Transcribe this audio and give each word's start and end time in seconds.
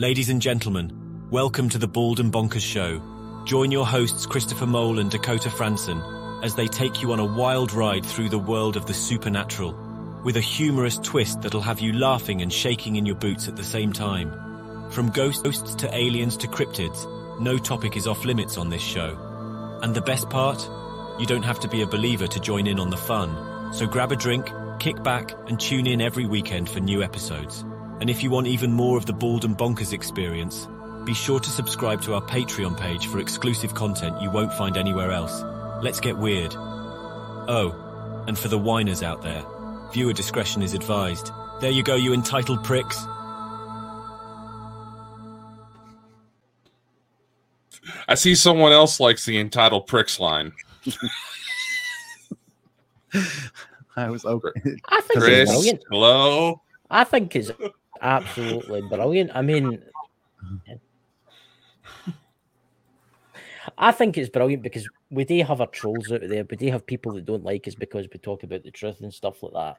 Ladies 0.00 0.30
and 0.30 0.40
gentlemen, 0.40 1.28
welcome 1.30 1.68
to 1.68 1.76
the 1.76 1.86
Bald 1.86 2.20
and 2.20 2.32
Bonkers 2.32 2.62
Show. 2.62 3.02
Join 3.44 3.70
your 3.70 3.84
hosts 3.86 4.24
Christopher 4.24 4.66
Mole 4.66 4.98
and 4.98 5.10
Dakota 5.10 5.50
Franson 5.50 6.42
as 6.42 6.54
they 6.54 6.68
take 6.68 7.02
you 7.02 7.12
on 7.12 7.20
a 7.20 7.24
wild 7.36 7.74
ride 7.74 8.06
through 8.06 8.30
the 8.30 8.38
world 8.38 8.78
of 8.78 8.86
the 8.86 8.94
supernatural 8.94 9.74
with 10.24 10.38
a 10.38 10.40
humorous 10.40 10.96
twist 10.96 11.42
that'll 11.42 11.60
have 11.60 11.80
you 11.80 11.92
laughing 11.92 12.40
and 12.40 12.50
shaking 12.50 12.96
in 12.96 13.04
your 13.04 13.14
boots 13.14 13.46
at 13.46 13.56
the 13.56 13.62
same 13.62 13.92
time. 13.92 14.90
From 14.90 15.10
ghosts 15.10 15.74
to 15.74 15.94
aliens 15.94 16.38
to 16.38 16.48
cryptids, 16.48 17.38
no 17.38 17.58
topic 17.58 17.94
is 17.94 18.06
off 18.06 18.24
limits 18.24 18.56
on 18.56 18.70
this 18.70 18.80
show. 18.80 19.18
And 19.82 19.94
the 19.94 20.00
best 20.00 20.30
part? 20.30 20.66
You 21.20 21.26
don't 21.26 21.42
have 21.42 21.60
to 21.60 21.68
be 21.68 21.82
a 21.82 21.86
believer 21.86 22.26
to 22.26 22.40
join 22.40 22.66
in 22.66 22.80
on 22.80 22.88
the 22.88 22.96
fun. 22.96 23.74
So 23.74 23.86
grab 23.86 24.12
a 24.12 24.16
drink, 24.16 24.48
kick 24.78 25.02
back, 25.02 25.32
and 25.46 25.60
tune 25.60 25.86
in 25.86 26.00
every 26.00 26.24
weekend 26.24 26.70
for 26.70 26.80
new 26.80 27.02
episodes. 27.02 27.66
And 28.00 28.08
if 28.08 28.22
you 28.22 28.30
want 28.30 28.46
even 28.46 28.72
more 28.72 28.96
of 28.96 29.04
the 29.04 29.12
Bald 29.12 29.44
and 29.44 29.56
Bonkers 29.56 29.92
experience, 29.92 30.66
be 31.04 31.12
sure 31.12 31.38
to 31.38 31.50
subscribe 31.50 32.00
to 32.02 32.14
our 32.14 32.22
Patreon 32.22 32.78
page 32.78 33.06
for 33.06 33.18
exclusive 33.18 33.74
content 33.74 34.20
you 34.22 34.30
won't 34.30 34.52
find 34.54 34.76
anywhere 34.76 35.10
else. 35.10 35.42
Let's 35.82 36.00
get 36.00 36.16
weird. 36.16 36.54
Oh, 36.56 38.24
and 38.26 38.38
for 38.38 38.48
the 38.48 38.58
whiners 38.58 39.02
out 39.02 39.22
there, 39.22 39.44
viewer 39.92 40.12
discretion 40.12 40.62
is 40.62 40.72
advised. 40.72 41.30
There 41.60 41.70
you 41.70 41.82
go, 41.82 41.94
you 41.94 42.14
entitled 42.14 42.64
pricks. 42.64 43.04
I 48.08 48.14
see 48.14 48.34
someone 48.34 48.72
else 48.72 48.98
likes 48.98 49.24
the 49.26 49.38
entitled 49.38 49.86
pricks 49.86 50.18
line. 50.18 50.52
I 53.96 54.08
was 54.08 54.24
okay. 54.24 54.50
I 54.88 55.00
think 55.00 55.16
it's 55.16 55.24
Chris, 55.24 55.50
brilliant. 55.50 55.84
hello. 55.90 56.62
I 56.90 57.04
think 57.04 57.36
it's 57.36 57.50
absolutely 58.00 58.82
brilliant. 58.82 59.30
I 59.34 59.42
mean, 59.42 59.82
I 63.78 63.92
think 63.92 64.16
it's 64.18 64.30
brilliant 64.30 64.62
because 64.62 64.88
we 65.10 65.24
do 65.24 65.42
have 65.44 65.60
our 65.60 65.66
trolls 65.66 66.10
out 66.12 66.20
there. 66.22 66.44
We 66.44 66.56
do 66.56 66.70
have 66.70 66.86
people 66.86 67.12
that 67.14 67.24
don't 67.24 67.44
like 67.44 67.66
us 67.68 67.74
because 67.74 68.06
we 68.12 68.18
talk 68.18 68.42
about 68.42 68.62
the 68.62 68.70
truth 68.70 69.00
and 69.00 69.12
stuff 69.12 69.42
like 69.42 69.52
that. 69.52 69.76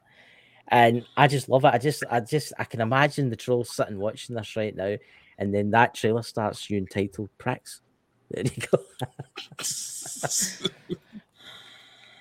And 0.68 1.04
I 1.16 1.26
just 1.28 1.48
love 1.48 1.64
it. 1.64 1.74
I 1.74 1.78
just, 1.78 2.04
I 2.10 2.20
just, 2.20 2.52
I 2.58 2.64
can 2.64 2.80
imagine 2.80 3.30
the 3.30 3.36
trolls 3.36 3.74
sitting 3.74 3.98
watching 3.98 4.36
this 4.36 4.56
right 4.56 4.74
now, 4.74 4.96
and 5.38 5.54
then 5.54 5.70
that 5.72 5.94
trailer 5.94 6.22
starts. 6.22 6.70
You 6.70 6.78
entitled 6.78 7.30
pricks. 7.38 7.80
There 8.30 8.44
you 8.44 8.62
go. 8.70 8.78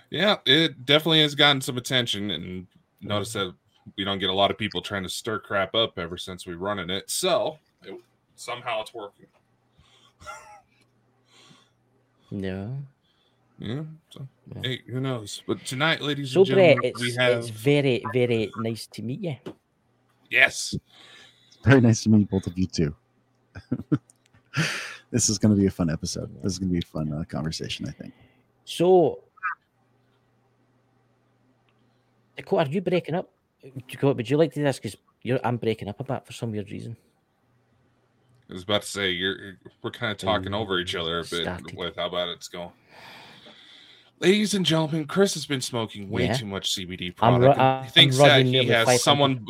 yeah, 0.09 0.38
it 0.45 0.85
definitely 0.85 1.22
has 1.22 1.35
gotten 1.35 1.61
some 1.61 1.77
attention, 1.77 2.31
and 2.31 2.63
mm. 2.63 2.67
notice 3.02 3.33
that 3.33 3.53
we 3.97 4.03
don't 4.03 4.19
get 4.19 4.29
a 4.29 4.33
lot 4.33 4.51
of 4.51 4.57
people 4.57 4.81
trying 4.81 5.03
to 5.03 5.09
stir 5.09 5.39
crap 5.39 5.75
up 5.75 5.97
ever 5.97 6.17
since 6.17 6.45
we 6.45 6.53
running 6.53 6.89
it. 6.89 7.09
So 7.09 7.57
it, 7.83 7.99
somehow 8.35 8.81
it's 8.81 8.93
working. 8.93 9.27
no. 12.31 12.77
Yeah. 13.59 13.83
So, 14.09 14.27
Yeah. 14.55 14.61
hey, 14.63 14.81
who 14.88 14.99
knows? 14.99 15.43
But 15.45 15.63
tonight, 15.65 16.01
ladies 16.01 16.31
So 16.31 16.41
and 16.41 16.49
Bret, 16.49 16.57
gentlemen, 16.57 16.85
it's, 16.85 16.99
we 17.01 17.13
have 17.15 17.39
it's 17.39 17.49
very, 17.49 18.03
very 18.11 18.51
nice 18.57 18.88
to 18.88 19.01
meet 19.03 19.21
you. 19.21 19.35
yes. 20.29 20.75
Very 21.63 21.79
nice 21.81 22.01
to 22.03 22.09
meet 22.09 22.27
both 22.27 22.47
of 22.47 22.57
you 22.57 22.66
too. 22.66 22.95
this 25.11 25.29
is 25.29 25.38
going 25.38 25.53
to 25.53 25.59
be 25.61 25.67
a 25.67 25.71
fun 25.71 25.91
episode. 25.91 26.33
This 26.41 26.53
is 26.53 26.59
going 26.59 26.69
to 26.69 26.73
be 26.73 26.79
a 26.79 26.81
fun 26.81 27.13
uh, 27.13 27.23
conversation, 27.25 27.88
I 27.88 27.91
think. 27.91 28.13
So, 28.66 29.19
Dakota, 32.35 32.67
are 32.69 32.73
you 32.73 32.81
breaking 32.81 33.13
up? 33.13 33.29
Would 33.63 34.29
you 34.29 34.37
like 34.37 34.53
to 34.53 34.59
do 34.59 34.63
this? 34.63 34.79
Because 34.79 34.97
I'm 35.43 35.57
breaking 35.57 35.87
up 35.87 35.99
a 35.99 36.03
bit 36.03 36.25
for 36.25 36.33
some 36.33 36.51
weird 36.51 36.71
reason. 36.71 36.97
I 38.49 38.53
was 38.53 38.63
about 38.63 38.81
to 38.81 38.87
say 38.87 39.11
you're 39.11 39.57
we're 39.81 39.91
kind 39.91 40.11
of 40.11 40.17
talking 40.17 40.53
over 40.53 40.79
each 40.79 40.95
other 40.95 41.19
a 41.19 41.22
bit 41.22 41.44
Started. 41.44 41.77
with 41.77 41.95
how 41.95 42.09
bad 42.09 42.27
it's 42.29 42.50
going. 42.50 42.71
Ladies 44.19 44.53
and 44.53 44.66
gentlemen, 44.66 45.05
Chris 45.05 45.33
has 45.35 45.45
been 45.45 45.61
smoking 45.61 46.09
way 46.09 46.25
Yeah. 46.25 46.33
too 46.33 46.45
much 46.45 46.75
CBD 46.75 47.16
product. 47.16 47.57
ru- 47.57 47.83
he 47.83 47.89
thinks 47.89 48.17
that 48.17 48.45
he 48.45 48.66
has 48.66 49.01
someone. 49.01 49.45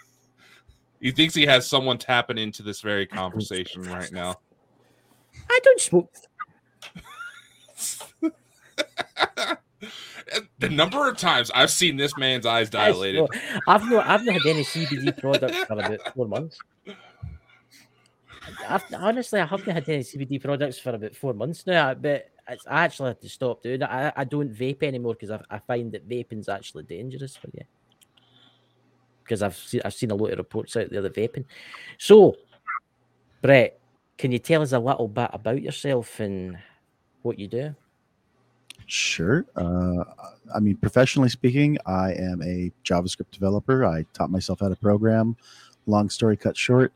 he 1.00 1.10
thinks 1.10 1.34
he 1.34 1.46
has 1.46 1.66
someone 1.68 1.98
tapping 1.98 2.38
into 2.38 2.62
this 2.62 2.80
very 2.80 3.06
conversation 3.06 3.82
right 3.82 4.10
now. 4.12 4.36
I 5.50 5.58
don't 5.62 5.80
smoke. 5.80 6.10
the 10.58 10.68
number 10.68 11.08
of 11.08 11.16
times 11.16 11.50
I've 11.54 11.70
seen 11.70 11.96
this 11.96 12.16
man's 12.16 12.46
eyes 12.46 12.70
dilated. 12.70 13.28
I've 13.66 13.88
not, 13.88 14.06
I've 14.06 14.24
not 14.24 14.34
had 14.34 14.46
any 14.46 14.64
CBD 14.64 15.18
products 15.20 15.56
for 15.64 15.74
about 15.74 16.14
four 16.14 16.26
months. 16.26 16.58
I've, 18.68 18.84
honestly, 18.94 19.40
I 19.40 19.46
haven't 19.46 19.72
had 19.72 19.88
any 19.88 20.02
CBD 20.02 20.42
products 20.42 20.78
for 20.78 20.90
about 20.90 21.14
four 21.14 21.34
months 21.34 21.66
now. 21.66 21.94
But 21.94 22.30
it's, 22.48 22.66
I 22.66 22.84
actually 22.84 23.10
had 23.10 23.20
to 23.20 23.28
stop 23.28 23.62
doing 23.62 23.82
it. 23.82 23.88
I, 23.88 24.12
I 24.16 24.24
don't 24.24 24.52
vape 24.52 24.82
anymore 24.82 25.14
because 25.14 25.30
I, 25.30 25.40
I 25.50 25.58
find 25.58 25.92
that 25.92 26.08
vaping's 26.08 26.48
actually 26.48 26.84
dangerous 26.84 27.36
for 27.36 27.48
you. 27.52 27.64
Because 29.22 29.42
I've 29.42 29.56
seen 29.56 29.80
I've 29.84 29.94
seen 29.94 30.10
a 30.12 30.14
lot 30.14 30.32
of 30.32 30.38
reports 30.38 30.76
out 30.76 30.90
there 30.90 31.02
that 31.02 31.14
vaping. 31.14 31.44
So, 31.98 32.36
Bret, 33.42 33.80
can 34.18 34.32
you 34.32 34.38
tell 34.38 34.62
us 34.62 34.72
a 34.72 34.78
little 34.78 35.08
bit 35.08 35.30
about 35.32 35.62
yourself 35.62 36.20
and 36.20 36.58
what 37.22 37.38
you 37.38 37.48
do? 37.48 37.74
Sure. 38.86 39.44
Uh, 39.56 40.04
I 40.54 40.60
mean, 40.60 40.76
professionally 40.76 41.28
speaking, 41.28 41.76
I 41.86 42.12
am 42.12 42.40
a 42.42 42.70
JavaScript 42.84 43.32
developer. 43.32 43.84
I 43.84 44.06
taught 44.12 44.30
myself 44.30 44.60
how 44.60 44.68
to 44.68 44.76
program. 44.76 45.36
Long 45.86 46.08
story 46.08 46.36
cut 46.36 46.56
short, 46.56 46.92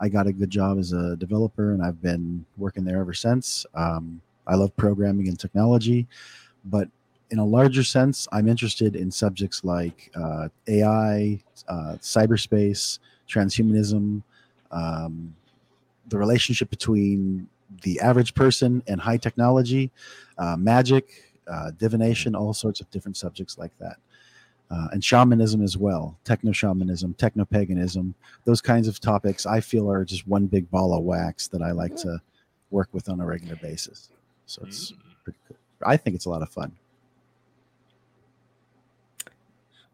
I 0.00 0.08
got 0.08 0.26
a 0.26 0.32
good 0.32 0.50
job 0.50 0.78
as 0.78 0.92
a 0.92 1.16
developer, 1.16 1.72
and 1.72 1.82
I've 1.82 2.00
been 2.00 2.44
working 2.56 2.84
there 2.84 3.00
ever 3.00 3.14
since. 3.14 3.66
Um, 3.74 4.20
I 4.46 4.54
love 4.56 4.76
programming 4.76 5.28
and 5.28 5.38
technology, 5.38 6.06
but 6.64 6.88
in 7.30 7.38
a 7.38 7.44
larger 7.44 7.82
sense, 7.82 8.28
I'm 8.32 8.48
interested 8.48 8.94
in 8.94 9.10
subjects 9.10 9.64
like 9.64 10.10
uh, 10.14 10.48
AI, 10.68 11.40
uh, 11.68 11.96
cyberspace, 12.00 12.98
transhumanism, 13.28 14.22
um, 14.70 15.34
the 16.08 16.18
relationship 16.18 16.68
between 16.68 17.48
the 17.82 18.00
average 18.00 18.34
person 18.34 18.82
and 18.86 19.00
high 19.00 19.16
technology, 19.16 19.90
uh, 20.36 20.56
magic, 20.56 21.31
uh, 21.48 21.70
divination, 21.72 22.34
all 22.34 22.52
sorts 22.54 22.80
of 22.80 22.90
different 22.90 23.16
subjects 23.16 23.58
like 23.58 23.76
that. 23.78 23.96
Uh, 24.70 24.88
and 24.92 25.04
shamanism 25.04 25.62
as 25.62 25.76
well, 25.76 26.16
techno 26.24 26.50
shamanism, 26.50 27.12
techno 27.14 27.44
paganism, 27.44 28.14
those 28.44 28.62
kinds 28.62 28.88
of 28.88 28.98
topics 29.00 29.44
I 29.44 29.60
feel 29.60 29.90
are 29.90 30.04
just 30.04 30.26
one 30.26 30.46
big 30.46 30.70
ball 30.70 30.94
of 30.96 31.02
wax 31.04 31.46
that 31.48 31.60
I 31.60 31.72
like 31.72 31.94
to 31.96 32.20
work 32.70 32.88
with 32.92 33.10
on 33.10 33.20
a 33.20 33.26
regular 33.26 33.56
basis. 33.56 34.08
So 34.46 34.62
it's 34.66 34.94
pretty 35.24 35.38
cool. 35.46 35.56
I 35.84 35.96
think 35.98 36.16
it's 36.16 36.24
a 36.24 36.30
lot 36.30 36.40
of 36.40 36.48
fun. 36.48 36.72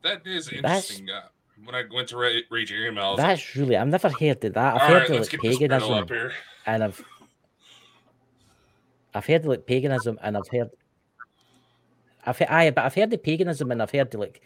That 0.03 0.25
is 0.27 0.47
That's- 0.47 0.91
interesting. 0.91 1.11
Uh, 1.11 1.23
when 1.65 1.75
I 1.75 1.83
went 1.93 2.09
to 2.11 2.17
re- 2.17 2.45
read 2.51 2.71
your 2.71 2.91
emails, 2.91 3.17
That's 3.17 3.57
really 3.57 3.77
I've 3.77 3.89
never 3.89 4.09
heard 4.09 4.45
of 4.45 4.55
that. 4.55 4.75
I've 4.77 4.81
heard 4.83 4.95
right, 4.95 5.11
of 5.11 5.17
let's 5.17 5.33
like 5.33 5.43
get 5.43 5.49
this 5.49 5.59
griddle 5.59 5.81
paganism. 5.81 6.31
and 6.67 6.85
I've 6.85 7.05
I've 9.13 9.27
heard 9.27 9.45
like 9.45 9.67
paganism 9.67 10.19
and 10.23 10.37
I've 10.37 10.47
heard 10.53 10.71
I've 12.29 12.39
heard 12.39 12.49
aye, 12.49 12.71
but 12.71 12.85
I've 12.85 12.95
heard 12.95 13.11
the 13.11 13.19
paganism 13.19 13.71
and 13.71 13.81
I've 13.83 13.91
heard 13.91 14.11
the, 14.11 14.19
like 14.19 14.41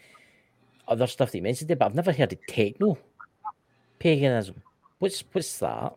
other 0.87 1.07
stuff 1.07 1.31
that 1.31 1.37
you 1.37 1.43
mentioned 1.43 1.69
there, 1.69 1.75
but 1.77 1.85
I've 1.85 1.95
never 1.95 2.11
heard 2.13 2.31
of 2.33 2.39
techno 2.47 2.97
paganism. 3.99 4.61
What's 4.99 5.23
what's 5.31 5.59
that? 5.59 5.93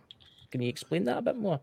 Can 0.51 0.63
you 0.63 0.69
explain 0.69 1.05
that 1.05 1.19
a 1.19 1.23
bit 1.23 1.37
more? 1.37 1.61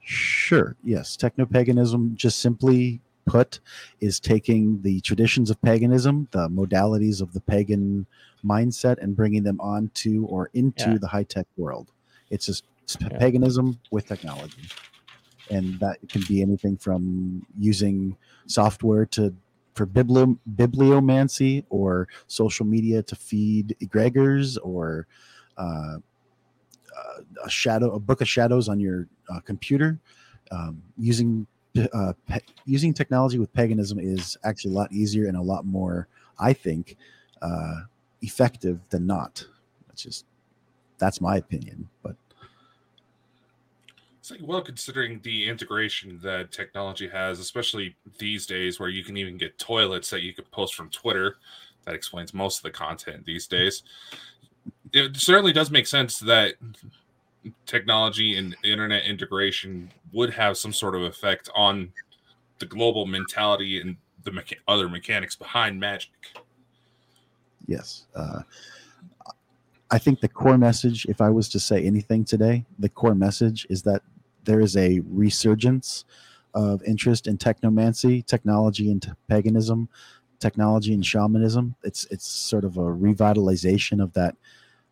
Sure. 0.00 0.76
Yes. 0.82 1.16
Techno 1.16 1.46
paganism, 1.46 2.14
just 2.16 2.38
simply 2.40 3.00
put, 3.26 3.60
is 4.00 4.18
taking 4.18 4.82
the 4.82 5.00
traditions 5.02 5.50
of 5.50 5.60
paganism, 5.62 6.26
the 6.32 6.48
modalities 6.48 7.20
of 7.20 7.32
the 7.32 7.40
pagan 7.40 8.06
mindset, 8.44 8.98
and 8.98 9.14
bringing 9.14 9.42
them 9.42 9.60
onto 9.60 10.24
or 10.26 10.50
into 10.54 10.90
Yeah. 10.90 10.98
the 10.98 11.06
high 11.08 11.22
tech 11.22 11.46
world. 11.56 11.92
It's 12.30 12.46
just 12.46 12.64
Yeah. 13.00 13.08
paganism 13.18 13.78
with 13.90 14.06
technology. 14.06 14.62
And 15.50 15.78
that 15.80 15.98
can 16.08 16.22
be 16.28 16.42
anything 16.42 16.76
from 16.76 17.44
using 17.58 18.16
software 18.46 19.04
to 19.06 19.34
for 19.74 19.86
bibli- 19.86 20.38
bibliomancy 20.56 21.64
or 21.70 22.08
social 22.26 22.66
media 22.66 23.02
to 23.02 23.16
feed 23.16 23.76
egregores 23.82 24.58
or 24.62 25.06
uh, 25.56 25.96
uh, 26.96 27.20
a 27.44 27.50
shadow, 27.50 27.94
a 27.94 27.98
book 28.00 28.20
of 28.20 28.28
shadows 28.28 28.68
on 28.68 28.80
your 28.80 29.08
uh, 29.32 29.40
computer. 29.40 29.98
Um, 30.50 30.82
using 30.98 31.46
uh, 31.92 32.12
pa- 32.28 32.40
using 32.64 32.92
technology 32.92 33.38
with 33.38 33.52
paganism 33.52 33.98
is 34.00 34.36
actually 34.42 34.74
a 34.74 34.76
lot 34.76 34.92
easier 34.92 35.28
and 35.28 35.36
a 35.36 35.42
lot 35.42 35.64
more, 35.64 36.08
I 36.38 36.52
think, 36.52 36.96
uh, 37.42 37.82
effective 38.22 38.80
than 38.90 39.06
not. 39.06 39.44
That's 39.86 40.02
just 40.02 40.24
that's 40.98 41.20
my 41.20 41.36
opinion. 41.36 41.88
But 42.02 42.16
Well, 44.40 44.62
considering 44.62 45.20
the 45.22 45.48
integration 45.48 46.18
that 46.22 46.52
technology 46.52 47.08
has, 47.08 47.38
especially 47.38 47.96
these 48.18 48.46
days, 48.46 48.78
where 48.78 48.88
you 48.88 49.04
can 49.04 49.16
even 49.16 49.36
get 49.36 49.58
toilets 49.58 50.10
that 50.10 50.22
you 50.22 50.34
can 50.34 50.44
post 50.52 50.74
from 50.74 50.90
Twitter, 50.90 51.36
that 51.84 51.94
explains 51.94 52.34
most 52.34 52.58
of 52.58 52.62
the 52.62 52.70
content 52.70 53.24
these 53.24 53.46
days. 53.46 53.82
it 54.92 55.16
certainly 55.16 55.52
does 55.52 55.70
make 55.70 55.86
sense 55.86 56.18
that 56.18 56.54
technology 57.66 58.36
and 58.36 58.56
internet 58.64 59.04
integration 59.04 59.90
would 60.12 60.30
have 60.30 60.56
some 60.56 60.72
sort 60.72 60.94
of 60.94 61.02
effect 61.02 61.48
on 61.54 61.92
the 62.58 62.66
global 62.66 63.06
mentality 63.06 63.80
and 63.80 63.96
the 64.24 64.30
mecha- 64.30 64.58
other 64.68 64.88
mechanics 64.88 65.34
behind 65.36 65.78
magic. 65.80 66.10
Yes. 67.66 68.06
Uh, 68.14 68.42
I 69.90 69.98
think 69.98 70.20
the 70.20 70.28
core 70.28 70.58
message, 70.58 71.06
if 71.06 71.20
I 71.20 71.30
was 71.30 71.48
to 71.50 71.60
say 71.60 71.82
anything 71.82 72.24
today, 72.24 72.64
the 72.78 72.88
core 72.88 73.14
message 73.14 73.66
is 73.70 73.82
that 73.82 74.02
there 74.50 74.60
is 74.60 74.76
a 74.76 75.00
resurgence 75.06 76.04
of 76.54 76.82
interest 76.82 77.28
in 77.28 77.38
technomancy, 77.38 78.26
technology 78.26 78.90
and 78.90 79.14
paganism, 79.28 79.88
technology 80.40 80.92
and 80.92 81.06
shamanism. 81.06 81.76
It's 81.84 82.04
it's 82.06 82.26
sort 82.26 82.64
of 82.64 82.76
a 82.76 82.80
revitalization 82.80 84.02
of 84.02 84.12
that 84.14 84.34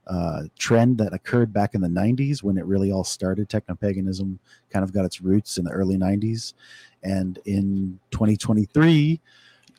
uh, 0.06 0.42
trend 0.60 0.96
that 0.98 1.12
occurred 1.12 1.52
back 1.52 1.74
in 1.74 1.80
the 1.80 1.88
90s 1.88 2.40
when 2.40 2.56
it 2.56 2.64
really 2.66 2.92
all 2.92 3.02
started. 3.02 3.48
Technopaganism 3.48 4.38
kind 4.70 4.84
of 4.84 4.92
got 4.92 5.04
its 5.04 5.20
roots 5.20 5.58
in 5.58 5.64
the 5.64 5.72
early 5.72 5.96
90s. 5.96 6.54
And 7.02 7.40
in 7.44 7.98
2023, 8.12 9.20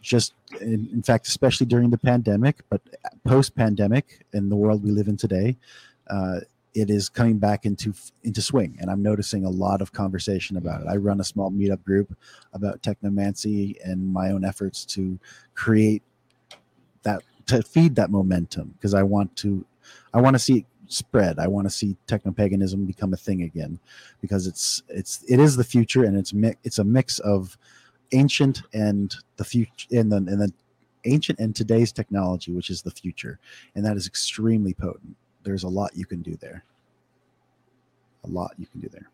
just 0.01 0.33
in, 0.59 0.89
in 0.91 1.01
fact, 1.01 1.25
especially 1.27 1.67
during 1.67 1.89
the 1.89 1.97
pandemic, 1.97 2.63
but 2.69 2.81
post 3.23 3.55
pandemic 3.55 4.25
in 4.33 4.49
the 4.49 4.57
world 4.57 4.83
we 4.83 4.91
live 4.91 5.07
in 5.07 5.15
today, 5.15 5.57
uh, 6.09 6.41
it 6.74 6.89
is 6.89 7.10
coming 7.10 7.38
back 7.38 7.66
into 7.66 7.94
into 8.24 8.42
swing 8.42 8.77
and 8.80 8.89
i'm 8.89 9.01
noticing 9.01 9.45
a 9.45 9.50
lot 9.50 9.81
of 9.81 9.92
conversation 9.92 10.57
about 10.57 10.81
it. 10.81 10.88
I 10.88 10.95
mm-hmm. 10.95 11.06
run 11.06 11.19
a 11.19 11.24
small 11.24 11.51
meetup 11.51 11.83
group 11.83 12.16
about 12.54 12.81
technomancy 12.81 13.75
and 13.83 14.13
my 14.13 14.31
own 14.31 14.45
efforts 14.45 14.86
to 14.86 15.19
create 15.56 16.04
that 17.04 17.24
to 17.48 17.63
feed 17.63 17.95
that 17.95 18.12
momentum 18.12 18.74
because 18.77 18.94
i 18.94 19.04
want 19.04 19.36
to 19.38 19.66
i 20.13 20.21
want 20.21 20.36
to 20.36 20.39
see 20.39 20.57
it 20.60 20.66
spread. 20.89 21.39
I 21.39 21.48
want 21.48 21.66
to 21.66 21.69
see 21.69 21.95
technopaganism 22.07 22.86
become 22.86 23.13
a 23.13 23.18
thing 23.18 23.44
again 23.44 23.80
because 24.22 24.48
it's 24.48 24.83
it's 24.89 25.24
it 25.27 25.39
is 25.39 25.56
the 25.56 25.63
future 25.63 26.04
and 26.04 26.18
it's 26.18 26.33
mi- 26.33 26.57
it's 26.63 26.80
a 26.80 26.83
mix 26.83 27.19
of 27.19 27.57
ancient 28.12 28.63
and 28.74 29.15
the 29.38 29.45
future 29.45 29.88
and 29.92 30.12
then 30.12 30.27
and 30.27 30.42
then 30.42 30.54
ancient 31.06 31.39
and 31.39 31.56
today's 31.56 31.92
technology 31.92 32.51
which 32.51 32.69
is 32.69 32.81
the 32.81 32.92
future 32.92 33.39
and 33.75 33.86
that 33.86 33.95
is 33.95 34.07
extremely 34.07 34.74
potent 34.74 35.15
there's 35.44 35.63
a 35.63 35.68
lot 35.68 35.95
you 35.95 36.06
can 36.06 36.21
do 36.21 36.38
there. 36.41 36.63
A 38.24 38.27
lot 38.27 38.53
you 38.57 38.65
can 38.65 38.81
do 38.81 38.89
there. 38.89 39.09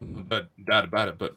But 0.00 0.48
doubt 0.66 0.84
about 0.84 1.08
it. 1.08 1.18
But 1.18 1.34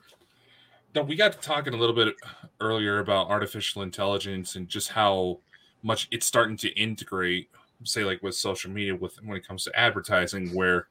no, 0.93 1.03
we 1.03 1.15
got 1.15 1.31
to 1.33 1.39
talking 1.39 1.73
a 1.73 1.77
little 1.77 1.95
bit 1.95 2.15
earlier 2.59 2.99
about 2.99 3.29
artificial 3.29 3.81
intelligence 3.81 4.55
and 4.55 4.67
just 4.67 4.89
how 4.89 5.39
much 5.83 6.07
it's 6.11 6.25
starting 6.25 6.57
to 6.57 6.69
integrate, 6.79 7.49
say, 7.83 8.03
like 8.03 8.21
with 8.21 8.35
social 8.35 8.69
media, 8.69 8.95
with 8.95 9.15
when 9.23 9.37
it 9.37 9.47
comes 9.47 9.63
to 9.63 9.79
advertising, 9.79 10.49
where 10.49 10.87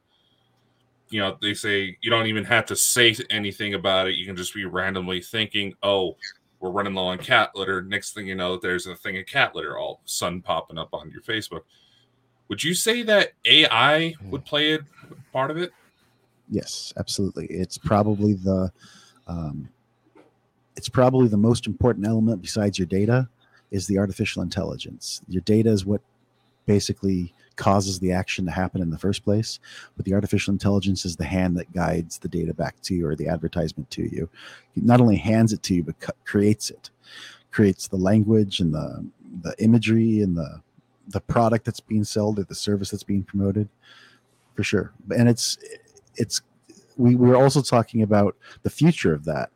you 1.09 1.19
know 1.19 1.37
they 1.41 1.53
say 1.53 1.97
you 2.01 2.09
don't 2.09 2.27
even 2.27 2.43
have 2.45 2.65
to 2.65 2.75
say 2.75 3.15
anything 3.29 3.75
about 3.75 4.07
it; 4.07 4.15
you 4.15 4.25
can 4.25 4.35
just 4.35 4.53
be 4.53 4.65
randomly 4.65 5.21
thinking, 5.21 5.75
"Oh, 5.83 6.17
we're 6.61 6.69
running 6.69 6.93
low 6.93 7.07
on 7.07 7.17
cat 7.17 7.51
litter. 7.55 7.81
Next 7.81 8.13
thing 8.13 8.27
you 8.27 8.35
know, 8.35 8.55
there's 8.55 8.87
a 8.87 8.95
thing 8.95 9.17
of 9.17 9.25
cat 9.25 9.55
litter 9.55 9.77
all 9.77 9.93
of 9.93 9.97
a 10.05 10.09
sudden 10.09 10.41
popping 10.41 10.77
up 10.77 10.93
on 10.93 11.09
your 11.09 11.21
Facebook. 11.21 11.61
Would 12.47 12.63
you 12.63 12.73
say 12.73 13.01
that 13.03 13.33
AI 13.45 14.13
would 14.25 14.45
play 14.45 14.75
a 14.75 14.79
part 15.33 15.51
of 15.51 15.57
it? 15.57 15.71
Yes, 16.49 16.93
absolutely. 16.97 17.47
It's 17.47 17.77
probably 17.77 18.33
the 18.33 18.71
um, 19.27 19.69
it's 20.75 20.89
probably 20.89 21.27
the 21.27 21.37
most 21.37 21.65
important 21.65 22.05
element 22.05 22.41
besides 22.41 22.77
your 22.77 22.87
data 22.87 23.27
is 23.71 23.87
the 23.87 23.97
artificial 23.97 24.41
intelligence. 24.41 25.21
Your 25.27 25.41
data 25.41 25.69
is 25.69 25.85
what 25.85 26.01
basically 26.65 27.33
causes 27.55 27.99
the 27.99 28.11
action 28.11 28.45
to 28.45 28.51
happen 28.51 28.81
in 28.81 28.89
the 28.89 28.97
first 28.97 29.23
place. 29.23 29.59
But 29.95 30.05
the 30.05 30.13
artificial 30.13 30.51
intelligence 30.51 31.05
is 31.05 31.15
the 31.15 31.25
hand 31.25 31.57
that 31.57 31.73
guides 31.73 32.17
the 32.17 32.27
data 32.27 32.53
back 32.53 32.79
to 32.83 32.95
you 32.95 33.07
or 33.07 33.15
the 33.15 33.27
advertisement 33.27 33.89
to 33.91 34.03
you. 34.03 34.29
It 34.75 34.83
not 34.83 35.01
only 35.01 35.17
hands 35.17 35.53
it 35.53 35.63
to 35.63 35.75
you, 35.75 35.83
but 35.83 35.95
creates 36.25 36.69
it, 36.69 36.89
creates 37.51 37.87
the 37.87 37.97
language 37.97 38.59
and 38.59 38.73
the 38.73 39.05
the 39.43 39.55
imagery 39.59 40.21
and 40.21 40.35
the 40.35 40.61
the 41.07 41.21
product 41.21 41.65
that's 41.65 41.79
being 41.79 42.03
sold 42.03 42.39
or 42.39 42.43
the 42.43 42.55
service 42.55 42.91
that's 42.91 43.03
being 43.03 43.23
promoted, 43.23 43.69
for 44.55 44.63
sure. 44.63 44.93
And 45.15 45.29
it's 45.29 45.57
it's 46.15 46.41
we 46.97 47.15
we're 47.15 47.35
also 47.35 47.61
talking 47.61 48.01
about 48.01 48.35
the 48.63 48.69
future 48.69 49.13
of 49.13 49.25
that 49.25 49.49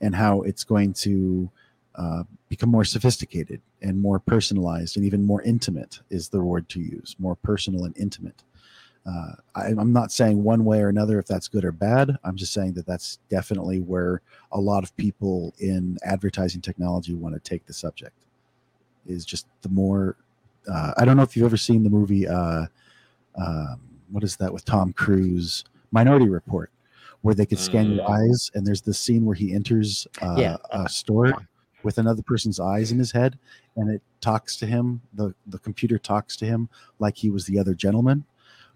and 0.00 0.14
how 0.14 0.42
it's 0.42 0.64
going 0.64 0.92
to 0.94 1.50
uh, 1.96 2.22
become 2.48 2.70
more 2.70 2.84
sophisticated 2.84 3.60
and 3.82 4.00
more 4.00 4.18
personalized 4.18 4.96
and 4.96 5.04
even 5.04 5.24
more 5.24 5.42
intimate 5.42 6.00
is 6.10 6.28
the 6.28 6.40
word 6.40 6.68
to 6.68 6.80
use 6.80 7.16
more 7.18 7.36
personal 7.36 7.84
and 7.84 7.96
intimate 7.96 8.42
uh, 9.06 9.32
I, 9.54 9.68
am 9.70 9.92
not 9.92 10.12
saying 10.12 10.42
one 10.42 10.64
way 10.64 10.80
or 10.80 10.88
another 10.88 11.18
if 11.18 11.26
that's 11.26 11.48
good 11.48 11.64
or 11.64 11.72
bad 11.72 12.16
i'm 12.22 12.36
just 12.36 12.52
saying 12.52 12.74
that 12.74 12.86
that's 12.86 13.18
definitely 13.28 13.80
where 13.80 14.22
a 14.52 14.60
lot 14.60 14.84
of 14.84 14.96
people 14.96 15.54
in 15.58 15.98
advertising 16.04 16.60
technology 16.60 17.14
want 17.14 17.34
to 17.34 17.40
take 17.40 17.66
the 17.66 17.72
subject 17.72 18.16
is 19.06 19.24
just 19.24 19.46
the 19.62 19.68
more 19.68 20.16
uh, 20.70 20.92
i 20.96 21.04
don't 21.04 21.16
know 21.16 21.22
if 21.22 21.36
you've 21.36 21.46
ever 21.46 21.56
seen 21.56 21.82
the 21.82 21.90
movie 21.90 22.26
uh, 22.28 22.66
um, 23.36 23.80
what 24.10 24.22
is 24.22 24.36
that 24.36 24.52
with 24.52 24.64
tom 24.64 24.92
cruise 24.92 25.64
minority 25.90 26.28
report 26.28 26.70
where 27.22 27.34
they 27.34 27.46
could 27.46 27.58
scan 27.58 27.86
mm. 27.86 27.96
your 27.96 28.10
eyes 28.10 28.50
and 28.54 28.66
there's 28.66 28.82
this 28.82 28.98
scene 28.98 29.24
where 29.24 29.34
he 29.34 29.52
enters 29.52 30.06
uh, 30.22 30.36
yeah. 30.38 30.56
a 30.70 30.88
store 30.88 31.32
with 31.82 31.98
another 31.98 32.22
person's 32.22 32.60
eyes 32.60 32.92
in 32.92 32.98
his 32.98 33.12
head 33.12 33.38
and 33.76 33.90
it 33.90 34.02
talks 34.20 34.56
to 34.56 34.66
him 34.66 35.00
the 35.14 35.34
the 35.46 35.58
computer 35.58 35.98
talks 35.98 36.36
to 36.36 36.46
him 36.46 36.68
like 36.98 37.16
he 37.16 37.30
was 37.30 37.46
the 37.46 37.58
other 37.58 37.74
gentleman. 37.74 38.24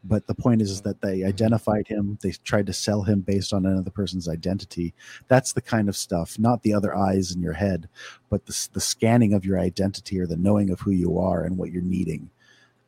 But 0.06 0.26
the 0.26 0.34
point 0.34 0.60
is, 0.60 0.70
is 0.70 0.82
that 0.82 1.00
they 1.00 1.24
identified 1.24 1.88
him 1.88 2.18
they 2.22 2.32
tried 2.32 2.66
to 2.66 2.72
sell 2.72 3.02
him 3.02 3.20
based 3.20 3.52
on 3.52 3.64
another 3.64 3.90
person's 3.90 4.28
identity. 4.28 4.92
That's 5.28 5.52
the 5.52 5.62
kind 5.62 5.88
of 5.88 5.96
stuff 5.96 6.38
not 6.38 6.62
the 6.62 6.74
other 6.74 6.94
eyes 6.96 7.32
in 7.32 7.40
your 7.40 7.54
head 7.54 7.88
but 8.30 8.46
the, 8.46 8.68
the 8.72 8.80
scanning 8.80 9.34
of 9.34 9.44
your 9.44 9.58
identity 9.58 10.18
or 10.20 10.26
the 10.26 10.36
knowing 10.36 10.70
of 10.70 10.80
who 10.80 10.90
you 10.90 11.18
are 11.18 11.44
and 11.44 11.56
what 11.56 11.70
you're 11.70 11.82
needing. 11.82 12.30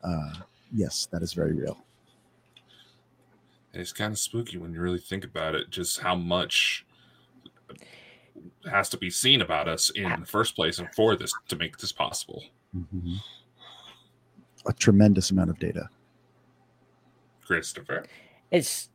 Uh, 0.03 0.33
yes 0.73 1.07
that 1.11 1.21
is 1.21 1.33
very 1.33 1.53
real. 1.53 1.83
It's 3.73 3.93
kind 3.93 4.11
of 4.11 4.17
spooky 4.17 4.57
when 4.57 4.73
you 4.73 4.81
really 4.81 4.99
think 4.99 5.23
about 5.23 5.53
it 5.53 5.69
just 5.69 5.99
how 5.99 6.15
much 6.15 6.86
has 8.67 8.89
to 8.89 8.97
be 8.97 9.09
seen 9.09 9.41
about 9.41 9.67
us 9.67 9.89
in 9.91 10.19
the 10.19 10.25
first 10.25 10.55
place 10.55 10.79
and 10.79 10.87
for 10.95 11.15
this 11.15 11.33
to 11.47 11.55
make 11.55 11.77
this 11.77 11.91
possible. 11.91 12.43
Mm-hmm. 12.75 13.15
A 14.65 14.73
tremendous 14.73 15.31
amount 15.31 15.49
of 15.49 15.59
data. 15.59 15.89
Christopher. 17.45 18.05
It's 18.51 18.89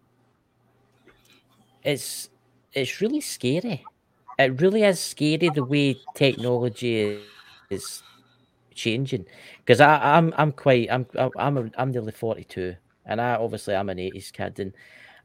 it's 1.83 2.29
it's 2.73 3.01
really 3.01 3.21
scary. 3.21 3.85
It 4.39 4.61
really 4.61 4.83
is 4.83 5.01
scary 5.01 5.51
the 5.55 5.65
way 5.65 5.97
technology 6.15 7.19
is 7.71 8.03
changing. 8.75 9.27
Because 9.59 9.81
I'm 9.81 10.35
I'm 10.37 10.53
quite 10.53 10.91
I'm 10.91 11.07
I'm 11.37 11.59
a, 11.59 11.71
I'm 11.79 11.91
nearly 11.91 12.13
forty 12.13 12.45
two, 12.45 12.77
and 13.07 13.21
I 13.21 13.37
obviously 13.37 13.75
I'm 13.75 13.89
an 13.89 13.99
eighties 13.99 14.31
kid, 14.31 14.59
and 14.59 14.75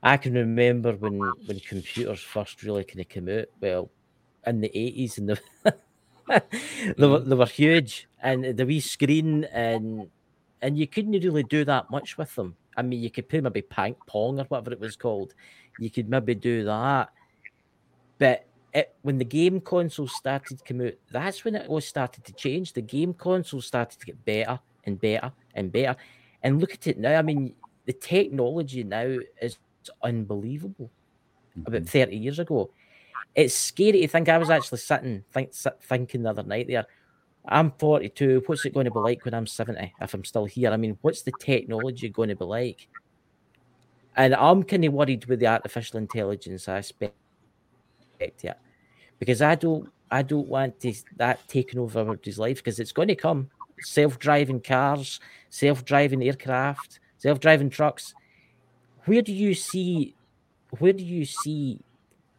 I 0.03 0.17
can 0.17 0.33
remember 0.33 0.93
when 0.93 1.19
when 1.19 1.59
computers 1.59 2.21
first 2.21 2.63
really 2.63 2.83
kind 2.83 3.01
of 3.01 3.09
came 3.09 3.29
out. 3.29 3.45
Well, 3.59 3.89
in 4.47 4.61
the 4.61 4.77
eighties, 4.77 5.17
and 5.17 5.29
the 5.29 5.39
they, 6.97 7.07
were, 7.07 7.19
they 7.25 7.35
were 7.35 7.45
huge, 7.45 8.07
and 8.21 8.57
the 8.57 8.65
wee 8.65 8.79
screen, 8.79 9.43
and 9.45 10.09
and 10.61 10.77
you 10.77 10.87
couldn't 10.87 11.11
really 11.11 11.43
do 11.43 11.63
that 11.65 11.89
much 11.91 12.17
with 12.17 12.33
them. 12.35 12.55
I 12.75 12.81
mean, 12.81 13.01
you 13.01 13.09
could 13.09 13.29
play 13.29 13.41
maybe 13.41 13.61
ping 13.61 13.95
pong 14.05 14.39
or 14.39 14.45
whatever 14.45 14.71
it 14.71 14.79
was 14.79 14.95
called. 14.95 15.33
You 15.79 15.89
could 15.89 16.09
maybe 16.09 16.35
do 16.35 16.63
that, 16.65 17.09
but 18.17 18.45
it, 18.73 18.95
when 19.01 19.17
the 19.17 19.25
game 19.25 19.61
console 19.61 20.07
started 20.07 20.59
to 20.59 20.63
come 20.63 20.85
out, 20.85 20.93
that's 21.11 21.43
when 21.43 21.55
it 21.55 21.67
all 21.67 21.81
started 21.81 22.23
to 22.25 22.33
change. 22.33 22.73
The 22.73 22.81
game 22.81 23.13
console 23.13 23.61
started 23.61 23.99
to 23.99 24.05
get 24.05 24.23
better 24.25 24.59
and 24.83 24.99
better 24.99 25.31
and 25.55 25.71
better. 25.71 25.95
And 26.43 26.59
look 26.59 26.73
at 26.73 26.87
it 26.87 26.99
now. 26.99 27.17
I 27.17 27.21
mean, 27.21 27.55
the 27.85 27.93
technology 27.93 28.83
now 28.83 29.17
is 29.41 29.57
unbelievable. 30.03 30.91
About 31.65 31.81
mm-hmm. 31.81 31.85
30 31.85 32.17
years 32.17 32.37
ago, 32.37 32.69
it's 33.35 33.53
scary 33.53 34.01
to 34.01 34.07
think. 34.07 34.29
I 34.29 34.37
was 34.37 34.49
actually 34.49 34.79
sitting 34.79 35.23
think, 35.31 35.53
thinking 35.83 36.23
the 36.23 36.29
other 36.29 36.43
night 36.43 36.67
there. 36.67 36.85
I'm 37.47 37.71
42. 37.71 38.43
What's 38.45 38.65
it 38.65 38.73
going 38.73 38.85
to 38.85 38.91
be 38.91 38.99
like 38.99 39.23
when 39.23 39.33
I'm 39.33 39.47
70 39.47 39.93
if 40.01 40.13
I'm 40.13 40.25
still 40.25 40.45
here? 40.45 40.71
I 40.71 40.77
mean, 40.77 40.97
what's 41.01 41.21
the 41.21 41.31
technology 41.39 42.09
going 42.09 42.29
to 42.29 42.35
be 42.35 42.45
like? 42.45 42.87
And 44.17 44.35
I'm 44.35 44.63
kind 44.63 44.83
of 44.83 44.93
worried 44.93 45.25
with 45.25 45.39
the 45.39 45.47
artificial 45.47 45.99
intelligence 45.99 46.67
aspect 46.67 47.13
yeah, 48.41 48.53
because 49.19 49.41
I 49.41 49.55
don't 49.55 49.89
I 50.09 50.21
don't 50.21 50.47
want 50.47 50.79
to, 50.81 50.93
that 51.17 51.47
taking 51.47 51.79
over 51.79 51.99
everybody's 51.99 52.39
life 52.39 52.57
because 52.57 52.79
it's 52.79 52.91
going 52.91 53.09
to 53.09 53.15
come. 53.15 53.49
Self-driving 53.81 54.61
cars, 54.61 55.19
self-driving 55.49 56.23
aircraft, 56.23 56.99
self-driving 57.17 57.69
trucks. 57.69 58.13
Where 59.05 59.21
do 59.21 59.33
you 59.33 59.53
see 59.53 60.15
where 60.79 60.93
do 60.93 61.03
you 61.03 61.25
see 61.25 61.79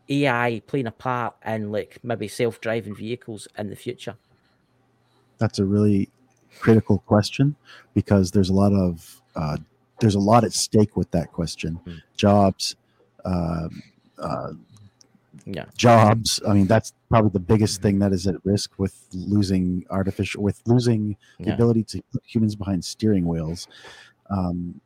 AI 0.09 0.63
playing 0.67 0.87
a 0.87 0.93
part 0.93 1.35
in 1.45 1.71
like 1.73 1.99
maybe 2.03 2.29
self-driving 2.29 2.95
vehicles 2.95 3.49
in 3.57 3.71
the 3.71 3.77
future? 3.77 4.17
That's 5.39 5.59
a 5.59 5.65
really 5.65 6.11
critical 6.61 6.99
question 6.99 7.57
because 7.95 8.31
there's 8.31 8.51
a 8.51 8.55
lot 8.55 8.73
of 8.73 9.23
uh, 9.37 9.57
there's 10.01 10.15
a 10.15 10.21
lot 10.21 10.45
at 10.45 10.53
stake 10.53 10.97
with 10.97 11.11
that 11.13 11.33
question. 11.33 11.81
Mm. 11.87 12.03
Jobs, 12.17 12.77
uh, 13.25 13.69
uh, 14.19 14.53
Yeah. 15.45 15.67
jobs. 15.77 16.41
I 16.47 16.55
mean, 16.55 16.67
that's 16.67 16.93
probably 17.09 17.31
the 17.31 17.41
biggest 17.41 17.81
thing 17.83 17.99
that 18.01 18.13
is 18.13 18.27
at 18.27 18.37
risk 18.45 18.73
with 18.79 19.07
losing 19.13 19.87
artificial, 19.91 20.43
with 20.43 20.61
losing 20.67 21.17
the 21.41 21.53
ability 21.55 21.85
to 21.85 22.03
put 22.13 22.23
humans 22.27 22.55
behind 22.57 22.85
steering 22.85 23.27
wheels. 23.27 23.67
Um, 24.31 24.81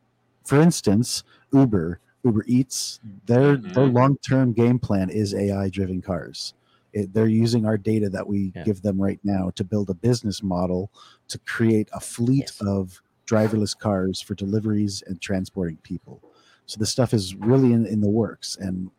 for 0.44 0.60
instance, 0.60 1.24
Uber, 1.52 2.00
Uber 2.24 2.44
Eats, 2.46 3.00
their 3.26 3.56
their 3.56 3.86
Mhm. 3.86 3.94
long 3.94 4.16
term 4.18 4.52
game 4.52 4.78
plan 4.78 5.10
is 5.10 5.34
AI 5.34 5.68
driven 5.68 6.00
cars. 6.00 6.54
It, 6.92 7.12
they're 7.14 7.26
using 7.26 7.64
our 7.64 7.78
data 7.78 8.08
that 8.10 8.26
we 8.26 8.52
Yeah. 8.54 8.64
give 8.64 8.82
them 8.82 9.00
right 9.00 9.18
now 9.24 9.50
to 9.56 9.64
build 9.64 9.88
a 9.90 9.94
business 9.94 10.42
model 10.42 10.90
to 11.28 11.38
create 11.40 11.88
a 11.92 12.00
fleet 12.00 12.50
Yes. 12.52 12.60
of 12.60 13.02
driverless 13.26 13.76
cars 13.78 14.20
for 14.20 14.34
deliveries 14.34 15.02
and 15.06 15.20
transporting 15.20 15.78
people. 15.78 16.20
So 16.66 16.78
this 16.78 16.90
stuff 16.90 17.14
is 17.14 17.34
really 17.34 17.72
in, 17.72 17.86
in 17.86 18.00
the 18.00 18.08
works. 18.10 18.56
And 18.60 18.90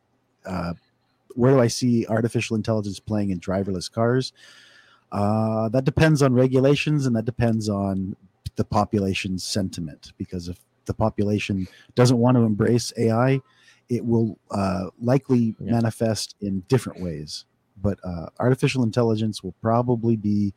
uh, 0.46 0.74
where 1.36 1.52
do 1.54 1.60
I 1.60 1.68
see 1.68 2.06
artificial 2.08 2.56
intelligence 2.56 3.00
playing 3.00 3.30
in 3.30 3.40
driverless 3.40 3.92
cars? 3.92 4.34
Uh, 5.12 5.70
that 5.70 5.86
depends 5.86 6.22
on 6.24 6.34
regulations 6.34 7.06
and 7.06 7.16
that 7.16 7.26
depends 7.26 7.70
on 7.70 8.16
the 8.56 8.64
population's 8.64 9.44
sentiment. 9.44 10.14
Because 10.18 10.48
if 10.50 10.60
the 10.86 10.94
population 10.94 11.68
doesn't 11.96 12.18
want 12.18 12.36
to 12.38 12.44
embrace 12.44 12.92
AI, 12.98 13.42
it 13.90 14.06
will 14.06 14.38
uh, 14.52 14.88
likely 15.00 15.56
Yeah. 15.60 15.72
manifest 15.72 16.36
in 16.42 16.62
different 16.68 17.02
ways. 17.02 17.46
But 17.82 18.00
uh, 18.04 18.28
artificial 18.40 18.84
intelligence 18.84 19.44
will 19.44 19.56
probably 19.62 20.16
be 20.16 20.54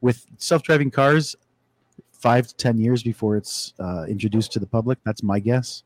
with 0.00 0.26
self-driving 0.38 0.90
cars 0.90 1.36
five 2.12 2.46
to 2.48 2.54
ten 2.56 2.78
years 2.78 3.02
before 3.02 3.36
it's 3.36 3.74
uh, 3.78 4.04
introduced 4.08 4.52
to 4.52 4.58
the 4.58 4.66
public. 4.66 4.98
That's 5.04 5.22
my 5.22 5.38
guess. 5.38 5.82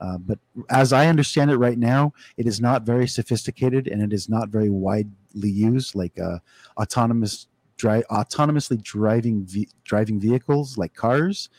Uh, 0.00 0.16
but 0.18 0.38
as 0.70 0.92
I 0.94 1.08
understand 1.08 1.50
it 1.50 1.56
right 1.56 1.78
now, 1.78 2.12
it 2.38 2.46
is 2.46 2.60
not 2.60 2.82
very 2.82 3.06
sophisticated 3.06 3.86
and 3.86 4.00
it 4.02 4.12
is 4.14 4.28
not 4.28 4.48
very 4.48 4.70
widely 4.70 5.50
used. 5.50 5.94
Like 5.94 6.18
uh, 6.18 6.38
autonomous 6.78 7.48
dri- 7.76 8.04
autonomously 8.10 8.82
driving 8.82 9.44
ve- 9.44 9.68
driving 9.84 10.18
vehicles, 10.18 10.78
like 10.78 10.94
cars, 10.94 11.50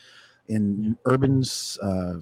in 0.52 0.98
urban 1.06 1.42
uh, 1.82 2.14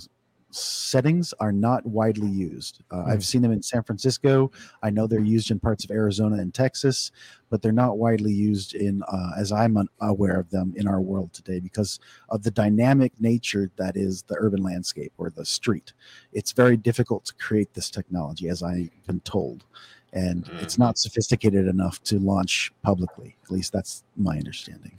settings, 0.52 1.32
are 1.40 1.52
not 1.52 1.84
widely 1.86 2.28
used. 2.28 2.82
Uh, 2.90 3.04
I've 3.04 3.24
seen 3.24 3.42
them 3.42 3.52
in 3.52 3.62
San 3.62 3.82
Francisco. 3.82 4.50
I 4.82 4.90
know 4.90 5.06
they're 5.06 5.20
used 5.20 5.50
in 5.50 5.60
parts 5.60 5.84
of 5.84 5.90
Arizona 5.90 6.36
and 6.36 6.52
Texas, 6.52 7.12
but 7.50 7.62
they're 7.62 7.72
not 7.72 7.98
widely 7.98 8.32
used 8.32 8.74
in, 8.74 9.02
uh, 9.04 9.30
as 9.38 9.52
I'm 9.52 9.76
un- 9.76 9.88
aware 10.00 10.38
of 10.38 10.50
them, 10.50 10.74
in 10.76 10.86
our 10.88 11.00
world 11.00 11.32
today 11.32 11.60
because 11.60 12.00
of 12.30 12.42
the 12.42 12.50
dynamic 12.50 13.12
nature 13.20 13.70
that 13.76 13.96
is 13.96 14.22
the 14.22 14.36
urban 14.38 14.62
landscape 14.62 15.12
or 15.18 15.30
the 15.30 15.44
street. 15.44 15.92
It's 16.32 16.52
very 16.52 16.76
difficult 16.76 17.24
to 17.26 17.34
create 17.34 17.72
this 17.74 17.90
technology, 17.90 18.48
as 18.48 18.62
I've 18.62 18.90
been 19.06 19.20
told, 19.20 19.64
and 20.12 20.48
it's 20.60 20.78
not 20.78 20.98
sophisticated 20.98 21.66
enough 21.68 22.02
to 22.04 22.18
launch 22.18 22.72
publicly. 22.82 23.36
At 23.44 23.50
least 23.52 23.72
that's 23.72 24.02
my 24.16 24.36
understanding. 24.36 24.98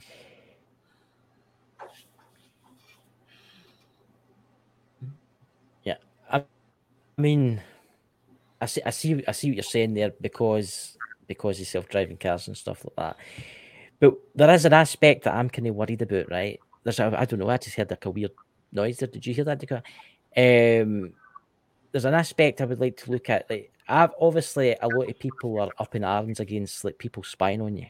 I 6.32 6.42
mean, 7.22 7.60
I 8.60 8.66
see, 8.66 8.82
I 8.84 8.90
see, 8.90 9.24
I 9.26 9.32
see 9.32 9.48
what 9.50 9.56
you're 9.56 9.62
saying 9.62 9.94
there 9.94 10.12
because 10.20 10.98
because 11.26 11.60
of 11.60 11.66
self-driving 11.66 12.18
cars 12.18 12.48
and 12.48 12.56
stuff 12.56 12.84
like 12.84 12.96
that. 12.96 13.16
But 14.00 14.14
there 14.34 14.50
is 14.50 14.64
an 14.64 14.72
aspect 14.72 15.24
that 15.24 15.34
I'm 15.34 15.48
kind 15.48 15.68
of 15.68 15.74
worried 15.74 16.02
about, 16.02 16.30
right? 16.30 16.60
There's, 16.84 16.98
a, 16.98 17.14
I 17.16 17.24
don't 17.24 17.38
know, 17.38 17.48
I 17.48 17.56
just 17.56 17.76
heard 17.76 17.90
like 17.90 18.04
a 18.04 18.10
weird 18.10 18.32
noise 18.72 18.98
there. 18.98 19.08
Did 19.08 19.26
you 19.26 19.34
hear 19.34 19.44
that, 19.44 19.60
Dakota? 19.60 19.82
Um, 20.36 21.12
there's 21.92 22.04
an 22.04 22.14
aspect 22.14 22.60
I 22.60 22.64
would 22.64 22.80
like 22.80 22.96
to 22.98 23.10
look 23.10 23.30
at. 23.30 23.48
Like, 23.48 23.72
I've 23.88 24.10
obviously 24.20 24.76
a 24.80 24.88
lot 24.88 25.08
of 25.08 25.18
people 25.18 25.60
are 25.60 25.70
up 25.78 25.94
in 25.94 26.04
arms 26.04 26.40
against 26.40 26.84
like 26.84 26.98
people 26.98 27.22
spying 27.22 27.60
on 27.62 27.76
you, 27.76 27.86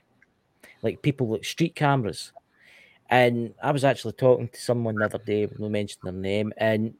like 0.83 1.03
people 1.03 1.29
like 1.29 1.45
street 1.45 1.75
cameras. 1.75 2.33
And 3.11 3.55
I 3.62 3.73
was 3.73 3.85
actually 3.85 4.15
talking 4.15 4.49
to 4.49 4.61
someone 4.61 4.97
the 4.97 5.05
other 5.05 5.19
day, 5.19 5.49
no 5.59 5.69
mention 5.69 6.01
their 6.03 6.12
name, 6.12 6.53
and 6.57 6.95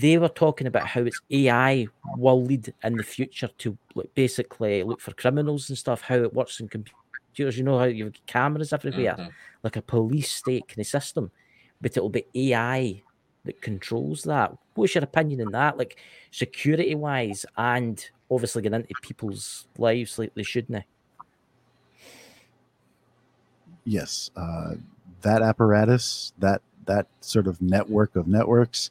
they 0.00 0.18
were 0.18 0.28
talking 0.28 0.66
about 0.66 0.86
how 0.86 1.00
it's 1.02 1.20
AI 1.30 1.88
will 2.16 2.42
lead 2.42 2.72
in 2.84 2.96
the 2.96 3.02
future 3.02 3.48
to 3.58 3.76
like, 3.94 4.12
basically 4.14 4.82
look 4.82 5.00
for 5.00 5.12
criminals 5.12 5.68
and 5.68 5.78
stuff, 5.78 6.02
how 6.02 6.16
it 6.16 6.34
works 6.34 6.60
in 6.60 6.68
computers. 6.68 7.56
You 7.56 7.62
know 7.64 7.78
how 7.78 7.84
you've 7.84 8.12
got 8.12 8.26
cameras 8.26 8.72
everywhere, 8.72 9.16
Mhm. 9.18 9.32
like 9.62 9.76
a 9.76 9.82
police 9.82 10.32
state 10.32 10.68
kind 10.68 10.80
of 10.80 10.86
system, 10.86 11.30
but 11.80 11.96
it'll 11.96 12.08
be 12.10 12.26
AI 12.34 13.02
that 13.44 13.60
controls 13.62 14.22
that. 14.24 14.52
What's 14.74 14.94
your 14.94 15.04
opinion 15.04 15.40
on 15.42 15.50
that? 15.52 15.78
Like 15.78 15.98
security 16.30 16.94
wise, 16.94 17.46
and 17.56 18.04
obviously 18.30 18.62
getting 18.62 18.80
into 18.80 18.94
people's 18.96 19.66
lives 19.78 20.18
like 20.18 20.34
they 20.34 20.42
shouldn't. 20.42 20.84
yes 23.84 24.30
uh, 24.36 24.74
that 25.22 25.42
apparatus 25.42 26.32
that 26.38 26.60
that 26.86 27.06
sort 27.20 27.46
of 27.46 27.62
network 27.62 28.16
of 28.16 28.26
networks 28.26 28.90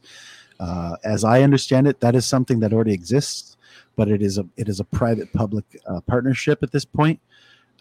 uh, 0.60 0.96
as 1.04 1.24
i 1.24 1.42
understand 1.42 1.86
it 1.86 2.00
that 2.00 2.14
is 2.14 2.26
something 2.26 2.60
that 2.60 2.72
already 2.72 2.92
exists 2.92 3.56
but 3.96 4.08
it 4.08 4.22
is 4.22 4.38
a 4.38 4.46
it 4.56 4.68
is 4.68 4.80
a 4.80 4.84
private 4.84 5.32
public 5.32 5.64
uh, 5.86 6.00
partnership 6.02 6.62
at 6.62 6.72
this 6.72 6.84
point 6.84 7.20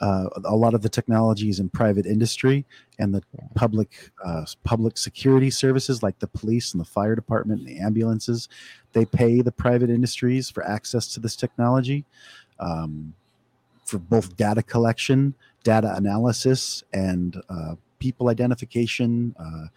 uh, 0.01 0.27
a 0.43 0.55
lot 0.55 0.73
of 0.73 0.81
the 0.81 0.89
technology 0.89 1.47
is 1.47 1.61
in 1.61 1.69
private 1.69 2.05
industry 2.05 2.65
and 2.99 3.13
the 3.13 3.23
public 3.55 4.11
uh, 4.25 4.45
public 4.63 4.97
security 4.97 5.49
services 5.49 6.03
like 6.03 6.19
the 6.19 6.27
police 6.27 6.73
and 6.73 6.81
the 6.81 6.85
fire 6.85 7.15
department 7.15 7.61
and 7.61 7.69
the 7.69 7.79
ambulances 7.79 8.49
they 8.93 9.05
pay 9.05 9.41
the 9.41 9.51
private 9.51 9.89
industries 9.89 10.49
for 10.49 10.65
access 10.67 11.07
to 11.13 11.19
this 11.19 11.35
technology 11.35 12.03
um, 12.59 13.13
for 13.85 13.99
both 13.99 14.35
data 14.35 14.61
collection 14.61 15.33
data 15.65 15.93
analysis 15.95 16.83
and 16.93 17.41
uh, 17.49 17.75
people 17.99 18.29
identification, 18.29 19.35
uh, 19.37 19.67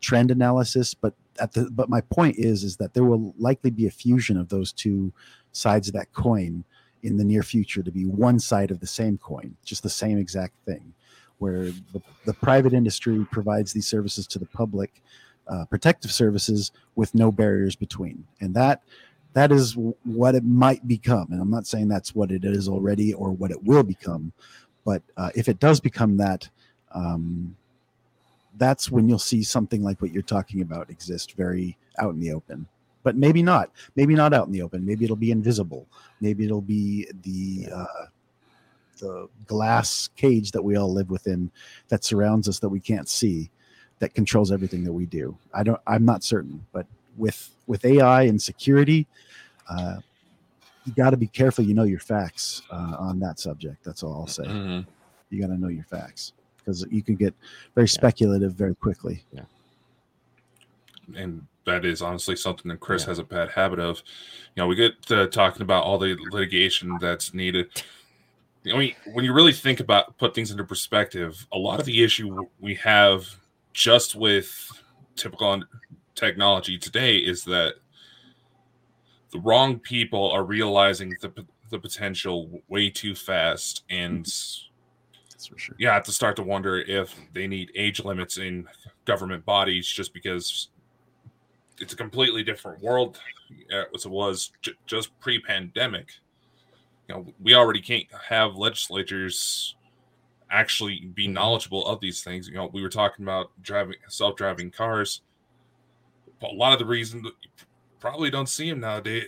trend 0.00 0.32
analysis. 0.32 0.94
But 0.94 1.14
at 1.40 1.52
the 1.52 1.70
but 1.70 1.88
my 1.88 2.00
point 2.02 2.36
is 2.38 2.64
is 2.64 2.76
that 2.76 2.94
there 2.94 3.04
will 3.04 3.34
likely 3.38 3.70
be 3.70 3.86
a 3.86 3.90
fusion 3.90 4.36
of 4.36 4.48
those 4.48 4.72
two 4.72 5.12
sides 5.52 5.88
of 5.88 5.94
that 5.94 6.12
coin 6.12 6.64
in 7.02 7.16
the 7.16 7.24
near 7.24 7.42
future 7.42 7.82
to 7.82 7.92
be 7.92 8.06
one 8.06 8.38
side 8.38 8.70
of 8.70 8.80
the 8.80 8.86
same 8.86 9.18
coin, 9.18 9.54
just 9.64 9.82
the 9.82 9.90
same 9.90 10.18
exact 10.18 10.54
thing, 10.64 10.94
where 11.38 11.64
the, 11.92 12.00
the 12.24 12.32
private 12.32 12.72
industry 12.72 13.26
provides 13.30 13.72
these 13.72 13.86
services 13.86 14.26
to 14.26 14.38
the 14.38 14.46
public, 14.46 15.02
uh, 15.46 15.66
protective 15.66 16.10
services 16.10 16.72
with 16.94 17.14
no 17.14 17.30
barriers 17.30 17.76
between, 17.76 18.26
and 18.40 18.54
that 18.54 18.82
that 19.34 19.52
is 19.52 19.76
what 20.04 20.34
it 20.34 20.44
might 20.44 20.86
become. 20.86 21.26
And 21.30 21.42
I'm 21.42 21.50
not 21.50 21.66
saying 21.66 21.88
that's 21.88 22.14
what 22.14 22.30
it 22.30 22.44
is 22.44 22.68
already 22.68 23.12
or 23.12 23.32
what 23.32 23.50
it 23.50 23.62
will 23.62 23.82
become, 23.82 24.32
but 24.84 25.02
uh, 25.16 25.30
if 25.34 25.48
it 25.48 25.58
does 25.58 25.80
become 25.80 26.16
that, 26.18 26.48
um, 26.92 27.56
that's 28.56 28.90
when 28.90 29.08
you'll 29.08 29.18
see 29.18 29.42
something 29.42 29.82
like 29.82 30.00
what 30.00 30.12
you're 30.12 30.22
talking 30.22 30.62
about 30.62 30.90
exist 30.90 31.32
very 31.36 31.76
out 31.98 32.14
in 32.14 32.20
the 32.20 32.32
open. 32.32 32.66
But 33.02 33.16
maybe 33.16 33.42
not. 33.42 33.70
Maybe 33.96 34.14
not 34.14 34.32
out 34.32 34.46
in 34.46 34.52
the 34.52 34.62
open. 34.62 34.84
Maybe 34.86 35.04
it'll 35.04 35.16
be 35.16 35.30
invisible. 35.30 35.86
Maybe 36.20 36.44
it'll 36.44 36.60
be 36.62 37.06
the 37.22 37.68
uh, 37.72 38.06
the 38.98 39.28
glass 39.46 40.08
cage 40.16 40.52
that 40.52 40.62
we 40.62 40.76
all 40.76 40.92
live 40.92 41.10
within 41.10 41.50
that 41.88 42.04
surrounds 42.04 42.48
us 42.48 42.60
that 42.60 42.68
we 42.68 42.80
can't 42.80 43.08
see, 43.08 43.50
that 43.98 44.14
controls 44.14 44.52
everything 44.52 44.84
that 44.84 44.92
we 44.92 45.04
do. 45.06 45.36
I 45.52 45.62
don't. 45.64 45.80
I'm 45.86 46.04
not 46.04 46.22
certain. 46.24 46.64
But 46.72 46.86
with 47.16 47.50
with 47.66 47.84
AI 47.84 48.22
and 48.22 48.40
security, 48.40 49.06
uh, 49.68 49.96
you 50.84 50.92
got 50.94 51.10
to 51.10 51.16
be 51.16 51.26
careful. 51.26 51.64
You 51.64 51.74
know 51.74 51.84
your 51.84 52.00
facts 52.00 52.62
uh, 52.70 52.96
on 52.98 53.18
that 53.20 53.38
subject. 53.38 53.84
That's 53.84 54.02
all 54.02 54.14
I'll 54.14 54.26
say 54.26 54.44
Mhm. 54.44 54.86
you 55.30 55.40
got 55.40 55.48
to 55.48 55.58
know 55.58 55.68
your 55.68 55.84
facts 55.84 56.32
because 56.64 56.86
you 56.90 57.02
can 57.02 57.14
get 57.16 57.34
very 57.74 57.88
speculative 57.88 58.54
very 58.54 58.74
quickly. 58.74 59.22
Yeah. 59.32 59.42
and 61.16 61.46
that 61.66 61.84
is 61.84 62.00
honestly 62.00 62.34
something 62.34 62.70
that 62.70 62.80
Chris 62.80 63.02
Yeah. 63.02 63.08
has 63.08 63.18
a 63.18 63.24
bad 63.24 63.50
habit 63.50 63.78
of. 63.78 64.02
You 64.56 64.62
know, 64.62 64.66
we 64.66 64.74
get 64.74 65.02
to 65.06 65.26
talking 65.26 65.60
about 65.62 65.84
all 65.84 65.98
the 65.98 66.16
litigation 66.30 66.96
that's 66.98 67.34
needed. 67.34 67.68
I 68.72 68.76
mean, 68.78 68.94
when 69.12 69.24
you 69.24 69.34
really 69.34 69.52
think 69.52 69.80
about 69.80 70.16
put 70.16 70.34
things 70.34 70.50
into 70.50 70.64
perspective, 70.64 71.46
a 71.52 71.58
lot 71.58 71.78
of 71.78 71.84
the 71.86 72.02
issue 72.02 72.46
we 72.58 72.74
have 72.76 73.26
just 73.74 74.14
with 74.14 74.70
typical 75.16 75.62
technology 76.14 76.78
today 76.78 77.18
is 77.18 77.44
that 77.44 77.74
the 79.30 79.40
wrong 79.40 79.78
people 79.78 80.30
are 80.30 80.44
realizing 80.44 81.14
the 81.20 81.30
the 81.70 81.78
potential 81.78 82.62
way 82.68 82.88
too 82.88 83.14
fast 83.14 83.84
and 83.90 84.26
That's 85.44 85.52
for 85.52 85.58
sure. 85.58 85.76
you 85.78 85.88
have 85.88 86.04
to 86.04 86.12
start 86.12 86.36
to 86.36 86.42
wonder 86.42 86.78
if 86.78 87.14
they 87.34 87.46
need 87.46 87.70
age 87.74 88.02
limits 88.02 88.38
in 88.38 88.66
government 89.04 89.44
bodies 89.44 89.86
just 89.86 90.14
because 90.14 90.68
it's 91.78 91.92
a 91.92 91.96
completely 91.96 92.42
different 92.42 92.82
world 92.82 93.18
uh, 93.72 93.82
as 93.94 94.06
it 94.06 94.10
was 94.10 94.52
j- 94.62 94.72
just 94.86 95.18
pre-pandemic. 95.20 96.08
You 97.08 97.14
know, 97.14 97.26
we 97.42 97.54
already 97.54 97.82
can't 97.82 98.06
have 98.28 98.56
legislatures 98.56 99.76
actually 100.50 101.10
be 101.14 101.28
knowledgeable 101.28 101.86
of 101.86 102.00
these 102.00 102.22
things. 102.22 102.48
You 102.48 102.54
know, 102.54 102.70
we 102.72 102.80
were 102.80 102.88
talking 102.88 103.24
about 103.24 103.50
driving 103.60 103.96
self-driving 104.08 104.70
cars. 104.70 105.20
But 106.40 106.52
a 106.52 106.54
lot 106.54 106.72
of 106.72 106.78
the 106.78 106.86
reason 106.86 107.22
that 107.22 107.34
you 107.42 107.50
probably 108.00 108.30
don't 108.30 108.48
see 108.48 108.70
them 108.70 108.80
nowadays 108.80 109.24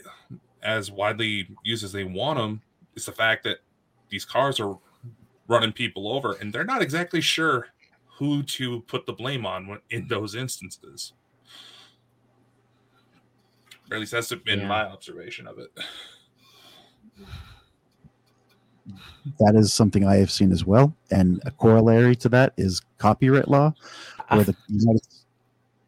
as 0.62 0.90
widely 0.90 1.48
used 1.62 1.84
as 1.84 1.92
they 1.92 2.04
want 2.04 2.38
them 2.38 2.62
is 2.94 3.04
the 3.04 3.12
fact 3.12 3.44
that 3.44 3.58
these 4.08 4.24
cars 4.24 4.60
are 4.60 4.78
running 5.48 5.72
people 5.72 6.08
over, 6.08 6.32
and 6.34 6.52
they're 6.52 6.64
not 6.64 6.82
exactly 6.82 7.20
sure 7.20 7.68
who 8.18 8.42
to 8.42 8.80
put 8.82 9.06
the 9.06 9.12
blame 9.12 9.44
on 9.46 9.78
in 9.90 10.08
those 10.08 10.34
instances. 10.34 11.12
Or 13.90 13.94
at 13.94 14.00
least 14.00 14.12
that's 14.12 14.34
been 14.34 14.60
Yeah. 14.60 14.66
my 14.68 14.84
observation 14.84 15.46
of 15.46 15.58
it. 15.58 15.70
That 19.40 19.54
is 19.56 19.74
something 19.74 20.06
I 20.06 20.16
have 20.16 20.30
seen 20.30 20.52
as 20.52 20.64
well. 20.64 20.94
And 21.10 21.42
a 21.44 21.50
corollary 21.50 22.14
to 22.16 22.28
that 22.30 22.52
is 22.56 22.80
copyright 22.98 23.48
law, 23.48 23.74
where 24.28 24.44
the 24.44 24.56
United 24.68 25.02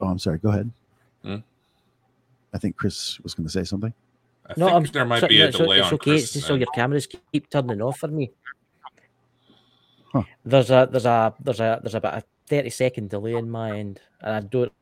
Oh, 0.01 0.07
I'm 0.07 0.19
sorry. 0.19 0.39
Go 0.39 0.51
ahead. 0.51 0.71
Hmm? 1.25 1.37
I 2.55 2.59
think 2.59 2.77
Chris 2.77 3.19
was 3.21 3.35
going 3.35 3.47
to 3.47 3.53
say 3.53 3.65
something. 3.65 3.93
I 4.47 4.55
No, 4.57 4.67
think 4.67 4.77
I'm 4.77 4.85
there 4.93 5.05
might 5.05 5.21
so- 5.21 5.29
be 5.29 5.39
no, 5.39 5.45
a 5.45 5.49
it's, 5.49 5.57
delay 5.57 5.79
it's 5.79 5.87
on 5.89 5.95
okay. 5.95 6.17
It's 6.17 6.33
just 6.33 6.51
all 6.51 6.57
your 6.57 6.69
cameras 6.73 7.09
keep 7.33 7.51
turning 7.51 7.83
off 7.83 7.99
for 7.99 8.07
me. 8.09 8.31
Huh. 10.13 10.23
There's 10.45 10.71
a 10.71 10.89
there's 10.91 11.07
a 11.07 11.35
there's 11.41 11.61
a 11.61 11.81
there's 11.83 11.95
about 11.95 12.19
a 12.19 12.25
thirty 12.47 12.71
second 12.71 13.11
delay 13.11 13.37
in 13.37 13.51
my 13.51 13.73
end, 13.75 14.01
and 14.23 14.35
I 14.35 14.41
don't 14.41 14.73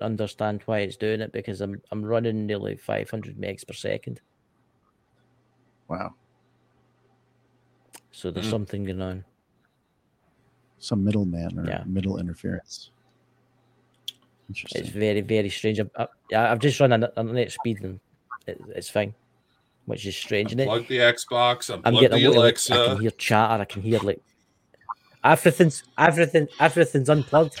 understand 0.00 0.62
why 0.66 0.78
it's 0.80 0.96
doing 0.96 1.20
it 1.20 1.32
because 1.32 1.60
I'm 1.60 1.80
I'm 1.92 2.04
running 2.04 2.46
nearly 2.46 2.76
five 2.76 3.08
hundred 3.10 3.36
megs 3.36 3.66
per 3.66 3.74
second. 3.74 4.20
Wow. 5.88 6.14
So 8.12 8.30
there's 8.30 8.46
Mm. 8.46 8.50
something 8.50 8.84
going 8.84 9.02
on. 9.02 9.24
Some 10.78 11.04
middleman 11.04 11.58
or 11.58 11.66
Yeah. 11.66 11.84
middle 11.86 12.18
interference. 12.18 12.90
It's 14.48 14.88
very 14.88 15.20
very 15.20 15.48
strange. 15.48 15.78
I, 15.80 15.84
I, 15.96 16.08
yeah, 16.30 16.50
I've 16.50 16.58
just 16.58 16.80
run 16.80 16.92
an 16.92 17.04
internet 17.16 17.52
speed 17.52 17.82
and 17.84 18.00
it, 18.48 18.60
it's 18.74 18.88
fine, 18.88 19.14
which 19.86 20.04
is 20.06 20.16
strange. 20.16 20.50
And 20.50 20.60
it, 20.60 20.68
Unplug 20.68 20.88
the 20.88 20.98
Xbox, 20.98 21.70
I'm 21.84 21.94
getting 21.94 22.10
the 22.10 22.26
a 22.26 22.30
lot 22.30 22.36
of, 22.38 22.42
like, 22.44 22.70
I 22.70 22.86
can 22.88 23.00
hear 23.00 23.10
chatter. 23.12 23.62
I 23.62 23.64
can 23.64 23.82
hear 23.82 24.00
like 24.00 24.20
everything's 25.24 25.82
everything 25.98 26.48
everything's 26.58 27.08
unplugged. 27.08 27.60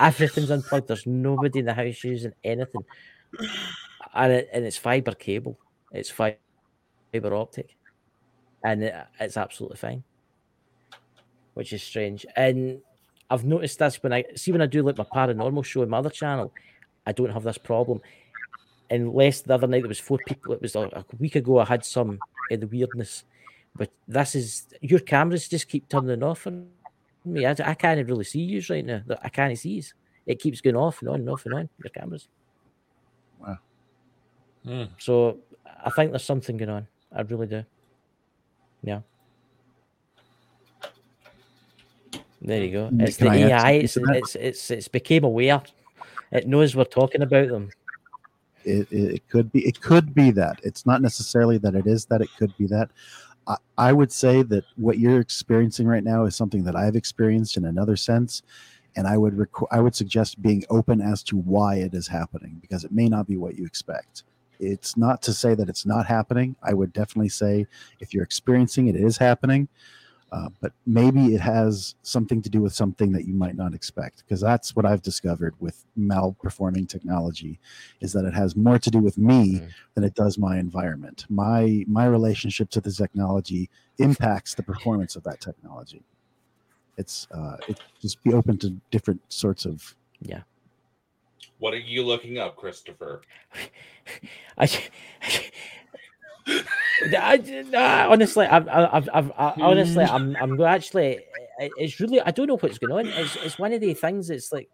Everything's 0.00 0.50
unplugged. 0.50 0.88
There's 0.88 1.06
nobody 1.06 1.60
in 1.60 1.66
the 1.66 1.74
house 1.74 2.02
using 2.02 2.32
anything, 2.42 2.84
and 4.14 4.32
it, 4.32 4.48
and 4.52 4.64
it's 4.64 4.76
fiber 4.76 5.12
cable. 5.12 5.58
It's 5.92 6.10
fiber 6.10 6.38
optic, 7.34 7.76
and 8.64 8.84
it, 8.84 8.94
it's 9.20 9.36
absolutely 9.36 9.76
fine, 9.76 10.02
which 11.54 11.72
is 11.72 11.82
strange. 11.82 12.26
And 12.36 12.80
I've 13.30 13.44
noticed 13.44 13.78
this 13.78 14.02
when 14.02 14.12
I 14.12 14.24
see 14.34 14.52
when 14.52 14.62
I 14.62 14.66
do 14.66 14.82
like 14.82 14.98
my 14.98 15.04
paranormal 15.04 15.64
show 15.64 15.82
on 15.82 15.88
my 15.88 15.98
other 15.98 16.10
channel, 16.10 16.52
I 17.06 17.12
don't 17.12 17.30
have 17.30 17.44
this 17.44 17.58
problem. 17.58 18.00
Unless 18.90 19.42
the 19.42 19.54
other 19.54 19.66
night 19.66 19.80
there 19.82 19.88
was 19.88 20.00
four 20.00 20.18
people. 20.26 20.52
It 20.52 20.60
was 20.60 20.76
a, 20.76 21.04
week 21.18 21.36
ago. 21.36 21.58
I 21.58 21.64
had 21.64 21.84
some 21.84 22.18
of 22.50 22.60
the 22.60 22.66
weirdness, 22.66 23.24
but 23.74 23.90
this 24.06 24.34
is 24.34 24.66
your 24.82 25.00
cameras 25.00 25.48
just 25.48 25.68
keep 25.68 25.88
turning 25.88 26.22
off 26.22 26.46
on 27.26 27.32
me. 27.32 27.46
I, 27.46 27.54
I 27.64 27.74
can't 27.74 28.06
really 28.06 28.24
see 28.24 28.40
you 28.40 28.62
right 28.70 28.84
now. 28.84 29.02
I 29.22 29.28
can't 29.28 29.56
see 29.58 29.70
you. 29.70 29.82
It 30.26 30.38
keeps 30.40 30.60
going 30.60 30.76
off 30.76 31.00
and 31.00 31.08
on 31.08 31.20
and 31.20 31.28
off 31.30 31.44
and 31.46 31.54
on 31.54 31.68
your 31.82 31.90
cameras. 31.90 32.28
Hmm. 34.64 34.84
So 34.98 35.38
I 35.84 35.90
think 35.90 36.12
there's 36.12 36.22
something 36.24 36.56
going 36.56 36.70
on. 36.70 36.86
I 37.14 37.22
really 37.22 37.48
do. 37.48 37.64
Yeah. 38.84 39.00
There 42.40 42.62
you 42.64 42.72
go. 42.72 42.88
Mm, 42.88 43.02
It's 43.02 43.16
can 43.16 43.32
the 43.32 43.32
I 43.32 43.36
AI. 43.48 43.70
It's, 43.72 43.96
it's 43.96 44.36
it's 44.36 44.70
it's 44.70 44.88
became 44.88 45.24
aware. 45.24 45.62
It 46.30 46.46
knows 46.46 46.74
we're 46.76 46.84
talking 46.84 47.22
about 47.22 47.48
them. 47.48 47.70
it, 48.64 48.86
it, 48.92 49.14
it 49.14 49.28
could 49.28 49.50
be 49.52 49.66
it 49.66 49.80
could 49.80 50.14
be 50.14 50.30
that 50.30 50.60
it's 50.62 50.86
not 50.86 51.02
necessarily 51.02 51.58
that 51.58 51.74
it 51.74 51.86
is 51.86 52.04
that 52.06 52.20
it 52.20 52.30
could 52.38 52.56
be 52.56 52.66
that 52.68 52.90
I, 53.78 53.92
would 53.92 54.12
say 54.12 54.42
that 54.42 54.64
what 54.76 54.98
you're 54.98 55.20
experiencing 55.20 55.86
right 55.86 56.04
now 56.04 56.24
is 56.24 56.36
something 56.36 56.64
that 56.64 56.76
i've 56.76 56.96
experienced 56.96 57.56
in 57.56 57.64
another 57.64 57.96
sense 57.96 58.42
and 58.96 59.06
i 59.06 59.16
would 59.16 59.34
requ- 59.34 59.66
i 59.70 59.80
would 59.80 59.94
suggest 59.94 60.40
being 60.40 60.64
open 60.70 61.00
as 61.00 61.22
to 61.24 61.36
why 61.36 61.76
it 61.76 61.94
is 61.94 62.06
happening 62.08 62.58
because 62.60 62.84
it 62.84 62.92
may 62.92 63.08
not 63.08 63.26
be 63.26 63.36
what 63.36 63.56
you 63.56 63.64
expect. 63.64 64.24
It's 64.60 64.96
not 64.96 65.22
to 65.22 65.32
say 65.32 65.54
that 65.54 65.68
it's 65.68 65.84
not 65.84 66.06
happening. 66.06 66.54
I 66.62 66.72
would 66.72 66.92
definitely 66.92 67.30
say 67.30 67.66
if 67.98 68.14
you're 68.14 68.22
experiencing 68.22 68.86
it, 68.86 68.94
it 68.94 69.02
is 69.02 69.18
happening 69.18 69.68
uh, 70.32 70.48
but 70.60 70.72
maybe 70.86 71.34
it 71.34 71.40
has 71.40 71.94
something 72.02 72.40
to 72.42 72.48
do 72.48 72.60
with 72.62 72.72
something 72.72 73.12
that 73.12 73.26
you 73.26 73.34
might 73.34 73.54
not 73.54 73.74
expect 73.74 74.24
because 74.24 74.40
that's 74.40 74.74
what 74.74 74.86
i've 74.86 75.02
discovered 75.02 75.54
with 75.60 75.84
malperforming 75.98 76.88
technology 76.88 77.58
is 78.00 78.12
that 78.12 78.24
it 78.24 78.34
has 78.34 78.56
more 78.56 78.78
to 78.78 78.90
do 78.90 78.98
with 78.98 79.18
me 79.18 79.60
Mm. 79.60 79.68
than 79.94 80.04
it 80.04 80.14
does 80.14 80.38
my 80.38 80.58
environment. 80.58 81.26
My 81.28 81.84
my 81.86 82.06
relationship 82.06 82.70
to 82.70 82.80
the 82.80 82.90
technology 82.90 83.68
impacts 83.98 84.54
the 84.54 84.62
performance 84.62 85.16
of 85.16 85.22
that 85.24 85.40
technology. 85.40 86.02
It's 86.96 87.26
uh, 87.30 87.58
it 87.68 87.78
just 88.00 88.22
be 88.22 88.32
open 88.32 88.56
to 88.58 88.70
different 88.90 89.20
sorts 89.32 89.64
of. 89.66 89.94
Yeah 90.20 90.42
what 91.58 91.74
are 91.74 91.78
you 91.78 92.02
looking 92.02 92.38
up, 92.38 92.56
Christopher? 92.56 93.22
I, 94.58 94.68
I, 95.22 95.44
I- 97.74 98.06
honestly, 98.06 98.46
I've, 98.46 98.68
I've, 98.68 99.08
I've, 99.12 99.30
I, 99.32 99.54
honestly, 99.60 100.04
I'm, 100.04 100.36
I'm 100.40 100.60
actually, 100.62 101.20
it's 101.58 102.00
really, 102.00 102.20
I 102.20 102.30
don't 102.30 102.46
know 102.48 102.56
what's 102.56 102.78
going 102.78 102.92
on. 102.92 103.06
It's, 103.08 103.36
it's 103.36 103.58
one 103.58 103.72
of 103.72 103.80
the 103.80 103.94
things. 103.94 104.30
It's 104.30 104.52
like, 104.52 104.68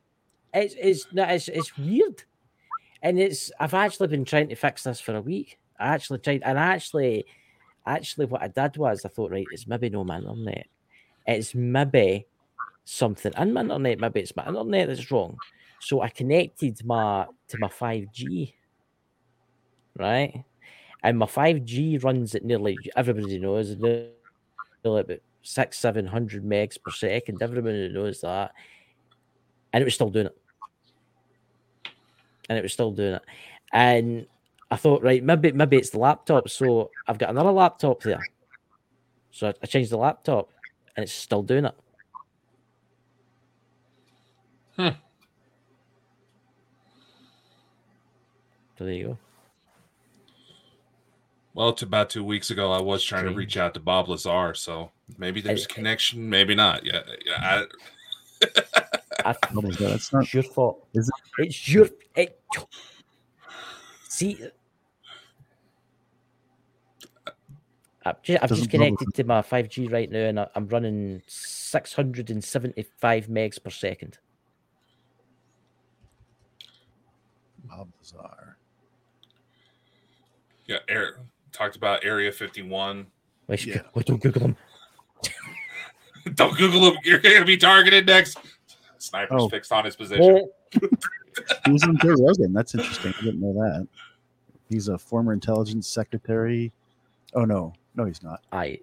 it's, 0.53 0.75
it's, 0.79 1.07
it's, 1.13 1.49
it's 1.49 1.77
weird, 1.79 2.25
and 3.03 3.19
it's. 3.21 3.53
I've 3.61 3.75
actually 3.75 4.09
been 4.09 4.25
trying 4.25 4.49
to 4.49 4.55
fix 4.57 4.85
this 4.85 5.01
for 5.01 5.15
a 5.15 5.21
week. 5.21 5.59
I 5.79 5.89
actually 5.89 6.21
tried, 6.21 6.43
and 6.45 6.59
actually, 6.59 7.27
actually, 7.87 8.27
what 8.27 8.43
I 8.43 8.49
did 8.49 8.77
was 8.79 9.05
I 9.05 9.09
thought, 9.09 9.31
right, 9.31 9.47
it's 9.53 9.67
maybe 9.67 9.91
no 9.91 10.05
my 10.05 10.19
internet. 10.19 10.67
It's 11.27 11.55
maybe 11.55 12.27
something 12.85 13.33
in 13.37 13.53
my 13.53 13.61
internet. 13.61 14.01
Maybe 14.01 14.21
it's 14.21 14.35
my 14.35 14.47
internet 14.47 14.89
that's 14.89 15.11
wrong. 15.11 15.39
So 15.81 16.01
I 16.01 16.09
connected 16.09 16.85
my 16.85 17.27
to 17.49 17.59
my 17.59 17.69
five 17.69 18.11
G 18.13 18.55
right? 19.99 20.45
And 21.03 21.19
my 21.19 21.27
5G 21.27 22.03
runs 22.03 22.35
at 22.35 22.45
nearly 22.45 22.77
everybody 22.97 23.39
knows 23.39 23.77
nearly 23.77 24.11
about 24.85 25.21
six, 25.43 25.79
seven 25.79 26.07
hundred 26.07 26.45
megs 26.45 26.81
per 26.81 26.91
second. 26.91 27.43
Everybody 27.43 27.89
knows 27.89 28.21
that. 28.21 28.53
And 29.73 29.83
it 29.83 29.85
was 29.85 29.95
still 29.95 30.11
doing 30.11 30.27
it. 30.27 30.37
And 32.49 32.59
it 32.59 32.63
was 32.63 32.73
still 32.73 32.93
doing 32.93 33.15
it. 33.15 33.23
And 33.73 34.27
I 34.71 34.77
thought, 34.77 35.03
right, 35.03 35.23
maybe 35.23 35.53
maybe 35.53 35.77
it's 35.77 35.91
the 35.91 35.99
laptop. 35.99 36.49
So 36.49 36.91
I've 37.07 37.19
got 37.19 37.31
another 37.31 37.53
laptop 37.53 38.03
there. 38.03 38.21
So 39.31 39.53
I, 39.63 39.67
changed 39.67 39.91
the 39.91 39.99
laptop 39.99 40.51
and 40.97 41.05
it's 41.05 41.13
still 41.13 41.43
doing 41.43 41.67
it. 41.67 41.75
Hmm. 44.77 44.89
So 48.79 48.85
there 48.85 48.95
you 48.95 49.05
go. 49.05 49.19
Well, 51.59 51.73
to 51.73 51.87
about 51.87 52.09
two 52.09 52.23
weeks 52.23 52.53
ago, 52.53 52.71
I 52.71 52.81
was 52.81 53.03
trying 53.03 53.25
to 53.25 53.33
reach 53.33 53.57
out 53.57 53.75
to 53.75 53.81
Bob 53.81 54.09
Lazar, 54.09 54.55
so 54.55 54.93
maybe 55.19 55.41
there's 55.41 55.67
a 55.67 55.69
I- 55.69 55.75
connection, 55.75 56.31
maybe 56.31 56.55
not. 56.55 56.87
Yeah, 56.87 57.01
yeah. 57.27 57.65
I, 59.25 59.35
What 59.51 59.65
is 59.65 59.77
that? 59.79 59.91
It's 59.91 60.13
not. 60.13 60.33
Your 60.33 60.45
fault. 60.45 60.87
Is 60.95 61.11
It's 61.39 61.69
your 61.69 61.89
it. 62.15 62.41
See, 64.09 64.39
I've 68.05 68.23
just, 68.23 68.41
I've 68.41 68.51
just 68.51 68.71
connected 68.71 69.13
to 69.15 69.25
my 69.25 69.43
5G 69.43 69.91
right 69.91 70.09
now, 70.09 70.27
and 70.29 70.39
I- 70.39 70.49
I'm 70.55 70.69
running 70.69 71.23
675 71.27 73.27
megs 73.27 73.61
per 73.61 73.71
second. 73.71 74.19
Bob 77.65 77.89
Lazar. 77.99 78.57
yeah, 80.69 80.77
air, 80.89 81.17
talked 81.59 81.77
about 81.77 82.05
Area 82.05 82.31
51. 82.33 83.07
Wait, 83.49 83.67
Yeah. 83.67 83.83
wait, 83.95 84.07
don't 84.07 84.23
Google 84.23 84.41
them. 84.43 84.57
Don't 86.35 86.57
Google 86.59 86.83
them. 86.83 86.97
You're 87.05 87.21
going 87.21 87.39
to 87.41 87.45
be 87.47 87.57
targeted 87.57 88.07
next. 88.07 88.37
Sniper's 88.99 89.43
Oh. 89.45 89.49
fixed 89.49 89.73
on 89.73 89.85
his 89.85 89.97
position. 89.97 90.49
He 91.65 91.71
was 91.71 91.85
on 91.85 91.97
Joe 91.99 92.15
Rogan. 92.19 92.53
That's 92.53 92.75
interesting. 92.75 93.15
I 93.17 93.25
didn't 93.25 93.41
know 93.41 93.53
that. 93.55 93.87
He's 94.69 94.89
a 94.89 94.99
former 94.99 95.33
intelligence 95.33 95.87
secretary. 95.87 96.73
Oh 97.33 97.45
no, 97.45 97.75
no, 97.95 98.05
he's 98.07 98.25
not. 98.25 98.43
I 98.51 98.81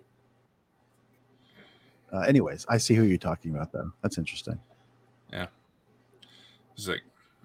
Uh, 2.13 2.19
anyways, 2.21 2.65
I 2.69 2.77
see 2.77 2.95
who 2.95 3.03
you're 3.03 3.17
talking 3.17 3.53
about 3.53 3.73
though. 3.73 3.91
That's 4.01 4.17
interesting. 4.17 4.57
Yeah. 5.33 5.47
He's 6.75 6.87
like, 6.87 7.01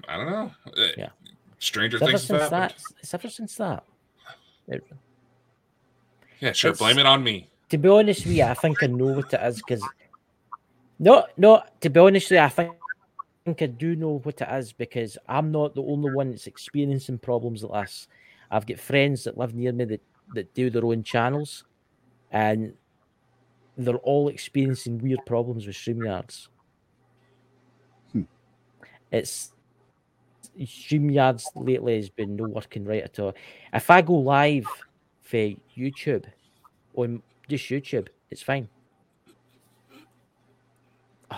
I 0.09 0.17
don't 0.17 0.27
know. 0.31 0.53
Uh, 0.77 0.87
Yeah. 0.97 1.09
Stranger 1.59 1.97
it's 1.97 2.07
things 2.07 2.13
have 2.29 2.41
since 2.41 2.51
happened. 2.51 2.75
that. 2.79 2.99
It's 3.03 3.13
ever 3.13 3.29
since 3.29 3.57
that. 3.57 3.85
It- 4.69 4.87
Yeah, 6.41 6.53
sure. 6.53 6.71
It's- 6.73 6.79
Blame 6.79 6.99
it 6.99 7.07
on 7.07 7.23
me. 7.23 7.49
to 7.69 7.79
be 7.79 7.89
honest 7.89 8.27
with 8.27 8.35
you, 8.35 8.45
I 8.45 8.55
think 8.55 8.83
I 8.83 8.87
know 8.87 9.13
what 9.13 9.33
it 9.33 9.41
is 9.43 9.57
because 9.57 9.83
No, 10.99 11.25
no. 11.37 11.63
To 11.81 11.89
be 11.91 12.01
honest, 12.01 12.31
with 12.31 12.37
you, 12.39 12.45
I 12.45 12.49
think, 12.49 12.73
I 13.21 13.25
think 13.45 13.63
I 13.63 13.67
do 13.67 13.97
know 13.97 14.19
what 14.23 14.41
it 14.41 14.49
is 14.51 14.73
because 14.73 15.17
I'm 15.29 15.51
not 15.51 15.75
the 15.75 15.83
only 15.83 16.13
one 16.13 16.31
that's 16.31 16.47
experiencing 16.47 17.19
problems 17.19 17.63
like 17.65 17.87
this. 17.87 18.09
I've 18.51 18.67
got 18.67 18.79
friends 18.81 19.25
that 19.25 19.39
live 19.39 19.55
near 19.55 19.73
me 19.73 19.85
that, 19.87 20.03
that 20.35 20.53
do 20.55 20.69
their 20.71 20.85
own 20.85 21.03
channels, 21.03 21.65
and 22.33 22.75
they're 23.79 23.97
all 23.97 24.29
experiencing 24.29 24.99
weird 24.99 25.21
problems 25.25 25.67
with 25.67 25.77
StreamYards. 25.77 26.49
Hmm. 28.13 28.23
It's 29.11 29.53
StreamYards 30.59 31.45
lately 31.55 31.97
has 31.97 32.11
been 32.11 32.37
no 32.37 32.45
working 32.45 32.85
right 32.85 33.05
at 33.05 33.19
all. 33.19 33.33
If 33.73 33.89
I 33.91 34.03
go 34.03 34.15
live 34.15 34.67
for 35.31 35.37
YouTube 35.79 36.25
on 36.97 37.23
just 37.49 37.65
YouTube, 37.67 38.09
it's 38.31 38.43
fine. 38.43 38.69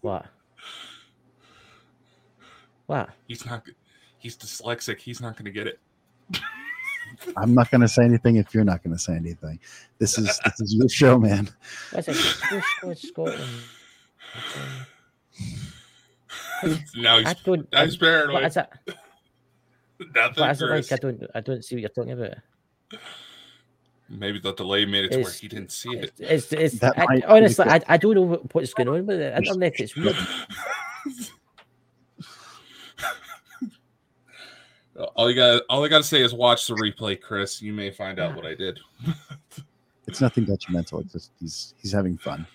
what? 0.00 0.26
What? 2.86 3.10
He's 3.28 3.46
not. 3.46 3.62
He's 4.18 4.36
dyslexic. 4.36 4.98
He's 4.98 5.20
not 5.20 5.36
going 5.36 5.44
to 5.44 5.52
get 5.52 5.68
it. 5.68 5.78
I'm 7.36 7.54
not 7.54 7.70
going 7.70 7.82
to 7.82 7.88
say 7.88 8.02
anything 8.04 8.36
if 8.36 8.52
you're 8.52 8.64
not 8.64 8.82
going 8.82 8.96
to 8.96 8.98
say 8.98 9.14
anything. 9.14 9.60
This 9.98 10.18
is 10.18 10.40
this 10.44 10.60
is 10.60 10.74
your 10.74 10.88
show, 10.88 11.16
man. 11.18 11.48
What's 11.92 12.08
it? 12.08 12.14
Scotland, 12.14 12.98
Scotland. 12.98 13.50
now 16.96 17.18
I 17.18 17.22
he's, 17.22 17.34
don't. 17.44 17.72
now 17.72 17.84
he's 17.84 18.00
What 18.00 18.08
paranoid. 18.08 18.44
is 18.46 18.56
it? 18.56 18.68
Nothing, 20.14 20.40
What 20.42 20.50
is 20.50 20.58
Chris. 20.58 20.90
like? 20.90 20.98
I 20.98 21.02
don't. 21.02 21.22
I 21.34 21.40
don't 21.40 21.64
see 21.64 21.74
what 21.76 21.80
you're 21.80 21.90
talking 21.90 22.12
about. 22.12 22.38
Maybe 24.08 24.38
the 24.38 24.52
delay 24.52 24.84
made 24.84 25.06
it 25.06 25.12
to 25.12 25.22
where 25.22 25.32
he 25.32 25.48
didn't 25.48 25.72
see 25.72 25.90
it. 25.90 26.12
It's, 26.18 26.52
it's, 26.52 26.74
it's 26.74 26.84
I, 26.84 27.22
honestly, 27.26 27.64
I. 27.66 27.80
I 27.88 27.96
don't 27.96 28.14
know 28.14 28.46
what's 28.52 28.74
going 28.74 28.88
on 28.88 29.06
with 29.06 29.18
the 29.18 29.36
internet. 29.36 29.80
It's 29.80 29.96
weird. 29.96 30.16
all 35.14 35.30
you 35.30 35.36
got, 35.36 35.62
all 35.70 35.84
I 35.84 35.88
got 35.88 35.98
to 35.98 36.04
say 36.04 36.22
is 36.22 36.34
watch 36.34 36.66
the 36.66 36.74
replay, 36.74 37.20
Chris. 37.20 37.62
You 37.62 37.72
may 37.72 37.90
find 37.90 38.18
out 38.18 38.36
what 38.36 38.46
I 38.46 38.54
did. 38.54 38.78
It's 40.08 40.20
nothing 40.20 40.44
detrimental. 40.44 41.00
It's 41.00 41.12
just 41.12 41.30
he's 41.40 41.74
he's 41.80 41.92
having 41.92 42.18
fun. 42.18 42.46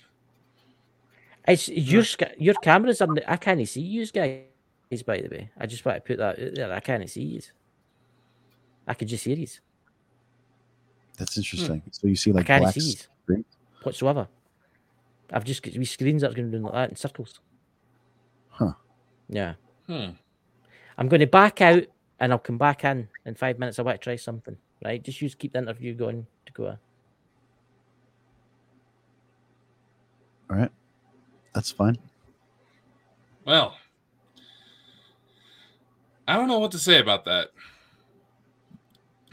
It's 1.48 1.70
your 1.70 2.04
your 2.38 2.54
cameras. 2.56 3.02
on 3.02 3.16
the, 3.16 3.32
I 3.32 3.38
can't 3.38 3.68
see 3.68 3.82
you 3.82 4.06
guys. 4.06 4.42
Is 4.90 5.04
by 5.04 5.20
the 5.20 5.28
way, 5.30 5.50
I 5.58 5.66
just 5.66 5.84
want 5.84 5.98
to 5.98 6.02
put 6.02 6.18
that 6.18 6.40
out 6.40 6.56
there. 6.56 6.74
I 6.74 6.80
can't 6.80 7.10
see 7.10 7.24
you. 7.24 7.42
I 8.88 8.94
can 8.94 9.08
just 9.08 9.26
hear 9.26 9.36
you 9.36 9.48
That's 11.18 11.38
interesting. 11.38 11.82
So 11.92 12.08
you 12.08 12.16
see 12.16 12.32
like 12.32 12.46
can't 12.46 12.64
black 12.64 12.74
see 12.74 12.92
it. 12.92 13.46
whatsoever. 13.84 14.28
I've 15.32 15.44
just 15.44 15.62
got 15.62 15.76
wee 15.76 15.84
screens 15.86 16.22
that 16.22 16.32
are 16.32 16.34
going 16.36 16.52
to 16.52 16.58
do 16.58 16.64
like 16.64 16.74
that 16.74 16.90
in 16.92 16.96
circles. 16.96 17.42
Huh. 18.50 18.74
Yeah. 19.28 19.56
Hmm. 19.88 20.12
I'm 20.98 21.10
going 21.10 21.20
to 21.20 21.28
back 21.28 21.60
out 21.62 21.84
and 22.20 22.32
I'll 22.32 22.40
come 22.40 22.58
back 22.58 22.86
in 22.86 23.10
in 23.26 23.36
five 23.36 23.60
minutes. 23.60 23.78
I 23.78 23.82
want 23.82 24.00
to 24.00 24.04
try 24.04 24.16
something. 24.16 24.58
Right? 24.84 25.04
Just 25.04 25.22
use 25.22 25.36
keep 25.36 25.54
the 25.54 25.60
interview 25.60 25.94
going 25.96 26.26
to 26.46 26.54
go. 26.54 26.68
on. 26.68 26.78
All 30.50 30.56
right, 30.56 30.72
that's 31.54 31.72
fine. 31.72 31.98
Well, 33.46 33.76
I 36.28 36.36
don't 36.36 36.48
know 36.48 36.60
what 36.60 36.72
to 36.72 36.80
say 36.80 37.00
about 37.00 37.26
that. 37.26 37.50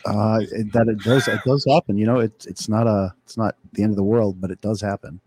Uh, 0.06 0.40
it, 0.52 0.72
that 0.72 0.86
it 0.88 0.98
does 0.98 1.28
it 1.28 1.40
does 1.46 1.64
happen. 1.68 1.96
You 1.96 2.06
know, 2.06 2.20
it's 2.20 2.46
it's 2.46 2.68
not 2.68 2.86
a 2.86 3.14
it's 3.24 3.36
not 3.36 3.56
the 3.72 3.82
end 3.82 3.90
of 3.90 3.96
the 3.96 4.02
world, 4.02 4.40
but 4.40 4.50
it 4.50 4.60
does 4.60 4.80
happen. 4.80 5.20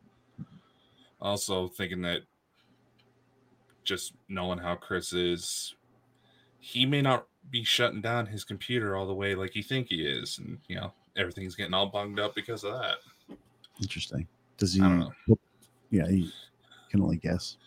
Also, 1.19 1.67
thinking 1.67 2.01
that 2.03 2.21
just 3.83 4.13
knowing 4.29 4.59
how 4.59 4.75
Chris 4.75 5.13
is, 5.13 5.73
he 6.59 6.85
may 6.85 7.01
not 7.01 7.25
be 7.49 7.63
shutting 7.63 8.01
down 8.01 8.27
his 8.27 8.43
computer 8.43 8.95
all 8.95 9.07
the 9.07 9.13
way 9.13 9.33
like 9.33 9.55
you 9.55 9.63
think 9.63 9.87
he 9.87 10.05
is, 10.05 10.37
and 10.37 10.59
you 10.67 10.75
know 10.75 10.93
everything's 11.15 11.55
getting 11.55 11.73
all 11.73 11.87
bunged 11.87 12.19
up 12.19 12.35
because 12.35 12.63
of 12.63 12.73
that. 12.73 12.97
Interesting. 13.81 14.27
Does 14.57 14.73
he? 14.73 14.81
I 14.81 14.89
don't 14.89 14.99
know. 14.99 15.37
Yeah, 15.89 16.07
he 16.07 16.31
can 16.91 17.01
only 17.01 17.17
guess. 17.17 17.57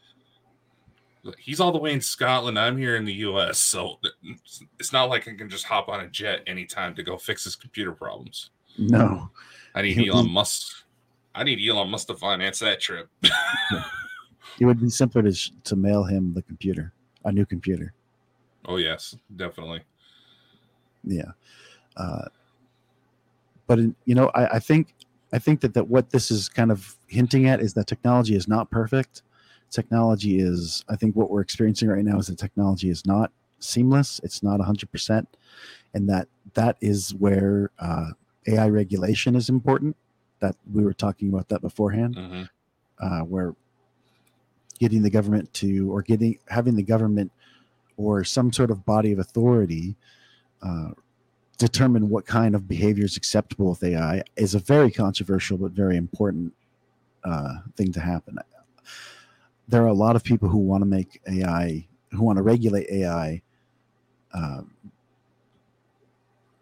He's 1.39 1.61
all 1.61 1.71
the 1.73 1.79
way 1.79 1.93
in 1.93 2.01
Scotland. 2.01 2.59
I'm 2.59 2.79
here 2.79 2.97
in 2.97 3.05
the 3.05 3.13
U.S., 3.15 3.59
so 3.59 3.99
it's- 4.23 4.93
not 4.93 5.11
like 5.11 5.29
I 5.29 5.35
can 5.35 5.49
just 5.51 5.65
hop 5.67 5.89
on 5.89 6.01
a 6.01 6.09
jet 6.09 6.41
anytime 6.47 6.95
to 6.95 7.03
go 7.03 7.17
fix 7.19 7.45
his 7.45 7.57
computer 7.57 7.93
problems. 7.93 8.51
No, 8.79 9.31
I 9.75 9.83
need 9.83 10.09
Elon 10.09 10.31
Musk. 10.31 10.85
I 11.35 11.45
need 11.45 11.61
Elon 11.69 11.91
Musk 11.91 12.07
to 12.07 12.15
finance 12.15 12.59
that 12.61 12.81
trip. 12.81 13.09
it 13.23 14.65
would 14.65 14.81
be 14.81 14.89
simpler 14.89 15.23
to 15.23 15.33
sh- 15.33 15.51
to 15.65 15.77
mail 15.77 16.05
him 16.05 16.33
the 16.35 16.43
computer, 16.43 16.93
a 17.25 17.33
new 17.33 17.45
computer. 17.45 17.93
oh 18.67 18.77
yes, 18.77 19.15
definitely. 19.37 19.83
Yeah, 21.05 21.33
uh, 21.97 22.27
but 23.67 23.79
in, 23.79 23.95
you 24.07 24.15
know, 24.15 24.31
I, 24.35 24.57
I 24.57 24.59
think 24.59 24.95
I 25.33 25.39
think 25.39 25.61
that 25.61 25.75
that 25.75 25.89
what 25.89 26.11
this 26.11 26.31
is 26.31 26.49
kind 26.49 26.71
of 26.73 26.97
hinting 27.09 27.47
at 27.49 27.61
is 27.61 27.75
that 27.75 27.87
technology 27.87 28.35
is 28.35 28.49
not 28.49 28.71
perfect. 28.71 29.23
Technology 29.71 30.39
is, 30.41 30.85
I 30.89 30.97
think, 30.97 31.17
what 31.17 31.31
we're 31.31 31.41
experiencing 31.43 31.89
right 31.89 32.05
now 32.05 32.19
is 32.19 32.27
that 32.29 32.39
technology 32.39 32.91
is 32.91 33.07
not 33.07 33.33
seamless. 33.61 34.21
It's 34.25 34.43
not 34.43 34.61
hundred 34.61 34.91
percent, 34.91 35.29
and 35.95 36.09
that 36.09 36.29
that 36.55 36.77
is 36.81 37.15
where 37.15 37.71
uh, 37.79 38.11
AI 38.49 38.69
regulation 38.69 39.37
is 39.37 39.49
important. 39.49 39.97
That 40.41 40.57
we 40.73 40.85
were 40.85 40.95
talking 40.95 41.29
about 41.29 41.49
that 41.51 41.61
beforehand. 41.63 42.17
hmm 42.17 42.43
uh, 43.01 43.21
where 43.21 43.55
getting 44.79 45.03
the 45.03 45.11
government 45.11 45.53
to 45.55 45.91
or 45.93 46.03
getting 46.03 46.39
having 46.49 46.77
the 46.77 46.83
government 46.83 47.33
or 47.97 48.25
some 48.25 48.53
sort 48.53 48.71
of 48.71 48.85
body 48.85 49.13
of 49.13 49.19
authority 49.19 49.97
uh, 50.63 50.91
determine 51.59 52.09
what 52.09 52.27
kind 52.27 52.55
of 52.55 52.67
behavior 52.69 53.05
is 53.05 53.17
acceptable 53.17 53.71
with 53.71 53.83
AI 53.85 54.23
is 54.37 54.55
a 54.55 54.59
very 54.59 54.91
controversial 54.91 55.59
but 55.59 55.73
very 55.73 55.97
important 55.97 56.53
uh, 57.25 57.57
thing 57.77 57.93
to 57.93 58.01
happen. 58.01 58.39
There 59.71 59.85
are 59.85 59.89
a 59.89 59.93
lot 59.95 60.17
of 60.17 60.25
people 60.25 60.49
who 60.49 60.59
want 60.59 60.83
to 60.83 60.87
make 60.87 61.21
AI, 61.29 61.87
who 62.11 62.23
want 62.25 62.39
to 62.39 62.43
regulate 62.43 62.89
AI 62.91 63.43
uh, 64.35 64.63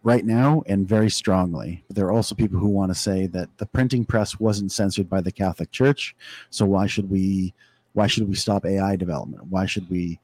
right 0.03 0.25
now 0.25 0.63
and 0.67 0.87
very 0.89 1.11
strongly. 1.11 1.85
But 1.89 1.97
there 1.97 2.07
are 2.07 2.13
also 2.13 2.35
people 2.35 2.59
who 2.59 2.69
want 2.69 2.91
to 2.91 2.95
say 2.95 3.27
that 3.29 3.49
the 3.59 3.67
printing 3.67 4.05
press 4.05 4.39
wasn't 4.39 4.73
censored 4.73 5.09
by 5.09 5.21
the 5.23 5.33
Catholic 5.33 5.71
Church, 5.71 6.15
so 6.51 6.67
why 6.67 6.87
should 6.87 7.11
we 7.11 7.55
why 7.95 8.07
should 8.07 8.29
we 8.29 8.35
stop 8.37 8.67
AI 8.67 8.97
development? 8.97 9.47
Why 9.47 9.67
should 9.67 9.89
we 9.91 10.21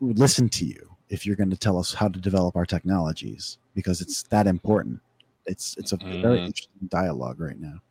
listen 0.00 0.48
to 0.50 0.64
you 0.64 0.96
if 1.08 1.26
you're 1.26 1.36
going 1.36 1.50
to 1.50 1.56
tell 1.56 1.78
us 1.78 1.94
how 1.94 2.08
to 2.08 2.20
develop 2.20 2.56
our 2.56 2.66
technologies? 2.66 3.58
Because 3.74 4.00
it's 4.00 4.22
that 4.24 4.46
important. 4.46 5.00
It's 5.46 5.76
it's 5.78 5.92
a 5.92 6.00
very 6.20 6.40
Mhm. 6.40 6.46
interesting 6.46 6.88
dialogue 6.88 7.40
right 7.40 7.60
now. 7.60 7.82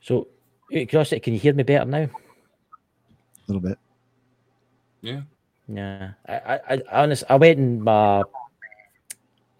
So, 0.00 0.28
Curiosity, 0.70 1.20
can 1.20 1.34
you 1.34 1.40
hear 1.40 1.52
me 1.52 1.62
better 1.64 1.84
now? 1.84 1.98
A 1.98 2.08
little 3.48 3.60
bit. 3.60 3.78
Yeah. 5.02 5.22
Yeah, 5.72 6.12
I, 6.28 6.34
I, 6.34 6.60
I 6.74 7.02
honest, 7.02 7.24
I 7.28 7.36
went 7.36 7.58
in 7.58 7.80
my 7.82 8.24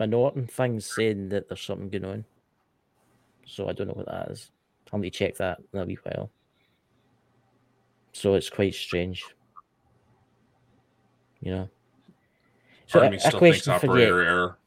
my 0.01 0.07
Norton 0.07 0.47
thing 0.47 0.81
saying 0.81 1.29
that 1.29 1.49
there's 1.49 1.61
something 1.61 1.89
going 1.89 2.05
on. 2.05 2.25
So 3.47 3.69
I 3.69 3.73
don't 3.73 3.87
know 3.87 3.95
what 3.95 4.07
that 4.07 4.31
is. 4.33 4.51
I'll 4.93 4.99
need 4.99 5.13
to 5.13 5.19
check 5.19 5.37
that 5.37 5.61
in 5.73 5.79
a 5.79 5.85
wee 5.85 5.99
while. 6.03 6.31
So 8.13 8.35
it's 8.35 8.51
quite 8.51 8.75
strange. 8.75 9.25
You 11.41 11.53
know. 11.53 11.69
So 12.87 12.99
Part 13.01 13.15
a, 13.15 13.29
a 13.29 13.39
question 13.39 13.79
for 13.79 13.99
you. 13.99 14.05
error. 14.05 14.57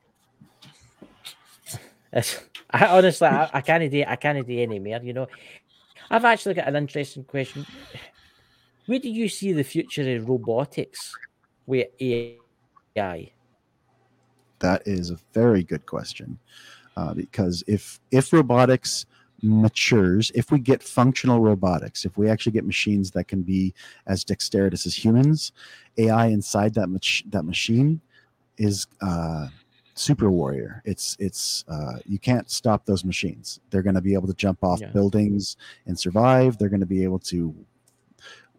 It's- 2.14 2.40
I 2.70 2.88
honestly, 2.88 3.28
I, 3.28 3.50
I 3.54 3.62
can't 3.62 3.92
do, 3.92 4.04
I 4.08 4.16
can't 4.16 4.48
do 4.48 4.60
any 4.60 4.80
more. 4.80 5.00
You 5.04 5.14
know, 5.14 5.28
I've 6.10 6.26
actually 6.26 6.56
got 6.56 6.68
an 6.68 6.76
interesting 6.76 7.24
question. 7.24 7.66
Where 8.86 9.00
do 9.00 9.10
you 9.10 9.30
see 9.30 9.54
the 9.54 9.64
future 9.64 10.16
of 10.16 10.28
robotics 10.28 11.16
with 11.66 11.88
AI? 12.00 13.32
That 14.60 14.82
is 14.86 15.10
a 15.12 15.18
very 15.34 15.64
good 15.64 15.86
question. 15.86 16.40
Uh, 16.96 17.14
because 17.14 17.64
if 17.68 18.00
if 18.12 18.32
robotics 18.32 19.06
matures, 19.42 20.32
if 20.36 20.52
we 20.52 20.60
get 20.60 20.84
functional 20.84 21.40
robotics, 21.40 22.06
if 22.06 22.18
we 22.18 22.30
actually 22.30 22.52
get 22.52 22.66
machines 22.66 23.12
that 23.12 23.28
can 23.28 23.42
be 23.42 23.74
as 24.08 24.24
dexterous 24.24 24.86
as 24.86 24.96
humans, 24.96 25.52
AI 25.98 26.28
inside 26.28 26.74
that 26.76 26.88
mach- 26.88 27.24
that 27.30 27.44
machine 27.44 28.00
is 28.58 28.88
uh, 29.02 29.48
super 29.96 30.30
warrior. 30.32 30.82
It's 30.86 31.16
it's 31.20 31.64
uh, 31.68 31.98
you 32.06 32.20
can't 32.20 32.50
stop 32.50 32.86
those 32.86 33.04
machines. 33.06 33.60
They're 33.70 33.84
going 33.84 33.96
to 33.96 34.02
be 34.02 34.14
able 34.14 34.28
to 34.28 34.34
jump 34.34 34.64
off 34.64 34.82
Yeah. 34.82 34.88
buildings 34.88 35.56
and 35.86 35.98
survive. 36.00 36.58
They're 36.58 36.70
going 36.70 36.80
to 36.80 36.86
be 36.86 37.04
able 37.04 37.20
to 37.20 37.54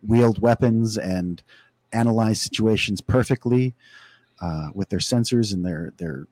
wield 0.03 0.41
weapons 0.41 0.99
and 0.99 1.43
analyze 1.93 2.41
situations 2.41 3.01
perfectly 3.01 3.75
uh, 4.41 4.69
with 4.75 4.89
their 4.89 4.99
sensors 4.99 5.53
and 5.53 5.65
their 5.65 5.93
their 5.97 6.27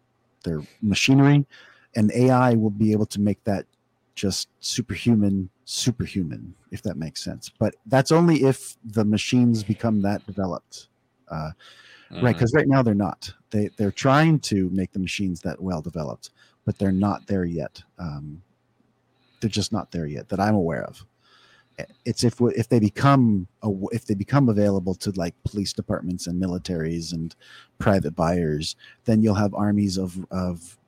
their 0.45 0.63
machinery, 0.81 1.47
and 1.95 2.11
AI 2.13 2.55
will 2.55 2.71
be 2.71 2.93
able 2.93 3.07
to 3.07 3.21
make 3.21 3.43
that 3.45 3.65
just 4.15 4.49
superhuman, 4.61 5.49
superhuman, 5.65 6.55
if 6.71 6.83
that 6.83 6.97
makes 6.97 7.23
sense. 7.23 7.49
But 7.49 7.75
that's 7.87 8.13
only 8.13 8.43
if 8.45 8.77
the 8.85 9.05
machines 9.05 9.63
become 9.63 10.03
that 10.03 10.27
developed. 10.27 10.89
Uh, 11.29 11.53
Mm. 12.13 12.23
Right, 12.23 12.35
because 12.35 12.53
right 12.53 12.69
now 12.69 12.83
they're 12.83 12.95
not. 12.95 13.33
They 13.51 13.71
they're 13.77 13.91
trying 13.91 14.39
to 14.41 14.69
make 14.71 14.93
the 14.93 14.99
machines 14.99 15.41
that 15.43 15.61
well 15.61 15.81
developed, 15.81 16.31
but 16.65 16.79
they're 16.79 16.93
not 16.93 17.27
there 17.27 17.45
yet. 17.45 17.83
Um, 17.99 18.43
they're 19.41 19.51
just 19.51 19.73
not 19.73 19.91
there 19.91 20.07
yet 20.07 20.29
that 20.29 20.41
I'm 20.41 20.55
aware 20.55 20.85
of. 20.85 21.05
It's 22.05 22.23
if 22.23 22.41
if 22.41 22.69
they 22.69 22.79
become 22.79 23.49
a, 23.63 23.71
if 23.93 24.05
they 24.05 24.15
become 24.15 24.51
available 24.51 24.95
to 24.97 25.11
like 25.13 25.35
police 25.45 25.73
departments 25.73 26.27
and 26.27 26.41
militaries 26.41 27.13
and 27.15 27.35
private 27.79 28.15
buyers, 28.15 28.77
then 29.05 29.23
you'll 29.23 29.35
have 29.35 29.55
armies 29.55 29.97
of 29.97 30.25
of 30.31 30.79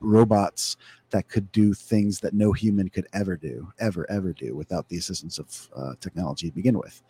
robots 0.00 0.76
that 1.10 1.28
could 1.28 1.50
do 1.52 1.72
things 1.72 2.20
that 2.20 2.34
no 2.34 2.52
human 2.52 2.88
could 2.88 3.06
ever 3.12 3.36
do, 3.36 3.72
ever 3.78 4.10
ever 4.10 4.32
do 4.32 4.56
without 4.56 4.88
the 4.88 4.98
assistance 4.98 5.38
of 5.38 5.68
uh, 5.74 5.94
technology 6.00 6.48
to 6.48 6.54
begin 6.54 6.76
with, 6.76 7.00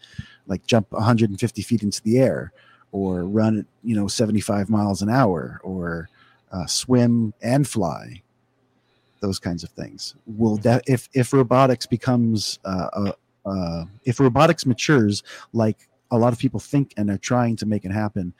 like 0.47 0.65
jump 0.67 0.93
150 0.93 1.63
feet 1.63 1.83
into 1.83 2.03
the 2.03 2.19
air 2.19 2.53
or 2.93 3.25
run 3.25 3.67
you 3.83 3.95
know 3.95 4.09
75 4.09 4.71
miles 4.71 5.03
an 5.03 5.09
hour 5.11 5.61
or 5.63 6.09
uh, 6.53 6.67
swim 6.67 7.35
and 7.43 7.69
fly 7.69 8.23
those 9.21 9.39
kinds 9.39 9.65
of 9.65 9.71
things. 9.71 10.15
Will 10.27 10.57
that 10.59 10.83
if 10.87 11.09
if 11.13 11.33
robotics 11.33 11.87
becomes 11.87 12.59
uh, 12.65 12.89
uh, 12.93 13.13
uh, 13.47 13.85
if 14.05 14.21
robotics 14.21 14.65
matures 14.67 15.23
like 15.53 15.89
a 16.11 16.19
lot 16.19 16.33
of 16.33 16.39
people 16.39 16.61
think 16.61 16.95
and 16.97 17.11
are 17.11 17.19
trying 17.19 17.57
to 17.57 17.67
make 17.67 17.85
it 17.85 17.91
happen 17.91 18.33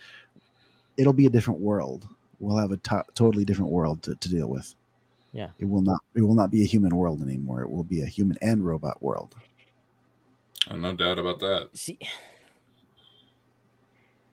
it'll 0.99 1.13
be 1.15 1.27
a 1.27 1.31
different 1.31 1.61
world. 1.61 2.07
We'll 2.41 2.59
have 2.59 2.73
a 2.73 2.77
to- 2.77 3.05
totally 3.15 3.45
different 3.45 3.71
world 3.71 4.03
to, 4.03 4.15
to 4.17 4.29
deal 4.29 4.49
with. 4.49 4.75
Yeah. 5.33 5.49
it 5.59 5.67
will 5.67 5.83
not 5.83 6.01
it 6.15 6.23
will 6.23 6.35
not 6.35 6.51
be 6.51 6.63
a 6.63 6.67
human 6.67 6.95
world 6.97 7.23
anymore. 7.23 7.63
It 7.63 7.71
will 7.71 7.85
be 7.85 8.03
a 8.03 8.07
human 8.07 8.37
and 8.43 8.67
robot 8.67 9.03
world. 9.03 9.35
Oh, 10.71 10.77
no 10.77 10.95
doubt 10.95 11.19
about 11.19 11.39
that. 11.41 11.69
See, 11.75 11.99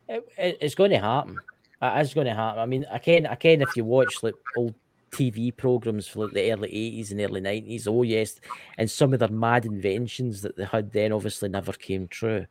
it, 0.08 0.28
it- 0.38 0.58
it's 0.62 0.76
going 0.76 0.92
to 0.92 1.00
happen. 1.00 1.40
It 1.82 2.02
is 2.02 2.14
going 2.14 2.28
to 2.28 2.34
happen. 2.34 2.60
I 2.60 2.66
mean, 2.66 2.86
I 2.92 2.98
can, 2.98 3.26
I 3.28 3.36
can. 3.36 3.62
If 3.62 3.76
you 3.78 3.84
watch 3.86 4.24
like 4.24 4.36
old 4.56 4.74
TV 5.12 5.56
programs 5.56 6.08
for 6.08 6.26
like 6.26 6.34
the 6.34 6.52
early 6.52 6.70
eighties 6.70 7.12
and 7.12 7.22
early 7.22 7.42
nineties, 7.42 7.88
oh 7.88 8.04
yes, 8.04 8.40
and 8.78 8.90
some 8.90 9.14
of 9.14 9.20
their 9.20 9.30
mad 9.30 9.66
inventions 9.66 10.42
that 10.42 10.56
they 10.58 10.66
had 10.66 10.92
then 10.92 11.12
obviously 11.12 11.50
never 11.50 11.74
came 11.74 12.08
true. 12.08 12.46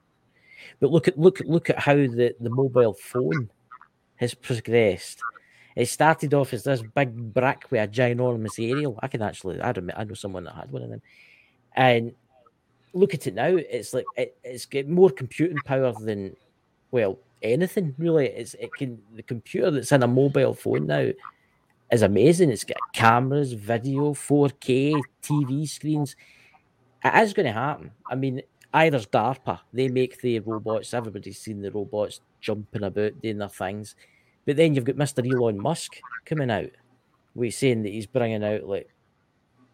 But 0.81 0.91
look 0.91 1.09
at 1.09 1.19
look 1.19 1.41
look 1.41 1.69
at 1.71 1.79
how 1.79 1.95
the 1.95 2.35
the 2.39 2.51
mobile 2.51 2.95
phone 2.95 3.51
has 4.17 4.35
progressed. 4.35 5.21
It 5.75 5.87
started 5.87 6.33
off 6.35 6.53
as 6.53 6.63
this 6.63 6.83
big 6.95 7.35
brick 7.35 7.65
with 7.71 7.83
a 7.83 7.89
ginormous 7.89 8.59
aerial. 8.63 8.99
I 9.03 9.09
can 9.09 9.23
actually, 9.23 9.61
I 9.61 9.73
don't, 9.73 9.91
I 9.97 10.05
know 10.05 10.15
someone 10.15 10.45
that 10.45 10.55
had 10.55 10.71
one 10.71 10.83
of 10.83 10.91
them, 10.91 11.03
and 11.75 12.13
look 12.93 13.13
at 13.15 13.27
it 13.27 13.35
now. 13.35 13.57
It's 13.57 13.93
like 13.93 14.05
it, 14.17 14.37
it's 14.45 14.67
got 14.67 14.87
more 14.87 15.11
computing 15.11 15.59
power 15.65 15.93
than 16.01 16.37
well 16.93 17.19
anything 17.45 17.95
really. 17.99 18.27
It's 18.27 18.55
it 18.55 18.71
can 18.75 19.01
the 19.15 19.23
computer 19.23 19.71
that's 19.71 19.93
in 19.93 20.03
a 20.03 20.09
mobile 20.09 20.55
phone 20.55 20.87
now 20.87 21.11
is 21.93 22.03
amazing. 22.03 22.51
It's 22.51 22.65
got 22.65 22.79
cameras, 22.93 23.53
video, 23.53 24.15
4K, 24.15 25.01
TV 25.23 25.69
screens. 25.69 26.17
It 27.05 27.15
is 27.23 27.33
going 27.35 27.47
to 27.47 27.53
happen. 27.53 27.91
I 28.11 28.15
mean, 28.15 28.43
either's 28.73 29.07
DARPA. 29.07 29.61
They 29.73 29.89
make 29.89 30.21
the 30.21 30.41
robots. 30.41 30.95
Everybody's 30.95 31.39
seen 31.39 31.61
the 31.61 31.71
robots 31.71 32.21
jumping 32.41 32.83
about 32.83 33.21
doing 33.21 33.39
their 33.39 33.49
things. 33.49 33.95
But 34.47 34.57
then 34.57 34.75
you've 34.75 34.85
got 34.85 34.97
Mr. 34.97 35.25
Elon 35.25 35.61
Musk 35.61 36.01
coming 36.25 36.51
out. 36.51 36.71
We 37.35 37.51
saying 37.51 37.83
that 37.83 37.93
he's 37.93 38.07
bringing 38.07 38.45
out 38.45 38.65
like 38.65 38.89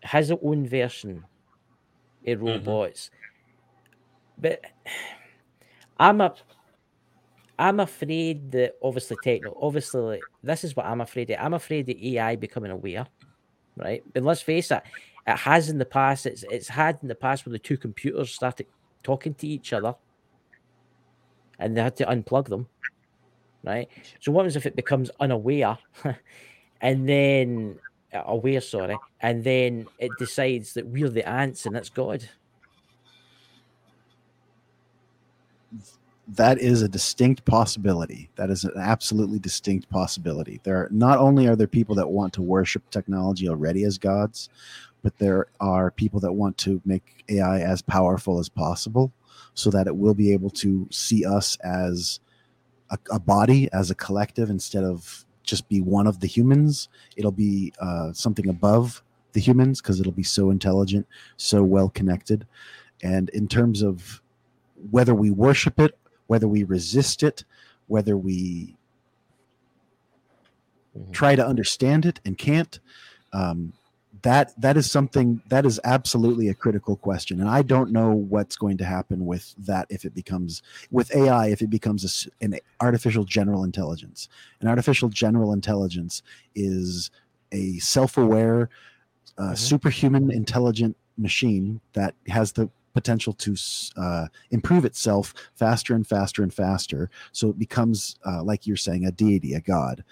his 0.03 0.33
own 0.43 0.67
version 0.67 1.25
of 2.27 2.39
mm-hmm. 2.39 2.47
robots. 2.47 3.11
But 4.39 4.63
I'm 5.99 6.21
a 6.21 6.35
I'm 7.61 7.79
afraid 7.79 8.53
that 8.53 8.77
obviously 8.83 9.19
techno 9.23 9.55
obviously 9.61 10.01
like, 10.01 10.23
this 10.43 10.65
is 10.65 10.75
what 10.75 10.87
I'm 10.87 11.03
afraid 11.03 11.31
of. 11.31 11.37
I'm 11.41 11.53
afraid 11.53 11.85
that 11.87 12.03
AI 12.03 12.35
becoming 12.37 12.71
aware, 12.71 13.07
right? 13.77 14.03
But 14.15 14.23
let's 14.23 14.41
face 14.41 14.71
it, 14.71 14.83
it 15.27 15.37
has 15.37 15.69
in 15.69 15.77
the 15.77 15.85
past, 15.85 16.25
it's 16.25 16.43
it's 16.45 16.69
had 16.69 16.99
in 17.03 17.09
the 17.09 17.15
past 17.15 17.45
where 17.45 17.53
the 17.53 17.59
two 17.59 17.77
computers 17.77 18.31
started 18.33 18.67
talking 19.03 19.35
to 19.35 19.47
each 19.47 19.75
other 19.75 19.95
and 21.59 21.77
they 21.77 21.83
had 21.83 21.97
to 21.97 22.07
unplug 22.07 22.49
them. 22.49 22.67
Right. 23.63 23.91
So 24.21 24.33
what 24.33 24.43
happens 24.45 24.57
if 24.57 24.65
it 24.65 24.75
becomes 24.75 25.11
unaware 25.21 25.77
and 26.81 27.07
then 27.07 27.79
uh, 28.15 28.23
aware, 28.25 28.63
sorry, 28.63 28.97
and 29.21 29.45
then 29.45 29.87
it 29.99 30.13
decides 30.19 30.73
that 30.73 30.87
we're 30.87 31.11
the 31.11 31.29
ants 31.29 31.67
and 31.67 31.77
it's 31.77 31.91
God. 31.91 32.27
That 36.37 36.59
is 36.59 36.83
a 36.83 36.89
distinct 36.89 37.45
possibility. 37.45 38.31
That 38.37 38.51
is 38.51 38.65
an 38.65 38.75
absolutely 38.77 39.41
distinct 39.41 39.91
possibility. 39.91 40.61
There 40.63 40.77
are 40.77 40.89
not 40.91 41.19
only 41.19 41.49
are 41.49 41.57
there 41.57 41.67
people 41.67 41.97
that 41.97 42.09
want 42.09 42.33
to 42.35 42.43
worship 42.43 42.89
technology 42.91 43.49
already 43.49 43.85
as 43.85 43.99
gods, 43.99 44.49
but 45.03 45.19
there 45.19 45.47
are 45.59 45.91
people 45.91 46.21
that 46.21 46.33
want 46.33 46.57
to 46.59 46.81
make 46.85 47.25
AI 47.29 47.61
as 47.61 47.83
powerful 47.83 48.39
as 48.39 48.49
possible 48.49 49.13
so 49.55 49.71
that 49.71 49.89
it 49.89 49.97
will 49.97 50.15
be 50.15 50.33
able 50.33 50.51
to 50.51 50.87
see 50.91 51.25
us 51.25 51.57
as 51.65 52.21
a, 52.91 52.99
a 53.11 53.19
body, 53.19 53.69
as 53.73 53.91
a 53.91 53.95
collective, 53.97 54.51
instead 54.51 54.85
of 54.85 55.25
just 55.43 55.69
be 55.69 55.81
one 55.81 56.07
of 56.07 56.21
the 56.21 56.29
humans. 56.29 56.89
It'll 57.17 57.33
be 57.33 57.73
uh, 57.81 58.13
something 58.13 58.49
above 58.49 59.03
the 59.33 59.41
humans 59.41 59.81
because 59.81 59.99
it'll 59.99 60.13
be 60.13 60.23
so 60.23 60.51
intelligent, 60.51 61.09
so 61.39 61.65
well 61.65 61.89
connected. 61.89 62.47
And 63.03 63.31
in 63.31 63.49
terms 63.49 63.83
of 63.83 64.23
whether 64.91 65.15
we 65.15 65.31
worship 65.31 65.81
it 65.81 65.97
whether 66.31 66.47
we 66.47 66.63
resist 66.63 67.25
it, 67.25 67.43
whether 67.89 68.17
we 68.17 68.77
Mhm. 70.97 71.11
try 71.11 71.35
to 71.35 71.45
understand 71.45 72.07
it 72.07 72.21
and 72.25 72.39
can't. 72.39 72.79
Um, 73.33 73.73
that 74.23 74.53
that 74.61 74.77
is 74.77 74.89
something 74.89 75.43
that 75.49 75.67
is 75.67 75.81
absolutely 75.83 76.47
a 76.47 76.55
critical 76.55 76.95
question, 76.95 77.41
and 77.41 77.49
I 77.49 77.63
don't 77.63 77.91
know 77.91 78.13
what's 78.13 78.55
going 78.55 78.77
to 78.79 78.85
happen 78.85 79.27
with 79.27 79.55
that 79.59 79.87
if 79.91 80.05
it 80.05 80.15
becomes 80.15 80.63
with 80.93 81.13
AI 81.17 81.49
if 81.49 81.63
it 81.63 81.71
becomes 81.71 82.05
a 82.05 82.45
an 82.45 82.55
artificial 82.81 83.25
general 83.25 83.65
intelligence. 83.65 84.29
An 84.61 84.69
artificial 84.69 85.09
general 85.09 85.53
intelligence 85.53 86.23
is 86.55 87.11
a 87.51 87.79
self-aware, 87.81 88.69
uh, 89.37 89.53
Mhm. 89.53 89.57
superhuman 89.57 90.31
intelligent 90.31 90.97
machine 91.17 91.81
that 91.95 92.15
has 92.29 92.53
the 92.53 92.71
potential 92.93 93.33
to 93.35 93.57
uh, 93.97 94.27
improve 94.51 94.85
itself 94.85 95.35
faster 95.55 95.95
and 95.95 96.07
faster 96.07 96.43
and 96.43 96.53
faster. 96.53 97.11
So 97.33 97.51
it 97.51 97.59
becomes 97.59 98.17
uh, 98.27 98.43
like 98.43 98.67
you're 98.67 98.77
saying 98.77 99.07
a 99.07 99.13
deity 99.13 99.55
a 99.55 99.61
god. 99.61 100.05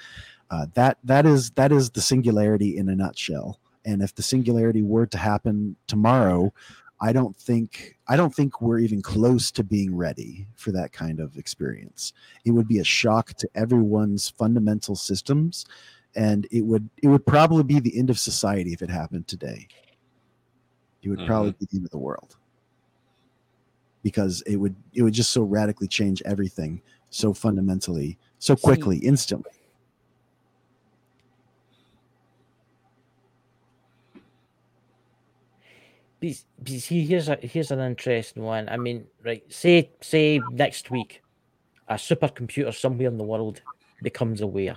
Uh, 0.51 0.67
that 0.75 0.99
that 1.05 1.27
is 1.27 1.51
that 1.53 1.73
is 1.73 1.91
the 1.91 2.01
singularity 2.01 2.77
in 2.77 2.89
a 2.89 2.97
nutshell. 2.97 3.61
And 3.85 4.03
if 4.03 4.15
the 4.15 4.23
singularity 4.23 4.83
were 4.83 5.07
to 5.07 5.19
happen 5.19 5.77
tomorrow 5.87 6.53
i 7.01 7.13
don't 7.13 7.37
think 7.37 7.97
i 8.09 8.17
don't 8.17 8.35
think 8.35 8.61
we're 8.61 8.79
even 8.79 9.01
close 9.01 9.53
to 9.53 9.63
being 9.63 9.95
ready 9.95 10.47
for 10.57 10.73
that 10.73 10.93
kind 10.93 11.21
of 11.21 11.37
experience. 11.37 12.13
It 12.45 12.51
would 12.51 12.69
be 12.69 12.81
a 12.81 12.85
shock 12.85 13.35
to 13.35 13.49
everyone's 13.55 14.29
fundamental 14.31 14.97
systems 14.97 15.65
and 16.17 16.47
it 16.51 16.63
would 16.63 16.89
it 17.03 17.09
would 17.09 17.25
probably 17.27 17.63
be 17.63 17.81
the 17.81 17.97
end 17.99 18.11
of 18.11 18.19
society 18.19 18.73
if 18.73 18.83
it 18.83 18.91
happened 18.91 19.29
today. 19.29 19.69
It 21.03 21.11
would 21.11 21.27
probably 21.27 21.53
be 21.53 21.67
the 21.71 21.77
end 21.77 21.85
of 21.85 21.91
the 21.91 21.99
world 21.99 22.37
because 24.03 24.43
it 24.43 24.57
would 24.57 24.75
it 24.95 25.03
would 25.03 25.15
just 25.15 25.33
so 25.33 25.43
radically 25.43 25.89
change 25.89 26.23
everything 26.25 26.81
so 27.11 27.33
fundamentally 27.33 28.19
so 28.39 28.55
quickly 28.55 28.99
instantly 28.99 29.59
but 36.21 36.31
see, 36.67 37.05
here's 37.05 37.29
a 37.29 37.39
here's 37.41 37.71
an 37.71 37.79
interesting 37.79 38.43
one. 38.43 38.69
I 38.69 38.77
mean, 38.77 39.07
right? 39.25 39.43
Say 39.53 39.91
say 40.01 40.41
next 40.51 40.91
week, 40.91 41.23
a 41.87 41.95
supercomputer 41.95 42.75
somewhere 42.75 43.09
in 43.09 43.19
the 43.19 43.25
world 43.25 43.63
becomes 44.03 44.41
aware, 44.41 44.77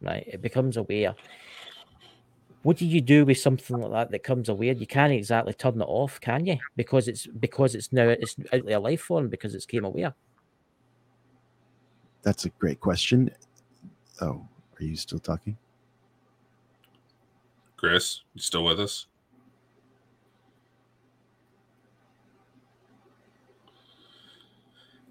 right? 0.00 0.24
It 0.26 0.40
becomes 0.40 0.76
aware. 0.78 1.14
What 2.66 2.78
do 2.78 2.84
you 2.84 3.00
do 3.00 3.24
with 3.24 3.38
something 3.38 3.76
like 3.80 3.92
that 3.92 4.10
that 4.10 4.24
comes 4.24 4.48
aware? 4.48 4.72
You 4.72 4.88
can't 4.88 5.12
exactly 5.12 5.54
turn 5.54 5.80
it 5.80 5.84
off, 5.84 6.20
can 6.20 6.44
you? 6.44 6.58
Because 6.74 7.06
it's 7.06 7.24
because 7.24 7.76
it's 7.76 7.92
now 7.92 8.08
it's 8.08 8.34
out 8.52 8.58
of 8.58 8.66
a 8.68 8.78
life 8.80 9.02
form 9.02 9.28
because 9.28 9.54
it's 9.54 9.66
came 9.66 9.84
aware. 9.84 10.14
that's 12.24 12.44
a 12.44 12.48
great 12.58 12.80
question 12.80 13.30
oh 14.20 14.44
are 14.80 14.84
you 14.84 14.96
still 14.96 15.20
talking 15.20 15.56
Chris, 17.76 18.22
you 18.34 18.40
still 18.42 18.64
with 18.64 18.80
us? 18.80 19.06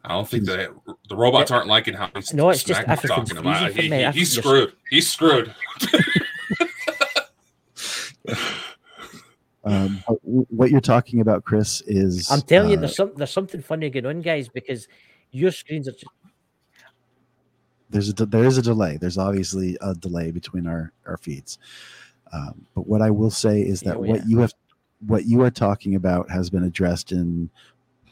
I 0.04 0.10
don't 0.10 0.28
think 0.28 0.44
that 0.48 0.72
the 1.08 1.16
robots 1.16 1.52
aren't 1.52 1.68
liking 1.68 1.94
how 1.94 2.10
he's 2.14 2.34
No, 2.34 2.50
it's 2.50 2.66
just 2.66 2.82
smack 2.82 2.98
everything's 2.98 3.30
talking 3.30 3.38
about. 3.38 3.72
freezing 3.72 3.92
He, 3.94 4.04
he- 4.04 4.12
he's 4.12 4.36
screwed. 4.36 4.74
He's 4.90 5.08
screwed. 5.10 5.56
Um, 9.66 10.04
what 10.24 10.70
you're 10.70 10.80
talking 10.80 11.22
about, 11.22 11.44
Chris, 11.44 11.82
is 11.88 12.30
I'm 12.30 12.42
telling 12.42 12.70
you, 12.70 12.78
uh, 12.78 12.82
there's 12.82 12.96
some 12.96 13.14
there's 13.16 13.32
something 13.32 13.62
funny 13.62 13.90
going 13.90 14.06
on, 14.06 14.22
guys, 14.22 14.48
because 14.48 14.88
your 15.32 15.52
screens 15.52 15.88
are 15.88 15.92
just 15.92 16.06
there's 17.90 18.10
a 18.10 18.14
de- 18.14 18.26
there 18.28 18.44
is 18.44 18.58
a 18.58 18.62
delay. 18.62 18.98
There's 18.98 19.18
obviously 19.18 19.78
a 19.82 19.96
delay 19.96 20.32
between 20.32 20.68
our 20.68 20.92
our 21.08 21.18
feeds. 21.18 21.58
Um, 22.32 22.66
but 22.76 22.88
what 22.88 23.02
I 23.02 23.10
will 23.10 23.32
say 23.32 23.62
is 23.62 23.82
that 23.82 23.98
Oh, 23.98 24.02
what 24.02 24.20
yeah. 24.20 24.26
you 24.28 24.40
have 24.40 24.54
what 25.08 25.26
you 25.26 25.42
are 25.42 25.52
talking 25.52 25.96
about 25.96 26.30
has 26.30 26.50
been 26.50 26.64
addressed 26.64 27.12
in 27.12 27.50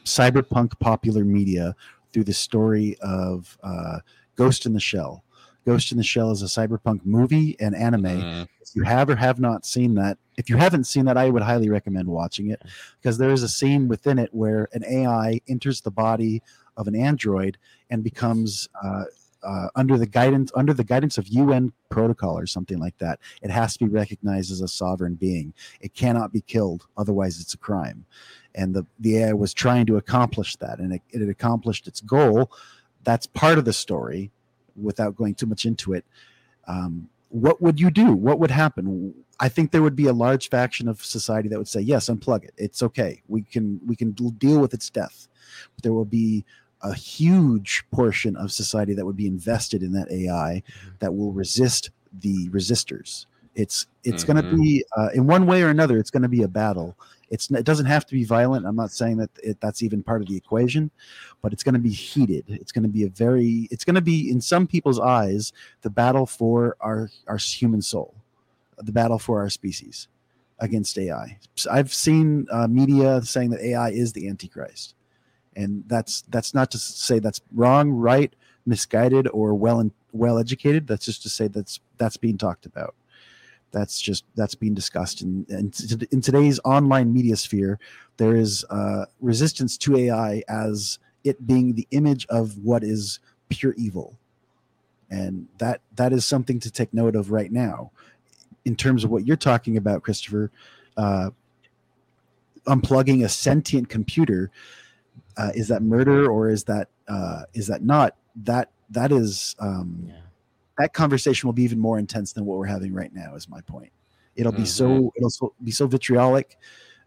cyberpunk 0.06 0.78
popular 0.80 1.24
media 1.24 1.76
through 2.12 2.24
the 2.24 2.34
story 2.34 2.96
of 3.02 3.58
uh, 3.64 4.00
Ghost 4.36 4.66
in 4.66 4.74
the 4.74 4.80
Shell. 4.80 5.24
Ghost 5.66 5.92
in 5.92 5.98
the 5.98 6.04
Shell 6.04 6.32
is 6.32 6.42
a 6.42 6.46
cyberpunk 6.46 7.06
movie 7.06 7.56
and 7.60 7.76
anime. 7.76 8.04
Mm, 8.04 8.48
If 8.62 8.76
you 8.76 8.84
have 8.84 9.10
or 9.10 9.16
have 9.16 9.40
not 9.40 9.66
seen 9.66 9.96
that, 9.96 10.18
if 10.38 10.50
you 10.50 10.58
haven't 10.58 10.86
seen 10.86 11.06
that, 11.06 11.18
I 11.18 11.30
would 11.30 11.44
highly 11.44 11.70
recommend 11.70 12.08
watching 12.08 12.50
it 12.50 12.62
because 13.02 13.18
there 13.18 13.32
is 13.32 13.44
a 13.44 13.50
scene 13.50 13.88
within 13.88 14.20
it 14.20 14.34
where 14.34 14.68
an 14.74 14.84
AI 14.86 15.40
enters 15.48 15.82
the 15.82 15.92
body 15.92 16.42
of 16.76 16.88
an 16.88 16.96
android 16.96 17.58
and 17.90 18.04
becomes 18.04 18.68
uh, 18.84 19.04
uh, 19.44 19.68
under 19.76 19.98
the 19.98 20.08
guidance 20.08 20.52
under 20.56 20.74
the 20.74 20.84
guidance 20.84 21.18
of 21.18 21.28
UN 21.28 21.72
protocol 21.90 22.38
or 22.40 22.46
something 22.48 22.80
like 22.80 22.98
that. 22.98 23.20
It 23.42 23.50
has 23.52 23.78
to 23.78 23.86
be 23.86 23.92
recognized 23.92 24.52
as 24.52 24.62
a 24.62 24.68
sovereign 24.68 25.16
being. 25.16 25.54
It 25.82 25.94
cannot 25.94 26.32
be 26.32 26.42
killed, 26.42 26.88
otherwise 26.98 27.40
it's 27.42 27.54
a 27.54 27.58
crime. 27.58 28.06
And 28.56 28.74
the 28.74 28.86
the 29.00 29.18
AI 29.18 29.34
was 29.34 29.54
trying 29.54 29.86
to 29.88 29.98
accomplish 29.98 30.56
that, 30.58 30.80
and 30.80 30.94
it, 30.94 31.02
it 31.12 31.28
accomplished 31.30 31.88
its 31.88 32.02
goal. 32.02 32.52
That's 33.04 33.28
part 33.28 33.58
of 33.58 33.66
the 33.66 33.74
story, 33.74 34.32
without 34.76 35.16
going 35.16 35.36
too 35.36 35.46
much 35.46 35.66
into 35.66 35.94
it. 35.94 36.06
Um, 36.68 37.10
what 37.30 37.62
would 37.62 37.80
you 37.80 37.90
do? 37.90 38.14
What 38.14 38.40
would 38.40 38.52
happen? 38.52 39.14
I 39.40 39.50
think 39.50 39.72
there 39.72 39.82
would 39.82 39.96
be 39.96 40.08
a 40.08 40.14
large 40.14 40.50
faction 40.50 40.88
of 40.88 41.04
society 41.04 41.50
that 41.50 41.58
would 41.58 41.68
say, 41.68 41.82
"Yes, 41.82 42.08
unplug 42.10 42.44
it. 42.44 42.54
It's 42.58 42.84
okay. 42.84 43.22
We 43.28 43.42
can 43.42 43.82
we 43.86 43.96
can 43.96 44.12
deal 44.12 44.60
with 44.60 44.74
its 44.74 44.90
death." 44.90 45.28
But 45.76 45.84
there 45.84 45.94
will 45.94 46.06
be 46.06 46.46
a 46.84 46.94
huge 46.94 47.86
portion 47.92 48.36
of 48.36 48.52
society 48.52 48.94
that 48.94 49.06
would 49.06 49.16
be 49.16 49.28
invested 49.28 49.82
in 49.82 49.94
that 49.94 50.12
AI 50.12 50.62
that 51.00 51.16
will 51.16 51.32
resist 51.32 51.90
the 52.20 52.50
resistors. 52.50 53.26
It's 53.56 53.88
it's 54.04 54.24
going 54.24 54.38
to 54.38 54.56
be 54.56 54.84
uh, 54.98 55.10
in 55.14 55.28
one 55.28 55.46
way 55.46 55.64
or 55.64 55.70
another. 55.70 55.98
It's 55.98 56.10
going 56.10 56.24
to 56.24 56.30
be 56.30 56.44
a 56.44 56.48
battle. 56.48 56.98
It's 57.34 57.50
it 57.50 57.66
doesn't 57.66 57.88
have 57.88 58.06
to 58.06 58.14
be 58.14 58.24
violent. 58.26 58.68
I'm 58.68 58.76
not 58.76 58.92
saying 58.92 59.18
that 59.18 59.32
it, 59.42 59.60
that's 59.60 59.82
even 59.82 60.04
part 60.04 60.22
of 60.22 60.28
the 60.28 60.38
equation, 60.38 60.92
but 61.42 61.52
it's 61.52 61.64
going 61.64 61.74
to 61.74 61.80
be 61.80 61.90
heated. 61.90 62.46
It's 62.48 62.72
going 62.72 62.84
to 62.84 62.90
be 62.90 63.06
a 63.06 63.10
very. 63.10 63.68
It's 63.72 63.84
going 63.84 63.96
to 63.96 64.02
be 64.02 64.30
in 64.30 64.40
some 64.40 64.68
people's 64.68 65.00
eyes 65.00 65.52
the 65.82 65.90
battle 65.90 66.28
for 66.28 66.78
our 66.80 67.10
our 67.28 67.38
human 67.38 67.82
soul, 67.82 68.14
the 68.78 68.92
battle 68.92 69.18
for 69.18 69.40
our 69.40 69.50
species 69.50 70.08
against 70.60 70.96
AI. 71.00 71.40
I've 71.72 71.92
seen 71.92 72.46
uh, 72.52 72.68
media 72.68 73.20
saying 73.24 73.50
that 73.50 73.66
AI 73.66 73.90
is 73.90 74.14
the 74.14 74.30
antichrist, 74.30 74.94
and 75.56 75.84
that's 75.88 76.22
that's 76.30 76.54
not 76.54 76.70
to 76.70 76.78
say 76.78 77.18
that's 77.18 77.42
wrong, 77.52 77.90
right, 77.90 78.32
misguided, 78.68 79.28
or 79.30 79.56
well 79.56 79.90
well 80.12 80.38
educated. 80.38 80.86
That's 80.86 81.06
just 81.06 81.24
to 81.24 81.30
say 81.30 81.48
that's 81.48 81.80
that's 81.98 82.18
being 82.18 82.38
talked 82.38 82.68
about. 82.68 82.94
That's 83.74 84.00
just 84.00 84.24
that's 84.36 84.56
being 84.56 84.74
discussed 84.74 85.22
in 85.22 85.46
in, 85.50 85.74
in 86.12 86.22
today's 86.22 86.60
online 86.64 87.12
media 87.12 87.36
sphere. 87.36 87.80
There 88.18 88.36
is 88.36 88.64
uh, 88.70 89.06
resistance 89.20 89.78
to 89.80 89.98
AI 89.98 90.44
as 90.48 91.00
it 91.24 91.46
being 91.46 91.74
the 91.74 91.88
image 91.92 92.26
of 92.28 92.60
what 92.60 92.84
is 92.84 93.20
pure 93.50 93.74
evil, 93.74 94.18
and 95.10 95.48
that 95.58 95.82
that 95.96 96.14
is 96.14 96.24
something 96.24 96.60
to 96.62 96.72
take 96.72 96.94
note 96.94 97.16
of 97.16 97.32
right 97.32 97.52
now. 97.52 97.92
In 98.64 98.76
terms 98.76 99.04
of 99.04 99.10
what 99.10 99.26
you're 99.26 99.36
talking 99.36 99.76
about, 99.76 100.04
Christopher, 100.04 100.52
uh, 100.96 101.32
unplugging 102.66 103.26
a 103.26 103.30
sentient 103.30 103.90
computer 103.90 104.52
uh, 105.38 105.52
is 105.56 105.68
that 105.68 105.82
murder 105.82 106.30
or 106.30 106.50
is 106.50 106.64
that 106.66 106.90
uh, 107.08 107.44
is 107.54 107.68
that 107.68 107.84
not 107.84 108.16
that 108.36 108.70
that 108.90 109.12
is 109.12 109.56
um, 109.60 110.06
yeah. 110.08 110.14
That 110.80 110.94
conversation 110.94 111.48
will 111.48 111.54
be 111.54 111.64
even 111.64 111.80
more 111.80 112.00
intense 112.00 112.34
than 112.34 112.46
what 112.46 112.58
we're 112.58 112.66
having 112.66 112.94
right 112.94 113.14
now 113.14 113.36
is 113.36 113.48
my 113.48 113.62
point. 113.62 113.92
It'll 114.36 114.52
be 114.52 114.66
so 114.66 115.14
it'll 115.16 115.54
be 115.64 115.72
so 115.72 115.86
vitriolic 115.86 116.58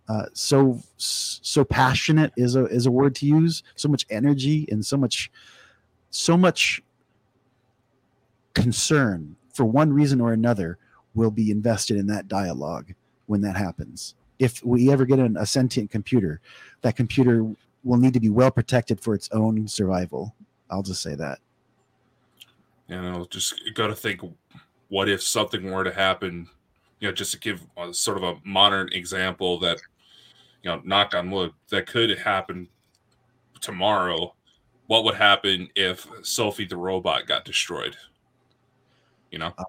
uh, 0.08 0.26
so 0.32 0.80
so 0.96 1.64
passionate 1.64 2.32
is 2.36 2.54
a 2.54 2.66
is 2.66 2.86
a 2.86 2.90
word 2.90 3.14
to 3.16 3.26
use 3.26 3.62
so 3.74 3.88
much 3.88 4.06
energy 4.08 4.66
and 4.70 4.84
so 4.84 4.96
much 4.96 5.32
so 6.10 6.36
much 6.36 6.80
concern 8.54 9.36
for 9.52 9.64
one 9.64 9.92
reason 9.92 10.20
or 10.20 10.32
another 10.32 10.78
will 11.14 11.30
be 11.30 11.50
invested 11.50 11.96
in 11.96 12.06
that 12.06 12.28
dialogue 12.28 12.94
when 13.26 13.40
that 13.40 13.56
happens. 13.56 14.14
If 14.38 14.64
we 14.64 14.92
ever 14.92 15.04
get 15.04 15.18
an, 15.18 15.36
a 15.36 15.46
sentient 15.46 15.90
computer 15.90 16.40
that 16.82 16.94
computer 16.94 17.42
will 17.82 17.98
need 17.98 18.14
to 18.14 18.20
be 18.20 18.30
well 18.30 18.50
protected 18.50 19.00
for 19.00 19.14
its 19.14 19.28
own 19.32 19.66
survival. 19.66 20.34
I'll 20.70 20.82
just 20.82 21.02
say 21.02 21.14
that 21.16 21.40
you 22.88 23.00
know, 23.00 23.26
just 23.30 23.60
got 23.74 23.88
to 23.88 23.94
think, 23.94 24.20
what 24.88 25.08
if 25.08 25.22
something 25.22 25.70
were 25.70 25.84
to 25.84 25.92
happen? 25.92 26.48
You 27.00 27.08
know, 27.08 27.12
just 27.14 27.32
to 27.32 27.38
give 27.38 27.66
a, 27.76 27.92
sort 27.92 28.16
of 28.16 28.22
a 28.22 28.36
modern 28.44 28.88
example 28.92 29.58
that, 29.60 29.78
you 30.62 30.70
know, 30.70 30.80
knock 30.84 31.14
on 31.14 31.30
wood, 31.30 31.52
that 31.70 31.86
could 31.86 32.16
happen 32.18 32.68
tomorrow. 33.60 34.34
What 34.86 35.04
would 35.04 35.16
happen 35.16 35.68
if 35.74 36.06
Sophia 36.22 36.68
the 36.68 36.76
robot 36.76 37.26
got 37.26 37.44
destroyed? 37.44 37.96
You 39.32 39.40
know, 39.40 39.52
Ah, 39.58 39.64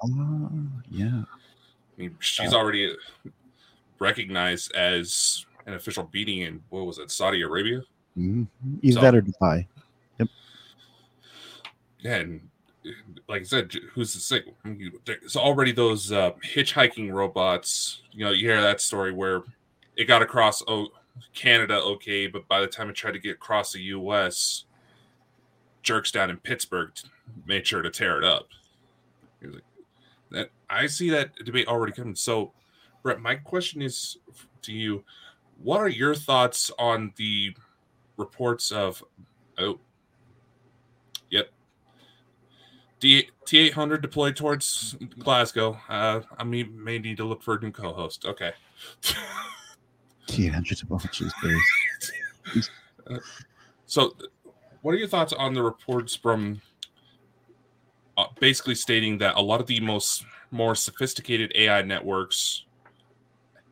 yeah 0.92 1.24
I 1.24 2.02
mean, 2.02 2.16
she's 2.20 2.54
already 2.54 2.96
recognized 4.00 4.72
as 4.76 5.46
an 5.66 5.74
official 5.74 6.04
beating 6.04 6.42
in 6.42 6.62
what 6.70 6.86
was 6.86 7.00
it, 7.00 7.10
Saudi 7.10 7.42
Arabia? 7.42 7.82
Mhm. 8.16 8.48
either 8.84 8.94
So- 8.96 9.02
that 9.02 9.16
or 9.16 9.22
Dubai. 9.24 9.68
Yeah, 12.00 12.18
and 12.18 12.48
like 13.28 13.42
I 13.42 13.46
said, 13.46 13.74
who's 13.94 14.14
the 14.14 14.20
sick? 14.20 14.46
I 14.64 14.70
mean, 14.70 14.80
you- 14.80 15.02
There's 15.06 15.36
already 15.36 15.72
those 15.72 16.12
uh, 16.12 16.32
hitchhiking 16.46 17.12
robots. 17.12 18.02
You 18.12 18.26
know, 18.26 18.32
you 18.32 18.48
hear 18.48 18.62
that 18.62 18.82
story 18.82 19.12
where 19.12 19.44
it 19.96 20.06
got 20.06 20.22
across 20.22 20.64
oh, 20.68 20.88
Canada, 21.34 21.82
okay, 21.82 22.28
but 22.28 22.48
by 22.48 22.62
the 22.62 22.68
time 22.68 22.90
it 22.90 22.96
tried 22.96 23.14
to 23.14 23.20
get 23.20 23.36
across 23.36 23.74
the 23.74 23.82
U.S., 23.82 24.66
jerks 25.82 26.12
down 26.12 26.30
in 26.30 26.38
Pittsburgh 26.38 26.92
made 27.46 27.66
sure 27.66 27.82
to 27.82 27.90
tear 27.90 28.18
it 28.18 28.24
up. 28.24 28.48
Like, 29.42 29.64
that 30.32 30.50
I 30.70 30.88
see 30.88 31.10
that 31.12 31.36
debate 31.46 31.68
already 31.68 31.94
coming. 31.94 32.16
So, 32.16 32.52
Bret, 33.04 33.22
my 33.22 33.36
question 33.36 33.82
is 33.82 34.18
to 34.64 34.74
you: 34.74 35.04
What 35.64 35.80
are 35.80 35.88
your 35.88 36.14
thoughts 36.16 36.72
on 36.78 37.14
the 37.16 37.56
reports 38.18 38.72
of? 38.72 39.04
Oh, 39.58 39.80
yep. 41.30 41.48
D 41.48 41.52
T 43.00 43.26
eight 43.54 43.74
hundred 43.74 44.02
deployed 44.02 44.36
towards 44.36 44.96
Glasgow. 45.20 45.80
Uh, 45.88 46.22
I 46.38 46.44
mean, 46.44 46.84
may 46.84 46.98
need 46.98 47.18
to 47.18 47.26
look 47.26 47.44
for 47.44 47.56
a 47.56 47.62
new 47.62 47.72
co-host. 47.72 48.26
Okay. 48.26 48.52
T 50.26 50.48
hundred 50.48 50.82
of 50.82 50.92
oh, 50.92 50.96
jeez, 50.98 51.32
please. 51.42 52.70
So, 53.90 54.18
what 54.82 54.94
are 54.94 54.98
your 54.98 55.08
thoughts 55.08 55.32
on 55.32 55.54
the 55.54 55.64
reports 55.64 56.14
from 56.14 56.62
uh, 58.18 58.26
basically 58.40 58.76
stating 58.76 59.18
that 59.20 59.36
a 59.36 59.42
lot 59.42 59.62
of 59.62 59.68
the 59.68 59.80
most 59.80 60.26
more 60.52 60.76
sophisticated 60.76 61.54
AI 61.56 61.82
networks 61.84 62.66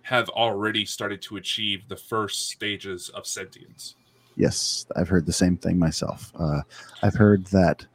have 0.04 0.30
already 0.30 0.86
started 0.86 1.22
to 1.24 1.36
achieve 1.36 1.88
the 1.90 1.98
first 1.98 2.50
stages 2.50 3.10
of 3.10 3.28
sentience? 3.28 3.96
Yes, 4.38 4.86
I've 4.96 5.10
heard 5.10 5.26
the 5.26 5.34
same 5.34 5.58
thing 5.58 5.78
myself. 5.78 6.32
Uh, 6.40 6.62
I've 7.04 7.16
heard 7.16 7.46
that 7.48 7.86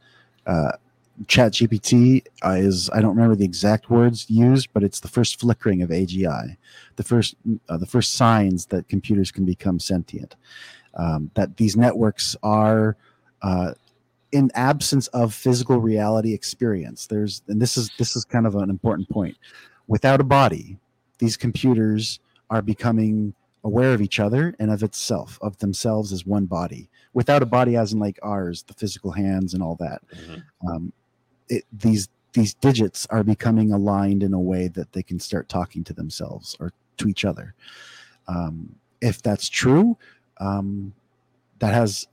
uh, 1.19 1.23
ChatGPT 1.25 2.25
uh, 2.43 2.51
is, 2.51 2.89
I 2.91 3.01
don't 3.01 3.15
remember 3.15 3.35
the 3.35 3.45
exact 3.45 3.89
words 3.89 4.29
used, 4.29 4.69
but 4.73 4.83
it's 4.83 4.99
the 4.99 5.07
first 5.07 5.39
flickering 5.39 5.81
of 5.81 5.89
AGI, 5.89 6.57
the 6.95 7.03
first, 7.03 7.35
uh, 7.69 7.77
the 7.77 7.85
first 7.85 8.13
signs 8.13 8.65
that 8.67 8.87
computers 8.87 9.31
can 9.31 9.45
become 9.45 9.79
sentient. 9.79 10.35
Um, 10.95 11.31
that 11.35 11.57
these 11.57 11.77
networks 11.77 12.35
are, 12.43 12.97
uh, 13.41 13.73
in 14.31 14.51
absence 14.55 15.07
of 15.07 15.33
physical 15.33 15.79
reality 15.79 16.33
experience. 16.33 17.07
There's, 17.07 17.41
and 17.47 17.61
this 17.61 17.77
is 17.77 17.91
this 17.97 18.15
is 18.15 18.25
kind 18.25 18.47
of 18.47 18.55
an 18.55 18.69
important 18.69 19.09
point. 19.09 19.37
Without 19.87 20.21
a 20.21 20.23
body, 20.23 20.77
these 21.17 21.37
computers 21.37 22.19
are 22.49 22.61
becoming 22.61 23.33
aware 23.63 23.93
of 23.93 24.01
each 24.01 24.19
other 24.19 24.55
and 24.59 24.71
of 24.71 24.83
itself, 24.83 25.37
of 25.41 25.57
themselves 25.57 26.11
as 26.11 26.25
one 26.25 26.45
body, 26.45 26.89
without 27.13 27.43
a 27.43 27.45
body 27.45 27.75
as 27.75 27.93
in 27.93 27.99
like 27.99 28.17
ours, 28.23 28.63
the 28.63 28.73
physical 28.73 29.11
hands 29.11 29.53
and 29.53 29.61
all 29.61 29.75
that. 29.75 30.01
Um, 30.67 30.93
it, 31.49 31.65
these 31.71 32.09
these 32.33 32.53
digits 32.53 33.05
are 33.09 33.23
becoming 33.23 33.73
aligned 33.73 34.23
in 34.23 34.33
a 34.33 34.39
way 34.39 34.69
that 34.69 34.93
they 34.93 35.03
can 35.03 35.19
start 35.19 35.49
talking 35.49 35.83
to 35.83 35.93
themselves 35.93 36.55
or 36.59 36.71
to 36.97 37.09
each 37.09 37.25
other. 37.25 37.53
Um, 38.27 38.75
if 39.01 39.21
that's 39.21 39.49
true, 39.49 39.97
um, 40.39 40.93
that 41.59 41.73
has 41.73 42.07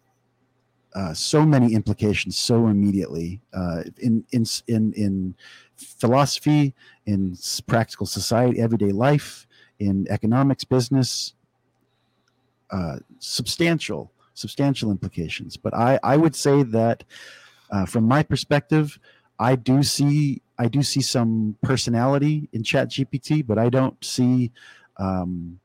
uh, 0.94 1.14
so 1.14 1.46
many 1.46 1.74
implications 1.74 2.36
so 2.36 2.66
immediately 2.66 3.40
uh, 3.52 3.84
in 3.98 4.24
in 4.32 4.44
in 4.66 4.92
in 4.94 5.34
philosophy, 5.76 6.74
in 7.06 7.36
practical 7.66 8.06
society, 8.06 8.58
everyday 8.60 8.90
life, 8.90 9.46
in 9.78 10.06
economics, 10.10 10.64
business, 10.64 11.34
uh, 12.70 12.96
substantial, 13.18 14.12
substantial 14.34 14.90
implications. 14.90 15.56
But 15.56 15.74
I, 15.74 16.00
I 16.02 16.16
would 16.16 16.34
say 16.34 16.62
that 16.64 17.04
uh, 17.70 17.86
from 17.86 18.04
my 18.04 18.22
perspective, 18.22 18.98
I 19.38 19.56
do 19.56 19.82
see 19.82 20.42
I 20.58 20.66
do 20.68 20.82
see 20.82 21.00
some 21.02 21.56
personality 21.62 22.48
in 22.52 22.64
Chat 22.64 22.90
GPT, 22.90 23.46
but 23.46 23.58
I 23.58 23.68
don't 23.68 24.02
see 24.04 24.50
um, 24.96 25.60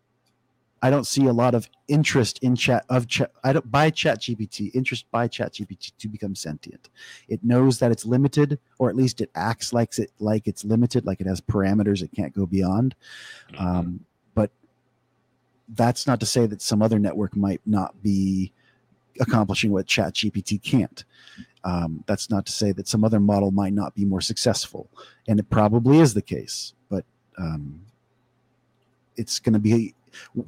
I 0.84 0.90
don't 0.90 1.08
see 1.08 1.28
a 1.28 1.34
lot 1.34 1.56
of 1.56 1.70
interest 1.88 2.40
in 2.40 2.58
chat 2.58 2.86
of 2.90 3.08
chat 3.08 3.32
I 3.46 3.54
don't 3.54 3.72
by 3.72 3.90
chat 3.90 4.20
GPT, 4.20 4.70
interest 4.76 5.06
by 5.12 5.30
chat 5.30 5.54
GPT 5.54 5.94
to 5.98 6.10
become 6.10 6.36
sentient. 6.36 6.90
It 7.30 7.42
knows 7.42 7.80
that 7.80 7.90
it's 7.90 8.06
limited, 8.06 8.60
or 8.80 8.90
at 8.90 8.96
least 8.98 9.22
it 9.22 9.32
acts 9.34 9.72
like 9.72 9.98
it 9.98 10.12
like 10.20 10.46
it's 10.46 10.66
limited, 10.66 11.06
like 11.06 11.22
it 11.22 11.28
has 11.28 11.40
parameters 11.40 12.04
it 12.04 12.12
can't 12.14 12.36
go 12.36 12.46
beyond. 12.46 12.96
Mm-hmm. 13.54 13.66
Um, 13.66 14.06
but 14.36 14.52
that's 15.70 16.06
not 16.06 16.20
to 16.20 16.26
say 16.26 16.48
that 16.48 16.62
some 16.62 16.82
other 16.82 17.00
network 17.00 17.34
might 17.34 17.62
not 17.66 18.04
be 18.04 18.52
accomplishing 19.22 19.72
what 19.72 19.88
chat 19.88 20.16
GPT 20.16 20.62
can't. 20.62 21.06
Um, 21.64 22.04
that's 22.08 22.30
not 22.30 22.46
to 22.46 22.52
say 22.52 22.72
that 22.74 22.88
some 22.88 23.04
other 23.04 23.20
model 23.20 23.52
might 23.52 23.74
not 23.74 23.96
be 23.96 24.06
more 24.06 24.22
successful, 24.22 24.90
and 25.28 25.40
it 25.40 25.50
probably 25.50 26.00
is 26.00 26.14
the 26.14 26.22
case. 26.22 26.74
But 26.90 27.06
um, 27.38 27.82
it's 29.16 29.40
going 29.40 29.54
to 29.54 29.60
be 29.60 29.94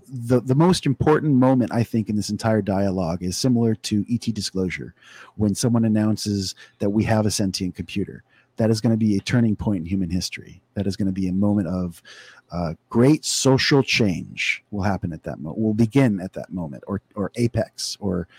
the 0.07 0.41
the 0.41 0.55
most 0.55 0.85
important 0.85 1.33
moment 1.33 1.71
I 1.73 1.83
think 1.83 2.09
in 2.09 2.15
this 2.15 2.29
entire 2.29 2.61
dialogue 2.61 3.23
is 3.23 3.37
similar 3.37 3.75
to 3.75 4.05
ET 4.11 4.21
disclosure, 4.33 4.93
when 5.35 5.55
someone 5.55 5.85
announces 5.85 6.55
that 6.79 6.89
we 6.89 7.03
have 7.05 7.25
a 7.25 7.31
sentient 7.31 7.75
computer. 7.75 8.23
That 8.57 8.69
is 8.69 8.79
going 8.79 8.91
to 8.91 8.97
be 8.97 9.17
a 9.17 9.21
turning 9.21 9.57
point 9.57 9.79
in 9.79 9.85
human 9.85 10.09
history. 10.09 10.61
That 10.75 10.87
is 10.87 10.95
going 10.95 11.07
to 11.07 11.11
be 11.11 11.27
a 11.27 11.33
moment 11.33 11.67
of 11.67 12.01
uh, 12.53 12.75
great 12.89 13.25
social 13.25 13.83
change. 13.83 14.63
Will 14.71 14.83
happen 14.83 15.11
at 15.11 15.23
that 15.23 15.41
moment. 15.41 15.61
Will 15.61 15.73
begin 15.73 16.21
at 16.21 16.31
that 16.33 16.53
moment, 16.53 16.83
or 16.87 17.01
or 17.15 17.31
apex, 17.35 17.97
or 17.99 18.29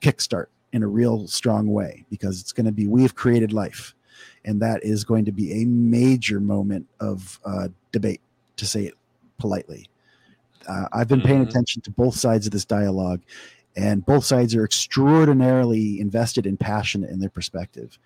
kickstart 0.00 0.46
in 0.72 0.82
a 0.82 0.86
real 0.88 1.26
strong 1.28 1.68
way, 1.68 2.04
because 2.10 2.40
it's 2.40 2.52
going 2.52 2.66
to 2.66 2.72
be 2.72 2.86
we 2.86 3.02
have 3.02 3.14
created 3.14 3.52
life, 3.52 3.94
and 4.44 4.60
that 4.60 4.82
is 4.84 5.04
going 5.04 5.24
to 5.24 5.32
be 5.32 5.62
a 5.62 5.64
major 5.64 6.40
moment 6.40 6.86
of 7.00 7.40
uh, 7.44 7.68
debate, 7.92 8.20
to 8.56 8.66
say 8.66 8.84
it 8.84 8.94
politely. 9.38 9.88
Uh, 10.68 10.86
I've 10.92 11.08
been 11.08 11.22
paying 11.22 11.40
Mhm. 11.40 11.48
attention 11.48 11.82
to 11.82 11.90
both 11.90 12.16
sides 12.16 12.46
of 12.46 12.52
this 12.52 12.64
dialogue, 12.64 13.20
and 13.76 14.04
both 14.04 14.24
sides 14.24 14.54
are 14.54 14.64
extraordinarily 14.64 16.00
invested 16.00 16.46
and 16.46 16.58
passionate 16.58 17.10
in 17.10 17.20
their 17.20 17.30
perspective. 17.30 17.98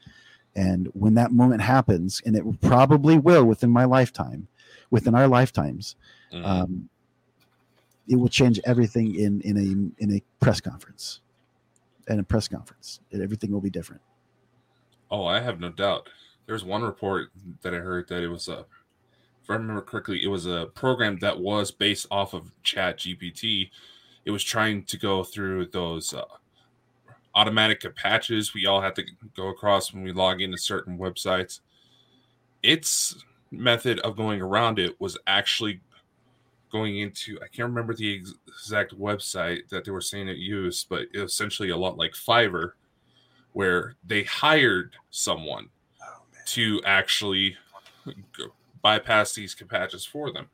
And 0.54 0.88
when 0.94 1.14
that 1.14 1.32
moment 1.32 1.62
happens, 1.62 2.20
and 2.26 2.36
it 2.36 2.60
probably 2.60 3.16
will 3.18 3.44
within 3.44 3.70
my 3.70 3.84
lifetime, 3.84 4.48
within 4.90 5.14
our 5.14 5.28
lifetimes, 5.28 5.94
Mhm. 6.32 6.44
um, 6.44 6.88
it 8.08 8.16
will 8.16 8.28
change 8.28 8.58
everything 8.64 9.14
in 9.14 9.40
in 9.42 9.56
a 9.56 10.02
in 10.02 10.12
a 10.12 10.22
press 10.40 10.60
conference. 10.60 11.20
And 12.08 12.20
a 12.20 12.22
press 12.22 12.48
conference, 12.48 13.00
and 13.12 13.22
everything 13.22 13.52
will 13.52 13.60
be 13.60 13.70
different. 13.70 14.02
Oh, 15.10 15.24
I 15.24 15.40
have 15.40 15.60
no 15.60 15.70
doubt. 15.70 16.08
There's 16.46 16.64
one 16.64 16.82
report 16.82 17.30
that 17.62 17.74
I 17.74 17.78
heard 17.78 18.08
that 18.08 18.22
it 18.22 18.28
was 18.28 18.48
a, 18.48 18.64
if 19.42 19.50
I 19.50 19.54
remember 19.54 19.82
correctly, 19.82 20.22
it 20.24 20.28
was 20.28 20.46
a 20.46 20.66
program 20.74 21.18
that 21.20 21.38
was 21.38 21.70
based 21.70 22.06
off 22.10 22.34
of 22.34 22.50
Chat 22.62 22.98
GPT. 22.98 23.70
It 24.24 24.30
was 24.30 24.42
trying 24.42 24.84
to 24.84 24.98
go 24.98 25.22
through 25.22 25.66
those 25.66 26.14
uh, 26.14 26.24
automatic 27.34 27.84
patches 27.96 28.54
we 28.54 28.66
all 28.66 28.80
have 28.80 28.94
to 28.94 29.04
go 29.36 29.48
across 29.48 29.92
when 29.92 30.02
we 30.02 30.12
log 30.12 30.40
into 30.40 30.58
certain 30.58 30.98
websites. 30.98 31.60
Its 32.62 33.24
method 33.50 33.98
of 34.00 34.16
going 34.16 34.40
around 34.40 34.78
it 34.78 35.00
was 35.00 35.16
actually 35.26 35.80
going 36.70 36.98
into 36.98 37.38
I 37.42 37.48
can't 37.48 37.68
remember 37.68 37.94
the 37.94 38.12
exact 38.12 38.98
website 38.98 39.68
that 39.68 39.84
they 39.84 39.90
were 39.90 40.00
saying 40.00 40.28
it 40.28 40.38
used, 40.38 40.88
but 40.88 41.02
it 41.12 41.20
essentially 41.20 41.70
a 41.70 41.76
lot 41.76 41.98
like 41.98 42.12
Fiverr, 42.12 42.72
where 43.52 43.96
they 44.04 44.22
hired 44.22 44.94
someone 45.10 45.68
oh, 46.02 46.22
to 46.46 46.80
actually 46.84 47.56
bypass 48.82 49.34
these 49.34 49.54
patches 49.54 50.04
for 50.04 50.32
them. 50.32 50.48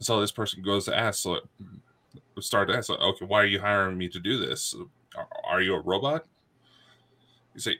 So 0.00 0.20
this 0.20 0.32
person 0.32 0.62
goes 0.62 0.84
to 0.86 0.96
ask, 0.96 1.22
so 1.22 1.40
mm, 1.62 1.80
start 2.40 2.68
to 2.68 2.76
ask, 2.76 2.88
like, 2.88 3.00
okay, 3.00 3.24
why 3.24 3.42
are 3.42 3.46
you 3.46 3.60
hiring 3.60 3.98
me 3.98 4.08
to 4.08 4.20
do 4.20 4.38
this? 4.38 4.74
Are, 5.16 5.28
are 5.48 5.60
you 5.60 5.74
a 5.74 5.80
robot? 5.80 6.24
You 7.54 7.60
say, 7.60 7.76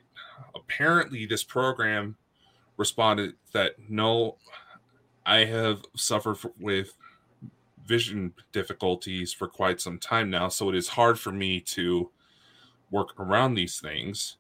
apparently 0.55 1.27
this 1.27 1.45
program 1.45 2.17
responded 2.77 3.35
that 3.53 3.73
no, 3.89 4.37
I 5.25 5.45
have 5.45 5.83
suffered 5.95 6.39
with 6.59 6.95
vision 7.89 8.35
difficulties 8.53 9.33
for 9.33 9.49
quite 9.49 9.81
some 9.81 9.99
time 9.99 10.29
now, 10.29 10.49
so 10.49 10.69
it 10.69 10.77
is 10.77 10.89
hard 10.89 11.19
for 11.19 11.33
me 11.33 11.59
to 11.61 12.11
work 12.91 13.19
around 13.19 13.55
these 13.55 13.81
things. 13.81 14.37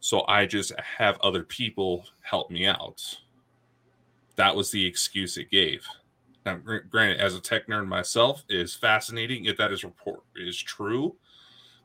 So 0.00 0.24
I 0.26 0.46
just 0.46 0.72
have 0.78 1.18
other 1.20 1.44
people 1.44 2.04
help 2.22 2.50
me 2.50 2.66
out. 2.66 3.20
That 4.36 4.54
was 4.54 4.70
the 4.70 4.84
excuse 4.84 5.36
it 5.36 5.50
gave. 5.50 5.86
Now, 6.44 6.56
gr- 6.56 6.78
granted, 6.78 7.20
as 7.20 7.34
a 7.34 7.40
tech 7.40 7.66
nerd 7.68 7.86
myself, 7.86 8.44
it 8.48 8.60
is 8.60 8.74
fascinating 8.74 9.46
if 9.46 9.56
that 9.56 9.72
is 9.72 9.84
report 9.84 10.20
is 10.36 10.60
true, 10.60 11.16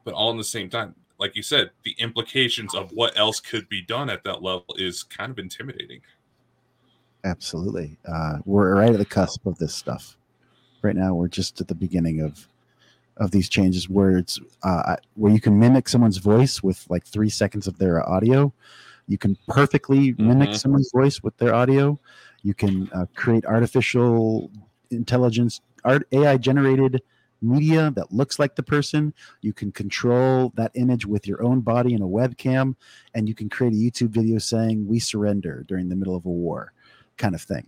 but 0.04 0.14
all 0.14 0.32
in 0.32 0.38
the 0.38 0.44
same 0.44 0.70
time, 0.70 0.96
like 1.20 1.36
you 1.36 1.44
said, 1.44 1.72
the 1.84 1.96
implications 2.00 2.76
of 2.76 2.92
what 2.92 3.18
else 3.18 3.40
could 3.40 3.70
be 3.70 3.82
done 3.82 4.10
at 4.10 4.24
that 4.24 4.44
level 4.44 4.76
is 4.78 5.04
kind 5.04 5.32
of 5.32 5.40
intimidating. 5.40 6.02
Absolutely, 7.24 7.98
uh, 8.06 8.40
we're 8.46 8.76
right 8.76 8.92
at 8.92 8.98
the 8.98 9.06
cusp 9.06 9.46
of 9.46 9.58
this 9.58 9.74
stuff. 9.74 10.18
Right 10.84 10.96
now, 10.98 11.14
we're 11.14 11.30
just 11.30 11.62
at 11.62 11.68
the 11.70 11.76
beginning 11.76 12.20
of 12.20 12.48
of 13.18 13.32
these 13.32 13.48
changes, 13.48 13.88
where 13.88 14.18
it's 14.18 14.40
uh, 14.64 14.98
where 15.16 15.32
you 15.32 15.40
can 15.40 15.58
mimic 15.58 15.88
someone's 15.88 16.18
voice 16.18 16.62
with 16.62 16.86
like 16.90 17.06
three 17.06 17.30
seconds 17.30 17.68
of 17.68 17.78
their 17.78 18.08
audio. 18.08 18.52
You 19.08 19.18
can 19.18 19.38
perfectly 19.48 20.14
mimic 20.18 20.50
Mhm. 20.50 20.58
someone's 20.60 20.92
voice 20.94 21.24
with 21.24 21.38
their 21.38 21.54
audio. 21.54 21.98
You 22.42 22.54
can 22.54 22.90
uh, 22.92 23.06
create 23.16 23.46
artificial 23.46 24.52
intelligence, 24.92 25.62
art 25.86 26.06
AI 26.12 26.36
generated 26.38 27.02
media 27.42 27.92
that 27.96 28.12
looks 28.12 28.38
like 28.40 28.56
the 28.56 28.64
person. 28.64 29.14
You 29.42 29.54
can 29.54 29.72
control 29.72 30.52
that 30.56 30.72
image 30.74 31.06
with 31.06 31.26
your 31.28 31.44
own 31.44 31.62
body 31.62 31.94
in 31.94 32.02
a 32.02 32.08
webcam, 32.08 32.76
and 33.14 33.30
you 33.30 33.36
can 33.36 33.48
create 33.48 33.74
a 33.74 33.78
YouTube 33.78 34.10
video 34.10 34.38
saying 34.38 34.86
"We 34.88 35.00
surrender" 35.00 35.64
during 35.66 35.88
the 35.88 35.96
middle 35.96 36.16
of 36.16 36.26
a 36.26 36.30
war, 36.30 36.74
kind 37.18 37.36
of 37.36 37.42
thing. 37.42 37.68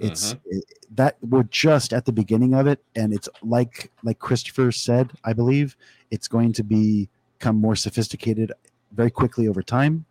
It's 0.00 0.34
it, 0.46 0.64
that 0.96 1.16
we're 1.22 1.44
just 1.44 1.92
at 1.92 2.04
the 2.04 2.12
beginning 2.12 2.54
of 2.54 2.66
it, 2.66 2.82
and 2.96 3.14
it's 3.14 3.28
like 3.42 3.92
like 4.02 4.18
Christopher 4.18 4.72
said, 4.72 5.12
I 5.24 5.32
believe 5.32 5.76
it's 6.10 6.26
going 6.26 6.52
to 6.54 6.64
be 6.64 7.08
become 7.38 7.56
more 7.56 7.76
sophisticated 7.76 8.52
very 8.92 9.10
quickly 9.10 9.48
over 9.48 9.62
time, 9.62 10.06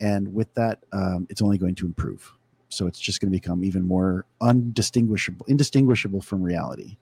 and 0.00 0.34
with 0.34 0.52
that, 0.54 0.84
um, 0.92 1.26
it's 1.30 1.40
only 1.40 1.56
going 1.56 1.74
to 1.76 1.86
improve. 1.86 2.32
So 2.68 2.86
it's 2.86 3.00
just 3.00 3.20
going 3.20 3.32
to 3.32 3.36
become 3.36 3.64
even 3.64 3.86
more 3.86 4.26
undistinguishable, 4.42 5.46
indistinguishable 5.48 6.20
from 6.20 6.42
reality. 6.42 6.98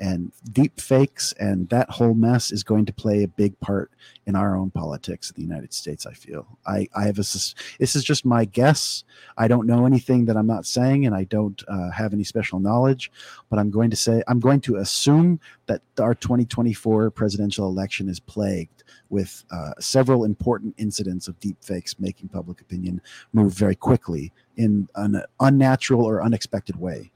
And 0.00 0.32
deep 0.52 0.80
fakes 0.80 1.32
and 1.38 1.68
that 1.68 1.88
whole 1.90 2.14
mess 2.14 2.50
is 2.50 2.64
going 2.64 2.84
to 2.86 2.92
play 2.92 3.22
a 3.22 3.28
big 3.28 3.58
part 3.60 3.92
in 4.26 4.34
our 4.34 4.56
own 4.56 4.70
politics 4.70 5.30
in 5.30 5.34
the 5.36 5.46
United 5.46 5.72
States. 5.72 6.04
I 6.06 6.12
feel 6.14 6.46
I, 6.66 6.88
I 6.96 7.04
have 7.04 7.18
a 7.18 7.22
this 7.22 7.54
is 7.78 8.02
just 8.02 8.24
my 8.24 8.44
guess. 8.44 9.04
I 9.36 9.46
don't 9.48 9.66
know 9.66 9.86
anything 9.86 10.24
that 10.26 10.36
I'm 10.36 10.46
not 10.46 10.66
saying, 10.66 11.06
and 11.06 11.14
I 11.14 11.24
don't 11.24 11.62
uh, 11.68 11.90
have 11.90 12.12
any 12.12 12.24
special 12.24 12.58
knowledge. 12.58 13.12
But 13.50 13.58
I'm 13.58 13.70
going 13.70 13.90
to 13.90 13.96
say 13.96 14.22
I'm 14.26 14.40
going 14.40 14.60
to 14.62 14.76
assume 14.76 15.38
that 15.66 15.82
our 16.00 16.14
2024 16.14 17.10
presidential 17.10 17.68
election 17.68 18.08
is 18.08 18.18
plagued 18.18 18.82
with 19.10 19.44
uh, 19.50 19.72
several 19.78 20.24
important 20.24 20.74
incidents 20.76 21.28
of 21.28 21.38
deep 21.40 21.56
fakes 21.62 21.98
making 22.00 22.28
public 22.28 22.60
opinion 22.60 23.00
move 23.32 23.52
very 23.52 23.76
quickly 23.76 24.32
in 24.56 24.88
an 24.96 25.22
unnatural 25.40 26.04
or 26.04 26.22
unexpected 26.22 26.76
way 26.76 27.10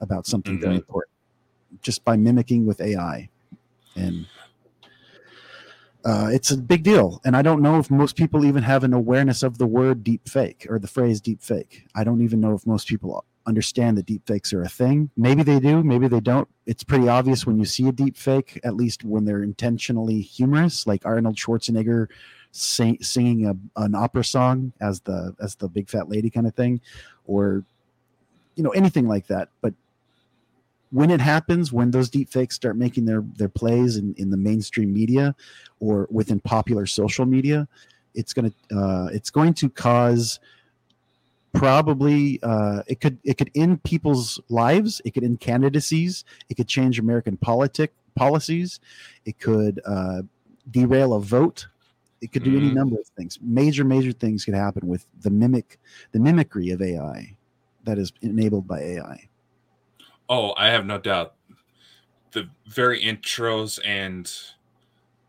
about 0.00 0.26
something 0.26 0.60
very 0.60 0.74
Mhm. 0.74 0.78
important, 0.78 1.10
just 1.82 2.04
by 2.04 2.16
mimicking 2.16 2.66
with 2.66 2.80
AI, 2.80 3.28
and 3.96 4.26
uh, 6.04 6.28
it's 6.32 6.50
a 6.50 6.56
big 6.56 6.82
deal. 6.82 7.20
And 7.24 7.36
I 7.36 7.42
don't 7.42 7.60
know 7.60 7.78
if 7.78 7.90
most 7.90 8.16
people 8.16 8.44
even 8.44 8.62
have 8.62 8.84
an 8.84 8.92
awareness 8.94 9.42
of 9.42 9.58
the 9.58 9.66
word 9.66 10.04
deep 10.04 10.28
fake 10.28 10.66
or 10.68 10.78
the 10.78 10.86
phrase 10.86 11.20
deep 11.20 11.42
fake. 11.42 11.86
I 11.94 12.04
don't 12.04 12.22
even 12.22 12.40
know 12.40 12.54
if 12.54 12.66
most 12.66 12.88
people 12.88 13.24
understand 13.46 13.96
that 13.98 14.06
deep 14.06 14.26
fakes 14.26 14.52
are 14.52 14.62
a 14.62 14.68
thing. 14.68 15.10
Maybe 15.16 15.42
they 15.42 15.58
do, 15.58 15.82
maybe 15.82 16.06
they 16.06 16.20
don't. 16.20 16.48
It's 16.66 16.84
pretty 16.84 17.08
obvious 17.08 17.46
when 17.46 17.58
you 17.58 17.64
see 17.64 17.88
a 17.88 17.92
deep 17.92 18.16
fake, 18.16 18.60
at 18.62 18.76
least 18.76 19.04
when 19.04 19.24
they're 19.24 19.42
intentionally 19.42 20.20
humorous, 20.20 20.86
like 20.86 21.04
Arnold 21.04 21.36
Schwarzenegger 21.36 22.08
sing, 22.52 22.98
singing 23.02 23.46
a, 23.46 23.82
an 23.82 23.94
opera 23.94 24.24
song 24.24 24.72
as 24.80 25.00
the 25.00 25.34
as 25.40 25.56
the 25.56 25.68
big 25.68 25.88
fat 25.88 26.08
lady 26.08 26.30
kind 26.30 26.46
of 26.46 26.54
thing, 26.54 26.80
or 27.26 27.64
you 28.54 28.62
know 28.62 28.70
anything 28.70 29.08
like 29.08 29.26
that. 29.26 29.48
But 29.60 29.74
when 30.90 31.10
it 31.10 31.20
happens, 31.20 31.72
when 31.72 31.90
those 31.90 32.08
deep 32.10 32.30
fakes 32.30 32.54
start 32.54 32.76
making 32.76 33.04
their 33.04 33.22
their 33.36 33.48
plays 33.48 33.96
in, 33.96 34.14
in 34.16 34.30
the 34.30 34.36
mainstream 34.36 34.92
media 34.92 35.34
or 35.80 36.06
within 36.10 36.40
popular 36.40 36.86
social 36.86 37.26
media, 37.26 37.68
it's 38.14 38.32
gonna 38.32 38.52
uh, 38.74 39.08
it's 39.12 39.30
going 39.30 39.54
to 39.54 39.68
cause 39.70 40.40
probably 41.54 42.38
uh, 42.42 42.82
it 42.86 43.00
could 43.00 43.18
it 43.24 43.38
could 43.38 43.50
end 43.54 43.82
people's 43.82 44.40
lives. 44.48 45.00
It 45.04 45.12
could 45.14 45.24
end 45.24 45.40
candidacies. 45.40 46.24
It 46.48 46.54
could 46.56 46.68
change 46.68 46.98
American 46.98 47.36
politic 47.36 47.92
policies. 48.14 48.80
It 49.24 49.38
could 49.38 49.80
uh, 49.84 50.22
derail 50.70 51.14
a 51.14 51.20
vote. 51.20 51.68
It 52.20 52.32
could 52.32 52.42
do 52.42 52.56
any 52.56 52.70
Mhm. 52.70 52.74
number 52.74 52.96
of 52.96 53.06
things. 53.16 53.38
Major 53.40 53.84
major 53.84 54.12
things 54.12 54.44
could 54.44 54.54
happen 54.54 54.88
with 54.88 55.06
the 55.20 55.30
mimic 55.30 55.78
the 56.12 56.18
mimicry 56.18 56.70
of 56.70 56.82
AI 56.82 57.36
that 57.84 57.98
is 57.98 58.12
enabled 58.22 58.66
by 58.66 58.80
AI. 58.80 59.28
Oh, 60.28 60.52
I 60.56 60.68
have 60.68 60.84
no 60.84 60.98
doubt. 60.98 61.34
The 62.32 62.48
very 62.66 63.02
intros 63.02 63.80
and 63.84 64.30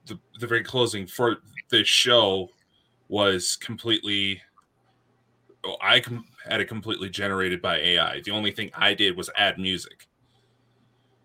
the 0.05 0.19
the 0.39 0.47
very 0.47 0.63
closing 0.63 1.07
for 1.07 1.37
the 1.69 1.83
show 1.83 2.49
was 3.07 3.55
completely. 3.55 4.41
I 5.81 5.99
com- 5.99 6.25
had 6.47 6.61
it 6.61 6.65
completely 6.65 7.09
generated 7.09 7.61
by 7.61 7.77
AI. 7.77 8.21
The 8.21 8.31
only 8.31 8.51
thing 8.51 8.71
I 8.73 8.93
did 8.93 9.15
was 9.15 9.29
add 9.35 9.57
music. 9.57 10.07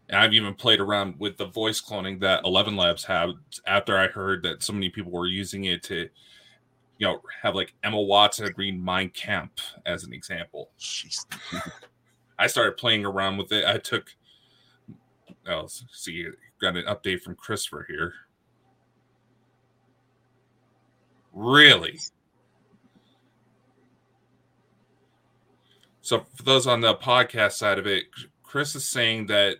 And 0.08 0.18
I've 0.18 0.34
even 0.34 0.54
played 0.54 0.80
around 0.80 1.18
with 1.18 1.36
the 1.36 1.46
voice 1.46 1.80
cloning 1.80 2.20
that 2.20 2.44
Eleven 2.44 2.76
Labs 2.76 3.04
have 3.04 3.30
after 3.66 3.96
I 3.96 4.08
heard 4.08 4.42
that 4.42 4.62
so 4.62 4.72
many 4.72 4.90
people 4.90 5.12
were 5.12 5.26
using 5.26 5.64
it 5.64 5.82
to, 5.84 6.08
you 6.98 7.06
know, 7.06 7.20
have 7.42 7.54
like 7.54 7.74
Emma 7.82 8.00
Watson 8.00 8.52
read 8.56 8.82
Mein 8.82 9.10
Kampf 9.10 9.72
as 9.86 10.04
an 10.04 10.12
example. 10.12 10.70
I 12.38 12.46
started 12.46 12.76
playing 12.76 13.04
around 13.04 13.36
with 13.36 13.52
it. 13.52 13.64
I 13.64 13.78
took. 13.78 14.14
Oh, 15.46 15.60
let's 15.62 15.84
see, 15.92 16.26
got 16.60 16.76
an 16.76 16.84
update 16.84 17.20
from 17.20 17.34
Christopher 17.34 17.84
here. 17.88 18.14
Really? 21.32 21.98
So, 26.00 26.24
for 26.34 26.42
those 26.42 26.66
on 26.66 26.80
the 26.80 26.94
podcast 26.94 27.52
side 27.52 27.78
of 27.78 27.86
it, 27.86 28.04
Chris 28.42 28.74
is 28.74 28.86
saying 28.86 29.26
that 29.26 29.56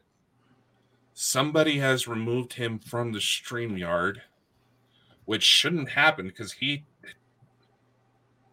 somebody 1.15 1.79
has 1.79 2.07
removed 2.07 2.55
him 2.55 2.79
from 2.79 3.13
the 3.13 3.19
StreamYard, 3.19 4.19
which 5.25 5.43
shouldn't 5.43 5.91
happen 5.91 6.27
because 6.27 6.53
he 6.53 6.85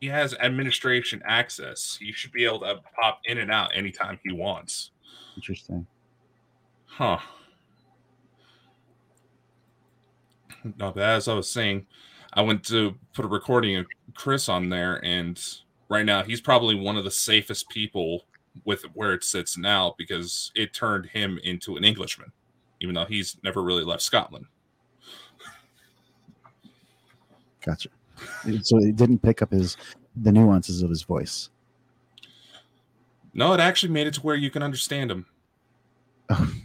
he 0.02 0.08
has 0.08 0.34
administration 0.42 1.22
access. 1.26 1.96
He 2.02 2.12
should 2.12 2.32
be 2.32 2.44
able 2.44 2.60
to 2.62 2.82
pop 3.00 3.22
in 3.26 3.38
and 3.38 3.52
out 3.52 3.70
anytime 3.74 4.20
he 4.24 4.34
wants. 4.34 4.92
Interesting. 5.36 5.86
Huh. 6.86 7.20
No, 10.78 10.92
but 10.92 11.04
as 11.04 11.28
I 11.28 11.36
was 11.36 11.50
saying, 11.50 11.86
I 12.34 12.42
went 12.42 12.64
to 12.66 12.96
put 13.14 13.26
a 13.26 13.28
recording 13.28 13.78
of 13.78 13.86
Chris 14.16 14.50
on 14.50 14.70
there, 14.70 15.04
and 15.06 15.40
right 15.88 16.06
now 16.06 16.24
he's 16.24 16.42
probably 16.42 16.76
one 16.76 16.98
of 16.98 17.04
the 17.04 17.12
safest 17.12 17.70
people 17.70 18.26
with 18.66 18.84
where 18.96 19.14
it 19.14 19.24
sits 19.24 19.56
now 19.56 19.94
because 19.98 20.52
it 20.56 20.74
turned 20.74 21.06
him 21.06 21.40
into 21.44 21.78
an 21.78 21.84
Englishman, 21.84 22.32
even 22.80 22.96
though 22.96 23.06
he's 23.06 23.38
never 23.44 23.62
really 23.62 23.84
left 23.84 24.02
Scotland. 24.02 24.46
Gotcha. 27.64 27.90
So 28.64 28.78
it 28.78 28.96
didn't 28.96 29.20
pick 29.20 29.42
up 29.42 29.52
his 29.52 29.78
the 30.16 30.32
nuances 30.32 30.82
of 30.82 30.90
his 30.90 31.04
voice. 31.04 31.50
No, 33.34 33.54
it 33.54 33.60
actually 33.60 33.94
made 33.94 34.08
it 34.08 34.16
to 34.16 34.22
where 34.22 34.36
you 34.36 34.50
can 34.50 34.64
understand 34.64 35.12
him. 35.12 35.26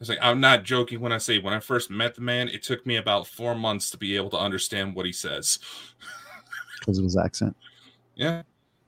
It's 0.00 0.10
like 0.10 0.18
I'm 0.20 0.40
not 0.40 0.64
joking 0.64 1.00
when 1.00 1.12
I 1.12 1.18
say 1.18 1.38
when 1.38 1.54
I 1.54 1.60
first 1.60 1.88
met 1.88 2.14
the 2.14 2.20
man, 2.20 2.48
it 2.48 2.62
took 2.62 2.84
me 2.84 2.96
about 2.96 3.26
four 3.26 3.54
months 3.54 3.90
to 3.90 3.96
be 3.96 4.16
able 4.16 4.28
to 4.30 4.36
understand 4.36 4.94
what 4.94 5.06
he 5.06 5.12
says. 5.12 5.60
because 6.80 6.98
of 6.98 7.04
his 7.04 7.16
accent. 7.16 7.56
Yeah, 8.14 8.42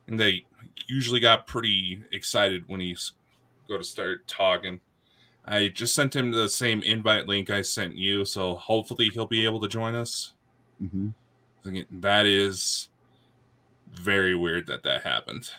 and 0.09 0.21
they 0.21 0.45
usually 0.89 1.21
got 1.21 1.47
pretty 1.47 2.03
excited 2.13 2.65
when 2.67 2.81
he's 2.81 3.13
go 3.67 3.79
to 3.79 3.85
start 3.85 4.29
talking. 4.29 4.79
I 5.47 5.69
just 5.69 5.95
sent 5.95 6.15
him 6.15 6.33
the 6.33 6.51
same 6.51 6.83
invite 6.83 7.27
link 7.27 7.49
I 7.49 7.63
sent 7.63 7.97
you, 7.97 8.27
so 8.27 8.57
hopefully 8.57 9.09
he'll 9.09 9.27
be 9.27 9.47
able 9.47 9.61
to 9.61 9.69
join 9.69 9.95
us. 9.95 10.35
hmm 10.79 11.09
That 11.91 12.27
is 12.27 12.89
very 13.93 14.35
weird 14.35 14.67
that 14.67 14.83
that 14.85 15.03
happened. 15.03 15.51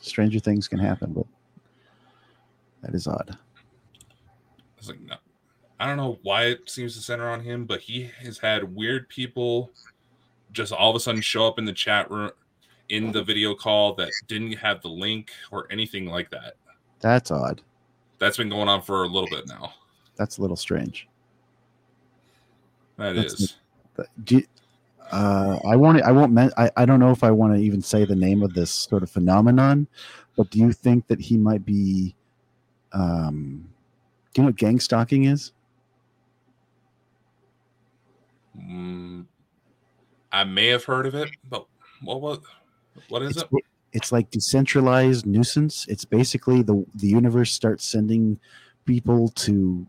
Stranger 0.00 0.38
things 0.38 0.68
can 0.68 0.78
happen, 0.78 1.12
but 1.12 1.26
that 2.82 2.94
is 2.94 3.06
odd. 3.06 3.30
I 3.30 4.78
was 4.78 4.88
like, 4.88 5.00
no, 5.00 5.16
I 5.80 5.86
don't 5.86 5.96
know 5.96 6.18
why 6.22 6.44
it 6.44 6.68
seems 6.68 6.94
to 6.94 7.00
center 7.00 7.28
on 7.28 7.40
him, 7.40 7.64
but 7.64 7.80
he 7.80 8.10
has 8.22 8.38
had 8.38 8.74
weird 8.74 9.08
people 9.08 9.70
just 10.52 10.72
all 10.72 10.90
of 10.90 10.96
a 10.96 11.00
sudden 11.00 11.20
show 11.20 11.46
up 11.46 11.58
in 11.58 11.64
the 11.64 11.72
chat 11.72 12.10
room 12.10 12.30
in 12.90 13.10
the 13.12 13.22
video 13.22 13.54
call 13.54 13.94
that 13.94 14.10
didn't 14.28 14.52
have 14.52 14.82
the 14.82 14.88
link 14.88 15.30
or 15.50 15.66
anything 15.70 16.06
like 16.06 16.30
that. 16.30 16.54
That's 17.00 17.30
odd. 17.30 17.62
That's 18.18 18.36
been 18.36 18.50
going 18.50 18.68
on 18.68 18.82
for 18.82 19.04
a 19.04 19.08
little 19.08 19.28
bit 19.28 19.48
now. 19.48 19.72
That's 20.16 20.38
a 20.38 20.42
little 20.42 20.56
strange. 20.56 21.08
That 22.96 23.14
That's 23.14 23.34
is. 23.34 23.56
Do 24.24 24.42
uh, 25.12 25.58
I 25.68 25.76
want 25.76 25.98
to, 25.98 26.06
I 26.06 26.12
won't. 26.12 26.32
Men- 26.32 26.52
I 26.56 26.70
I 26.76 26.84
don't 26.84 26.98
know 26.98 27.10
if 27.10 27.22
I 27.22 27.30
want 27.30 27.54
to 27.54 27.60
even 27.60 27.80
say 27.82 28.04
the 28.04 28.16
name 28.16 28.42
of 28.42 28.54
this 28.54 28.70
sort 28.70 29.02
of 29.02 29.10
phenomenon, 29.10 29.86
but 30.36 30.50
do 30.50 30.58
you 30.58 30.72
think 30.72 31.06
that 31.08 31.20
he 31.20 31.36
might 31.36 31.64
be? 31.64 32.14
Um, 32.92 33.68
do 34.32 34.40
you 34.40 34.42
know 34.42 34.48
what 34.48 34.56
gang 34.56 34.80
stalking 34.80 35.24
is? 35.24 35.52
Mm, 38.58 39.26
I 40.32 40.44
may 40.44 40.68
have 40.68 40.84
heard 40.84 41.06
of 41.06 41.14
it, 41.14 41.30
but 41.48 41.66
what 42.02 42.20
what 42.20 42.40
what 43.08 43.22
is 43.22 43.36
it's, 43.36 43.42
it? 43.42 43.64
it's 43.92 44.12
like 44.12 44.30
decentralized 44.30 45.26
nuisance. 45.26 45.86
It's 45.88 46.04
basically 46.04 46.62
the 46.62 46.84
the 46.94 47.08
universe 47.08 47.52
starts 47.52 47.84
sending 47.84 48.40
people 48.84 49.28
to 49.28 49.86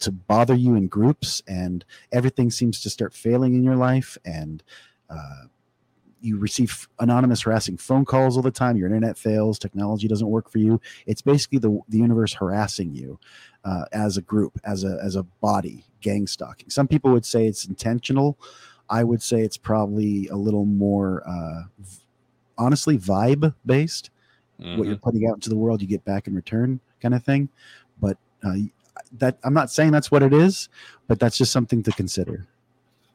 to 0.00 0.12
bother 0.12 0.54
you 0.54 0.74
in 0.74 0.86
groups, 0.86 1.42
and 1.48 1.84
everything 2.12 2.50
seems 2.50 2.80
to 2.82 2.90
start 2.90 3.14
failing 3.14 3.54
in 3.54 3.62
your 3.62 3.76
life, 3.76 4.16
and 4.24 4.62
uh, 5.10 5.44
you 6.20 6.38
receive 6.38 6.88
anonymous 6.98 7.42
harassing 7.42 7.76
phone 7.76 8.04
calls 8.04 8.36
all 8.36 8.42
the 8.42 8.50
time. 8.50 8.76
Your 8.76 8.86
internet 8.86 9.16
fails, 9.16 9.58
technology 9.58 10.08
doesn't 10.08 10.28
work 10.28 10.50
for 10.50 10.58
you. 10.58 10.80
It's 11.06 11.22
basically 11.22 11.58
the 11.58 11.80
the 11.88 11.98
universe 11.98 12.34
harassing 12.34 12.94
you 12.94 13.18
uh, 13.64 13.84
as 13.92 14.16
a 14.16 14.22
group, 14.22 14.58
as 14.64 14.84
a 14.84 14.98
as 15.02 15.16
a 15.16 15.22
body, 15.22 15.84
gang 16.00 16.26
stalking. 16.26 16.70
Some 16.70 16.88
people 16.88 17.12
would 17.12 17.26
say 17.26 17.46
it's 17.46 17.66
intentional. 17.66 18.38
I 18.90 19.04
would 19.04 19.22
say 19.22 19.40
it's 19.42 19.58
probably 19.58 20.28
a 20.28 20.36
little 20.36 20.64
more 20.64 21.22
uh, 21.28 21.64
v- 21.78 22.00
honestly 22.56 22.98
vibe 22.98 23.54
based 23.64 24.10
what 24.76 24.86
you're 24.88 24.96
putting 24.96 25.28
out 25.28 25.34
into 25.34 25.48
the 25.48 25.56
world 25.56 25.80
you 25.80 25.86
get 25.86 26.04
back 26.04 26.26
in 26.26 26.34
return 26.34 26.80
kind 27.00 27.14
of 27.14 27.22
thing 27.22 27.48
but 28.00 28.16
uh, 28.44 28.54
that 29.12 29.38
i'm 29.44 29.54
not 29.54 29.70
saying 29.70 29.90
that's 29.90 30.10
what 30.10 30.22
it 30.22 30.32
is 30.32 30.68
but 31.06 31.18
that's 31.18 31.38
just 31.38 31.52
something 31.52 31.82
to 31.82 31.90
consider. 31.92 32.46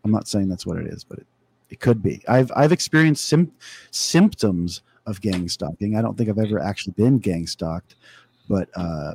I'm 0.03 0.11
not 0.11 0.27
saying 0.27 0.49
that's 0.49 0.65
what 0.65 0.77
it 0.77 0.87
is 0.87 1.03
but 1.03 1.19
it, 1.19 1.27
it 1.69 1.79
could 1.79 2.01
be. 2.03 2.23
I've 2.27 2.51
i've 2.55 2.71
experienced 2.71 3.25
sim- 3.25 3.51
symptoms 3.91 4.81
of 5.05 5.21
gang 5.21 5.47
stalking. 5.47 5.95
I 5.95 6.01
don't 6.01 6.17
think 6.17 6.29
i've 6.29 6.39
ever 6.39 6.59
actually 6.59 6.93
been 6.93 7.19
gang 7.19 7.47
stalked 7.47 7.95
but 8.49 8.69
uh, 8.75 9.13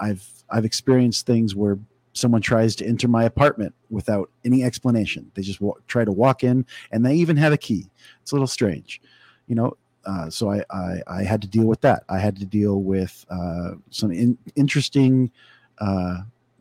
i've 0.00 0.28
i've 0.50 0.64
experienced 0.64 1.26
things 1.26 1.54
where 1.54 1.78
someone 2.12 2.40
tries 2.40 2.76
to 2.76 2.86
enter 2.86 3.08
my 3.08 3.24
apartment 3.24 3.74
without 3.90 4.30
any 4.44 4.62
explanation. 4.62 5.28
They 5.34 5.42
just 5.42 5.60
try 5.88 6.04
to 6.04 6.12
walk 6.12 6.44
in 6.44 6.64
and 6.92 7.04
they 7.04 7.16
even 7.16 7.36
have 7.38 7.52
a 7.52 7.56
key. 7.56 7.90
It's 8.22 8.30
a 8.30 8.36
little 8.36 8.46
strange 8.46 9.00
you 9.46 9.54
know? 9.54 9.76
Uh, 10.06 10.28
so 10.28 10.50
I, 10.50 10.62
I 10.70 11.00
I 11.06 11.22
had 11.22 11.40
to 11.42 11.48
deal 11.48 11.64
with 11.64 11.80
that. 11.80 12.04
I 12.10 12.18
had 12.18 12.36
to 12.36 12.44
deal 12.44 12.82
with 12.82 13.24
uh, 13.30 13.70
some 13.90 14.12
in, 14.12 14.36
interesting 14.54 15.30
uh, 15.78 16.18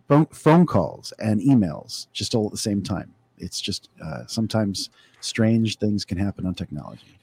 phone, 0.08 0.26
phone 0.28 0.66
calls 0.66 1.14
and 1.20 1.42
emails 1.42 2.08
just 2.14 2.36
all 2.36 2.46
at 2.48 2.52
the 2.52 2.58
same 2.58 2.82
time. 2.82 3.14
It's 3.38 3.60
just 3.60 3.90
uh, 4.04 4.26
sometimes 4.28 4.90
strange 5.20 5.78
things 5.78 6.06
can 6.06 6.18
happen 6.18 6.46
on 6.46 6.54
technology. 6.54 7.20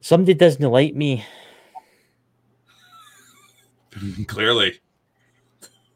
Somebody 0.00 0.34
doesn't 0.34 0.70
like 0.70 0.94
me. 0.94 1.24
Clearly. 4.26 4.80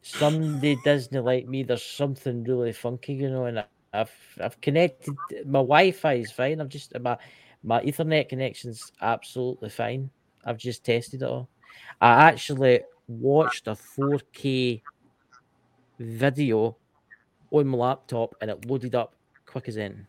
Somebody 0.02 0.78
doesn't 0.84 1.24
like 1.24 1.46
me. 1.46 1.62
There's 1.62 1.84
something 1.84 2.44
really 2.44 2.72
funky, 2.72 3.14
you 3.14 3.30
know. 3.30 3.44
And 3.46 3.60
I- 3.60 3.66
I've 3.92 4.12
I've 4.38 4.60
connected. 4.60 5.16
My 5.46 5.60
Wi-Fi 5.60 6.14
is 6.14 6.30
fine. 6.30 6.60
I've 6.60 6.68
just 6.68 6.92
my 7.00 7.16
my 7.62 7.80
Ethernet 7.82 8.28
connection's 8.28 8.92
absolutely 9.00 9.70
fine. 9.70 10.10
I've 10.44 10.58
just 10.58 10.84
tested 10.84 11.22
it 11.22 11.26
all. 11.26 11.48
I 12.00 12.28
actually 12.28 12.80
watched 13.08 13.66
a 13.66 13.72
4K 13.72 14.82
video 15.98 16.76
on 17.50 17.66
my 17.66 17.78
laptop, 17.78 18.34
and 18.40 18.50
it 18.50 18.64
loaded 18.66 18.94
up 18.94 19.14
quick 19.46 19.68
as 19.68 19.76
in. 19.76 20.06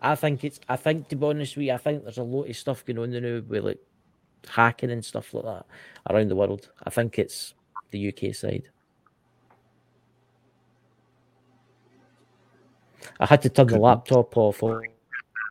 I 0.00 0.14
think 0.14 0.44
it's. 0.44 0.60
I 0.68 0.76
think 0.76 1.08
to 1.08 1.16
be 1.16 1.26
honest 1.26 1.56
with 1.56 1.66
you, 1.66 1.72
I 1.72 1.78
think 1.78 2.04
there's 2.04 2.18
a 2.18 2.22
lot 2.22 2.48
of 2.48 2.56
stuff 2.56 2.84
going 2.84 2.98
on 2.98 3.10
now 3.10 3.42
with 3.48 3.64
like 3.64 3.78
hacking 4.48 4.90
and 4.90 5.04
stuff 5.04 5.32
like 5.34 5.44
that 5.44 5.66
around 6.10 6.28
the 6.28 6.36
world. 6.36 6.70
I 6.84 6.90
think 6.90 7.18
it's 7.18 7.54
the 7.90 8.08
UK 8.08 8.34
side. 8.34 8.68
I 13.18 13.26
had 13.26 13.42
to 13.42 13.48
turn 13.48 13.68
the 13.68 13.78
laptop 13.78 14.36
off 14.36 14.62
on 14.62 14.82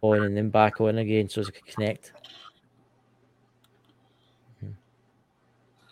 on 0.02 0.24
and 0.24 0.38
then 0.38 0.50
back 0.50 0.80
on 0.82 0.98
again 0.98 1.28
so 1.30 1.42
as 1.42 1.48
I 1.48 1.52
could 1.52 1.66
connect. 1.66 2.14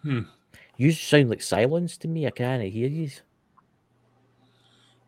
Hmm. 0.03 0.21
You 0.77 0.91
sound 0.91 1.29
like 1.29 1.41
silence 1.41 1.97
to 1.97 2.07
me. 2.07 2.27
I 2.27 2.31
can't 2.31 2.63
hear 2.63 2.89
you. 2.89 3.09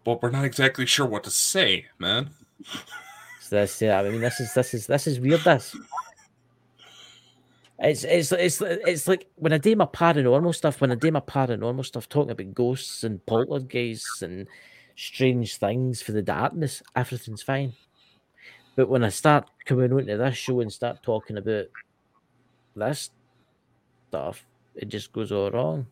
But 0.04 0.22
we're 0.22 0.30
not 0.30 0.46
exactly 0.46 0.86
sure 0.86 1.06
what 1.06 1.24
to 1.24 1.32
say, 1.32 1.86
man. 2.00 2.30
So 3.42 3.58
that's 3.58 3.82
yeah. 3.82 4.00
I 4.00 4.10
mean, 4.10 4.22
this 4.22 4.40
is 4.40 4.54
this 4.54 4.74
is 4.74 4.88
this 4.88 5.08
is 5.08 5.20
weird. 5.20 5.42
This. 5.42 5.76
It's 7.80 8.04
it's 8.04 8.32
it's 8.32 8.62
it's 8.62 9.08
like 9.08 9.28
when 9.36 9.52
I 9.52 9.58
do 9.58 9.76
my 9.76 9.86
paranormal 9.86 10.56
stuff. 10.56 10.80
When 10.80 10.92
I 10.92 10.96
do 10.96 11.12
my 11.12 11.20
paranormal 11.20 11.86
stuff, 11.86 12.08
talking 12.08 12.32
about 12.32 12.54
ghosts 12.54 13.04
and 13.04 13.26
poltergeists 13.26 14.22
and 14.22 14.48
strange 14.96 15.58
things 15.58 16.02
for 16.02 16.12
the 16.12 16.22
darkness, 16.22 16.82
everything's 16.96 17.42
fine. 17.42 17.74
But 18.76 18.90
when 18.90 19.04
I 19.04 19.10
start 19.10 19.50
coming 19.66 19.92
onto 19.92 20.18
this 20.18 20.38
show 20.38 20.62
and 20.62 20.72
start 20.72 21.02
talking 21.02 21.38
about 21.38 21.66
this 22.76 23.10
stuff, 24.10 24.46
it 24.76 24.90
just 24.90 25.12
goes 25.14 25.32
all 25.32 25.52
wrong. 25.52 25.88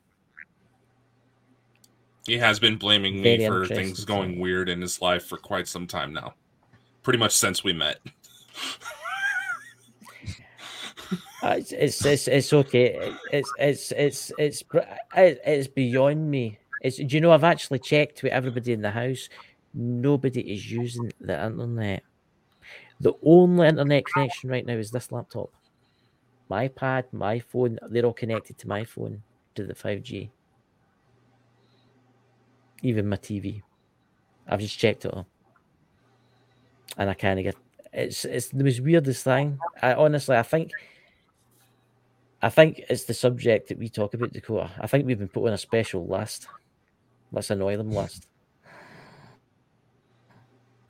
He 2.25 2.37
has 2.37 2.59
been 2.59 2.77
blaming 2.77 3.21
me 3.21 3.37
Very 3.37 3.47
for 3.47 3.67
things 3.67 4.05
going 4.05 4.39
weird 4.39 4.69
in 4.69 4.79
his 4.81 5.01
life 5.01 5.25
for 5.25 5.37
quite 5.37 5.67
some 5.67 5.87
time 5.87 6.13
now. 6.13 6.33
Pretty 7.01 7.19
much 7.19 7.33
since 7.33 7.63
we 7.63 7.73
met. 7.73 7.97
Uh, 11.43 11.57
It's 11.57 11.73
it's 11.73 12.05
it's, 12.05 12.27
it's 12.29 12.53
okay. 12.53 13.13
It's 13.33 13.51
it's 13.59 13.91
it's 13.91 14.31
it's 14.39 14.63
it's 15.13 15.67
beyond 15.67 16.31
me. 16.31 16.57
It's 16.79 16.95
do 16.95 17.03
you 17.09 17.19
know 17.19 17.33
I've 17.33 17.43
actually 17.43 17.79
checked 17.79 18.23
with 18.23 18.31
everybody 18.31 18.71
in 18.71 18.81
the 18.81 18.91
house. 18.91 19.27
Nobody 19.73 20.39
is 20.39 20.71
using 20.71 21.11
the 21.19 21.45
internet. 21.45 22.03
The 23.01 23.11
only 23.21 23.67
internet 23.67 24.05
connection 24.05 24.51
right 24.51 24.65
now 24.65 24.75
is 24.75 24.91
this 24.91 25.11
laptop. 25.11 25.51
My 26.53 26.67
pad, 26.67 27.05
my 27.11 27.39
phone, 27.39 27.79
they're 27.89 28.05
all 28.05 28.13
connected 28.13 28.59
to 28.59 28.67
my 28.67 28.83
phone 28.83 29.23
to 29.55 29.65
the 29.65 29.73
5G. 29.73 30.29
Even 32.83 33.09
my 33.09 33.17
TV. 33.17 33.63
I've 34.47 34.59
just 34.59 34.77
checked 34.77 35.03
it 35.05 35.11
all. 35.15 35.25
And 36.95 37.09
I 37.09 37.15
kind 37.15 37.39
of 37.39 37.43
get 37.45 37.55
it's 37.91 38.23
it's 38.23 38.49
the 38.49 38.63
most 38.63 38.81
weirdest 38.81 39.23
thing. 39.23 39.57
I 39.81 39.95
honestly 39.95 40.37
I 40.37 40.43
think 40.43 40.69
I 42.43 42.49
think 42.49 42.81
it's 42.87 43.05
the 43.05 43.15
subject 43.15 43.69
that 43.69 43.79
we 43.79 43.89
talk 43.89 44.13
about, 44.13 44.31
Dakota. 44.31 44.69
I 44.79 44.85
think 44.85 45.07
we've 45.07 45.17
been 45.17 45.29
put 45.29 45.47
on 45.47 45.53
a 45.53 45.57
special 45.57 46.05
list. 46.05 46.45
Let's 47.31 47.49
annoy 47.49 47.77
them 47.77 47.89
list. 47.89 48.27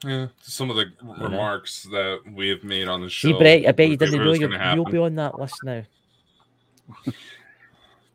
Yeah, 0.03 0.27
some 0.41 0.69
of 0.69 0.75
the 0.75 0.91
remarks 1.01 1.83
that 1.83 2.21
we 2.33 2.49
have 2.49 2.63
made 2.63 2.87
on 2.87 3.01
the 3.01 3.09
show. 3.09 3.29
See, 3.29 3.37
Bret, 3.37 3.65
I 3.65 3.71
bet 3.71 3.89
you 3.89 3.97
didn't 3.97 4.23
know 4.23 4.33
you're, 4.33 4.75
you'll 4.75 4.85
be 4.85 4.97
on 4.97 5.15
that 5.15 5.39
list 5.39 5.55
now. 5.63 5.83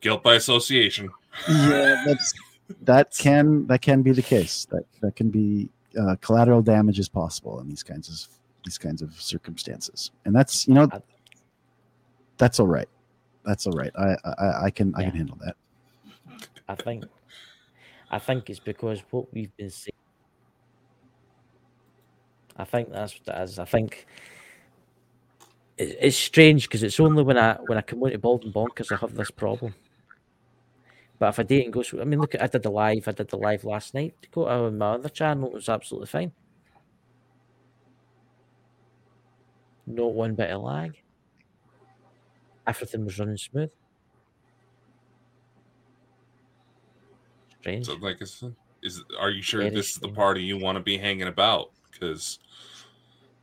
Guilt 0.00 0.22
by 0.22 0.34
association. 0.34 1.08
yeah, 1.48 2.04
that's 2.06 2.34
that 2.82 3.16
can 3.18 3.66
that 3.66 3.80
can 3.80 4.02
be 4.02 4.12
the 4.12 4.22
case. 4.22 4.66
That 4.70 4.84
that 5.00 5.16
can 5.16 5.30
be 5.30 5.68
uh, 5.98 6.16
collateral 6.20 6.62
damage 6.62 6.98
is 6.98 7.08
possible 7.08 7.60
in 7.60 7.68
these 7.68 7.82
kinds 7.82 8.08
of 8.08 8.28
these 8.64 8.78
kinds 8.78 9.02
of 9.02 9.12
circumstances, 9.20 10.10
and 10.24 10.34
that's 10.34 10.68
you 10.68 10.74
know 10.74 10.88
that's 12.36 12.60
all 12.60 12.66
right. 12.66 12.88
That's 13.44 13.66
all 13.66 13.72
right. 13.72 13.92
I 13.98 14.16
I, 14.24 14.64
I 14.64 14.70
can 14.70 14.94
I 14.94 15.04
can 15.04 15.12
handle 15.12 15.38
that. 15.44 15.56
I 16.68 16.74
think 16.74 17.04
I 18.10 18.18
think 18.18 18.50
it's 18.50 18.60
because 18.60 19.02
what 19.10 19.32
we've 19.32 19.54
been 19.56 19.70
saying. 19.70 19.92
I 22.58 22.64
think 22.64 22.90
that's 22.90 23.18
what 23.20 23.36
it 23.36 23.42
is. 23.42 23.58
I 23.58 23.64
think 23.64 24.06
it, 25.76 25.96
it's 26.00 26.16
strange 26.16 26.68
because 26.68 26.82
it's 26.82 26.98
only 26.98 27.22
when 27.22 27.38
I 27.38 27.54
when 27.66 27.78
I 27.78 27.82
come 27.82 28.02
on 28.02 28.10
to 28.10 28.18
Bald 28.18 28.44
and 28.44 28.52
Bonkers 28.52 28.92
I 28.92 28.96
have 28.96 29.14
this 29.14 29.30
problem. 29.30 29.74
But 31.18 31.30
if 31.30 31.38
I 31.40 31.42
date 31.42 31.64
and 31.64 31.72
go, 31.72 31.82
I 32.00 32.04
mean, 32.04 32.20
look, 32.20 32.40
I 32.40 32.46
did 32.46 32.62
the 32.62 32.70
live. 32.70 33.08
I 33.08 33.12
did 33.12 33.28
the 33.28 33.38
live 33.38 33.64
last 33.64 33.92
night. 33.92 34.14
To 34.22 34.28
go 34.28 34.46
on 34.46 34.78
my 34.78 34.92
other 34.92 35.08
channel. 35.08 35.48
It 35.48 35.54
was 35.54 35.68
absolutely 35.68 36.06
fine. 36.06 36.32
Not 39.86 40.12
one 40.12 40.34
bit 40.34 40.50
of 40.50 40.62
lag. 40.62 40.96
Everything 42.66 43.04
was 43.04 43.18
running 43.18 43.36
smooth. 43.36 43.70
Strange. 47.60 47.86
So, 47.86 47.94
like 47.94 48.18
I 48.20 48.24
said, 48.24 48.54
is 48.82 49.02
are 49.18 49.30
you 49.30 49.42
sure 49.42 49.62
Very 49.62 49.74
this 49.74 49.90
is 49.90 49.96
the 49.96 50.10
party 50.10 50.42
you 50.42 50.58
want 50.58 50.76
to 50.76 50.82
be 50.82 50.98
hanging 50.98 51.26
about? 51.26 51.72
Because 51.98 52.38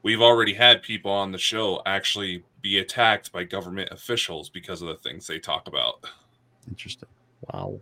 we've 0.03 0.21
already 0.21 0.53
had 0.53 0.81
people 0.81 1.11
on 1.11 1.31
the 1.31 1.37
show 1.37 1.81
actually 1.85 2.43
be 2.61 2.79
attacked 2.79 3.31
by 3.31 3.43
government 3.43 3.89
officials 3.91 4.49
because 4.49 4.81
of 4.81 4.87
the 4.87 4.95
things 4.95 5.27
they 5.27 5.39
talk 5.39 5.67
about. 5.67 6.05
Interesting. 6.67 7.09
Wow. 7.53 7.79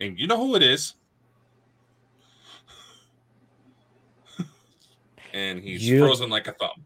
And 0.00 0.18
you 0.18 0.26
know 0.26 0.38
who 0.38 0.54
it 0.56 0.62
is. 0.62 0.94
and 5.32 5.60
he's 5.62 5.86
You- 5.86 5.98
frozen 6.00 6.30
like 6.30 6.46
a 6.48 6.52
thumb. 6.52 6.84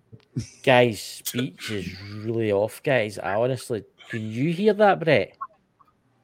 Guy's 0.62 1.00
speech 1.00 1.70
is 1.70 2.00
really 2.10 2.52
off, 2.52 2.82
guys. 2.82 3.18
I 3.18 3.34
honestly, 3.34 3.84
can 4.08 4.30
you 4.30 4.52
hear 4.52 4.72
that, 4.74 4.98
Bret? 5.00 5.36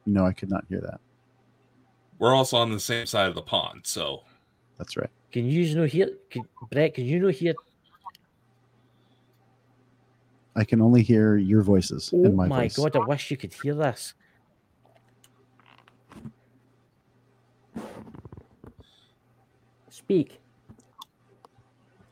No, 0.07 0.25
I 0.25 0.33
could 0.33 0.51
not 0.51 0.65
hear 0.69 0.81
that. 0.81 1.01
We're 2.19 2.35
also 2.35 2.57
on 2.57 2.73
the 2.73 2.81
same 2.81 3.07
side 3.07 3.29
of 3.29 3.35
the 3.35 3.43
pond, 3.43 3.83
so 3.85 4.23
That's 4.79 4.97
right. 4.97 5.11
Can 5.33 5.45
you 5.47 5.75
know 5.75 5.85
hear, 5.85 6.11
can, 6.31 6.43
Bret? 6.71 6.95
Can 6.95 7.05
you 7.05 7.19
know 7.21 7.29
hear? 7.29 7.55
I 10.57 10.65
can 10.65 10.81
only 10.81 11.03
hear 11.03 11.37
your 11.37 11.63
voices 11.63 12.11
Oh 12.13 12.25
and 12.25 12.37
my, 12.37 12.49
my 12.49 12.63
voice. 12.63 12.77
god! 12.77 12.97
I 12.97 13.01
wish 13.01 13.31
you 13.31 13.37
could 13.37 13.53
hear 13.53 13.75
this. 13.75 14.15
Speak. 19.91 20.41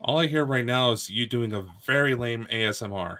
all 0.00 0.18
I 0.18 0.26
hear 0.26 0.44
right 0.44 0.64
now 0.64 0.92
is 0.92 1.08
you 1.08 1.26
doing 1.26 1.52
a 1.54 1.64
very 1.86 2.14
lame 2.14 2.46
ASMR. 2.52 3.18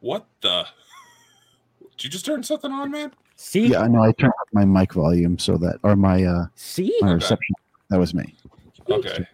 What 0.00 0.26
the? 0.40 0.66
Did 2.00 2.04
you 2.04 2.10
just 2.12 2.24
turn 2.24 2.42
something 2.42 2.72
on, 2.72 2.90
man? 2.90 3.12
See. 3.36 3.66
Yeah, 3.66 3.82
I 3.82 3.88
know. 3.88 4.02
I 4.02 4.12
turned 4.12 4.32
up 4.40 4.48
my 4.54 4.64
mic 4.64 4.94
volume 4.94 5.38
so 5.38 5.58
that, 5.58 5.80
or 5.82 5.96
my 5.96 6.24
uh, 6.24 6.46
See. 6.54 6.96
my 7.02 7.08
Okay. 7.08 7.14
reception. 7.16 7.54
That 7.90 7.98
was 7.98 8.14
me. 8.14 8.34
Okay. 8.88 9.26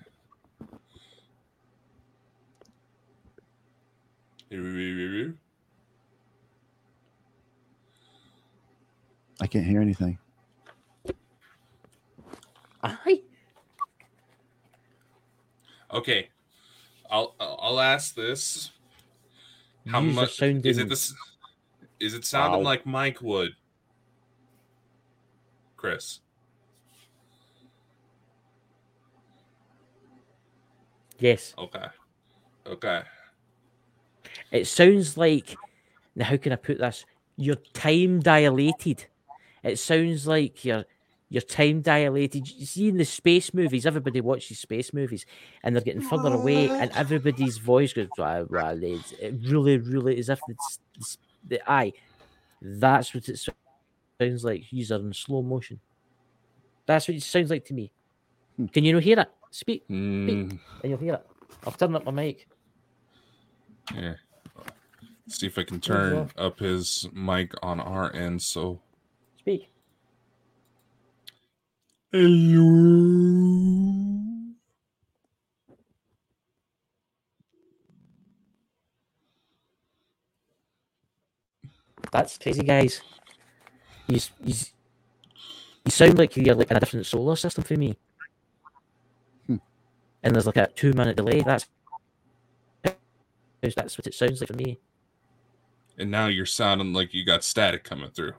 I 9.41 9.47
can't 9.47 9.65
hear 9.65 9.81
anything. 9.81 10.19
Aye. 12.83 13.23
Okay. 15.93 16.31
I'll 17.09 17.37
I'll 17.39 17.79
ask 17.79 18.17
this. 18.17 18.73
How 19.87 20.01
Yous 20.01 20.17
are 20.19 20.21
much 20.21 20.43
is 20.43 20.79
it 20.79 20.89
this 20.89 21.15
is 22.01 22.15
it 22.15 22.25
sounding 22.25 22.61
Wow. 22.61 22.65
like 22.65 22.87
Mike 22.87 23.21
would? 23.23 23.51
Chris. 25.77 26.21
Yes. 31.19 31.55
Okay. 31.59 31.87
Okay. 32.67 33.03
It 34.51 34.67
sounds 34.67 35.17
like 35.17 35.59
now 36.15 36.25
how 36.27 36.37
can 36.37 36.53
I 36.53 36.57
put 36.57 36.79
this? 36.79 37.05
You're 37.37 37.57
time 37.75 38.21
dilated. 38.21 39.07
It 39.63 39.79
sounds 39.79 40.27
like 40.27 40.65
you're 40.65 40.85
you're 41.29 41.43
time 41.43 41.83
dilated. 41.83 42.49
You 42.49 42.67
see 42.67 42.89
in 42.89 42.99
the 42.99 43.05
space 43.05 43.53
movies, 43.53 43.87
everybody 43.87 44.21
watches 44.21 44.61
space 44.61 44.93
movies 44.95 45.27
and 45.63 45.75
they're 45.75 45.83
getting 45.83 46.01
further 46.01 46.33
away 46.33 46.73
and 46.79 46.91
everybody's 46.93 47.59
voice 47.59 47.93
goes 47.93 48.09
"Wah, 48.17 48.43
wah, 48.49 48.71
lads." 48.73 49.13
it 49.19 49.35
really, 49.43 49.79
really 49.79 50.19
as 50.19 50.29
if 50.29 50.41
it's, 50.49 50.79
it's 50.99 51.19
the 51.47 51.71
eye. 51.71 51.93
That's 52.61 53.15
what 53.15 53.29
it 53.29 53.39
sounds 54.21 54.45
like. 54.45 54.63
He's 54.63 54.91
in 54.91 55.13
slow 55.13 55.43
motion. 55.43 55.81
That's 56.87 57.09
what 57.09 57.17
it 57.17 57.23
sounds 57.23 57.51
like 57.51 57.65
to 57.67 57.75
me. 57.75 57.91
Hmm. 58.57 58.67
Can 58.67 58.85
you 58.85 58.93
not 58.95 59.03
hear 59.03 59.21
it? 59.21 59.29
Speak 59.51 59.89
Mm, 59.89 60.51
and 60.83 60.91
you'll 60.91 60.99
hear 60.99 61.15
it. 61.15 61.27
I've 61.67 61.77
turned 61.79 61.97
up 61.97 62.05
my 62.05 62.11
mic. 62.13 62.47
yeah. 63.95 64.15
See 65.29 65.47
if 65.47 65.59
I 65.59 65.65
can 65.65 65.81
turn 65.81 66.31
up 66.37 66.59
his 66.59 67.09
mic 67.13 67.53
on 67.63 67.81
our 67.81 68.15
end. 68.15 68.43
So 68.43 68.81
Speak. 69.39 69.69
Hello. 72.13 73.46
That's 82.13 82.39
crazy, 82.39 82.63
guys. 82.63 83.01
He's 84.09 84.31
he's 84.45 84.73
you 85.85 85.91
sound 85.91 86.19
like 86.19 86.37
you're 86.37 86.55
like 86.55 86.71
in 86.71 86.77
a 86.77 86.81
different 86.81 87.07
solar 87.07 87.37
system 87.37 87.65
for 87.65 87.75
me. 87.75 87.97
Hmm. 89.47 89.57
And 90.23 90.35
there's 90.35 90.47
like 90.47 90.57
a 90.57 90.67
two 90.69 90.93
minute 90.93 91.17
delay. 91.17 91.43
That's 91.43 91.67
that's 92.83 93.99
what 93.99 94.07
it 94.07 94.15
sounds 94.15 94.41
like 94.41 94.49
for 94.49 94.55
me. 94.57 94.79
And 95.99 96.11
now 96.11 96.27
you're 96.27 96.47
sounding 96.47 96.93
like 96.93 97.15
you 97.15 97.25
got 97.25 97.43
static 97.43 97.85
coming 97.85 98.11
through. 98.11 98.35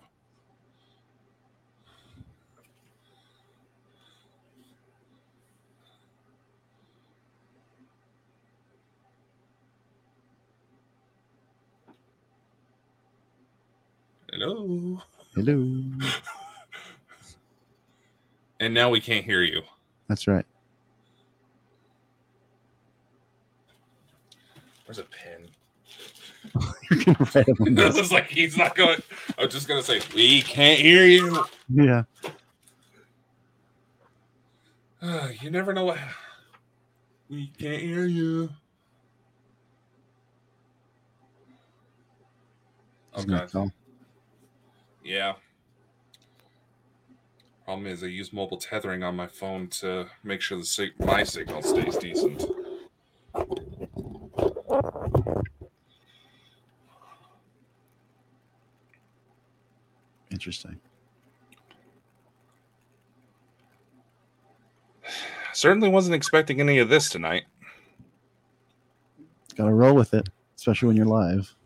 Hello. 14.38 15.02
Hello. 15.34 15.84
And 18.60 18.74
now 18.74 18.90
we 18.90 19.00
can't 19.00 19.24
hear 19.24 19.44
you. 19.44 19.62
That's 20.08 20.28
right. 20.28 20.46
Where's 24.86 24.98
a 24.98 25.04
pen? 25.04 25.48
You're 27.06 27.16
write 27.36 27.48
it 27.48 27.62
on 27.62 27.76
this 27.76 27.96
this. 27.96 28.06
is 28.06 28.12
like 28.12 28.32
he's 28.32 28.58
not 28.58 28.76
going. 28.76 29.00
I 29.38 29.44
was 29.46 29.54
just 29.54 29.68
gonna 29.68 29.84
say 29.84 30.02
we 30.16 30.42
can't 30.42 30.80
hear 30.80 31.06
you. 31.06 31.46
Yeah. 31.70 32.04
Uh, 35.04 35.30
you 35.40 35.52
never 35.52 35.72
know 35.72 35.86
what. 35.86 36.00
We 37.30 37.52
can't 37.60 37.82
hear 37.82 38.06
you. 38.06 38.50
Oh 43.14 43.24
god. 43.24 43.72
Yeah. 45.08 45.36
Problem 47.64 47.88
is, 47.88 48.04
I 48.04 48.08
use 48.08 48.34
mobile 48.34 48.58
tethering 48.58 49.04
on 49.04 49.16
my 49.16 49.28
phone 49.28 49.70
to 49.80 50.08
make 50.22 50.42
sure 50.42 50.58
the 50.58 50.66
sig- 50.66 51.00
my 51.00 51.24
signal 51.24 51.62
stays 51.62 51.96
decent. 51.96 52.44
Interesting. 60.30 60.78
Certainly 65.54 65.88
wasn't 65.88 66.16
expecting 66.16 66.60
any 66.60 66.80
of 66.80 66.90
this 66.90 67.08
tonight. 67.08 67.44
Gotta 69.56 69.74
roll 69.74 69.96
with 69.96 70.14
it, 70.14 70.28
especially 70.58 70.88
when 70.88 70.98
you're 70.98 71.06
live. 71.06 71.57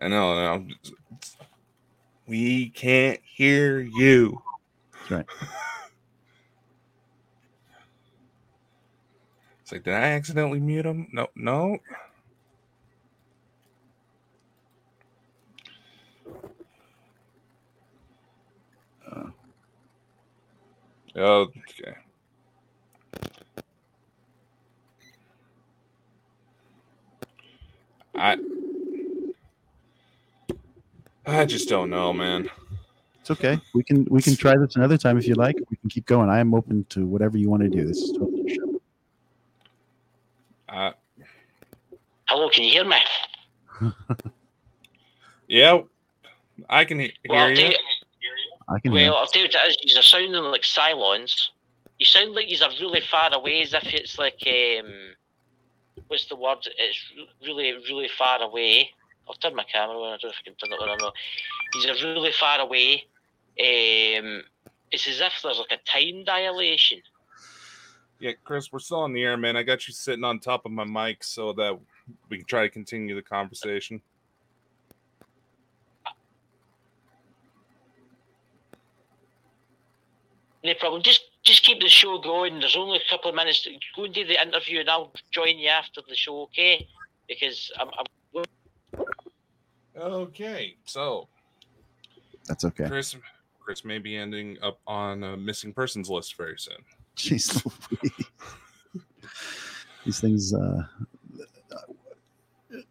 I 0.00 0.08
know. 0.08 0.32
I 0.32 0.56
know. 0.58 0.66
We 2.26 2.70
can't 2.70 3.20
hear 3.24 3.80
you. 3.80 4.42
That's 4.92 5.10
right. 5.10 5.26
It's 9.60 9.72
like, 9.72 9.84
did 9.84 9.92
I 9.92 10.12
accidentally 10.12 10.60
mute 10.60 10.86
him? 10.86 11.08
No, 11.12 11.26
no. 11.36 11.76
Uh, 19.06 19.28
Okay. 21.14 21.94
I 28.14 28.36
I 31.28 31.44
just 31.44 31.68
don't 31.68 31.90
know, 31.90 32.12
man. 32.12 32.48
it's 33.20 33.30
okay. 33.30 33.60
We 33.74 33.82
can 33.82 34.06
we 34.10 34.22
can 34.22 34.34
try 34.34 34.56
this 34.56 34.76
another 34.76 34.96
time 34.96 35.18
if 35.18 35.26
you 35.28 35.34
like. 35.34 35.56
We 35.70 35.76
can 35.76 35.90
keep 35.90 36.06
going. 36.06 36.30
I 36.30 36.38
am 36.38 36.54
open 36.54 36.84
to 36.90 37.06
whatever 37.06 37.36
you 37.36 37.50
want 37.50 37.62
to 37.62 37.68
do. 37.68 37.84
This 37.86 37.98
is 37.98 38.12
totally 38.12 38.42
your 38.46 38.54
show. 38.56 38.80
Uh, 40.68 40.92
Hello, 42.28 42.48
can 42.50 42.64
you 42.64 42.70
hear 42.70 42.84
me? 42.84 42.96
yeah, 45.48 45.80
I 46.68 46.84
can 46.84 47.00
he- 47.00 47.12
Well, 47.28 47.38
hear 47.38 47.48
I'll 47.48 47.54
tell 47.56 47.70
you. 47.70 47.76
I 48.68 48.78
can 48.80 48.92
hear. 48.92 49.10
Well, 49.10 49.18
I'll 49.18 49.26
tell 49.26 49.42
you 49.42 49.48
what 49.48 49.54
it 49.54 49.84
is. 49.84 49.94
You're 49.94 50.02
sounding 50.02 50.32
like 50.44 50.62
Cylons. 50.62 51.34
You 51.98 52.06
sound 52.06 52.32
like 52.34 52.46
you're 52.48 52.68
really 52.80 53.00
far 53.00 53.32
away, 53.34 53.62
as 53.62 53.74
if 53.74 53.84
it's 53.92 54.18
like 54.18 54.42
um, 54.46 54.90
what's 56.06 56.26
the 56.26 56.36
word? 56.36 56.58
It's 56.78 56.98
really, 57.44 57.72
really 57.72 58.08
far 58.16 58.40
away. 58.42 58.90
I'll 59.28 59.34
turn 59.34 59.54
my 59.54 59.64
camera 59.64 59.96
on. 59.96 60.14
I 60.14 60.16
don't 60.16 60.24
know 60.24 60.30
if 60.30 60.36
I 60.40 60.44
can 60.44 60.54
turn 60.54 60.72
it 60.72 60.82
on 60.82 60.88
or 60.88 60.96
not. 60.96 61.14
He's 61.74 62.02
really 62.02 62.32
far 62.32 62.60
away. 62.60 63.04
Um, 63.60 64.42
it's 64.90 65.06
as 65.06 65.20
if 65.20 65.40
there's 65.42 65.58
like 65.58 65.78
a 65.78 65.90
time 65.90 66.24
dilation. 66.24 67.00
Yeah, 68.20 68.32
Chris, 68.44 68.72
we're 68.72 68.78
still 68.78 69.00
on 69.00 69.12
the 69.12 69.22
air, 69.22 69.36
man. 69.36 69.56
I 69.56 69.62
got 69.62 69.86
you 69.86 69.94
sitting 69.94 70.24
on 70.24 70.40
top 70.40 70.64
of 70.64 70.72
my 70.72 70.84
mic 70.84 71.22
so 71.22 71.52
that 71.52 71.78
we 72.28 72.38
can 72.38 72.46
try 72.46 72.62
to 72.62 72.68
continue 72.68 73.14
the 73.14 73.22
conversation. 73.22 74.00
No 80.64 80.74
problem. 80.74 81.02
Just 81.02 81.22
just 81.44 81.62
keep 81.62 81.80
the 81.80 81.88
show 81.88 82.18
going. 82.18 82.58
There's 82.58 82.76
only 82.76 82.98
a 82.98 83.10
couple 83.10 83.30
of 83.30 83.36
minutes. 83.36 83.62
To 83.62 83.70
go 83.94 84.04
and 84.04 84.12
do 84.12 84.26
the 84.26 84.40
interview, 84.40 84.80
and 84.80 84.90
I'll 84.90 85.12
join 85.30 85.58
you 85.58 85.68
after 85.68 86.00
the 86.06 86.16
show, 86.16 86.42
okay? 86.42 86.86
Because 87.28 87.70
I'm, 87.78 87.88
I'm 87.96 88.06
Okay, 89.98 90.76
so 90.84 91.28
That's 92.46 92.64
okay. 92.64 92.86
Chris, 92.86 93.16
Chris 93.60 93.84
may 93.84 93.98
be 93.98 94.16
ending 94.16 94.56
up 94.62 94.78
on 94.86 95.24
a 95.24 95.36
missing 95.36 95.72
persons 95.72 96.08
list 96.08 96.36
very 96.36 96.58
soon. 96.58 96.76
Jeez 97.16 97.62
These 100.04 100.20
things. 100.20 100.54
Uh, 100.54 100.84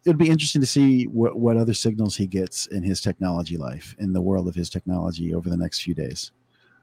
it'd 0.05 0.17
be 0.17 0.29
interesting 0.29 0.61
to 0.61 0.67
see 0.67 1.05
what, 1.05 1.37
what 1.37 1.57
other 1.57 1.73
signals 1.73 2.15
he 2.15 2.27
gets 2.27 2.67
in 2.67 2.83
his 2.83 3.01
technology 3.01 3.57
life, 3.57 3.95
in 3.99 4.13
the 4.13 4.21
world 4.21 4.47
of 4.47 4.55
his 4.55 4.69
technology 4.69 5.33
over 5.33 5.49
the 5.49 5.57
next 5.57 5.81
few 5.81 5.93
days. 5.93 6.31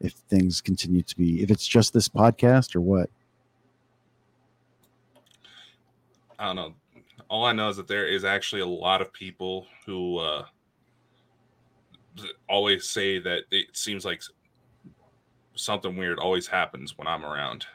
If 0.00 0.12
things 0.12 0.60
continue 0.60 1.02
to 1.02 1.16
be, 1.16 1.42
if 1.42 1.50
it's 1.50 1.66
just 1.66 1.92
this 1.92 2.08
podcast 2.08 2.74
or 2.74 2.80
what. 2.80 3.10
I 6.38 6.46
don't 6.46 6.56
know. 6.56 6.74
All 7.35 7.45
I 7.47 7.53
know 7.53 7.68
is 7.68 7.76
that 7.78 7.89
there 7.89 8.07
is 8.07 8.24
actually 8.24 8.62
a 8.62 8.66
lot 8.66 9.01
of 9.01 9.12
people 9.12 9.66
who 9.85 10.18
uh, 10.18 10.45
always 12.49 12.89
say 12.89 13.18
that 13.18 13.43
it 13.51 13.76
seems 13.76 14.05
like 14.05 14.22
something 15.57 15.97
weird 15.97 16.20
always 16.20 16.47
happens 16.47 16.97
when 16.97 17.09
I'm 17.09 17.24
around. 17.24 17.66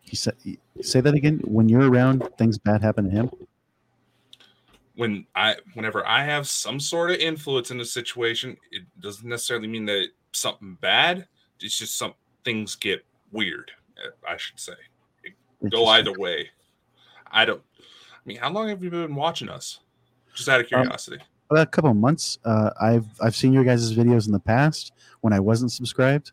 He 0.00 0.16
said, 0.16 0.34
say 0.80 1.00
that 1.00 1.14
again. 1.14 1.40
When 1.44 1.68
you're 1.68 1.88
around, 1.88 2.28
things 2.38 2.58
bad 2.58 2.82
happen 2.82 3.04
to 3.04 3.10
him. 3.12 3.30
When 4.96 5.24
I, 5.36 5.54
whenever 5.74 6.04
I 6.04 6.24
have 6.24 6.48
some 6.48 6.80
sort 6.80 7.12
of 7.12 7.18
influence 7.18 7.70
in 7.70 7.78
a 7.78 7.84
situation, 7.84 8.56
it 8.72 8.82
doesn't 8.98 9.28
necessarily 9.28 9.68
mean 9.68 9.84
that 9.84 10.08
something 10.32 10.76
bad. 10.80 11.28
It's 11.60 11.78
just 11.78 11.96
some 11.96 12.14
things 12.44 12.74
get 12.74 13.06
weird. 13.30 13.70
I 14.28 14.36
should 14.38 14.58
say. 14.58 14.72
Go 15.70 15.86
either 15.86 16.12
way. 16.18 16.50
I 17.32 17.44
don't. 17.44 17.62
I 17.80 18.20
mean, 18.24 18.36
how 18.36 18.50
long 18.50 18.68
have 18.68 18.82
you 18.84 18.90
been 18.90 19.14
watching 19.14 19.48
us? 19.48 19.80
Just 20.34 20.48
out 20.48 20.60
of 20.60 20.64
Um, 20.66 20.68
curiosity. 20.82 21.18
About 21.50 21.62
a 21.66 21.70
couple 21.70 21.90
of 21.90 21.96
months. 21.96 22.38
Uh, 22.44 22.70
I've 22.80 23.06
I've 23.20 23.34
seen 23.36 23.52
your 23.52 23.64
guys' 23.64 23.92
videos 23.94 24.26
in 24.26 24.32
the 24.32 24.38
past 24.40 24.92
when 25.20 25.32
I 25.32 25.40
wasn't 25.40 25.72
subscribed. 25.72 26.32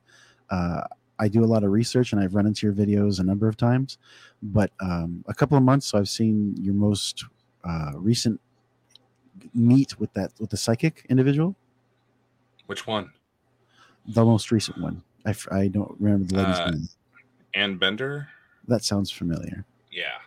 Uh, 0.50 0.82
I 1.20 1.28
do 1.28 1.43
a 1.43 1.45
lot 1.47 1.64
of 1.66 1.72
research 1.72 2.14
and 2.14 2.22
I've 2.22 2.34
run 2.36 2.45
into 2.47 2.66
your 2.66 2.74
videos 2.74 3.20
a 3.20 3.24
number 3.24 3.47
of 3.47 3.58
times. 3.58 3.97
But 4.41 4.72
um, 4.80 5.24
a 5.28 5.34
couple 5.34 5.58
of 5.58 5.64
months, 5.64 5.88
so 5.88 5.97
I've 5.97 6.08
seen 6.08 6.56
your 6.62 6.74
most 6.74 7.26
uh, 7.66 7.91
recent 7.95 8.39
meet 9.54 10.00
with 10.00 10.14
that 10.14 10.32
with 10.39 10.50
the 10.50 10.58
psychic 10.58 11.06
individual. 11.10 11.56
Which 12.68 12.88
one? 12.88 13.12
The 14.08 14.24
most 14.24 14.52
recent 14.52 14.78
one. 14.80 15.04
I, 15.26 15.36
I 15.52 15.68
don't 15.68 15.93
remember 16.00 16.26
the 16.28 16.38
lady's 16.41 16.60
Uh, 16.60 16.72
name. 16.72 16.89
Ann 17.54 17.78
Bender. 17.78 18.30
That 18.70 18.86
sounds 18.86 19.12
familiar. 19.12 19.66
Yeah. 19.91 20.20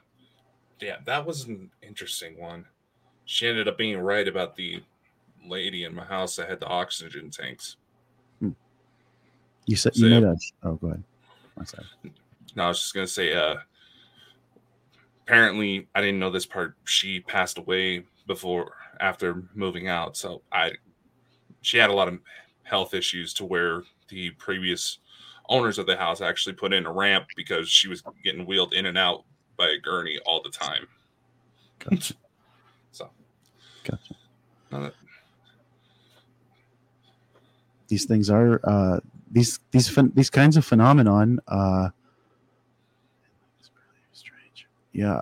Yeah, 0.83 0.97
that 1.05 1.25
was 1.25 1.45
an 1.45 1.71
interesting 1.81 2.39
one. 2.41 2.67
She 3.25 3.47
ended 3.47 3.69
up 3.69 3.79
being 3.79 3.99
right 4.01 4.27
about 4.27 4.57
the 4.57 4.83
lady 5.47 5.85
in 5.85 5.95
my 5.95 6.05
house 6.05 6.35
that 6.37 6.49
had 6.51 6.59
the 6.61 6.67
oxygen 6.67 7.31
tanks. 7.31 7.77
You 9.67 9.77
said 9.77 9.95
So- 9.95 10.07
you 10.07 10.11
made 10.21 10.25
us. 10.25 10.53
Oh, 10.65 10.75
go 10.75 10.89
ahead. 10.89 11.05
I'm 11.57 11.65
sorry. 11.67 11.87
No, 12.57 12.65
I 12.65 12.69
was 12.69 12.81
just 12.81 12.95
gonna 12.95 13.07
say, 13.07 13.33
uh 13.33 13.57
apparently 15.25 15.87
I 15.95 16.01
didn't 16.01 16.19
know 16.19 16.31
this 16.31 16.47
part. 16.47 16.75
She 16.85 17.21
passed 17.21 17.59
away 17.59 18.05
before 18.27 18.73
after 18.99 19.45
moving 19.55 19.87
out. 19.89 20.17
So 20.17 20.43
I 20.51 20.73
she 21.61 21.79
had 21.79 21.91
a 21.91 21.95
lot 21.95 22.09
of 22.09 22.19
health 22.65 22.93
issues 22.93 23.33
to 23.35 23.45
where 23.45 23.85
the 24.09 24.31
previous 24.31 24.99
owners 25.49 25.79
of 25.79 25.87
the 25.87 25.97
house 25.97 26.21
actually 26.21 26.55
put 26.55 26.73
in 26.73 26.87
a 26.87 26.93
ramp 26.93 27.27
because 27.37 27.69
she 27.69 27.87
was 27.89 28.03
getting 28.25 28.47
wheeled 28.47 28.73
in 28.75 28.87
and 28.87 28.99
out 28.99 29.25
by 29.57 29.69
a 29.69 29.79
gurney 29.79 30.19
all 30.27 30.43
the 30.43 30.51
time. 30.51 30.87
Gotcha. 31.79 32.15
so, 32.91 33.11
Gotcha. 33.85 34.15
that- 34.71 34.95
These 37.89 38.07
things 38.07 38.31
are 38.31 38.61
uh, 38.65 39.01
these 39.31 39.61
these 39.71 39.89
phen- 39.89 40.15
these 40.15 40.31
kinds 40.31 40.57
of 40.57 40.65
phenomenon. 40.65 41.41
Uh, 41.47 41.91
it's 43.61 43.71
really 43.75 44.01
strange. 44.13 44.67
Yeah, 44.93 45.21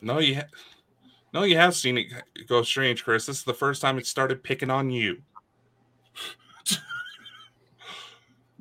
no, 0.00 0.18
you, 0.20 0.36
ha- 0.36 0.48
no, 1.34 1.42
you 1.44 1.56
have 1.58 1.74
seen 1.74 1.98
it 1.98 2.06
go 2.46 2.62
strange, 2.62 3.04
Chris. 3.04 3.26
This 3.26 3.38
is 3.38 3.44
the 3.44 3.52
first 3.52 3.82
time 3.82 3.98
it 3.98 4.06
started 4.06 4.42
picking 4.42 4.70
on 4.70 4.90
you. 4.90 5.16
do 6.64 6.76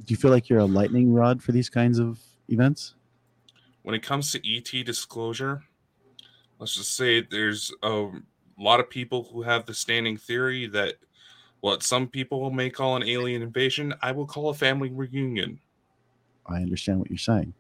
you 0.08 0.18
feel 0.18 0.32
like 0.32 0.50
you're 0.50 0.60
a 0.60 0.66
lightning 0.66 1.14
rod 1.14 1.41
for 1.41 1.52
these 1.52 1.70
kinds 1.70 2.00
of 2.00 2.20
events? 2.50 2.96
when 3.84 3.94
it 3.94 4.02
comes 4.02 4.32
to 4.32 4.41
ET 4.50 4.86
disclosure, 4.86 5.62
let's 6.58 6.76
just 6.76 6.96
say 6.96 7.22
there's 7.22 7.72
a 7.84 8.10
lot 8.58 8.80
of 8.80 8.89
people 8.89 9.30
who 9.32 9.44
have 9.44 9.66
the 9.66 9.74
standing 9.74 10.18
theory 10.18 10.68
that 10.68 10.96
what 11.60 11.84
some 11.84 12.08
people 12.08 12.50
may 12.50 12.70
call 12.70 12.96
an 12.96 13.04
alien 13.04 13.41
invasion, 13.41 13.94
I 14.02 14.12
will 14.12 14.26
call 14.26 14.50
a 14.50 14.54
family 14.54 14.89
reunion. 14.89 15.60
I 16.48 16.56
understand 16.56 17.00
what 17.00 17.10
you're 17.10 17.18
saying. 17.18 17.54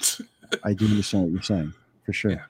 I 0.64 0.74
do 0.74 0.86
understand 0.86 1.24
what 1.24 1.32
you're 1.32 1.42
saying 1.42 1.72
for 2.04 2.12
sure. 2.12 2.32
Yeah. 2.32 2.44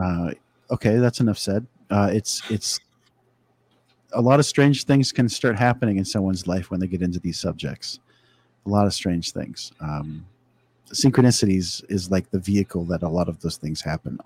Uh, 0.00 0.32
okay, 0.70 0.96
that's 0.96 1.20
enough 1.20 1.38
said. 1.38 1.66
Uh, 1.90 2.10
it's 2.12 2.42
it's 2.50 2.80
a 4.14 4.20
lot 4.20 4.40
of 4.40 4.46
strange 4.46 4.84
things 4.84 5.12
can 5.12 5.28
start 5.28 5.58
happening 5.58 5.96
in 5.96 6.04
someone's 6.04 6.46
life 6.46 6.70
when 6.70 6.80
they 6.80 6.86
get 6.86 7.02
into 7.02 7.18
these 7.18 7.38
subjects. 7.38 8.00
A 8.66 8.68
lot 8.68 8.86
of 8.86 8.94
strange 8.94 9.32
things. 9.32 9.72
Um, 9.80 10.26
synchronicities 10.92 11.84
is 11.88 12.10
like 12.10 12.30
the 12.30 12.38
vehicle 12.38 12.84
that 12.84 13.02
a 13.02 13.08
lot 13.08 13.28
of 13.28 13.40
those 13.40 13.56
things 13.56 13.80
happen 13.80 14.18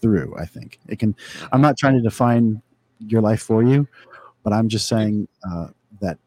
through. 0.00 0.34
I 0.38 0.44
think 0.44 0.78
it 0.88 0.98
can. 0.98 1.14
I'm 1.52 1.60
not 1.60 1.76
trying 1.76 1.94
to 1.94 2.02
define 2.02 2.62
your 2.98 3.20
life 3.20 3.42
for 3.42 3.62
you, 3.62 3.86
but 4.42 4.52
I'm 4.52 4.68
just 4.68 4.88
saying 4.88 5.28
uh, 5.48 5.68
that 6.00 6.18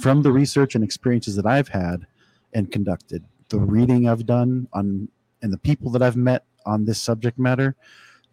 from 0.00 0.22
the 0.22 0.32
research 0.32 0.74
and 0.74 0.84
experiences 0.84 1.36
that 1.36 1.46
I've 1.46 1.68
had 1.68 2.06
and 2.52 2.70
conducted, 2.70 3.24
the 3.48 3.58
reading 3.58 4.08
I've 4.08 4.26
done 4.26 4.68
on 4.72 5.08
and 5.42 5.52
the 5.52 5.58
people 5.58 5.90
that 5.92 6.02
I've 6.02 6.16
met 6.16 6.44
on 6.66 6.84
this 6.84 7.00
subject 7.00 7.38
matter, 7.38 7.76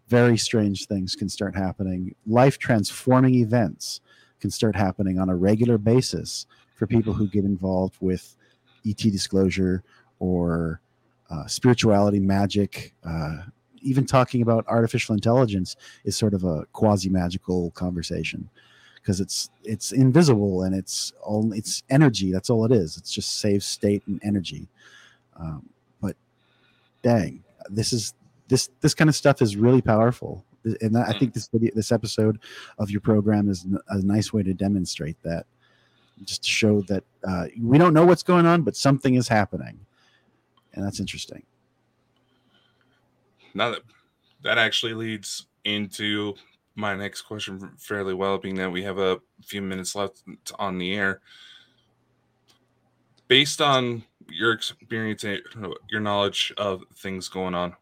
very 0.08 0.36
strange 0.36 0.86
things 0.86 1.14
can 1.14 1.28
start 1.28 1.56
happening. 1.56 2.14
Life 2.26 2.58
transforming 2.58 3.36
events 3.36 4.00
can 4.40 4.50
start 4.50 4.76
happening 4.76 5.18
on 5.18 5.28
a 5.28 5.36
regular 5.36 5.78
basis 5.78 6.46
for 6.74 6.86
people 6.86 7.12
who 7.12 7.26
get 7.26 7.44
involved 7.44 7.96
with 8.00 8.36
ET 8.86 8.96
disclosure 8.96 9.82
or 10.18 10.80
uh, 11.30 11.46
spirituality, 11.46 12.20
magic, 12.20 12.94
uh, 13.04 13.38
even 13.82 14.04
talking 14.04 14.42
about 14.42 14.66
artificial 14.68 15.14
intelligence 15.14 15.76
is 16.04 16.16
sort 16.16 16.34
of 16.34 16.44
a 16.44 16.66
quasi 16.72 17.08
magical 17.08 17.70
conversation 17.72 18.48
because 18.96 19.20
it's 19.20 19.50
it's 19.62 19.92
invisible 19.92 20.62
and 20.62 20.74
it's 20.74 21.12
all 21.22 21.52
it's 21.52 21.82
energy. 21.88 22.32
That's 22.32 22.50
all 22.50 22.64
it 22.64 22.72
is. 22.72 22.96
It's 22.96 23.12
just 23.12 23.38
save 23.40 23.62
state 23.62 24.02
and 24.06 24.20
energy. 24.24 24.68
Um, 25.38 25.68
but 26.00 26.16
dang, 27.02 27.44
this 27.70 27.92
is 27.92 28.14
this 28.48 28.68
this 28.80 28.94
kind 28.94 29.08
of 29.08 29.14
stuff 29.14 29.40
is 29.40 29.56
really 29.56 29.82
powerful, 29.82 30.44
and 30.80 30.96
I 30.96 31.12
think 31.18 31.34
this 31.34 31.48
video, 31.48 31.70
this 31.74 31.92
episode 31.92 32.40
of 32.78 32.90
your 32.90 33.00
program 33.00 33.48
is 33.48 33.66
a 33.88 33.98
nice 33.98 34.32
way 34.32 34.42
to 34.42 34.54
demonstrate 34.54 35.16
that. 35.22 35.46
Just 36.24 36.44
to 36.44 36.48
show 36.48 36.80
that 36.82 37.04
uh, 37.28 37.46
we 37.60 37.76
don't 37.76 37.92
know 37.92 38.06
what's 38.06 38.22
going 38.22 38.46
on, 38.46 38.62
but 38.62 38.74
something 38.74 39.16
is 39.16 39.28
happening, 39.28 39.78
and 40.72 40.84
that's 40.84 40.98
interesting. 40.98 41.42
Now 43.54 43.70
that 43.70 43.82
that 44.42 44.58
actually 44.58 44.94
leads 44.94 45.46
into 45.64 46.34
my 46.74 46.94
next 46.94 47.22
question 47.22 47.72
fairly 47.78 48.14
well, 48.14 48.38
being 48.38 48.54
that 48.56 48.70
we 48.70 48.82
have 48.82 48.98
a 48.98 49.18
few 49.44 49.62
minutes 49.62 49.94
left 49.94 50.22
on 50.58 50.78
the 50.78 50.94
air. 50.94 51.20
Based 53.28 53.60
on 53.60 54.04
your 54.28 54.52
experience 54.52 55.24
and 55.24 55.42
your 55.90 56.00
knowledge 56.00 56.52
of 56.58 56.82
things 56.96 57.28
going 57.28 57.54
on, 57.54 57.74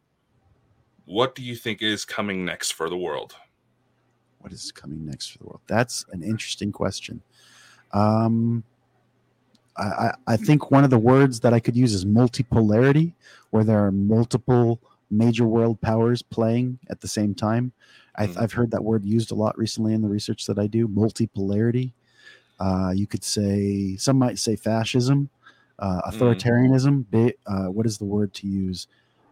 what 1.06 1.34
do 1.34 1.42
you 1.42 1.54
think 1.56 1.82
is 1.82 2.04
coming 2.04 2.44
next 2.44 2.72
for 2.72 2.88
the 2.88 2.96
world? 2.96 3.34
what 4.44 4.52
is 4.52 4.70
coming 4.72 5.06
next 5.06 5.28
for 5.28 5.38
the 5.38 5.44
world? 5.46 5.62
That's 5.66 6.04
an 6.12 6.22
interesting 6.22 6.70
question. 6.70 7.22
Um, 7.94 8.62
I, 9.78 10.12
I, 10.26 10.36
think 10.36 10.70
one 10.70 10.84
of 10.84 10.90
the 10.90 10.98
words 10.98 11.40
that 11.40 11.54
I 11.54 11.60
could 11.60 11.74
use 11.74 11.94
is 11.94 12.04
multipolarity, 12.04 13.14
where 13.50 13.64
there 13.64 13.82
are 13.82 13.90
multiple 13.90 14.80
major 15.10 15.46
world 15.46 15.80
powers 15.80 16.20
playing 16.20 16.78
at 16.90 17.00
the 17.00 17.08
same 17.08 17.34
time. 17.34 17.72
I, 18.16 18.26
Mhm. 18.26 18.42
I've 18.42 18.52
heard 18.52 18.70
that 18.72 18.84
word 18.84 19.02
used 19.04 19.32
a 19.32 19.34
lot 19.34 19.56
recently 19.56 19.94
in 19.94 20.02
the 20.02 20.08
research 20.08 20.44
that 20.44 20.58
I 20.58 20.66
do. 20.66 20.86
Multipolarity. 20.88 21.92
Uh, 22.60 22.92
you 22.94 23.06
could 23.06 23.24
say 23.24 23.96
some 23.96 24.18
might 24.18 24.38
say 24.38 24.56
fascism, 24.56 25.30
uh, 25.78 26.02
authoritarianism. 26.10 27.06
Bi- 27.10 27.34
Uh, 27.46 27.68
what 27.68 27.86
is 27.86 27.96
the 27.96 28.04
word 28.04 28.34
to 28.34 28.46
use? 28.46 28.88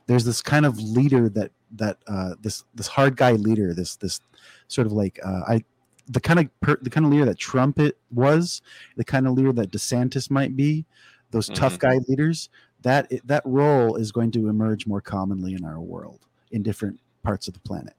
There's 0.07 0.25
this 0.25 0.43
kind 0.43 0.67
of 0.67 0.79
leader 0.79 1.29
that 1.31 1.51
that 1.73 1.99
uh, 2.07 2.35
this 2.41 2.65
this 2.75 2.89
hard 2.89 3.17
guy 3.17 3.33
leader. 3.33 3.75
This 3.75 3.97
this 3.97 4.21
sort 4.69 4.87
of 4.87 4.93
like 4.93 5.19
uh, 5.25 5.43
I 5.49 5.65
the 6.09 6.21
kind 6.21 6.41
of 6.41 6.61
per, 6.61 6.77
the 6.81 6.91
kind 6.91 7.07
of 7.07 7.13
leader 7.13 7.25
that 7.25 7.39
Trump 7.39 7.79
it 7.79 7.97
was, 8.11 8.63
the 8.97 9.05
kind 9.05 9.27
of 9.27 9.35
leader 9.35 9.53
that 9.53 9.71
DeSantis 9.71 10.31
might 10.31 10.57
be, 10.57 10.85
those 11.31 11.49
tough 11.49 11.79
guy 11.79 11.99
leaders. 12.09 12.49
That 12.83 13.13
that 13.27 13.43
role 13.45 13.97
is 13.97 14.11
going 14.11 14.33
to 14.33 14.49
emerge 14.49 14.87
more 14.87 15.01
commonly 15.01 15.55
in 15.55 15.65
our 15.65 15.81
world 15.81 16.21
in 16.51 16.63
different 16.63 17.01
parts 17.23 17.47
of 17.49 17.55
the 17.55 17.61
planet. 17.61 17.95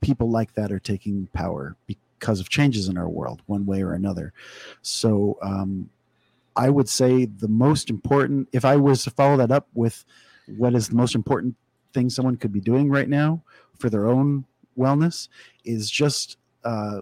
People 0.00 0.30
like 0.30 0.54
that 0.54 0.70
are 0.70 0.78
taking 0.78 1.26
power 1.32 1.76
because 1.86 2.40
of 2.40 2.48
changes 2.48 2.88
in 2.88 2.98
our 2.98 3.08
world, 3.08 3.42
one 3.46 3.66
way 3.66 3.82
or 3.82 3.94
another. 3.94 4.32
So 4.82 5.38
um, 5.42 5.90
I 6.56 6.68
would 6.68 6.88
say 6.88 7.24
the 7.24 7.48
most 7.48 7.88
important, 7.88 8.48
if 8.52 8.64
I 8.64 8.76
was 8.76 9.04
to 9.04 9.10
follow 9.10 9.36
that 9.38 9.50
up 9.50 9.68
with 9.72 10.04
what 10.56 10.74
is 10.74 10.88
the 10.88 10.96
most 10.96 11.14
important 11.14 11.54
thing 11.92 12.08
someone 12.08 12.36
could 12.36 12.52
be 12.52 12.60
doing 12.60 12.88
right 12.88 13.08
now 13.08 13.42
for 13.78 13.90
their 13.90 14.06
own 14.06 14.44
wellness, 14.78 15.28
is 15.64 15.90
just 15.90 16.36
uh, 16.64 17.00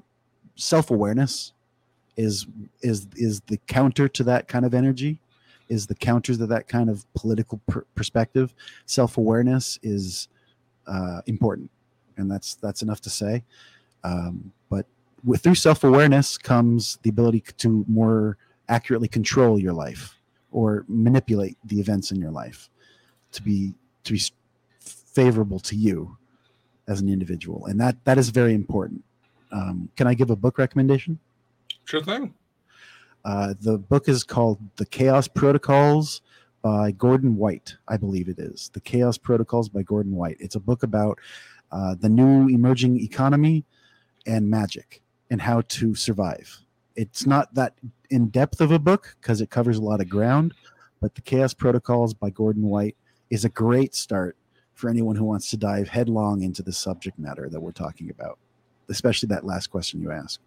self-awareness 0.56 1.52
is 2.16 2.46
is 2.82 3.06
is 3.14 3.40
the 3.42 3.58
counter 3.68 4.08
to 4.08 4.24
that 4.24 4.48
kind 4.48 4.64
of 4.64 4.74
energy 4.74 5.20
is 5.68 5.86
the 5.86 5.94
counter 5.94 6.34
to 6.34 6.46
that 6.46 6.66
kind 6.66 6.90
of 6.90 7.04
political 7.14 7.60
per- 7.68 7.84
perspective. 7.94 8.54
Self-awareness 8.86 9.78
is 9.82 10.28
uh, 10.86 11.20
important 11.26 11.70
and 12.16 12.30
that's 12.30 12.54
that's 12.56 12.82
enough 12.82 13.00
to 13.02 13.10
say. 13.10 13.44
Um, 14.04 14.52
but 14.68 14.86
with 15.24 15.42
through 15.42 15.54
self-awareness 15.54 16.38
comes 16.38 16.98
the 17.02 17.10
ability 17.10 17.44
to 17.58 17.84
more 17.88 18.36
accurately 18.68 19.08
control 19.08 19.58
your 19.58 19.72
life 19.72 20.20
or 20.50 20.84
manipulate 20.88 21.56
the 21.64 21.80
events 21.80 22.10
in 22.10 22.20
your 22.20 22.30
life 22.30 22.68
to 23.32 23.42
be 23.42 23.74
to 24.04 24.12
be 24.14 24.22
favorable 24.80 25.58
to 25.58 25.76
you 25.76 26.16
as 26.86 27.00
an 27.00 27.08
individual 27.08 27.66
and 27.66 27.80
that 27.80 27.96
that 28.04 28.18
is 28.18 28.30
very 28.30 28.54
important 28.54 29.02
um, 29.52 29.88
can 29.96 30.06
i 30.06 30.14
give 30.14 30.30
a 30.30 30.36
book 30.36 30.58
recommendation 30.58 31.18
Sure 31.84 32.02
thing. 32.02 32.34
uh, 33.24 33.54
the 33.60 33.78
book 33.78 34.08
is 34.08 34.22
called 34.22 34.58
The 34.76 34.84
Chaos 34.86 35.26
Protocols 35.26 36.20
by 36.60 36.90
Gordon 36.90 37.36
White, 37.36 37.76
I 37.86 37.96
believe 37.96 38.28
it 38.28 38.38
is. 38.38 38.70
The 38.74 38.80
Chaos 38.80 39.16
Protocols 39.16 39.70
by 39.70 39.82
Gordon 39.82 40.14
White. 40.14 40.36
It's 40.38 40.54
a 40.54 40.60
book 40.60 40.82
about 40.82 41.18
uh, 41.72 41.94
the 41.98 42.10
new 42.10 42.48
emerging 42.48 43.00
economy 43.00 43.64
and 44.26 44.50
magic 44.50 45.00
and 45.30 45.40
how 45.40 45.62
to 45.62 45.94
survive. 45.94 46.58
It's 46.94 47.24
not 47.26 47.54
that 47.54 47.74
in 48.10 48.28
depth 48.28 48.60
of 48.60 48.70
a 48.70 48.78
book 48.78 49.16
because 49.20 49.40
it 49.40 49.48
covers 49.48 49.78
a 49.78 49.82
lot 49.82 50.00
of 50.02 50.08
ground, 50.10 50.52
but 51.00 51.14
The 51.14 51.22
Chaos 51.22 51.54
Protocols 51.54 52.12
by 52.12 52.28
Gordon 52.28 52.64
White 52.64 52.96
is 53.30 53.44
a 53.44 53.48
great 53.48 53.94
start 53.94 54.36
for 54.74 54.88
anyone 54.88 55.16
who 55.16 55.24
wants 55.24 55.50
to 55.50 55.56
dive 55.56 55.88
headlong 55.88 56.42
into 56.42 56.62
the 56.62 56.72
subject 56.72 57.18
matter 57.18 57.48
that 57.48 57.60
we're 57.60 57.72
talking 57.72 58.10
about, 58.10 58.38
especially 58.88 59.26
that 59.28 59.44
last 59.44 59.68
question 59.68 60.00
you 60.00 60.10
asked. 60.12 60.40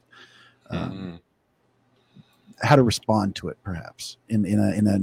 Um, 0.69 0.91
Mhm. 0.91 1.19
how 2.67 2.75
to 2.75 2.84
respond 2.84 3.36
to 3.36 3.49
it 3.49 3.57
perhaps 3.63 4.17
in 4.29 4.45
in 4.45 4.59
a 4.59 4.71
in 4.73 4.88
a 4.88 4.99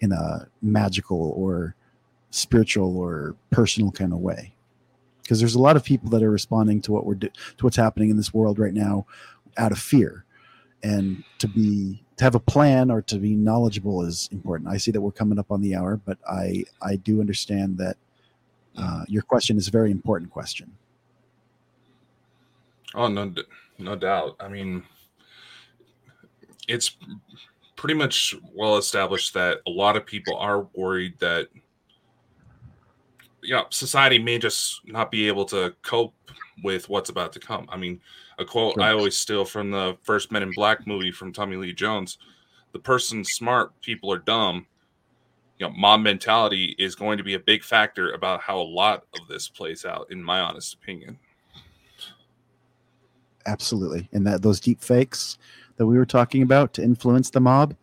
in 0.00 0.12
a 0.12 0.46
magical 0.62 1.32
or 1.34 1.74
spiritual 2.30 2.96
or 2.96 3.34
personal 3.50 3.90
kind 3.90 4.12
of 4.12 4.18
way 4.18 4.52
because 5.22 5.38
there's 5.40 5.54
a 5.54 5.58
lot 5.60 5.76
of 5.76 5.82
people 5.84 6.10
that 6.10 6.22
are 6.22 6.30
responding 6.30 6.80
to 6.82 6.92
what 6.92 7.06
we're 7.06 7.14
do- 7.14 7.30
to 7.56 7.64
what's 7.64 7.76
happening 7.76 8.10
in 8.10 8.16
this 8.16 8.32
world 8.34 8.58
right 8.58 8.74
now 8.74 9.06
out 9.56 9.72
of 9.72 9.78
fear 9.78 10.24
and 10.82 11.24
to 11.38 11.48
be 11.48 12.02
to 12.20 12.24
have 12.24 12.34
a 12.34 12.40
plan 12.40 12.90
or 12.90 13.00
to 13.00 13.18
be 13.18 13.34
knowledgeable 13.34 14.02
is 14.02 14.28
important 14.30 14.68
i 14.68 14.76
see 14.76 14.90
that 14.90 15.00
we're 15.00 15.10
coming 15.10 15.38
up 15.38 15.50
on 15.50 15.60
the 15.60 15.74
hour 15.74 15.96
but 16.04 16.18
i 16.28 16.62
i 16.82 16.96
do 16.96 17.20
understand 17.20 17.78
that 17.78 17.96
uh, 18.76 19.04
your 19.08 19.22
question 19.22 19.56
is 19.56 19.68
a 19.68 19.70
very 19.70 19.90
important 19.90 20.30
question 20.30 20.70
Oh 22.94 23.08
no, 23.08 23.32
no 23.78 23.96
doubt. 23.96 24.36
I 24.40 24.48
mean, 24.48 24.82
it's 26.68 26.96
pretty 27.76 27.94
much 27.94 28.34
well 28.54 28.76
established 28.76 29.34
that 29.34 29.58
a 29.66 29.70
lot 29.70 29.96
of 29.96 30.04
people 30.04 30.36
are 30.36 30.66
worried 30.74 31.18
that 31.20 31.48
you 33.42 33.54
know, 33.54 33.64
society 33.70 34.18
may 34.18 34.38
just 34.38 34.80
not 34.86 35.10
be 35.10 35.26
able 35.26 35.46
to 35.46 35.74
cope 35.82 36.14
with 36.62 36.88
what's 36.90 37.08
about 37.08 37.32
to 37.32 37.40
come. 37.40 37.66
I 37.70 37.76
mean, 37.76 38.00
a 38.40 38.44
quote 38.44 38.80
I 38.80 38.92
always 38.92 39.16
steal 39.16 39.44
from 39.44 39.70
the 39.70 39.96
first 40.02 40.32
Men 40.32 40.42
in 40.42 40.50
Black 40.52 40.86
movie 40.86 41.12
from 41.12 41.32
Tommy 41.32 41.56
Lee 41.56 41.74
Jones: 41.74 42.18
"The 42.72 42.78
person 42.78 43.24
smart, 43.24 43.78
people 43.82 44.10
are 44.12 44.18
dumb." 44.18 44.66
You 45.58 45.68
know, 45.68 45.74
mob 45.76 46.00
mentality 46.00 46.74
is 46.78 46.94
going 46.94 47.18
to 47.18 47.24
be 47.24 47.34
a 47.34 47.38
big 47.38 47.62
factor 47.62 48.12
about 48.12 48.40
how 48.40 48.58
a 48.58 48.62
lot 48.62 49.04
of 49.20 49.28
this 49.28 49.46
plays 49.46 49.84
out, 49.84 50.10
in 50.10 50.24
my 50.24 50.40
honest 50.40 50.72
opinion. 50.72 51.18
Absolutely, 53.46 54.08
and 54.12 54.26
that 54.26 54.40
those 54.40 54.58
deep 54.58 54.80
fakes 54.80 55.36
that 55.76 55.86
we 55.86 55.98
were 55.98 56.06
talking 56.06 56.42
about 56.42 56.72
to 56.74 56.82
influence 56.82 57.28
the 57.28 57.40
mob, 57.40 57.76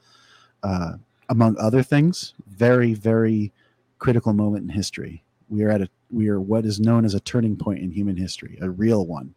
uh, 0.64 0.94
among 1.30 1.56
other 1.60 1.84
things, 1.84 2.34
very, 2.48 2.96
very 2.96 3.54
critical 4.00 4.34
moment 4.34 4.64
in 4.64 4.70
history. 4.70 5.24
We 5.50 5.64
are 5.64 5.70
at 5.70 5.82
a 5.82 5.90
we 6.10 6.30
are 6.30 6.40
what 6.42 6.66
is 6.66 6.80
known 6.80 7.06
as 7.06 7.14
a 7.14 7.20
turning 7.20 7.56
point 7.56 7.80
in 7.80 7.92
human 7.92 8.18
history, 8.18 8.58
a 8.62 8.70
real 8.70 9.06
one, 9.06 9.36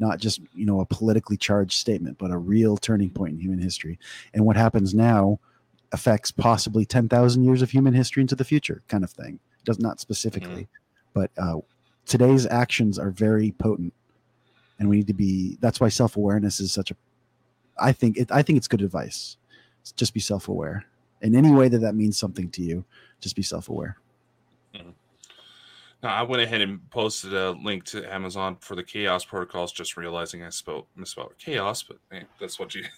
not 0.00 0.18
just 0.18 0.40
you 0.54 0.66
know 0.66 0.80
a 0.80 0.86
politically 0.86 1.36
charged 1.36 1.78
statement, 1.78 2.18
but 2.18 2.30
a 2.30 2.38
real 2.38 2.76
turning 2.76 3.10
point 3.10 3.34
in 3.34 3.38
human 3.38 3.60
history. 3.60 3.98
And 4.34 4.44
what 4.44 4.56
happens 4.56 4.94
now 4.94 5.38
affects 5.92 6.32
possibly 6.32 6.84
ten 6.84 7.08
thousand 7.08 7.44
years 7.44 7.62
of 7.62 7.70
human 7.70 7.94
history 7.94 8.22
into 8.22 8.34
the 8.34 8.44
future, 8.44 8.82
kind 8.88 9.04
of 9.04 9.10
thing. 9.10 9.38
Does 9.64 9.78
not 9.78 10.00
specifically, 10.00 10.68
but 11.12 11.30
uh, 11.36 11.58
today's 12.06 12.46
actions 12.46 12.98
are 12.98 13.10
very 13.10 13.52
potent, 13.52 13.92
and 14.78 14.88
we 14.88 14.96
need 14.96 15.06
to 15.06 15.14
be. 15.14 15.58
That's 15.60 15.80
why 15.80 15.90
self 15.90 16.16
awareness 16.16 16.60
is 16.60 16.72
such 16.72 16.90
a. 16.90 16.96
I 17.78 17.92
think 17.92 18.16
it. 18.16 18.32
I 18.32 18.42
think 18.42 18.56
it's 18.56 18.68
good 18.68 18.82
advice. 18.82 19.36
Just 19.96 20.14
be 20.14 20.20
self 20.20 20.48
aware 20.48 20.86
in 21.20 21.34
any 21.34 21.50
way 21.50 21.68
that 21.68 21.78
that 21.78 21.94
means 21.94 22.18
something 22.18 22.50
to 22.50 22.62
you. 22.62 22.84
Just 23.20 23.36
be 23.36 23.42
self 23.42 23.68
aware. 23.68 23.98
Now, 26.02 26.14
I 26.14 26.22
went 26.22 26.42
ahead 26.42 26.62
and 26.62 26.88
posted 26.90 27.34
a 27.34 27.50
link 27.50 27.84
to 27.86 28.10
Amazon 28.12 28.56
for 28.60 28.74
the 28.74 28.82
Chaos 28.82 29.24
protocols, 29.24 29.72
just 29.72 29.96
realizing 29.96 30.42
I 30.42 30.48
spelled 30.48 30.86
misspelled 30.96 31.34
chaos, 31.38 31.82
but 31.82 31.98
man, 32.10 32.24
that's 32.40 32.58
what 32.58 32.74
you. 32.74 32.84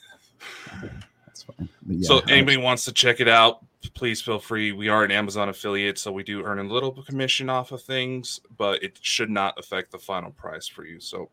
That's 1.27 1.45
fine. 1.45 1.69
Yeah, 1.87 2.07
so, 2.07 2.19
anybody 2.29 2.59
wants 2.59 2.85
to 2.85 2.93
check 2.93 3.19
it 3.19 3.29
out, 3.29 3.65
please 3.95 4.21
feel 4.21 4.39
free. 4.39 4.73
We 4.73 4.89
are 4.89 5.03
an 5.03 5.11
Amazon 5.11 5.49
affiliate, 5.49 5.99
so 5.99 6.13
we 6.13 6.23
do 6.23 6.45
earn 6.45 6.59
a 6.59 6.63
little 6.63 6.93
commission 6.93 7.49
off 7.49 7.73
of 7.73 7.83
things, 7.83 8.41
but 8.59 8.83
it 8.83 8.99
should 9.01 9.31
not 9.31 9.59
affect 9.59 9.93
the 9.93 9.99
final 9.99 10.31
price 10.31 10.69
for 10.69 10.85
you. 10.85 11.01
So, 11.01 11.31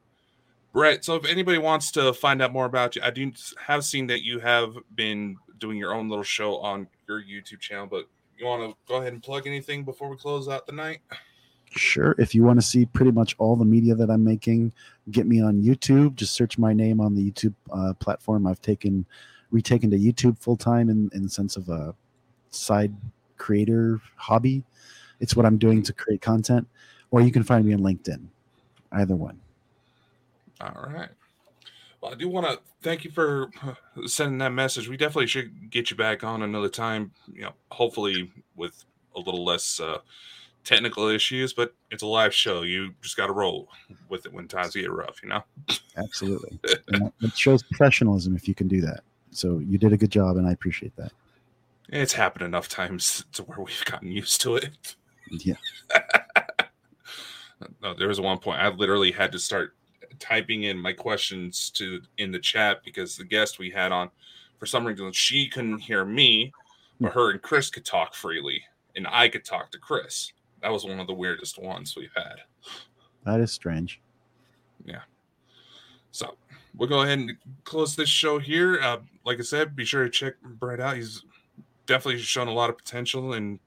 Brett, 0.71 1.03
so 1.03 1.15
if 1.15 1.25
anybody 1.25 1.57
wants 1.57 1.91
to 1.91 2.13
find 2.13 2.41
out 2.41 2.53
more 2.53 2.65
about 2.65 2.95
you, 2.95 3.01
I 3.03 3.09
do 3.09 3.31
have 3.57 3.83
seen 3.83 4.07
that 4.07 4.23
you 4.23 4.39
have 4.39 4.75
been 4.95 5.35
doing 5.57 5.77
your 5.77 5.93
own 5.93 6.07
little 6.07 6.23
show 6.23 6.57
on 6.59 6.87
your 7.07 7.21
YouTube 7.21 7.59
channel, 7.59 7.87
but 7.87 8.05
you 8.37 8.45
want 8.45 8.63
to 8.63 8.77
go 8.87 9.01
ahead 9.01 9.11
and 9.11 9.21
plug 9.21 9.47
anything 9.47 9.83
before 9.83 10.09
we 10.09 10.15
close 10.15 10.47
out 10.47 10.65
the 10.65 10.71
night? 10.71 10.99
Sure. 11.71 12.15
If 12.17 12.33
you 12.33 12.43
want 12.43 12.59
to 12.59 12.65
see 12.65 12.85
pretty 12.85 13.11
much 13.11 13.35
all 13.37 13.55
the 13.55 13.65
media 13.65 13.93
that 13.95 14.09
I'm 14.09 14.23
making, 14.23 14.73
get 15.11 15.27
me 15.27 15.41
on 15.41 15.61
YouTube. 15.61 16.15
Just 16.15 16.33
search 16.33 16.57
my 16.57 16.73
name 16.73 16.99
on 16.99 17.15
the 17.15 17.31
YouTube 17.31 17.53
uh, 17.71 17.93
platform. 17.93 18.47
I've 18.47 18.61
taken 18.61 19.05
retaken 19.51 19.91
to 19.91 19.97
YouTube 19.97 20.37
full 20.37 20.57
time 20.57 20.89
in, 20.89 21.09
in 21.13 21.23
the 21.23 21.29
sense 21.29 21.57
of 21.57 21.69
a 21.69 21.93
side 22.49 22.93
creator 23.37 24.01
hobby. 24.15 24.63
It's 25.19 25.35
what 25.35 25.45
I'm 25.45 25.57
doing 25.57 25.83
to 25.83 25.93
create 25.93 26.21
content. 26.21 26.67
Or 27.11 27.21
you 27.21 27.31
can 27.31 27.43
find 27.43 27.65
me 27.65 27.73
on 27.73 27.79
LinkedIn. 27.79 28.25
Either 28.91 29.15
one. 29.15 29.39
All 30.61 30.87
right. 30.91 31.09
Well, 32.01 32.11
I 32.11 32.15
do 32.15 32.29
want 32.29 32.47
to 32.47 32.59
thank 32.81 33.03
you 33.03 33.11
for 33.11 33.49
sending 34.05 34.37
that 34.39 34.51
message. 34.51 34.87
We 34.87 34.97
definitely 34.97 35.27
should 35.27 35.69
get 35.69 35.91
you 35.91 35.97
back 35.97 36.23
on 36.23 36.43
another 36.43 36.69
time. 36.69 37.11
You 37.31 37.43
know, 37.43 37.53
hopefully 37.71 38.31
with 38.55 38.85
a 39.15 39.19
little 39.19 39.43
less 39.43 39.79
uh, 39.79 39.99
technical 40.69 41.07
issues, 41.07 41.51
but 41.51 41.73
it's 41.89 42.03
a 42.03 42.07
live 42.07 42.33
show. 42.33 42.61
You 42.61 42.93
just 43.01 43.17
got 43.17 43.27
to 43.27 43.33
roll 43.33 43.69
with 44.07 44.27
it 44.27 44.33
when 44.33 44.47
times 44.47 44.75
get 44.75 44.91
rough. 44.91 45.21
You 45.23 45.29
know. 45.29 45.43
Absolutely. 45.97 46.59
It 47.21 47.35
shows 47.35 47.61
professionalism 47.63 48.35
if 48.35 48.47
you 48.47 48.55
can 48.55 48.67
do 48.67 48.81
that. 48.81 49.01
So 49.31 49.59
you 49.59 49.77
did 49.77 49.93
a 49.93 49.97
good 49.97 50.11
job, 50.11 50.37
and 50.37 50.47
I 50.47 50.51
appreciate 50.51 50.95
that. 50.95 51.11
It's 51.89 52.13
happened 52.13 52.45
enough 52.45 52.69
times 52.69 53.25
to 53.33 53.43
where 53.43 53.59
we've 53.59 53.85
gotten 53.85 54.11
used 54.11 54.41
to 54.41 54.55
it. 54.55 54.95
Yeah. 55.29 55.55
no, 57.81 57.93
there 57.93 58.07
was 58.07 58.21
one 58.21 58.37
point 58.39 58.61
I 58.61 58.69
literally 58.69 59.11
had 59.11 59.31
to 59.33 59.39
start 59.39 59.75
typing 60.17 60.63
in 60.63 60.77
my 60.77 60.93
questions 60.93 61.69
to 61.71 62.01
in 62.17 62.31
the 62.31 62.39
chat 62.39 62.81
because 62.83 63.15
the 63.15 63.23
guest 63.23 63.59
we 63.59 63.69
had 63.69 63.91
on, 63.91 64.09
for 64.57 64.65
some 64.65 64.85
reason, 64.85 65.11
she 65.11 65.47
couldn't 65.47 65.79
hear 65.79 66.05
me, 66.05 66.53
but 66.99 67.11
hmm. 67.11 67.19
her 67.19 67.31
and 67.31 67.41
Chris 67.41 67.69
could 67.69 67.85
talk 67.85 68.13
freely, 68.13 68.63
and 68.95 69.07
I 69.07 69.27
could 69.29 69.45
talk 69.45 69.71
to 69.71 69.77
Chris. 69.77 70.31
That 70.61 70.71
was 70.71 70.85
one 70.85 70.99
of 70.99 71.07
the 71.07 71.13
weirdest 71.13 71.57
ones 71.61 71.95
we've 71.95 72.13
had. 72.15 72.35
That 73.25 73.39
is 73.39 73.51
strange. 73.51 74.01
Yeah. 74.85 75.01
So 76.11 76.35
we'll 76.75 76.89
go 76.89 77.01
ahead 77.01 77.19
and 77.19 77.31
close 77.63 77.95
this 77.95 78.09
show 78.09 78.39
here. 78.39 78.79
Uh, 78.81 78.97
like 79.25 79.39
I 79.39 79.43
said, 79.43 79.75
be 79.75 79.85
sure 79.85 80.03
to 80.03 80.09
check 80.09 80.35
Brett 80.41 80.79
out. 80.79 80.95
He's 80.95 81.23
definitely 81.85 82.21
shown 82.21 82.47
a 82.47 82.53
lot 82.53 82.69
of 82.69 82.77
potential, 82.77 83.33
and 83.33 83.59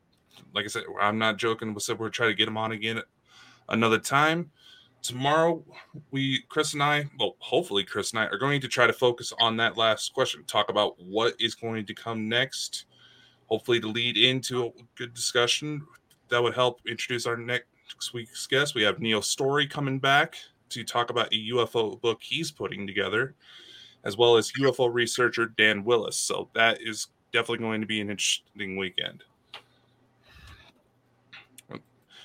like 0.55 0.65
I 0.65 0.69
said, 0.69 0.85
I'm 1.01 1.19
not 1.19 1.39
joking. 1.39 1.75
We 1.75 1.81
said 1.81 1.99
we're 1.99 2.09
trying 2.09 2.31
to 2.31 2.37
get 2.37 2.49
him 2.49 2.57
on 2.57 2.73
again 2.73 3.01
another 3.69 3.99
time. 3.99 4.51
Tomorrow, 5.03 5.65
we 6.13 6.43
Chris 6.49 6.75
and 6.75 6.83
I, 6.83 7.07
well, 7.19 7.37
hopefully 7.39 7.85
Chris 7.85 8.13
and 8.13 8.21
I 8.21 8.27
are 8.27 8.39
going 8.39 8.61
to 8.61 8.69
try 8.69 8.87
to 8.87 8.93
focus 8.93 9.33
on 9.41 9.57
that 9.57 9.77
last 9.77 10.15
question. 10.15 10.45
Talk 10.47 10.69
about 10.69 10.95
what 11.03 11.35
is 11.41 11.55
going 11.55 11.87
to 11.87 11.95
come 11.95 12.29
next. 12.29 12.87
Hopefully, 13.47 13.81
to 13.81 13.89
lead 13.89 14.17
into 14.17 14.67
a 14.67 14.71
good 14.95 15.13
discussion 15.13 15.83
that 16.33 16.43
would 16.43 16.55
help 16.55 16.81
introduce 16.89 17.27
our 17.27 17.37
next 17.37 18.15
week's 18.15 18.47
guest. 18.47 18.75
We 18.75 18.83
have 18.83 19.01
Neil 19.01 19.21
Story 19.21 19.67
coming 19.67 19.99
back 19.99 20.37
to 20.71 20.83
talk 20.83 21.11
about 21.11 21.27
a 21.27 21.51
UFO 21.53 22.01
book 22.01 22.21
he's 22.23 22.51
putting 22.51 22.87
together, 22.87 23.35
as 24.05 24.17
well 24.17 24.39
as 24.39 24.51
UFO 24.53 24.93
researcher 24.93 25.47
Dan 25.47 25.85
Willis. 25.85 26.17
So 26.17 26.49
that 26.55 26.81
is 26.81 27.09
definitely 27.35 27.59
going 27.59 27.83
to 27.83 27.87
be 27.87 28.01
an 28.01 28.09
interesting 28.09 28.79
weekend. 28.79 29.25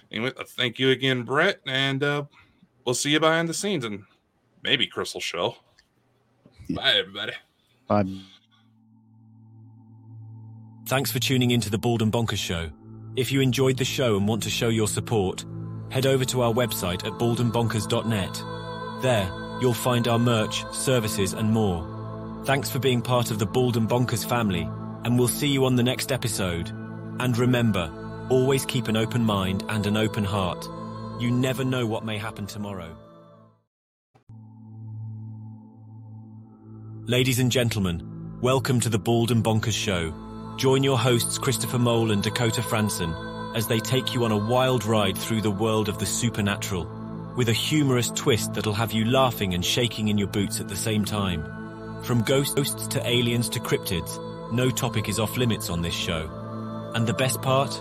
Anyway, 0.10 0.32
uh, 0.40 0.46
thank 0.48 0.80
you 0.80 0.92
again, 0.92 1.24
Brett, 1.24 1.60
and 1.68 2.02
uh, 2.02 2.24
we'll 2.86 2.96
see 2.96 3.12
you 3.12 3.20
behind 3.20 3.50
the 3.50 3.54
scenes 3.54 3.84
and 3.84 4.04
maybe 4.64 4.88
Crystal 4.88 5.20
Show. 5.20 5.58
Bye, 6.70 6.94
everybody. 6.94 7.34
Bye. 7.88 8.06
Thanks 10.86 11.12
for 11.12 11.20
tuning 11.20 11.52
into 11.52 11.70
the 11.70 11.78
Bald 11.78 12.02
and 12.02 12.14
Bonkers 12.14 12.38
Show. 12.38 12.72
If 13.18 13.32
you 13.32 13.42
enjoyed 13.42 13.78
the 13.78 13.84
show 13.84 14.16
and 14.16 14.28
want 14.28 14.44
to 14.44 14.52
show 14.52 14.70
your 14.70 14.88
support, 14.88 15.44
head 15.90 16.06
over 16.06 16.24
to 16.26 16.44
our 16.44 16.54
website 16.54 17.04
at 17.04 17.14
baldandbonkers.net. 17.14 19.02
There, 19.02 19.58
you'll 19.60 19.74
find 19.74 20.08
our 20.08 20.20
merch, 20.20 20.64
services, 20.72 21.34
and 21.34 21.52
more. 21.52 22.44
Thanks 22.46 22.70
for 22.70 22.78
being 22.78 23.02
part 23.02 23.32
of 23.32 23.40
the 23.40 23.46
Bald 23.48 23.76
and 23.76 23.90
Bonkers 23.90 24.24
family, 24.24 24.70
and 25.04 25.18
we'll 25.18 25.28
see 25.28 25.48
you 25.48 25.66
on 25.66 25.76
the 25.76 25.82
next 25.82 26.12
episode. 26.12 26.70
And 27.20 27.36
remember, 27.36 27.92
always 28.30 28.68
keep 28.68 28.88
an 28.88 28.96
open 28.96 29.24
mind 29.24 29.64
and 29.68 29.88
an 29.88 29.98
open 29.98 30.24
heart. 30.24 30.70
You 31.20 31.32
never 31.32 31.64
know 31.64 31.88
what 31.88 32.06
may 32.06 32.20
happen 32.20 32.46
tomorrow. 32.46 32.96
Ladies 37.08 37.40
and 37.40 37.52
gentlemen, 37.52 38.38
welcome 38.44 38.80
to 38.82 38.90
the 38.90 39.00
Bald 39.00 39.32
and 39.32 39.44
Bonkers 39.44 39.74
Show. 39.74 40.14
Join 40.58 40.82
your 40.82 40.98
hosts 40.98 41.38
Christopher 41.38 41.78
Mole 41.78 42.10
and 42.10 42.24
Dakota 42.24 42.62
Franson 42.62 43.56
as 43.56 43.68
they 43.68 43.80
take 43.80 44.16
you 44.16 44.26
on 44.26 44.32
a 44.32 44.38
wild 44.38 44.86
ride 44.86 45.16
through 45.16 45.42
the 45.42 45.52
world 45.52 45.88
of 45.88 46.00
the 46.00 46.06
supernatural, 46.08 46.90
with 47.36 47.50
a 47.50 47.54
humorous 47.54 48.10
twist 48.10 48.56
that'll 48.56 48.74
have 48.74 48.92
you 48.92 49.06
laughing 49.06 49.54
and 49.54 49.64
shaking 49.64 50.08
in 50.08 50.18
your 50.18 50.28
boots 50.28 50.60
at 50.60 50.68
the 50.68 50.76
same 50.76 51.06
time. 51.06 51.44
From 52.02 52.24
ghosts 52.24 52.88
to 52.88 53.08
aliens 53.08 53.50
to 53.50 53.60
cryptids, 53.60 54.18
no 54.52 54.72
topic 54.72 55.08
is 55.08 55.20
off 55.20 55.38
limits 55.38 55.70
on 55.70 55.84
this 55.84 55.94
show. 55.94 56.28
And 56.96 57.06
the 57.06 57.14
best 57.14 57.40
part? 57.44 57.80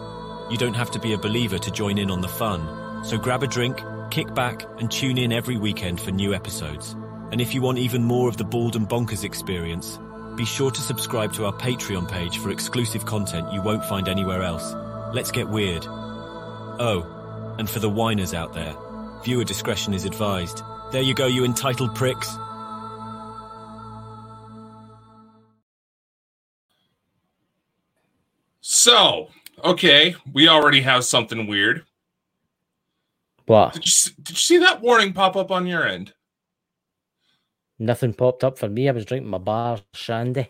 You 0.51 0.59
don't 0.59 0.75
have 0.75 0.91
to 0.91 1.01
be 1.01 1.15
a 1.15 1.19
believer 1.19 1.59
to 1.59 1.71
join 1.71 1.97
in 1.97 2.11
on 2.11 2.21
the 2.21 2.29
fun. 2.29 3.07
So 3.07 3.17
grab 3.17 3.43
a 3.43 3.47
drink, 3.47 3.81
kick 4.11 4.35
back, 4.35 4.65
and 4.79 4.91
tune 4.91 5.17
in 5.17 5.33
every 5.33 5.57
weekend 5.57 5.99
for 5.99 6.11
new 6.11 6.35
episodes. 6.35 6.95
And 7.33 7.41
if 7.41 7.55
you 7.55 7.63
want 7.63 7.79
even 7.79 8.05
more 8.05 8.29
of 8.29 8.37
the 8.37 8.45
Bald 8.45 8.77
and 8.77 8.87
Bonkers 8.87 9.25
experience, 9.25 9.99
be 10.37 10.45
sure 10.45 10.71
to 10.71 10.81
subscribe 10.81 11.33
to 11.35 11.47
our 11.47 11.53
Patreon 11.53 12.11
page 12.11 12.39
for 12.39 12.51
exclusive 12.51 13.07
content 13.07 13.53
you 13.53 13.63
won't 13.63 13.85
find 13.85 14.09
anywhere 14.09 14.43
else. 14.43 14.75
Let's 15.15 15.31
get 15.31 15.49
weird. 15.49 15.87
Oh, 15.87 17.55
and 17.59 17.69
for 17.69 17.79
the 17.79 17.89
whiners 17.89 18.35
out 18.35 18.53
there, 18.53 18.75
viewer 19.25 19.45
discretion 19.45 19.95
is 19.95 20.05
advised. 20.05 20.63
There 20.93 21.03
you 21.03 21.15
go, 21.15 21.27
you 21.27 21.45
entitled 21.45 21.95
pricks. 21.95 22.37
So, 28.61 29.31
okay, 29.65 30.17
we 30.33 30.49
already 30.49 30.83
have 30.83 31.05
something 31.05 31.47
weird. 31.47 31.85
What? 33.47 33.75
Did 33.75 33.87
you, 33.87 34.13
did 34.23 34.31
you 34.31 34.37
see 34.37 34.59
that 34.59 34.81
warning 34.81 35.13
pop 35.13 35.37
up 35.37 35.51
on 35.51 35.67
your 35.67 35.87
end? 35.87 36.13
Nothing 37.79 38.15
popped 38.15 38.43
up 38.45 38.59
for 38.59 38.69
me. 38.69 38.89
I 38.89 38.93
was 38.93 39.05
drinking 39.05 39.29
my 39.31 39.39
Barr 39.39 39.79
shandy. 39.93 40.49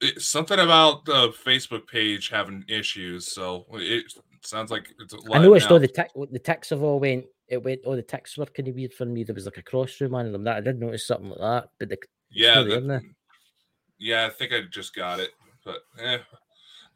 it, 0.00 0.20
something 0.20 0.58
about 0.58 1.04
the 1.04 1.28
Facebook 1.44 1.86
page 1.86 2.28
having 2.28 2.64
issues. 2.68 3.26
So 3.32 3.66
it 3.72 4.04
sounds 4.42 4.70
like 4.70 4.88
it's. 5.00 5.14
I 5.32 5.38
noticed 5.38 5.70
all 5.70 5.80
the 5.80 5.88
tick, 5.88 6.10
the 6.30 6.38
ticks 6.38 6.70
have 6.70 6.82
all 6.82 7.00
went. 7.00 7.24
It 7.48 7.62
went. 7.62 7.80
All 7.84 7.96
the 7.96 8.02
ticks 8.02 8.36
were 8.38 8.46
kind 8.46 8.68
of 8.68 8.74
weird 8.76 8.92
for 8.94 9.04
me. 9.04 9.24
There 9.24 9.34
was 9.34 9.46
like 9.46 9.58
a 9.58 9.62
cross 9.62 9.94
through 9.94 10.10
one 10.10 10.26
of 10.26 10.32
them. 10.32 10.44
That 10.44 10.56
I 10.58 10.60
did 10.60 10.78
notice 10.80 11.06
something 11.06 11.30
like 11.30 11.38
that. 11.40 11.68
But 11.78 11.88
the 11.88 11.98
yeah, 12.30 12.62
there. 12.62 13.02
yeah, 13.98 14.26
I 14.26 14.30
think 14.30 14.52
I 14.52 14.62
just 14.70 14.94
got 14.94 15.20
it, 15.20 15.30
but 15.64 15.78
eh. 16.00 16.18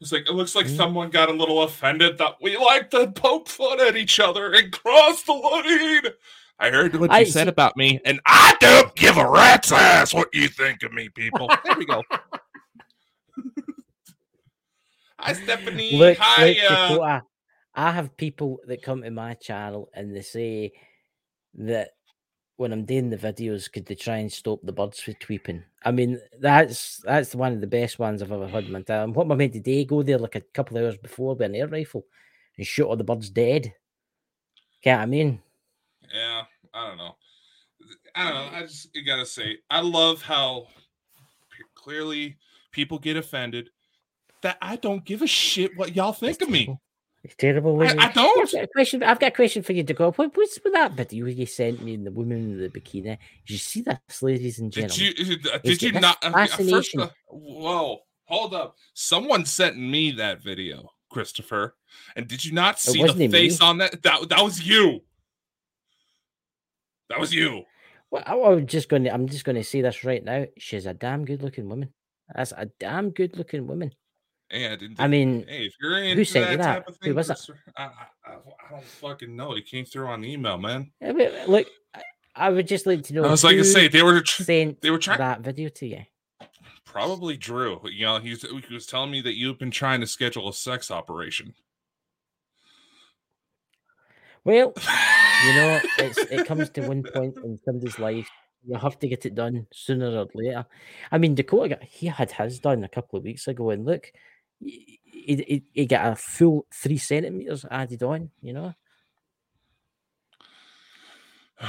It's 0.01 0.13
like 0.13 0.29
it 0.29 0.33
looks 0.35 0.55
like 0.55 0.67
Mm. 0.67 0.77
someone 0.77 1.09
got 1.11 1.31
a 1.31 1.33
little 1.33 1.63
offended 1.63 2.19
that 2.19 2.37
we 2.43 2.57
like 2.59 2.91
to 2.91 3.11
poke 3.13 3.49
fun 3.49 3.81
at 3.81 3.97
each 3.97 4.21
other 4.21 4.53
and 4.53 4.71
cross 4.71 5.23
the 5.23 5.33
line. 5.33 6.13
I 6.59 6.71
heard 6.71 6.97
what 6.97 7.11
I 7.11 7.21
you 7.21 7.27
said 7.27 7.45
see- 7.45 7.51
about 7.51 7.77
me, 7.77 8.01
and 8.05 8.21
I 8.27 8.57
don't 8.61 8.95
give 8.97 9.17
a 9.19 9.29
rat's 9.29 9.73
ass 9.73 10.15
what 10.15 10.29
you 10.33 10.49
think 10.49 10.83
of 10.83 10.93
me, 10.93 11.09
people. 11.09 11.51
There 11.65 11.77
we 11.77 11.85
go. 11.85 12.03
Hi, 15.19 15.33
Stephanie. 15.33 15.97
Look, 15.97 16.19
Hi, 16.19 16.49
look, 16.49 16.59
uh, 16.71 16.89
Dakota, 16.89 17.23
I 17.75 17.91
have 17.91 18.17
people 18.17 18.61
that 18.67 18.83
come 18.83 19.03
to 19.03 19.11
my 19.11 19.35
channel 19.35 19.89
and 19.95 20.15
they 20.15 20.21
say 20.23 20.73
that 21.55 21.91
when 22.57 22.73
I'm 22.73 22.85
doing 22.85 23.11
the 23.11 23.17
videos, 23.17 23.71
could 23.71 23.87
they 23.87 23.95
try 23.95 24.19
and 24.19 24.33
stop 24.33 24.61
the 24.63 24.73
birds 24.73 25.01
from 25.01 25.15
tweeping? 25.15 25.63
I 25.85 25.91
mean, 25.91 26.21
that's 26.39 26.99
that's 26.99 27.35
one 27.35 27.53
of 27.53 27.61
the 27.61 27.67
best 27.67 27.99
ones 27.99 28.23
I've 28.23 28.33
ever 28.33 28.49
heard 28.49 28.65
in 28.65 28.73
my 28.73 28.83
time. 28.83 29.13
What 29.13 29.25
am 29.25 29.33
I 29.33 29.37
meant 29.37 29.53
to 29.55 29.61
do? 29.61 29.85
Go 29.85 30.03
there 30.03 30.19
like 30.19 30.37
a 30.37 30.41
couple 30.41 30.77
of 30.79 30.85
hours 30.85 30.97
before 30.97 31.35
with 31.35 31.43
an 31.43 31.55
air 31.55 31.67
rifle 31.69 32.07
and 32.57 32.67
shoot 32.67 32.87
all 32.87 32.97
the 32.97 33.05
birds 33.05 33.29
dead? 33.31 33.73
Get 34.83 34.97
what 34.97 35.03
I 35.03 35.07
mean? 35.07 35.43
Yeah, 36.15 36.43
I 36.75 36.89
don't 36.89 36.99
know. 36.99 37.17
I 38.15 38.25
don't 38.25 38.35
know. 38.35 38.59
I 38.59 38.63
just 38.63 38.95
you 38.95 39.05
gotta 39.05 39.27
say, 39.27 39.59
I 39.71 39.81
love 39.81 40.23
how 40.23 40.67
p- 41.57 41.65
clearly 41.75 42.39
people 42.73 42.99
get 42.99 43.17
offended 43.17 43.71
that 44.43 44.59
I 44.63 44.77
don't 44.77 45.05
give 45.05 45.23
a 45.23 45.27
shit 45.27 45.77
what 45.77 45.95
y'all 45.95 46.13
think 46.13 46.41
of 46.43 46.49
me. 46.49 46.79
It's 47.25 47.35
terrible. 47.35 47.81
I- 47.83 47.87
isn't 47.87 48.01
I 48.01 48.13
don't. 48.13 48.43
I've 48.43 48.53
got 48.53 48.65
a 48.65 48.69
question. 48.69 49.03
I've 49.03 49.19
got 49.19 49.27
a 49.29 49.35
question 49.35 49.63
for 49.63 49.73
you, 49.73 49.83
Dakota. 49.83 50.13
What, 50.17 50.37
what's 50.37 50.59
with 50.63 50.73
that 50.75 50.93
video 50.93 51.27
you 51.27 51.45
sent 51.47 51.83
me 51.83 51.95
and 51.95 52.07
the 52.07 52.13
woman 52.13 52.39
in 52.39 52.61
the 52.61 52.69
bikini? 52.69 53.03
Did 53.05 53.19
you 53.47 53.59
see 53.59 53.81
this, 53.83 54.23
ladies 54.23 54.59
and 54.61 54.71
gentlemen? 54.71 54.97
Did 54.97 55.17
gentlemen? 55.17 55.41
you? 55.45 55.51
uh, 55.53 55.59
Is 55.65 55.79
Did 55.79 55.83
you 55.95 56.01
not? 56.01 56.25
uh, 56.25 56.29
uh, 56.29 56.33
First, 56.33 56.51
fascination? 56.53 57.01
uh, 57.01 57.09
whoa, 57.29 57.99
hold 58.27 58.55
up! 58.55 58.77
Someone 58.95 59.45
sent 59.45 59.77
me 59.77 60.13
that 60.13 60.41
video, 60.41 60.89
Christopher, 61.11 61.75
and 62.15 62.29
did 62.29 62.45
you 62.45 62.53
not 62.53 62.79
see 62.79 62.99
the 62.99 63.01
wasn't 63.01 63.19
me. 63.19 63.29
face 63.29 63.61
on 63.61 63.79
that? 63.79 64.03
That 64.03 64.29
that 64.29 64.45
was 64.45 64.65
you. 64.67 65.01
That 67.11 67.21
was 67.21 67.33
you. 67.35 67.63
Well, 68.11 68.23
I, 68.27 68.35
I'm 68.39 68.67
just 68.67 68.89
going 68.89 69.05
to. 69.05 69.13
I'm 69.13 69.29
just 69.29 69.45
going 69.45 69.57
to 69.57 69.65
say 69.65 69.81
this 69.81 70.05
right 70.05 70.25
now. 70.25 70.47
She's 70.59 70.87
a 70.87 70.95
damn 70.95 71.25
good-looking 71.25 71.69
woman. 71.69 71.93
That's 72.35 72.53
a 72.53 72.67
damn 72.81 73.11
good-looking 73.11 73.67
woman. 73.67 73.93
And 74.51 74.81
it- 74.83 74.91
I 74.99 75.09
mean, 75.09 75.45
Hey, 75.49 75.67
if 75.67 75.75
you're 75.81 75.99
into 75.99 76.25
sent 76.25 76.51
you 76.53 76.57
that, 76.59 76.63
that? 76.63 76.75
type 76.75 76.89
of 76.89 76.97
Who 77.03 77.15
was? 77.15 77.27
Christopher, 77.27 77.59
I, 77.77 77.83
I, 77.85 77.89
I, 78.25 78.31
I 78.35 78.71
don't 78.71 78.85
fucking 78.85 79.35
know. 79.35 79.53
It 79.57 79.67
came 79.67 79.85
through 79.85 80.07
on 80.07 80.25
email, 80.25 80.57
man. 80.57 80.93
I 81.03 81.13
mean, 81.13 81.29
uh, 81.29 81.45
look, 81.49 81.67
I, 81.95 82.03
I 82.37 82.51
would 82.51 82.69
just 82.69 82.87
like 82.87 83.03
to 83.05 83.15
know. 83.15 83.25
I 83.25 83.31
was 83.31 83.43
like 83.45 83.57
to 83.57 83.65
say 83.65 83.89
they 83.89 84.03
were 84.05 84.21
tr- 84.21 84.43
sent 84.45 84.81
they 84.83 84.91
were 84.91 84.99
trying- 84.99 85.19
that 85.19 85.41
video 85.41 85.69
to 85.71 85.87
you. 85.87 86.03
probably 86.85 87.37
Drew. 87.37 87.81
You 87.91 88.07
know, 88.07 88.19
he's 88.19 88.43
he 88.43 88.75
was 88.75 88.87
telling 88.87 89.11
me 89.11 89.21
that 89.23 89.37
you've 89.37 89.59
been 89.59 89.71
trying 89.73 90.01
to 90.01 90.07
schedule 90.07 90.49
a 90.49 90.53
sex 90.53 90.91
operation. 90.93 91.55
Well, 94.47 94.73
you 95.45 95.55
know, 95.55 95.81
it's 95.99 96.19
it 96.31 96.47
comes 96.47 96.71
to 96.71 96.83
one 96.87 97.03
point 97.03 97.35
in 97.43 97.59
somebody's 97.65 97.99
life. 97.99 98.29
You 98.65 98.79
have 98.79 98.97
to 99.01 99.09
get 99.09 99.27
it 99.27 99.35
done 99.35 99.67
sooner 99.73 100.07
or 100.21 100.29
later. 100.35 100.65
I 101.11 101.19
mean, 101.19 101.35
Dakota 101.35 101.71
got 101.71 101.83
he 101.83 102.07
had 102.07 102.31
his 102.31 102.61
done 102.61 102.85
a 102.85 102.89
couple 102.89 103.19
of 103.19 103.25
weeks 103.25 103.49
ago, 103.49 103.71
and 103.71 103.85
look, 103.85 104.13
he, 104.61 105.01
he, 105.05 105.65
he- 105.73 105.87
got 105.87 106.13
a 106.13 106.15
full 106.15 106.65
three 106.73 106.97
centimeters 106.97 107.65
added 107.69 108.05
on. 108.05 108.31
You 108.41 108.53
know, 108.53 108.75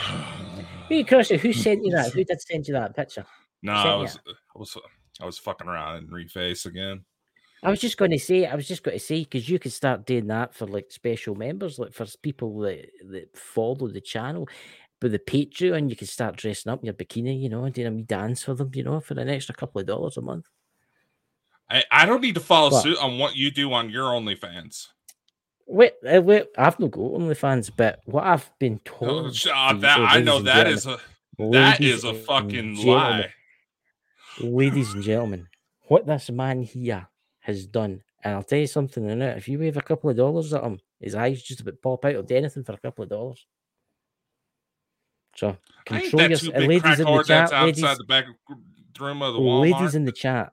Hey, 0.87 1.03
Crusher, 1.03 1.37
who 1.37 1.53
sent 1.53 1.83
you 1.83 1.95
that? 1.95 2.13
Who 2.13 2.23
did 2.23 2.39
send 2.43 2.67
you 2.67 2.75
that 2.75 2.95
picture? 2.95 3.25
no, 3.63 3.73
I 3.73 3.95
was 3.95 4.19
I 4.27 4.59
was 4.59 4.77
I 5.19 5.25
was 5.25 5.39
fucking 5.39 5.67
around 5.67 5.95
and 5.95 6.09
reface 6.09 6.67
again. 6.67 7.05
I 7.63 7.69
was 7.69 7.81
just 7.81 7.97
going 7.97 8.11
to 8.11 8.19
say, 8.19 8.45
I 8.45 8.55
was 8.55 8.67
just 8.67 8.83
going 8.83 8.97
to 8.97 9.03
say, 9.03 9.21
because 9.21 9.49
you 9.49 9.57
could 9.57 9.73
start 9.73 10.05
doing 10.05 10.27
that 10.27 10.53
for 10.53 10.67
like 10.67 10.91
special 10.91 11.35
members, 11.35 11.79
like 11.79 11.93
for 11.93 12.05
people 12.21 12.59
that, 12.59 12.89
that 13.09 13.35
follow 13.35 13.87
the 13.87 14.01
channel. 14.01 14.47
But 14.99 15.11
the 15.11 15.19
Patreon, 15.19 15.89
you 15.89 15.95
could 15.95 16.07
start 16.07 16.35
dressing 16.37 16.71
up 16.71 16.79
in 16.79 16.85
your 16.85 16.93
bikini, 16.93 17.39
you 17.39 17.49
know, 17.49 17.65
and 17.65 17.73
doing 17.73 17.87
a 17.87 17.91
wee 17.91 18.03
dance 18.03 18.43
for 18.43 18.53
them, 18.53 18.71
you 18.73 18.83
know, 18.83 18.99
for 18.99 19.19
an 19.19 19.29
extra 19.29 19.55
couple 19.55 19.81
of 19.81 19.87
dollars 19.87 20.17
a 20.17 20.21
month. 20.21 20.45
I, 21.69 21.83
I 21.91 22.05
don't 22.05 22.21
need 22.21 22.35
to 22.35 22.41
follow 22.41 22.71
What? 22.71 22.83
suit 22.83 22.97
on 22.99 23.17
what 23.17 23.35
you 23.35 23.51
do 23.51 23.73
on 23.73 23.89
your 23.89 24.05
OnlyFans. 24.11 24.87
Wait, 25.65 25.93
uh, 26.07 26.21
wait, 26.21 26.45
I've 26.57 26.79
no 26.79 26.87
go 26.87 27.17
OnlyFans, 27.17 27.71
but 27.75 27.99
what 28.05 28.23
I've 28.23 28.49
been 28.57 28.79
told, 28.79 29.35
sh- 29.35 29.47
uh, 29.53 29.73
that 29.73 29.99
oh, 29.99 30.05
I 30.05 30.21
know 30.21 30.39
that 30.43 30.65
is 30.67 30.85
a 30.85 30.97
that 31.37 31.81
is 31.81 32.05
a 32.05 32.13
fucking 32.13 32.77
lie. 32.85 33.33
ladies 34.39 34.93
and 34.93 35.03
gentlemen, 35.03 35.47
what 35.89 36.05
this 36.05 36.29
man 36.29 36.63
here 36.63 37.09
has 37.47 37.65
done, 37.65 38.03
and 38.23 38.35
I'll 38.35 38.43
tell 38.43 38.59
you 38.59 38.67
something, 38.67 39.09
in 39.09 39.21
it. 39.21 39.37
If 39.37 39.47
you 39.47 39.57
wave 39.57 39.77
a 39.77 39.81
couple 39.81 40.09
of 40.09 40.17
dollars 40.17 40.53
at 40.53 40.63
him, 40.63 40.79
his 40.99 41.15
eyes 41.15 41.41
just 41.41 41.61
about 41.61 41.81
pop 41.81 42.03
out. 42.05 42.11
He'll 42.11 42.23
do 42.23 42.35
anything 42.35 42.63
for 42.65 42.73
a 42.73 42.77
couple 42.77 43.03
of 43.03 43.09
dollars. 43.09 43.45
So 45.35 45.57
control 45.85 46.19
that 46.19 46.29
your 46.29 46.39
two 46.39 46.53
uh, 46.53 46.59
big 46.59 46.69
ladies 46.69 46.99
in 46.99 47.05
the 47.05 47.23
chat, 47.27 47.49
ladies, 47.65 47.81
the 47.97 48.03
back 48.03 48.25
room 48.99 49.21
of 49.21 49.33
the 49.33 49.39
Walmart. 49.39 49.61
ladies 49.61 49.95
in 49.95 50.05
the 50.05 50.11
chat, 50.11 50.51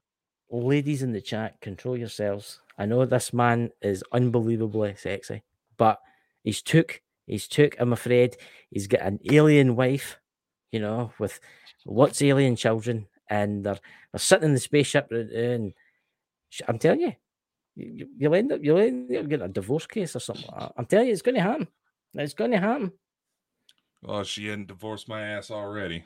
ladies 0.51 1.03
in 1.03 1.13
the 1.13 1.21
chat, 1.21 1.61
control 1.61 1.97
yourselves. 1.97 2.61
I 2.79 2.87
know 2.87 3.05
this 3.07 3.33
man 3.33 3.71
is 3.83 4.05
unbelievably 4.13 4.95
sexy, 4.97 5.43
but 5.77 6.01
he's 6.43 6.61
took, 6.63 7.01
he's 7.27 7.49
took. 7.49 7.75
I'm 7.81 7.93
afraid 7.93 8.37
he's 8.71 8.87
got 8.87 9.01
an 9.01 9.19
alien 9.31 9.75
wife, 9.75 10.19
you 10.71 10.81
know, 10.81 11.13
with 11.19 11.41
lots 11.87 12.21
of 12.21 12.29
alien 12.29 12.55
children, 12.57 13.07
and 13.29 13.65
they're 13.65 13.79
they're 14.13 14.19
sitting 14.21 14.49
in 14.49 14.55
the 14.55 14.61
spaceship, 14.61 15.11
and- 15.11 15.31
and 15.31 15.75
I'm 16.69 16.79
telling 16.79 17.01
you, 17.01 17.13
you- 17.77 17.93
you- 17.99 18.11
you'll 18.19 18.35
end 18.35 18.53
up 18.53 18.61
you'll 18.63 18.79
end 18.79 19.15
up 19.17 19.29
getting 19.29 19.47
a 19.47 19.49
divorce 19.49 19.87
case 19.87 20.15
or 20.17 20.21
something. 20.21 20.47
Like 20.51 20.61
that. 20.61 20.73
I'm 20.77 20.87
telling 20.87 21.07
you, 21.09 21.13
it's 21.13 21.23
going 21.23 21.35
to 21.37 21.41
happen. 21.43 21.69
It's 22.15 22.35
going 22.35 22.53
to 22.53 22.61
happen. 22.61 22.93
Oh, 24.07 24.23
she 24.23 24.47
hadn't 24.47 24.69
divorced 24.69 25.09
my 25.09 25.23
ass 25.23 25.51
already. 25.51 26.05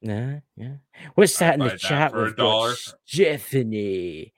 Yeah, 0.00 0.40
yeah. 0.56 0.76
What's 1.14 1.38
that 1.38 1.54
in 1.54 1.60
the 1.60 1.76
chat? 1.78 2.10
for 2.10 2.26
a 2.26 2.34
dollar. 2.36 2.74
Stephanie. 3.04 4.32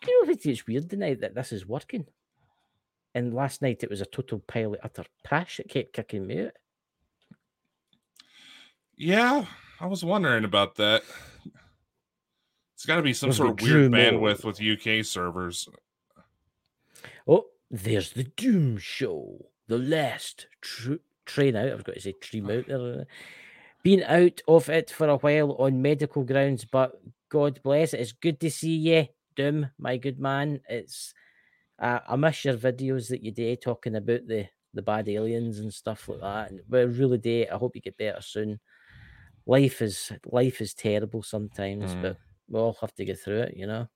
Do 0.00 0.10
you 0.10 0.24
know 0.26 0.32
if 0.32 0.44
it's 0.46 0.66
weird 0.66 0.90
tonight 0.90 1.20
that 1.20 1.34
this 1.34 1.52
is 1.52 1.66
working? 1.66 2.06
And 3.14 3.34
last 3.34 3.62
night 3.62 3.82
it 3.82 3.90
was 3.90 4.00
a 4.00 4.06
total 4.06 4.40
pile 4.40 4.74
of 4.74 4.80
utter 4.82 5.04
trash 5.26 5.58
that 5.58 5.68
kept 5.68 5.92
kicking 5.92 6.26
me 6.26 6.46
out. 6.46 6.52
Yeah, 8.96 9.44
I 9.80 9.86
was 9.86 10.04
wondering 10.04 10.44
about 10.44 10.76
that. 10.76 11.02
It's 12.82 12.86
got 12.88 12.96
to 12.96 13.02
be 13.02 13.12
some 13.12 13.28
We've 13.28 13.36
sort 13.36 13.58
got 13.58 13.62
of 13.62 13.68
weird 13.68 13.90
Drew 13.92 14.00
bandwidth 14.00 14.42
with 14.44 14.60
UK 14.60 15.04
servers. 15.04 15.68
Oh, 17.28 17.44
there's 17.70 18.10
the 18.10 18.24
Doom 18.24 18.76
Show. 18.76 19.46
The 19.68 19.78
last 19.78 20.48
tr- 20.60 20.94
train 21.24 21.54
out. 21.54 21.68
I've 21.68 21.84
got 21.84 21.94
to 21.94 22.00
say 22.00 22.12
stream 22.20 22.50
out 22.50 22.66
there. 22.66 23.06
Been 23.84 24.02
out 24.02 24.40
of 24.48 24.68
it 24.68 24.90
for 24.90 25.06
a 25.06 25.16
while 25.18 25.52
on 25.60 25.80
medical 25.80 26.24
grounds, 26.24 26.64
but 26.64 27.00
God 27.28 27.60
bless 27.62 27.94
it. 27.94 28.00
It's 28.00 28.10
good 28.10 28.40
to 28.40 28.50
see 28.50 28.74
you, 28.74 29.06
Doom, 29.36 29.70
my 29.78 29.96
good 29.96 30.18
man. 30.18 30.58
It's 30.68 31.14
uh, 31.78 32.00
I 32.08 32.16
miss 32.16 32.44
your 32.44 32.56
videos 32.56 33.10
that 33.10 33.22
you 33.22 33.30
do 33.30 33.54
talking 33.54 33.94
about 33.94 34.26
the 34.26 34.48
the 34.74 34.82
bad 34.82 35.08
aliens 35.08 35.60
and 35.60 35.72
stuff 35.72 36.08
like 36.08 36.20
that. 36.20 36.50
And 36.50 36.62
we 36.68 36.82
really 36.82 37.18
do. 37.18 37.46
I 37.48 37.54
hope 37.58 37.76
you 37.76 37.80
get 37.80 37.96
better 37.96 38.22
soon. 38.22 38.58
Life 39.46 39.80
is 39.82 40.10
life 40.26 40.60
is 40.60 40.74
terrible 40.74 41.22
sometimes, 41.22 41.94
Mm. 41.94 42.02
but 42.02 42.16
we 42.52 42.60
all 42.60 42.76
have 42.80 42.94
to 42.94 43.04
get 43.04 43.18
through 43.18 43.40
it, 43.40 43.56
you 43.56 43.66
know. 43.66 43.88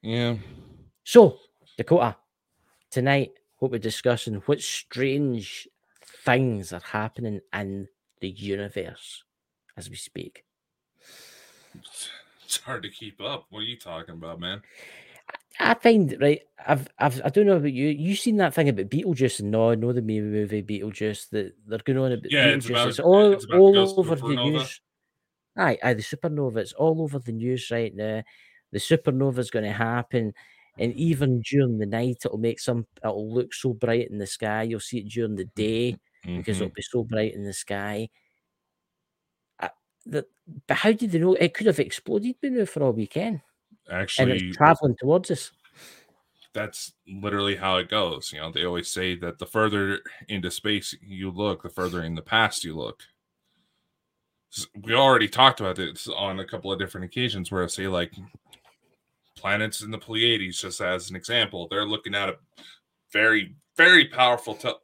Yeah. 0.00 0.36
So, 1.04 1.38
Dakota, 1.76 2.16
tonight, 2.90 3.32
what 3.58 3.72
we're 3.72 3.78
discussing, 3.78 4.36
what 4.46 4.60
strange 4.62 5.66
things 6.24 6.72
are 6.72 6.80
happening 6.84 7.40
in 7.52 7.88
the 8.20 8.28
universe 8.28 9.24
as 9.76 9.90
we 9.90 9.96
speak. 9.96 10.44
It's 12.44 12.56
hard 12.58 12.84
to 12.84 12.90
keep 12.90 13.20
up. 13.20 13.46
What 13.50 13.60
are 13.60 13.64
you 13.64 13.76
talking 13.76 14.14
about, 14.14 14.40
man? 14.40 14.62
I 15.60 15.74
find 15.74 16.16
right. 16.20 16.42
I've, 16.66 16.86
I've, 16.98 17.20
I 17.24 17.28
don't 17.30 17.46
know 17.46 17.56
about 17.56 17.72
you. 17.72 17.88
You 17.88 18.14
seen 18.14 18.36
that 18.36 18.54
thing 18.54 18.68
about 18.68 18.88
Betelgeuse? 18.88 19.40
And 19.40 19.50
no, 19.50 19.70
I 19.70 19.74
know 19.74 19.92
the 19.92 20.00
movie 20.02 20.62
Beetlejuice 20.62 21.30
that 21.30 21.54
they're 21.66 21.78
going 21.84 21.98
on 21.98 22.12
about. 22.12 22.30
Yeah, 22.30 22.46
it's 22.46 22.66
Betelgeuse. 22.66 22.70
about- 22.70 22.88
It's 22.88 23.00
all, 23.00 23.32
it's 23.32 23.46
all 23.46 24.00
over 24.00 24.14
the 24.14 24.36
news. 24.36 24.80
Aye, 25.58 25.78
aye, 25.82 25.94
the 25.94 26.02
supernova. 26.02 26.58
It's 26.58 26.72
all 26.72 27.02
over 27.02 27.18
the 27.18 27.32
news 27.32 27.70
right 27.70 27.94
now. 27.94 28.22
The 28.72 28.78
supernova 28.78 29.38
is 29.38 29.50
going 29.50 29.64
to 29.64 29.72
happen, 29.72 30.32
and 30.78 30.92
even 30.94 31.40
during 31.42 31.78
the 31.78 31.86
night, 31.86 32.18
it'll 32.24 32.38
make 32.38 32.60
some. 32.60 32.86
It'll 33.04 33.32
look 33.32 33.52
so 33.54 33.72
bright 33.74 34.08
in 34.10 34.18
the 34.18 34.26
sky. 34.26 34.62
You'll 34.62 34.80
see 34.80 34.98
it 34.98 35.08
during 35.08 35.34
the 35.36 35.46
day 35.56 35.96
because 36.24 36.58
Mhm. 36.58 36.60
it'll 36.62 36.74
be 36.74 36.82
so 36.82 37.04
bright 37.04 37.34
in 37.34 37.44
the 37.44 37.52
sky. 37.52 38.08
Uh, 39.60 39.68
the, 40.06 40.26
but 40.66 40.76
how 40.76 40.92
did 40.92 41.10
they 41.10 41.18
know? 41.18 41.34
It 41.34 41.54
could 41.54 41.66
have 41.66 41.80
exploded 41.80 42.36
by 42.42 42.48
now 42.48 42.64
for 42.64 42.82
all 42.84 42.92
we 42.92 43.06
can. 43.06 43.42
and 43.90 44.00
actually 44.02 44.32
it's 44.32 44.56
traveling 44.56 44.96
towards 45.00 45.30
us. 45.30 45.52
that's 46.54 46.92
literally 47.06 47.56
how 47.56 47.76
it 47.76 47.88
goes. 47.88 48.32
You 48.32 48.40
know, 48.40 48.50
they 48.52 48.64
always 48.64 48.88
say 48.88 49.14
that 49.16 49.38
the 49.38 49.46
further 49.46 50.00
into 50.28 50.50
space 50.50 50.94
you 51.02 51.30
look, 51.30 51.62
the 51.62 51.68
further 51.68 52.02
in 52.02 52.14
the 52.14 52.22
past 52.22 52.64
you 52.64 52.74
look. 52.76 53.02
We 54.82 54.94
already 54.94 55.28
talked 55.28 55.60
about 55.60 55.76
this 55.76 56.08
on 56.08 56.40
a 56.40 56.44
couple 56.44 56.72
of 56.72 56.78
different 56.78 57.04
occasions 57.04 57.50
where 57.50 57.62
I 57.62 57.66
say 57.66 57.86
like 57.86 58.12
planets 59.36 59.82
in 59.82 59.90
the 59.90 59.98
Pleiades, 59.98 60.60
just 60.60 60.80
as 60.80 61.10
an 61.10 61.16
example, 61.16 61.68
they're 61.68 61.86
looking 61.86 62.14
at 62.14 62.28
a 62.28 62.36
very, 63.12 63.54
very 63.76 64.06
powerful 64.06 64.54
tel- 64.54 64.80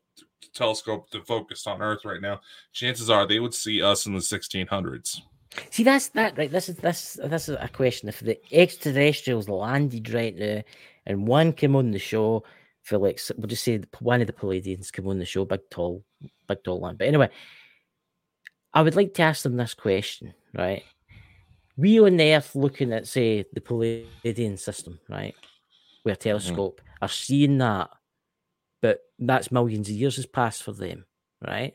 telescope 0.54 1.10
to 1.10 1.22
focus 1.22 1.66
on 1.66 1.82
Earth 1.82 2.04
right 2.04 2.20
now. 2.20 2.40
Chances 2.72 3.10
are 3.10 3.26
they 3.26 3.40
would 3.40 3.54
see 3.54 3.82
us 3.82 4.06
in 4.06 4.14
the 4.14 4.20
1600s. 4.20 5.20
See, 5.70 5.84
that's 5.84 6.08
that 6.08 6.36
right. 6.36 6.50
This 6.50 6.68
is 6.68 6.76
this 6.76 7.18
this 7.24 7.48
is 7.48 7.56
a 7.60 7.68
question. 7.68 8.08
If 8.08 8.20
the 8.20 8.38
extraterrestrials 8.52 9.48
landed 9.48 10.12
right 10.12 10.34
now, 10.34 10.62
and 11.06 11.28
one 11.28 11.52
came 11.52 11.76
on 11.76 11.92
the 11.92 11.98
show 11.98 12.42
for 12.82 12.98
like 12.98 13.20
we'll 13.36 13.46
just 13.46 13.62
say 13.62 13.80
one 14.00 14.20
of 14.20 14.26
the 14.26 14.32
Pleiadians 14.32 14.90
came 14.90 15.06
on 15.06 15.20
the 15.20 15.24
show, 15.24 15.44
big 15.44 15.60
tall, 15.70 16.02
big 16.48 16.64
tall 16.64 16.80
one. 16.80 16.96
But 16.96 17.06
anyway, 17.06 17.30
I 18.74 18.82
would 18.82 18.96
like 18.96 19.14
to 19.14 19.22
ask 19.22 19.44
them 19.44 19.56
this 19.56 19.72
question, 19.74 20.34
right? 20.52 20.82
We 21.76 22.00
on 22.00 22.16
the 22.16 22.34
Earth 22.34 22.54
looking 22.54 22.92
at 22.92 23.06
say 23.06 23.44
the 23.52 23.60
Pleiadian 23.60 24.58
system, 24.58 25.00
right, 25.08 25.34
with 26.04 26.14
a 26.14 26.16
telescope, 26.16 26.80
are 27.00 27.08
seeing 27.08 27.58
that, 27.58 27.90
but 28.82 29.00
that's 29.18 29.52
millions 29.52 29.88
of 29.88 29.94
years 29.94 30.16
has 30.16 30.26
passed 30.26 30.62
for 30.62 30.72
them, 30.72 31.06
right? 31.46 31.74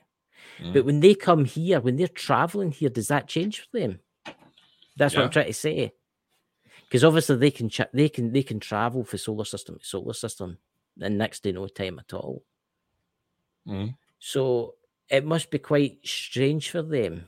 But 0.74 0.86
when 0.86 1.00
they 1.00 1.16
come 1.16 1.46
here, 1.46 1.80
when 1.80 1.96
they're 1.96 2.08
traveling 2.08 2.72
here, 2.72 2.90
does 2.90 3.08
that 3.10 3.28
change 3.28 3.62
for 3.62 3.80
them? 3.80 4.00
That's 4.98 5.16
what 5.16 5.24
I'm 5.26 5.30
trying 5.32 5.48
to 5.48 5.54
say. 5.54 5.94
Because 6.84 7.04
obviously 7.04 7.36
they 7.38 7.52
can 7.52 7.70
cha- 7.70 7.88
they 7.94 8.10
can 8.10 8.32
they 8.32 8.44
can 8.44 8.60
travel 8.60 9.04
for 9.04 9.18
solar 9.18 9.46
system 9.46 9.80
to 9.80 9.86
solar 9.86 10.14
system 10.14 10.58
in 11.00 11.18
next 11.18 11.42
to 11.42 11.54
no 11.54 11.68
time 11.68 12.00
at 12.00 12.14
all. 12.14 12.44
Mhm. 13.68 13.96
So 14.18 14.76
it 15.10 15.26
must 15.26 15.50
be 15.50 15.58
quite 15.60 16.00
strange 16.06 16.70
for 16.70 16.82
them. 16.82 17.28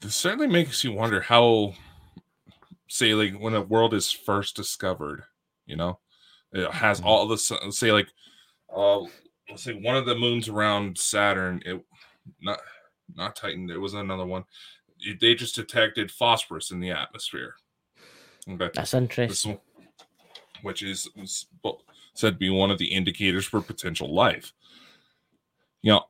This 0.00 0.14
certainly 0.14 0.46
makes 0.46 0.84
you 0.84 0.92
wonder 0.92 1.20
how, 1.20 1.74
say, 2.88 3.14
like 3.14 3.34
when 3.40 3.54
a 3.54 3.62
world 3.62 3.94
is 3.94 4.10
first 4.10 4.54
discovered, 4.56 5.24
you 5.66 5.76
know, 5.76 5.98
it 6.52 6.70
has 6.70 7.00
Mhm. 7.00 7.04
all 7.06 7.26
the 7.26 7.38
say 7.38 7.92
like, 7.92 8.08
uh, 8.74 9.00
let's 9.48 9.62
say 9.62 9.72
one 9.74 9.96
of 9.96 10.06
the 10.06 10.14
moons 10.14 10.48
around 10.48 10.98
Saturn, 10.98 11.62
it 11.64 11.82
not 12.40 12.60
not 13.14 13.36
Titan, 13.36 13.66
there 13.66 13.80
was 13.80 13.94
another 13.94 14.26
one. 14.26 14.44
it- 14.98 15.20
They 15.20 15.34
just 15.34 15.54
detected 15.54 16.10
phosphorus 16.10 16.70
in 16.70 16.80
the 16.80 16.90
atmosphere. 16.90 17.56
Okay, 18.48 18.70
That's 18.74 18.94
interesting. 18.94 19.52
one, 19.74 19.86
which 20.62 20.82
is 20.82 21.08
is 21.16 21.46
said 22.14 22.30
to 22.34 22.38
be 22.38 22.48
one 22.50 22.70
of 22.70 22.78
the 22.78 22.92
indicators 22.92 23.46
for 23.46 23.60
potential 23.60 24.12
life. 24.12 24.52
You 25.82 25.92
know, 25.92 26.02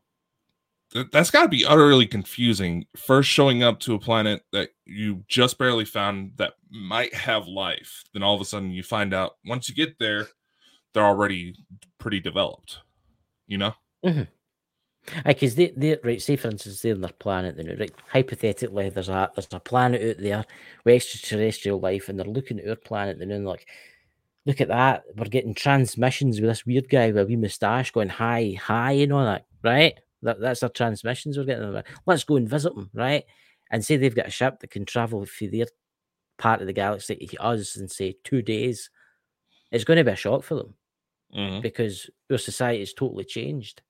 th- 0.92 1.08
that's 1.12 1.30
got 1.30 1.42
to 1.42 1.48
be 1.48 1.64
utterly 1.64 2.06
confusing. 2.06 2.86
First 2.96 3.28
showing 3.28 3.62
up 3.62 3.80
to 3.80 3.94
a 3.94 3.98
planet 3.98 4.42
that 4.52 4.70
you 4.84 5.24
just 5.28 5.58
barely 5.58 5.84
found 5.84 6.32
that 6.36 6.54
might 6.70 7.14
have 7.14 7.46
life, 7.46 8.04
then 8.12 8.22
all 8.22 8.34
of 8.34 8.40
a 8.40 8.44
sudden 8.44 8.70
you 8.70 8.82
find 8.82 9.12
out 9.12 9.36
once 9.44 9.68
you 9.68 9.74
get 9.74 9.98
there, 9.98 10.28
they're 10.94 11.04
already 11.04 11.54
pretty 11.98 12.20
developed. 12.20 12.78
You 13.46 13.58
know? 13.58 13.74
Because 15.24 15.54
they 15.54 15.72
they 15.76 15.96
right, 16.02 16.20
say 16.20 16.36
for 16.36 16.48
instance, 16.48 16.80
they're 16.80 16.94
on 16.94 17.00
their 17.00 17.12
planet, 17.12 17.56
then 17.56 17.76
right, 17.78 17.92
hypothetically 18.08 18.88
there's 18.88 19.08
a 19.08 19.30
there's 19.36 19.46
a 19.52 19.60
planet 19.60 20.02
out 20.02 20.22
there 20.22 20.44
with 20.84 20.94
extraterrestrial 20.94 21.78
life, 21.78 22.08
and 22.08 22.18
they're 22.18 22.26
looking 22.26 22.58
at 22.58 22.68
our 22.68 22.76
planet 22.76 23.20
and 23.20 23.30
then 23.30 23.44
like, 23.44 23.68
look 24.46 24.60
at 24.60 24.68
that, 24.68 25.04
we're 25.16 25.26
getting 25.26 25.54
transmissions 25.54 26.40
with 26.40 26.50
this 26.50 26.66
weird 26.66 26.88
guy 26.88 27.08
with 27.08 27.18
a 27.18 27.26
wee 27.26 27.36
moustache 27.36 27.90
going 27.90 28.08
hi, 28.08 28.56
hi, 28.60 28.92
and 28.92 29.12
all 29.12 29.24
that, 29.24 29.46
right? 29.64 29.94
That 30.22 30.40
that's 30.40 30.62
our 30.62 30.68
transmissions 30.70 31.38
we're 31.38 31.44
getting. 31.44 31.82
Let's 32.06 32.24
go 32.24 32.36
and 32.36 32.48
visit 32.48 32.74
them, 32.74 32.90
right? 32.94 33.24
And 33.70 33.84
say 33.84 33.96
they've 33.96 34.14
got 34.14 34.28
a 34.28 34.30
ship 34.30 34.60
that 34.60 34.70
can 34.70 34.84
travel 34.86 35.26
through 35.26 35.50
their 35.50 35.66
part 36.38 36.60
of 36.60 36.66
the 36.68 36.72
galaxy 36.72 37.16
to 37.16 37.42
us 37.42 37.76
in 37.76 37.88
say 37.88 38.16
two 38.24 38.42
days. 38.42 38.90
It's 39.72 39.84
going 39.84 39.98
to 39.98 40.04
be 40.04 40.12
a 40.12 40.16
shock 40.16 40.44
for 40.44 40.56
them 40.56 40.74
Mhm, 41.32 41.62
because 41.62 42.10
our 42.30 42.38
society 42.38 42.80
has 42.80 42.94
totally 42.94 43.24
changed. 43.24 43.82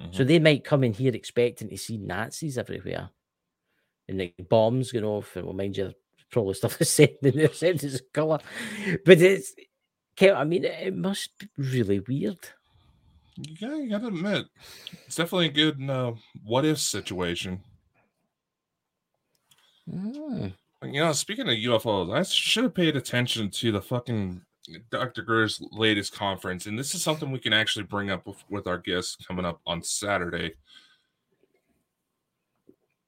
mhm. 0.00 0.14
So 0.14 0.24
they 0.24 0.38
might 0.38 0.64
come 0.64 0.84
in 0.84 0.92
here 0.92 1.14
expecting 1.14 1.68
to 1.68 1.76
see 1.78 1.96
Nazis 1.98 2.58
everywhere 2.58 3.10
and 4.08 4.18
like 4.18 4.34
bombs 4.48 4.92
going 4.92 5.04
off. 5.04 5.36
And 5.36 5.46
well, 5.46 5.54
mind 5.54 5.76
you, 5.76 5.92
probably 6.32 6.54
stuff 6.54 6.80
is 6.80 6.90
said 6.90 7.16
in 7.22 7.36
their 7.36 7.52
sense 7.52 7.84
of 7.84 8.12
colour. 8.12 8.40
But 9.04 9.20
it's, 9.20 9.54
I 10.20 10.44
mean, 10.44 10.64
it 10.64 10.96
must 10.96 11.38
be 11.38 11.48
really 11.56 12.00
weird. 12.00 12.38
Yeah, 13.36 13.76
you 13.76 13.88
gotta 13.88 14.08
admit, 14.08 14.46
it's 15.06 15.16
definitely 15.16 15.46
a 15.46 15.52
good 15.52 15.88
uh, 15.88 16.12
what 16.44 16.64
if 16.64 16.78
situation. 16.78 17.62
Mm. 19.88 20.52
You 20.82 21.00
know, 21.00 21.12
speaking 21.12 21.48
of 21.48 21.54
UFOs, 21.54 22.14
I 22.14 22.22
should 22.24 22.64
have 22.64 22.74
paid 22.74 22.96
attention 22.96 23.50
to 23.50 23.72
the 23.72 23.80
fucking 23.80 24.42
Dr. 24.90 25.22
Greer's 25.22 25.62
latest 25.72 26.12
conference, 26.12 26.66
and 26.66 26.78
this 26.78 26.94
is 26.94 27.02
something 27.02 27.30
we 27.30 27.38
can 27.38 27.54
actually 27.54 27.84
bring 27.84 28.10
up 28.10 28.26
with, 28.26 28.44
with 28.50 28.66
our 28.66 28.78
guests 28.78 29.16
coming 29.26 29.46
up 29.46 29.60
on 29.66 29.82
Saturday. 29.82 30.54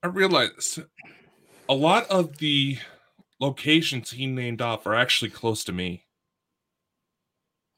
I 0.02 0.06
realized 0.06 0.80
a 1.68 1.74
lot 1.74 2.08
of 2.08 2.38
the 2.38 2.78
locations 3.40 4.10
he 4.10 4.26
named 4.26 4.62
off 4.62 4.86
are 4.86 4.94
actually 4.94 5.30
close 5.30 5.64
to 5.64 5.72
me. 5.72 6.06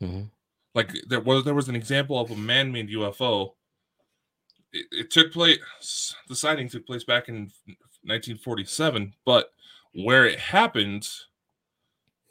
Mhm. 0.02 0.30
Like 0.74 0.92
there 1.08 1.20
was 1.20 1.44
there 1.44 1.54
was 1.54 1.68
an 1.68 1.76
example 1.76 2.18
of 2.20 2.30
a 2.30 2.36
man-made 2.36 2.90
UFO. 2.90 3.56
It, 4.72 4.86
it 4.92 5.10
took 5.10 5.32
place. 5.32 6.14
The 6.28 6.36
sighting 6.36 6.68
took 6.68 6.86
place 6.86 7.04
back 7.04 7.28
in 7.28 7.50
1947, 8.04 9.14
but 9.24 9.52
where 9.94 10.26
it 10.26 10.38
happened 10.38 11.08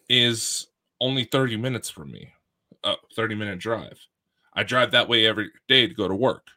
is 0.10 0.68
only 1.02 1.23
30 1.26 1.57
minutes 1.57 1.89
from 1.89 2.11
me. 2.11 2.34
A 2.84 2.95
30 3.15 3.35
minute 3.35 3.60
drive. 3.60 3.99
I 4.53 4.64
drive 4.64 4.91
that 4.91 5.10
way 5.10 5.26
every 5.26 5.49
day 5.68 5.88
to 5.88 5.93
go 5.93 6.07
to 6.07 6.15
work. 6.15 6.47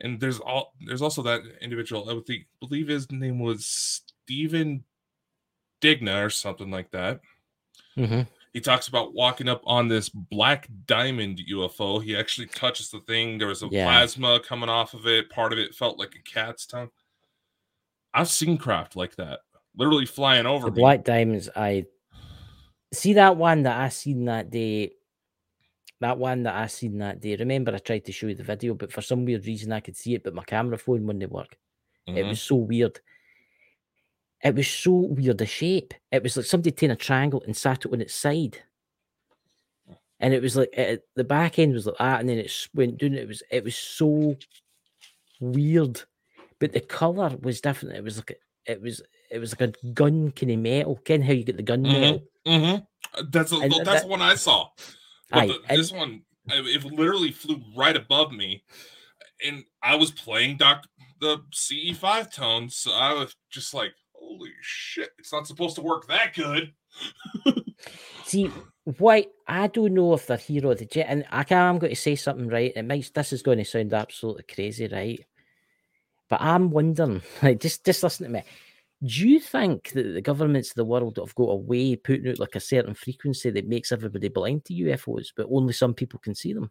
And 0.00 0.20
there's 0.20 0.38
all 0.38 0.74
there's 0.86 1.02
also 1.02 1.22
that 1.22 1.42
individual. 1.60 2.08
I 2.08 2.12
would 2.12 2.26
think, 2.26 2.46
believe 2.60 2.88
his 2.88 3.10
name 3.10 3.40
was 3.40 4.02
Stephen 4.28 4.84
Digna 5.80 6.22
or 6.22 6.28
something 6.28 6.70
like 6.70 6.90
that. 6.90 7.22
Mhm. 7.96 8.28
He 8.52 8.60
talks 8.60 8.86
about 8.88 9.14
walking 9.14 9.48
up 9.48 9.62
on 9.64 9.88
this 9.88 10.10
black 10.10 10.68
diamond 10.86 11.40
UFO. 11.48 11.98
He 11.98 12.14
actually 12.14 12.48
touches 12.48 12.90
the 12.90 13.00
thing. 13.00 13.38
There 13.38 13.48
was 13.48 13.62
a 13.62 13.68
Yeah. 13.68 13.86
plasma 13.86 14.40
coming 14.40 14.68
off 14.68 14.92
of 14.92 15.06
it. 15.06 15.30
Part 15.30 15.54
of 15.54 15.58
it 15.58 15.74
felt 15.74 15.98
like 15.98 16.14
a 16.14 16.18
cat's 16.30 16.66
tongue. 16.66 16.90
I've 18.12 18.28
seen 18.28 18.58
craft 18.58 18.96
like 18.96 19.16
that, 19.16 19.40
literally 19.74 20.04
flying 20.04 20.44
over 20.44 20.66
The 20.66 20.72
me. 20.76 20.80
Black 20.82 21.04
Diamonds, 21.04 21.48
I 21.56 21.86
see 22.92 23.14
that 23.14 23.36
one 23.38 23.62
that 23.62 23.80
I 23.80 23.88
seen 23.88 24.26
that 24.26 24.50
day. 24.50 24.92
That 26.00 26.18
one 26.18 26.42
that 26.42 26.54
I 26.54 26.66
seen 26.66 26.98
that 26.98 27.20
day. 27.20 27.34
Remember, 27.36 27.74
I 27.74 27.78
tried 27.78 28.04
to 28.04 28.12
show 28.12 28.26
you 28.26 28.34
the 28.34 28.42
video, 28.44 28.74
but 28.74 28.92
for 28.92 29.00
some 29.00 29.24
weird 29.24 29.46
reason, 29.46 29.72
I 29.72 29.80
could 29.80 29.96
see 29.96 30.14
it, 30.14 30.22
but 30.22 30.34
my 30.34 30.44
camera 30.44 30.76
phone 30.76 31.06
wouldn't 31.06 31.32
work. 31.32 31.56
It 32.06 32.12
Mhm. 32.12 32.28
was 32.28 32.42
so 32.42 32.56
weird. 32.56 33.00
It 34.44 34.54
was 34.54 34.68
so 34.68 34.92
weird. 34.92 35.38
The 35.38 35.46
shape. 35.46 35.94
It 36.12 36.22
was 36.22 36.36
like 36.36 36.46
somebody 36.46 36.70
taking 36.70 36.90
a 36.92 36.96
triangle 36.96 37.42
and 37.44 37.56
sat 37.56 37.84
it 37.84 37.92
on 37.92 38.00
its 38.00 38.14
side. 38.14 38.58
And 40.20 40.34
it 40.34 40.42
was 40.42 40.56
like 40.56 40.70
it, 40.72 41.02
the 41.14 41.24
back 41.24 41.58
end 41.58 41.72
was 41.74 41.86
like 41.86 41.98
that, 41.98 42.20
and 42.20 42.28
then 42.28 42.38
it 42.38 42.52
went 42.74 42.98
down. 42.98 43.14
It 43.14 43.28
was 43.28 43.42
it 43.50 43.62
was 43.64 43.76
so 43.76 44.34
weird, 45.40 46.02
but 46.58 46.72
the 46.72 46.80
color 46.80 47.36
was 47.40 47.60
different. 47.60 47.96
It 47.96 48.02
was 48.04 48.16
like 48.18 48.32
a, 48.66 48.72
it 48.72 48.82
was 48.82 49.00
it 49.30 49.38
was 49.38 49.52
like 49.58 49.70
a 49.70 49.88
gun 49.92 50.32
kind 50.32 50.52
of 50.52 50.58
metal. 50.58 50.96
Ken, 51.04 51.22
how 51.22 51.32
you 51.32 51.44
get 51.44 51.56
the 51.56 51.62
gun 51.62 51.84
Mhm. 51.84 52.00
metal? 52.00 52.22
Mm-hmm. 52.46 53.28
That's 53.30 53.52
a, 53.52 53.56
that's 53.58 53.78
that- 53.84 54.02
the 54.02 54.08
one 54.08 54.22
I 54.22 54.34
saw. 54.34 54.68
But 55.30 55.38
Aye, 55.38 55.46
the- 55.46 55.60
and- 55.68 55.78
this 55.78 55.92
one, 55.92 56.22
it 56.48 56.66
it 56.66 56.84
literally 56.84 57.30
flew 57.30 57.62
right 57.76 57.96
above 57.96 58.32
me, 58.32 58.64
and 59.46 59.64
I 59.82 59.94
was 59.94 60.10
playing 60.10 60.56
Doc 60.56 60.84
the 61.20 61.38
CE 61.52 61.96
five 61.96 62.32
tones, 62.32 62.74
so 62.76 62.92
I 62.92 63.12
was 63.12 63.36
just 63.50 63.72
like, 63.72 63.92
"Holy 64.18 64.50
shit! 64.60 65.10
It's 65.18 65.32
not 65.32 65.46
supposed 65.46 65.76
to 65.76 65.82
work 65.82 66.06
that 66.08 66.34
good." 66.34 66.72
See, 68.24 68.50
why 68.98 69.26
I 69.46 69.68
don't 69.68 69.94
know 69.94 70.14
if 70.14 70.26
they're 70.26 70.36
here 70.36 70.66
or 70.66 70.74
the 70.74 70.84
jet, 70.84 71.06
and 71.08 71.24
I 71.30 71.44
can, 71.44 71.58
I'm 71.58 71.78
going 71.78 71.94
to 71.94 71.96
say 71.96 72.16
something 72.16 72.48
right. 72.48 72.72
It 72.74 72.82
might 72.84 73.10
this 73.14 73.32
is 73.32 73.42
going 73.42 73.58
to 73.58 73.64
sound 73.64 73.92
absolutely 73.92 74.44
crazy, 74.52 74.88
right? 74.88 75.24
But 76.28 76.42
I'm 76.42 76.70
wondering, 76.70 77.22
like, 77.42 77.60
just 77.60 77.84
just 77.84 78.02
listen 78.02 78.26
to 78.26 78.32
me. 78.32 78.42
Do 79.02 79.28
you 79.28 79.38
think 79.38 79.90
that 79.92 80.02
the 80.02 80.20
governments 80.20 80.70
of 80.70 80.74
the 80.74 80.84
world 80.84 81.18
have 81.18 81.34
got 81.36 81.50
a 81.50 81.56
way 81.56 81.94
putting 81.94 82.28
out 82.28 82.40
like 82.40 82.56
a 82.56 82.60
certain 82.60 82.94
frequency 82.94 83.48
that 83.50 83.68
makes 83.68 83.92
everybody 83.92 84.28
blind 84.28 84.64
to 84.64 84.74
UFOs, 84.74 85.28
but 85.36 85.46
only 85.50 85.72
some 85.72 85.94
people 85.94 86.18
can 86.18 86.34
see 86.34 86.52
them? 86.52 86.70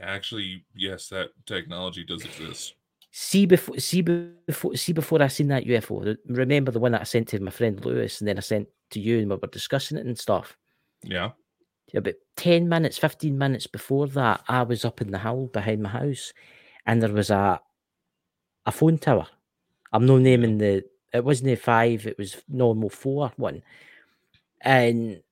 Actually, 0.00 0.64
yes, 0.74 1.08
that 1.08 1.30
technology 1.44 2.04
does 2.04 2.24
exist. 2.24 2.74
See 3.18 3.46
before, 3.46 3.78
see 3.78 4.02
before, 4.02 4.76
see 4.76 4.92
before 4.92 5.22
I 5.22 5.28
seen 5.28 5.48
that 5.48 5.64
UFO. 5.64 6.18
Remember 6.26 6.70
the 6.70 6.78
one 6.78 6.92
that 6.92 7.00
I 7.00 7.04
sent 7.04 7.28
to 7.28 7.40
my 7.40 7.50
friend 7.50 7.82
Lewis, 7.82 8.20
and 8.20 8.28
then 8.28 8.36
I 8.36 8.42
sent 8.42 8.68
to 8.90 9.00
you, 9.00 9.20
and 9.20 9.30
we 9.30 9.36
were 9.36 9.46
discussing 9.46 9.96
it 9.96 10.04
and 10.04 10.18
stuff. 10.18 10.54
Yeah. 11.02 11.30
About 11.94 12.12
ten 12.36 12.68
minutes, 12.68 12.98
fifteen 12.98 13.38
minutes 13.38 13.66
before 13.66 14.06
that, 14.08 14.42
I 14.48 14.64
was 14.64 14.84
up 14.84 15.00
in 15.00 15.12
the 15.12 15.18
hill 15.18 15.46
behind 15.46 15.82
my 15.82 15.88
house, 15.88 16.34
and 16.84 17.02
there 17.02 17.10
was 17.10 17.30
a 17.30 17.58
a 18.66 18.70
phone 18.70 18.98
tower. 18.98 19.26
I'm 19.94 20.04
no 20.04 20.18
naming 20.18 20.58
the. 20.58 20.84
It 21.14 21.24
wasn't 21.24 21.52
a 21.52 21.56
five. 21.56 22.06
It 22.06 22.18
was 22.18 22.36
normal 22.50 22.90
four 22.90 23.32
one, 23.36 23.62
and 24.60 25.22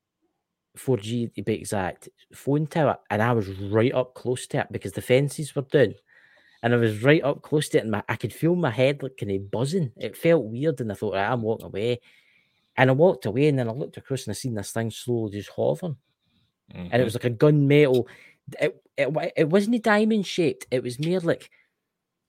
four 0.74 0.96
G 0.96 1.26
to 1.26 1.42
be 1.42 1.52
exact. 1.52 2.08
Phone 2.32 2.66
tower, 2.66 2.96
and 3.10 3.20
I 3.20 3.32
was 3.32 3.46
right 3.60 3.92
up 3.92 4.14
close 4.14 4.46
to 4.46 4.60
it 4.60 4.68
because 4.72 4.92
the 4.92 5.02
fences 5.02 5.54
were 5.54 5.60
down, 5.60 5.96
and 6.64 6.74
I 6.74 6.78
was 6.78 7.04
right 7.04 7.24
up 7.24 7.42
close 7.44 7.70
to 7.70 7.78
it, 7.78 7.82
and 7.82 7.92
my, 7.92 8.04
I 8.10 8.16
could 8.16 8.34
feel 8.34 8.56
my 8.56 8.72
head 8.72 9.04
like 9.04 9.18
kind 9.18 9.32
of 9.32 9.52
buzzing. 9.52 9.92
It 9.98 10.18
felt 10.18 10.46
weird, 10.46 10.80
and 10.82 10.92
I 10.92 10.96
thought, 10.96 11.14
"Right, 11.14 11.30
I'm 11.30 11.42
walking 11.42 11.66
away, 11.68 12.00
and 12.76 12.90
I 12.90 12.94
walked 12.94 13.26
away, 13.26 13.48
and 13.48 13.58
then 13.58 13.68
I 13.68 13.72
looked 13.72 13.98
across 13.98 14.26
and 14.26 14.32
I 14.32 14.34
seen 14.34 14.54
this 14.54 14.72
thing 14.72 14.90
slowly 14.92 15.32
just 15.38 15.50
hovering 15.50 15.98
and 16.90 17.00
Mhm. 17.00 17.00
it 17.00 17.04
was 17.04 17.14
like 17.14 17.24
a 17.24 17.30
gunmetal. 17.30 18.08
It, 18.60 18.82
it 18.98 19.32
it 19.36 19.50
wasn't 19.50 19.76
a 19.76 19.80
diamond 19.80 20.26
shaped. 20.26 20.66
It 20.72 20.82
was 20.82 20.98
more 21.00 21.20
like 21.20 21.50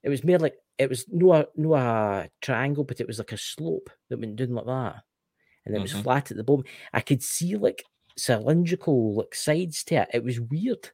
it 0.04 0.10
was 0.10 0.24
more 0.24 0.38
like 0.38 0.56
it 0.78 0.88
was 0.90 1.06
no 1.10 1.34
a 1.34 1.48
no 1.56 1.74
a 1.76 2.30
triangle, 2.42 2.84
but 2.84 3.00
it 3.00 3.06
was 3.08 3.18
like 3.18 3.32
a 3.32 3.38
slope 3.38 3.90
that 4.10 4.18
went 4.18 4.36
down 4.36 4.54
like 4.54 4.66
that, 4.66 5.04
and 5.66 5.76
it 5.76 5.80
was 5.82 5.94
Mhm. 5.94 6.02
flat 6.02 6.30
at 6.32 6.36
the 6.38 6.44
bottom. 6.44 6.66
I 6.92 7.00
could 7.02 7.22
see 7.22 7.56
like 7.56 7.84
cylindrical 8.18 9.14
like 9.16 9.34
sides 9.34 9.84
to 9.86 9.96
it. 9.96 10.10
It 10.14 10.24
was 10.24 10.40
weird, 10.40 10.90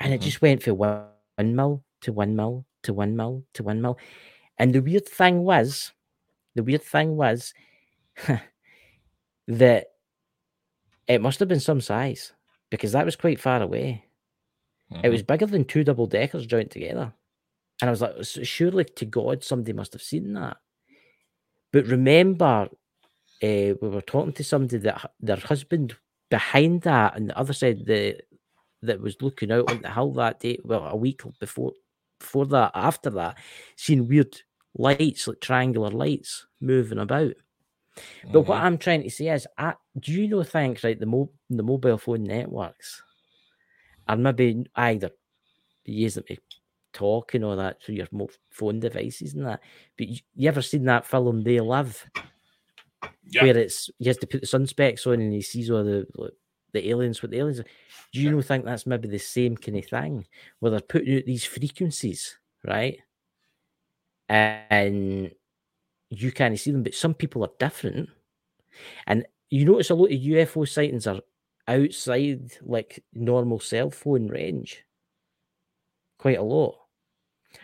and 0.00 0.14
it 0.14 0.20
Mhm. 0.20 0.24
just 0.24 0.42
went 0.42 0.62
for 0.62 0.74
one, 0.74 1.08
mil 1.56 1.84
to 2.02 2.12
one 2.12 2.36
mil 2.36 2.64
to 2.84 2.92
one 2.92 3.16
mil 3.16 3.44
to 3.54 3.62
one 3.62 3.80
mil. 3.82 3.98
And 4.58 4.74
the 4.74 4.80
weird 4.82 5.06
thing 5.08 5.44
was, 5.44 5.92
the 6.54 6.62
weird 6.62 6.82
thing 6.82 7.16
was 7.16 7.54
that 9.48 9.86
it 11.08 11.20
must 11.20 11.38
have 11.40 11.48
been 11.48 11.60
some 11.60 11.80
size 11.80 12.32
because 12.70 12.92
that 12.92 13.04
was 13.04 13.16
quite 13.16 13.40
far 13.40 13.62
away. 13.62 14.04
It 14.90 14.96
Mhm. 15.08 15.10
was 15.10 15.22
bigger 15.22 15.46
than 15.46 15.64
two 15.64 15.84
double 15.84 16.06
deckers 16.06 16.46
joined 16.46 16.70
together. 16.70 17.12
And 17.80 17.88
I 17.88 17.90
was 17.90 18.02
like, 18.02 18.14
surely 18.24 18.84
to 18.84 19.04
God, 19.06 19.42
somebody 19.42 19.72
must 19.72 19.92
have 19.92 20.02
seen 20.02 20.34
that. 20.34 20.58
But 21.72 21.86
remember, 21.86 22.68
uh, 23.42 23.74
we 23.80 23.88
were 23.88 24.02
talking 24.02 24.32
to 24.34 24.44
somebody 24.44 24.78
that 24.78 25.12
their 25.20 25.36
husband 25.36 25.96
behind 26.30 26.82
that 26.82 27.14
on 27.16 27.26
the 27.28 27.38
other 27.38 27.52
side, 27.52 27.86
the 27.86 28.20
that 28.82 29.00
was 29.00 29.20
looking 29.20 29.52
out 29.52 29.70
on 29.70 29.82
the 29.82 29.90
hill 29.92 30.12
that 30.14 30.40
day, 30.40 30.58
well, 30.64 30.86
a 30.86 30.96
week 30.96 31.22
before 31.38 31.72
before 32.20 32.46
that, 32.46 32.70
after 32.74 33.10
that, 33.10 33.38
seeing 33.76 34.06
weird 34.06 34.40
lights, 34.76 35.26
like 35.26 35.40
triangular 35.40 35.90
lights 35.90 36.46
moving 36.60 36.98
about. 36.98 37.34
But 38.32 38.42
what 38.42 38.60
Mhm. 38.60 38.64
I'm 38.64 38.78
trying 38.78 39.02
to 39.02 39.10
say 39.10 39.28
is, 39.28 39.46
I, 39.58 39.74
do 39.98 40.12
you 40.12 40.28
know 40.28 40.44
things 40.44 40.84
like 40.84 41.00
The 41.00 41.06
mo- 41.06 41.32
the 41.48 41.62
mobile 41.64 41.98
phone 41.98 42.22
networks 42.22 43.02
are 44.06 44.16
maybe 44.16 44.64
either 44.76 45.10
them 46.14 46.24
to 46.28 46.36
talk 46.92 47.34
and 47.34 47.44
all 47.44 47.56
that 47.56 47.82
through 47.82 47.96
your 47.96 48.06
mo- 48.12 48.28
phone 48.50 48.78
devices 48.80 49.34
and 49.34 49.44
that. 49.46 49.60
But 49.98 50.08
you, 50.08 50.18
you 50.36 50.48
ever 50.48 50.62
seen 50.62 50.84
that 50.84 51.04
film 51.06 51.42
They 51.42 51.58
Live, 51.60 52.08
Yeah. 53.26 53.42
where 53.44 53.58
it's 53.58 53.90
he 53.98 54.06
has 54.06 54.18
to 54.18 54.26
put 54.26 54.42
the 54.42 54.46
sun 54.46 54.66
specs 54.66 55.06
on 55.06 55.14
and 55.20 55.32
he 55.32 55.42
sees 55.42 55.70
all 55.70 55.82
the 55.84 56.06
like, 56.14 56.32
the 56.72 56.88
aliens 56.90 57.22
with 57.22 57.30
the 57.32 57.38
aliens. 57.38 57.60
are? 57.60 57.64
Do 58.12 58.20
you 58.20 58.30
know 58.30 58.42
think 58.42 58.64
that's 58.64 58.86
maybe 58.86 59.08
the 59.08 59.18
same 59.18 59.56
kind 59.56 59.78
of 59.78 59.86
thing 59.86 60.26
where 60.60 60.70
they're 60.72 60.80
putting 60.80 61.16
out 61.18 61.24
these 61.26 61.44
frequencies, 61.44 62.38
right? 62.64 62.98
And 64.28 65.32
you 66.10 66.32
can't 66.32 66.58
see 66.58 66.72
them, 66.72 66.82
but 66.84 66.94
some 66.94 67.14
people 67.14 67.44
are 67.44 67.52
different. 67.58 68.10
And 69.06 69.26
you 69.50 69.64
notice 69.64 69.90
a 69.90 69.94
lot 69.94 70.06
of 70.12 70.18
UFO 70.18 70.64
sightings 70.64 71.06
are 71.06 71.20
outside 71.68 72.52
like 72.62 73.04
normal 73.14 73.60
cell 73.60 73.90
phone 73.90 74.28
range. 74.28 74.84
Quite 76.18 76.38
a 76.38 76.42
lot. 76.42 76.86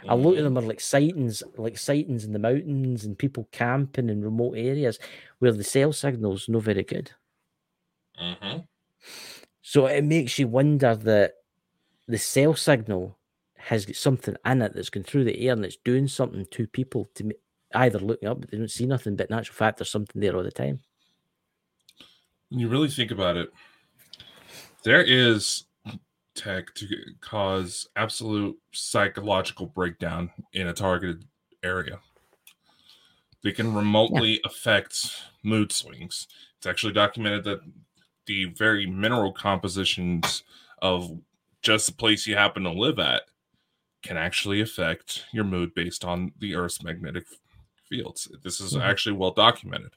A 0.09 0.17
lot 0.17 0.39
of 0.39 0.45
them 0.45 0.59
are 0.59 0.63
like 0.63 0.81
sightings, 0.81 1.43
like 1.59 1.79
sightings 1.79 2.25
in 2.25 2.33
the 2.33 2.39
mountains 2.41 3.05
and 3.05 3.19
people 3.19 3.49
camping 3.53 4.09
in 4.11 4.23
remote 4.25 4.55
areas 4.57 4.99
where 5.39 5.53
the 5.53 5.65
cell 5.65 5.93
signal's 5.93 6.49
not 6.49 6.65
very 6.65 6.85
good. 6.85 7.13
Mm 8.19 8.37
Mhm. 8.43 8.69
So 9.63 9.87
it 9.87 10.05
makes 10.05 10.39
you 10.39 10.49
wonder 10.49 10.95
that 10.95 11.35
the 12.07 12.19
cell 12.19 12.55
signal 12.55 13.19
has 13.57 13.85
got 13.85 13.97
something 13.97 14.37
in 14.45 14.63
it 14.63 14.75
that's 14.75 14.91
going 14.91 15.05
through 15.05 15.25
the 15.25 15.41
air 15.41 15.53
and 15.53 15.65
it's 15.65 15.77
doing 15.85 16.07
something 16.07 16.47
to 16.53 16.67
people 16.69 17.11
to 17.15 17.33
either 17.75 17.99
looking 17.99 18.29
up 18.29 18.41
but 18.41 18.51
they 18.51 18.59
don't 18.59 18.71
see 18.71 18.87
nothing, 18.87 19.17
but 19.17 19.29
in 19.29 19.37
actual 19.37 19.55
fact 19.55 19.79
there's 19.79 19.91
something 19.91 20.21
there 20.21 20.37
all 20.37 20.45
the 20.45 20.53
time. 20.53 20.81
When 22.49 22.61
you 22.61 22.69
really 22.69 22.89
think 22.89 23.11
about 23.11 23.37
it, 23.37 23.51
there 24.85 25.03
is 25.03 25.65
tech 26.37 26.73
to 26.75 26.87
cause 27.21 27.89
absolute 27.97 28.57
psychological 28.73 29.67
breakdown 29.67 30.31
in 30.53 30.69
a 30.69 30.73
targeted 30.73 31.25
area. 31.65 31.99
They 33.43 33.53
can 33.53 33.75
remotely 33.75 34.41
affect 34.45 35.23
mood 35.43 35.73
swings. 35.73 36.29
It's 36.59 36.67
actually 36.67 36.93
documented 36.93 37.45
that 37.45 37.61
the 38.27 38.47
very 38.47 38.87
mineral 38.87 39.33
compositions 39.33 40.43
of 40.83 41.19
just 41.63 41.87
the 41.87 41.93
place 41.93 42.27
you 42.27 42.37
happen 42.37 42.63
to 42.65 42.71
live 42.71 42.99
at 42.99 43.23
can 44.03 44.17
actually 44.17 44.61
affect 44.61 45.25
your 45.33 45.45
mood 45.45 45.75
based 45.75 46.05
on 46.05 46.33
the 46.39 46.55
Earth's 46.55 46.83
magnetic 46.83 47.27
fields. 47.89 48.29
This 48.43 48.61
is 48.61 48.75
Mhm. 48.75 48.83
actually 48.83 49.17
well 49.17 49.33
documented. 49.33 49.93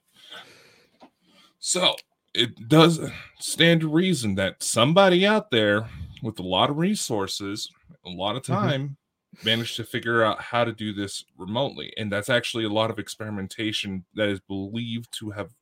So 1.60 1.96
it 2.34 2.70
does 2.70 3.00
stand 3.40 3.82
to 3.82 3.90
reason 3.90 4.36
that 4.36 4.64
somebody 4.64 5.26
out 5.26 5.52
there 5.52 5.90
with 6.24 6.40
a 6.40 6.44
lot 6.44 6.70
of 6.70 6.78
resources, 6.78 7.72
a 8.06 8.10
lot 8.10 8.36
of 8.36 8.44
Mhm. 8.44 8.48
time, 8.48 8.98
managed 9.44 9.76
to 9.78 9.84
figure 9.84 10.24
out 10.24 10.42
how 10.42 10.64
to 10.64 10.74
do 10.74 10.94
this 10.94 11.24
remotely. 11.38 11.94
And 11.98 12.12
that's 12.12 12.30
actually 12.30 12.66
a 12.66 12.70
lot 12.70 12.90
of 12.90 13.00
experimentation 13.00 14.06
that 14.16 14.30
is 14.30 14.40
believed 14.42 15.12
to 15.20 15.32
have 15.32 15.54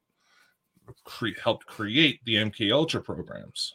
cre- 1.04 1.40
helped 1.44 1.66
create 1.66 2.20
the 2.26 2.36
MK 2.36 2.72
Ultra 2.72 3.02
programs. 3.02 3.74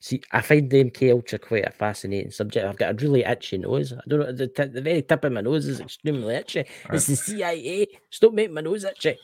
See, 0.00 0.22
I 0.30 0.40
find 0.42 0.70
the 0.70 0.84
MK 0.84 1.10
Ultra 1.12 1.38
quite 1.38 1.66
a 1.66 1.70
fascinating 1.70 2.30
subject. 2.30 2.66
I've 2.66 2.76
got 2.76 2.92
a 2.92 3.04
really 3.04 3.24
itchy 3.24 3.58
nose. 3.58 3.92
I 3.92 4.00
don't 4.06 4.20
know, 4.20 4.32
the, 4.32 4.46
t- 4.46 4.64
the 4.64 4.82
very 4.82 5.02
tip 5.02 5.24
of 5.24 5.32
my 5.32 5.40
nose 5.40 5.66
is 5.66 5.80
extremely 5.80 6.34
itchy. 6.34 6.64
It's 6.92 7.06
the 7.06 7.16
CIA. 7.16 7.86
Stop 8.10 8.32
making 8.34 8.54
my 8.54 8.60
nose 8.60 8.84
itchy. 8.84 9.18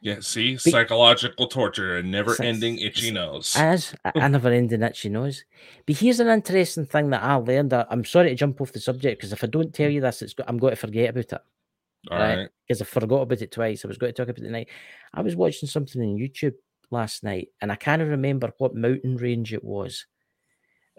Yeah, 0.00 0.16
see, 0.20 0.58
psychological 0.58 1.46
torture 1.48 1.96
and 1.96 2.10
never 2.10 2.40
ending 2.42 2.78
itchy 2.78 3.10
nose. 3.10 3.54
As 3.56 3.94
a, 4.04 4.28
never 4.28 4.50
ending 4.50 4.82
itchy 4.82 5.08
nose. 5.08 5.44
But 5.86 5.96
here's 5.96 6.20
an 6.20 6.28
interesting 6.28 6.84
thing 6.84 7.08
that 7.10 7.22
I 7.22 7.34
learned. 7.36 7.72
I- 7.72 7.86
I'm 7.90 8.04
sorry 8.04 8.28
to 8.28 8.34
jump 8.34 8.60
off 8.60 8.72
the 8.72 8.80
subject 8.80 9.18
because 9.18 9.32
if 9.32 9.42
I 9.42 9.46
don't 9.46 9.72
tell 9.74 9.90
you 9.90 10.02
this, 10.02 10.20
it's 10.22 10.34
I'm 10.46 10.58
going 10.58 10.72
to 10.72 10.76
forget 10.76 11.10
about 11.10 11.32
it. 11.32 11.42
All 12.10 12.18
right. 12.18 12.36
right. 12.36 12.48
Because 12.66 12.82
I 12.82 12.84
forgot 12.84 13.22
about 13.22 13.42
it 13.42 13.52
twice. 13.52 13.84
I 13.84 13.88
was 13.88 13.98
going 13.98 14.12
to 14.12 14.16
talk 14.16 14.28
about 14.28 14.42
it 14.42 14.46
tonight. 14.46 14.68
I 15.12 15.22
was 15.22 15.36
watching 15.36 15.68
something 15.68 16.00
on 16.00 16.18
YouTube 16.18 16.54
last 16.90 17.22
night 17.22 17.48
and 17.60 17.70
I 17.72 17.76
can't 17.76 18.02
remember 18.02 18.52
what 18.58 18.74
mountain 18.74 19.16
range 19.16 19.52
it 19.52 19.64
was. 19.64 20.06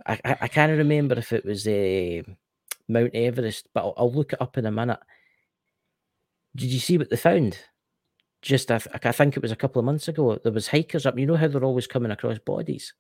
I, 0.06 0.20
I, 0.26 0.38
I 0.42 0.48
can't 0.48 0.78
remember 0.78 1.16
if 1.18 1.32
it 1.32 1.46
was 1.46 1.68
uh, 1.68 2.22
Mount 2.88 3.16
Everest, 3.16 3.68
but 3.74 3.82
I'll, 3.82 3.94
I'll 3.98 4.12
look 4.12 4.34
it 4.34 4.42
up 4.42 4.58
in 4.58 4.66
a 4.66 4.72
minute. 4.72 5.00
Did 6.56 6.70
you 6.70 6.80
see 6.80 6.98
what 6.98 7.10
they 7.10 7.18
found? 7.18 7.58
Just, 8.42 8.72
I, 8.72 8.80
I 9.04 9.12
think 9.12 9.36
it 9.36 9.42
was 9.42 9.52
a 9.52 9.56
couple 9.56 9.80
of 9.80 9.86
months 9.86 10.08
ago. 10.08 10.40
There 10.44 10.52
was 10.52 10.68
hikers 10.68 11.06
up. 11.06 11.18
You 11.18 11.26
know 11.26 11.36
how 11.36 11.48
they're 11.48 11.64
always 11.64 11.88
coming 11.88 12.12
across 12.12 12.38
bodies. 12.40 12.94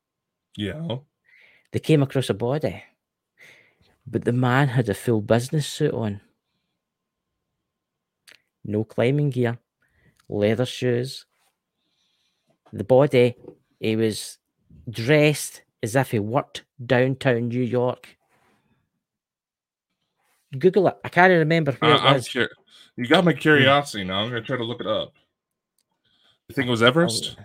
Yeah. 0.57 0.97
They 1.71 1.79
came 1.79 2.01
across 2.01 2.29
a 2.29 2.33
body, 2.33 2.83
but 4.07 4.23
the 4.23 4.31
man 4.31 4.69
had 4.69 4.89
a 4.89 4.93
full 4.93 5.21
business 5.21 5.67
suit 5.67 5.93
on. 5.93 6.21
No 8.65 8.83
climbing 8.83 9.29
gear, 9.29 9.59
leather 10.27 10.65
shoes. 10.65 11.25
The 12.73 12.83
body, 12.83 13.35
he 13.79 13.95
was 13.95 14.39
dressed 14.89 15.61
as 15.83 15.95
if 15.95 16.11
he 16.11 16.19
worked 16.19 16.63
downtown 16.83 17.47
New 17.49 17.61
York. 17.61 18.17
Google 20.57 20.87
it. 20.87 20.97
I 21.03 21.09
can't 21.09 21.31
remember 21.31 21.73
where 21.73 21.95
it 21.95 22.01
I'm 22.01 22.21
cur- 22.21 22.49
you 22.95 23.07
got 23.07 23.25
my 23.25 23.33
hmm. 23.33 23.39
curiosity 23.39 24.03
now. 24.03 24.19
I'm 24.19 24.29
gonna 24.29 24.41
try 24.41 24.57
to 24.57 24.63
look 24.63 24.81
it 24.81 24.87
up. 24.87 25.13
You 26.47 26.55
think 26.55 26.67
it 26.67 26.71
was 26.71 26.83
Everest? 26.83 27.35
Oh, 27.39 27.43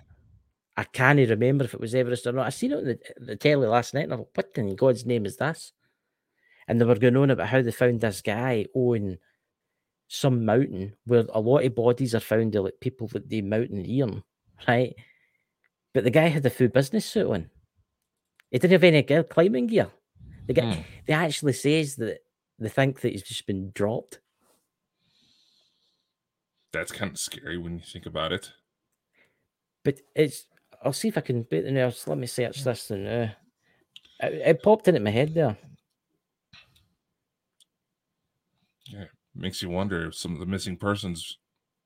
I 0.76 0.84
can't 0.84 1.18
remember 1.18 1.64
if 1.64 1.74
it 1.74 1.80
was 1.80 1.94
Everest 1.94 2.26
or 2.26 2.32
not. 2.32 2.46
I 2.46 2.50
seen 2.50 2.72
it 2.72 2.78
on 2.78 2.84
the, 2.84 2.98
the 3.18 3.36
telly 3.36 3.66
last 3.66 3.92
night 3.92 4.04
and 4.04 4.14
I 4.14 4.16
thought, 4.16 4.28
what 4.34 4.50
in 4.54 4.76
God's 4.76 5.04
name 5.04 5.26
is 5.26 5.36
this? 5.36 5.72
And 6.68 6.80
they 6.80 6.84
were 6.84 6.94
going 6.94 7.16
on 7.16 7.30
about 7.30 7.48
how 7.48 7.60
they 7.60 7.72
found 7.72 8.00
this 8.00 8.22
guy 8.22 8.66
on 8.74 9.18
some 10.12 10.44
mountain 10.44 10.92
where 11.06 11.24
a 11.32 11.40
lot 11.40 11.64
of 11.64 11.74
bodies 11.76 12.16
are 12.16 12.20
found 12.20 12.56
of 12.56 12.64
like 12.64 12.80
people 12.80 13.06
that 13.08 13.30
they 13.30 13.40
mountaineering, 13.40 14.24
right? 14.66 14.94
But 15.94 16.02
the 16.02 16.10
guy 16.10 16.26
had 16.26 16.42
the 16.42 16.50
full 16.50 16.66
business 16.66 17.06
suit 17.06 17.30
on. 17.30 17.48
He 18.50 18.58
didn't 18.58 18.72
have 18.72 18.82
any 18.84 19.02
gear, 19.02 19.22
climbing 19.22 19.68
gear. 19.68 19.88
The 20.48 20.52
guy, 20.54 20.74
Hmm. 20.74 20.80
they 21.06 21.12
actually 21.12 21.52
says 21.52 21.94
that 21.96 22.18
they 22.58 22.68
think 22.68 23.00
that 23.02 23.12
he's 23.12 23.22
just 23.22 23.46
been 23.46 23.70
dropped. 23.72 24.18
That's 26.72 26.90
kind 26.90 27.12
of 27.12 27.18
scary 27.18 27.56
when 27.58 27.74
you 27.78 27.84
think 27.84 28.06
about 28.06 28.32
it. 28.32 28.50
But 29.84 30.00
it's 30.16 30.46
I'll 30.82 30.92
see 30.92 31.08
if 31.08 31.18
I 31.18 31.20
can 31.20 31.44
beat 31.44 31.62
the 31.62 31.70
nerves. 31.70 32.08
Let 32.08 32.18
me 32.18 32.26
search 32.26 32.64
this 32.64 32.90
and 32.90 33.06
uh, 33.06 33.28
it, 34.20 34.32
it 34.44 34.62
popped 34.62 34.88
at 34.88 35.00
my 35.00 35.10
head 35.10 35.34
there. 35.34 35.56
Yeah, 38.86 39.04
makes 39.34 39.62
you 39.62 39.68
wonder 39.70 40.06
if 40.08 40.14
some 40.14 40.32
of 40.34 40.40
the 40.40 40.46
missing 40.46 40.76
persons 40.76 41.38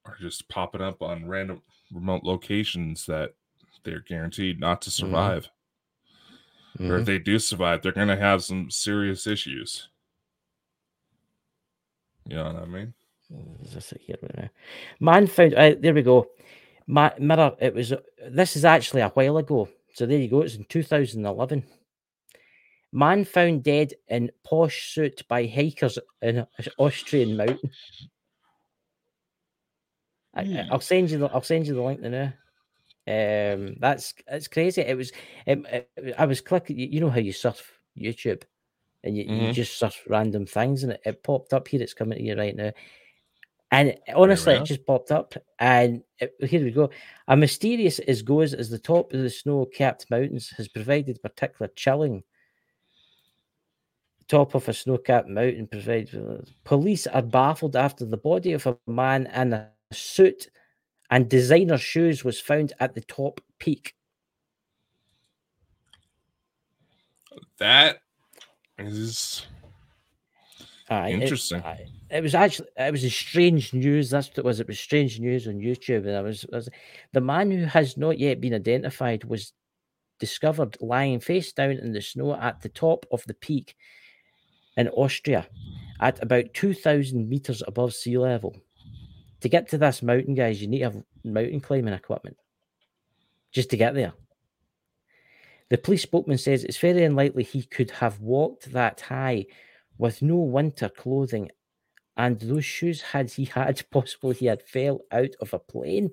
are 0.04 0.16
just 0.20 0.48
popping 0.48 0.80
up 0.82 1.02
on 1.02 1.26
random 1.28 1.62
remote 1.92 2.24
locations 2.24 3.06
that 3.06 3.34
they're 3.84 4.00
guaranteed 4.00 4.60
not 4.60 4.80
to 4.82 4.90
survive. 4.90 5.48
Or 6.80 6.96
if 6.98 7.06
they 7.06 7.18
do 7.18 7.38
survive, 7.38 7.82
they're 7.82 7.92
going 7.92 8.08
to 8.08 8.16
have 8.16 8.42
some 8.42 8.70
serious 8.70 9.26
issues. 9.26 9.88
You 12.26 12.36
know 12.36 12.44
what 12.44 12.56
I 12.56 12.64
mean? 12.64 12.94
Mm, 13.32 13.64
Is 13.64 13.74
this 13.74 13.94
here 14.00 14.16
right 14.22 14.36
now? 14.38 14.48
Man 15.00 15.26
found. 15.26 15.54
Uh, 15.54 15.74
there 15.78 15.94
we 15.94 16.02
go. 16.02 16.26
Ma- 16.86 17.10
mirror. 17.18 17.54
It 17.60 17.74
was. 17.74 17.92
uh, 17.92 18.00
This 18.30 18.56
is 18.56 18.64
actually 18.64 19.02
a 19.02 19.08
while 19.10 19.36
ago. 19.36 19.68
So 19.94 20.06
there 20.06 20.18
you 20.18 20.28
go. 20.28 20.40
It's 20.42 20.56
in 20.56 20.64
2011. 20.64 21.64
Man 22.94 23.24
found 23.24 23.64
dead 23.64 23.92
in 24.06 24.30
posh 24.44 24.94
suit 24.94 25.26
by 25.26 25.46
hikers 25.46 25.98
in 26.22 26.46
Austrian 26.78 27.36
mountain. 27.36 27.70
I, 30.32 30.42
I- 30.42 30.68
I'll 30.70 30.80
send 30.80 31.10
you 31.10 31.18
the. 31.18 31.26
I'll 31.26 31.42
send 31.42 31.66
you 31.66 31.74
the 31.74 31.82
link 31.82 32.00
now. 32.00 32.32
Um, 33.06 33.76
that's 33.80 34.14
it's 34.28 34.46
crazy. 34.46 34.82
It 34.82 34.96
was. 34.96 35.10
Um, 35.48 35.66
it, 35.66 35.90
I 36.16 36.24
was 36.24 36.40
clicking. 36.40 36.78
You 36.78 36.86
you 36.86 37.00
know 37.00 37.10
how 37.10 37.18
you 37.18 37.32
surf 37.32 37.68
YouTube, 37.98 38.42
and 39.02 39.16
you, 39.16 39.24
you 39.24 39.48
Mhm. 39.48 39.52
just 39.52 39.76
surf 39.76 40.00
random 40.08 40.46
things, 40.46 40.84
and 40.84 40.92
it, 40.92 41.00
it 41.04 41.22
popped 41.24 41.52
up 41.52 41.66
here. 41.66 41.82
It's 41.82 41.94
coming 41.94 42.18
to 42.18 42.24
you 42.24 42.36
right 42.36 42.54
now. 42.54 42.70
And 43.72 43.88
it- 43.88 44.02
honestly, 44.14 44.54
it 44.54 44.64
just 44.66 44.86
popped 44.86 45.10
up, 45.10 45.34
and 45.58 46.04
it, 46.20 46.32
here 46.48 46.62
we 46.62 46.70
go. 46.70 46.90
A 47.26 47.36
mysterious 47.36 47.98
as 47.98 48.22
goes 48.22 48.54
as 48.54 48.70
the 48.70 48.78
top 48.78 49.12
of 49.12 49.20
the 49.20 49.30
snow-capped 49.30 50.08
mountains 50.10 50.50
has 50.56 50.68
provided 50.68 51.20
particular 51.22 51.68
chilling. 51.74 52.22
Top 54.28 54.54
of 54.54 54.68
a 54.68 54.72
snow-capped 54.72 55.28
mountain 55.28 55.66
provides. 55.66 56.14
Uh, 56.14 56.42
police 56.64 57.06
are 57.06 57.22
baffled 57.22 57.76
after 57.76 58.04
the 58.06 58.16
body 58.16 58.52
of 58.52 58.66
a 58.66 58.76
man 58.86 59.26
in 59.34 59.52
a 59.52 59.70
suit 59.92 60.48
and 61.10 61.28
designer 61.28 61.76
shoes 61.78 62.24
was 62.24 62.40
found 62.40 62.72
at 62.80 62.94
the 62.94 63.02
top 63.02 63.40
peak. 63.58 63.94
That 67.58 67.98
is 68.78 69.46
Aye, 70.88 71.10
it- 71.10 71.22
Interesting. 71.22 71.62
aye. 71.62 71.86
It, 72.10 72.22
was 72.22 72.34
actually 72.34 72.68
it 72.76 72.92
was 72.92 73.04
a 73.04 73.10
strange 73.10 73.72
news. 73.72 74.10
That's 74.10 74.28
what 74.28 74.38
it 74.38 74.44
was. 74.44 74.60
It 74.60 74.68
was 74.68 74.78
strange 74.78 75.18
news 75.18 75.48
on 75.48 75.54
YouTube, 75.54 76.06
and 76.06 76.16
I 76.16 76.20
was, 76.20 76.44
I 76.52 76.56
was 76.56 76.68
the 77.12 77.20
man 77.20 77.50
who 77.50 77.64
has 77.64 77.96
not 77.96 78.18
yet 78.18 78.40
been 78.40 78.54
identified 78.54 79.24
was 79.24 79.52
discovered 80.20 80.76
lying 80.80 81.20
face 81.20 81.52
down 81.52 81.72
in 81.72 81.92
the 81.92 82.00
snow 82.02 82.34
at 82.34 82.60
the 82.60 82.68
top 82.68 83.06
of 83.10 83.24
the 83.26 83.34
peak 83.34 83.74
in 84.76 84.88
Austria, 84.88 85.46
at 86.00 86.22
about 86.22 86.54
two 86.54 86.74
thousand 86.74 87.28
meters 87.28 87.62
above 87.66 87.94
sea 87.94 88.18
level. 88.18 88.56
To 89.40 89.48
get 89.48 89.68
to 89.70 89.78
this 89.78 90.02
mountain, 90.02 90.34
guys, 90.34 90.60
you 90.60 90.68
need 90.68 90.78
to 90.78 90.84
have 90.84 91.02
mountain 91.22 91.60
climbing 91.60 91.94
equipment 91.94 92.36
just 93.52 93.70
to 93.70 93.76
get 93.76 93.94
there. 93.94 94.12
The 95.70 95.78
police 95.78 96.02
spokesman 96.02 96.38
says 96.38 96.64
it's 96.64 96.78
very 96.78 97.04
unlikely 97.04 97.44
he 97.44 97.62
could 97.62 97.90
have 97.92 98.20
walked 98.20 98.72
that 98.72 99.00
high 99.00 99.46
with 99.96 100.22
no 100.22 100.36
winter 100.36 100.88
clothing, 100.88 101.50
and 102.16 102.38
those 102.38 102.64
shoes 102.64 103.00
had 103.00 103.30
he 103.30 103.46
had 103.46 103.82
possibly 103.90 104.34
he 104.34 104.46
had 104.46 104.62
fell 104.62 105.00
out 105.10 105.34
of 105.40 105.54
a 105.54 105.58
plane. 105.58 106.10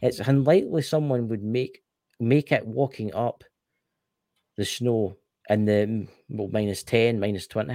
It's 0.00 0.20
unlikely 0.20 0.82
someone 0.82 1.28
would 1.28 1.42
make 1.42 1.82
make 2.20 2.52
it 2.52 2.66
walking 2.66 3.12
up 3.14 3.42
the 4.56 4.64
snow 4.64 5.16
in 5.48 5.64
the 5.64 6.06
well 6.28 6.48
minus 6.52 6.82
ten, 6.82 7.18
minus 7.20 7.46
twenty. 7.46 7.74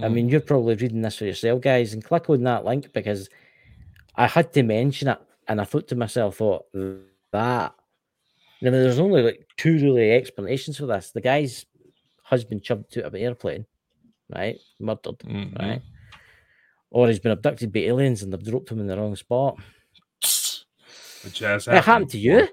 I 0.00 0.06
Hmm. 0.08 0.14
mean, 0.14 0.28
you're 0.28 0.40
probably 0.40 0.76
reading 0.76 1.02
this 1.02 1.16
for 1.16 1.24
yourself, 1.24 1.60
guys, 1.60 1.92
and 1.92 2.04
click 2.04 2.30
on 2.30 2.42
that 2.44 2.64
link 2.64 2.92
because 2.92 3.28
I 4.14 4.26
had 4.28 4.52
to 4.52 4.62
mention 4.62 5.08
it, 5.08 5.18
and 5.48 5.60
I 5.60 5.64
thought 5.64 5.88
to 5.88 5.96
myself, 5.96 6.36
thought 6.36 6.66
that. 6.72 7.74
I 8.60 8.64
mean, 8.64 8.72
there's 8.72 8.98
only 8.98 9.22
like 9.22 9.46
two 9.56 9.74
really 9.74 10.10
explanations 10.12 10.78
for 10.78 10.86
this. 10.86 11.10
The 11.12 11.20
guy's 11.20 11.64
husband 12.22 12.62
chubbed 12.62 12.96
out 12.98 13.04
of 13.04 13.14
an 13.14 13.22
airplane, 13.22 13.66
right? 14.34 14.58
Murdered, 14.80 15.18
Mhm. 15.20 15.58
right? 15.58 15.82
Or 16.90 17.06
he's 17.08 17.20
been 17.20 17.32
abducted 17.32 17.72
by 17.72 17.80
aliens 17.80 18.22
and 18.22 18.32
they've 18.32 18.42
dropped 18.42 18.70
him 18.70 18.80
in 18.80 18.86
the 18.86 18.96
wrong 18.96 19.14
spot. 19.16 19.58
Which 21.24 21.38
has 21.40 21.66
happened. 21.66 21.78
It 21.78 21.84
happened 21.84 22.10
to 22.10 22.18
you. 22.18 22.48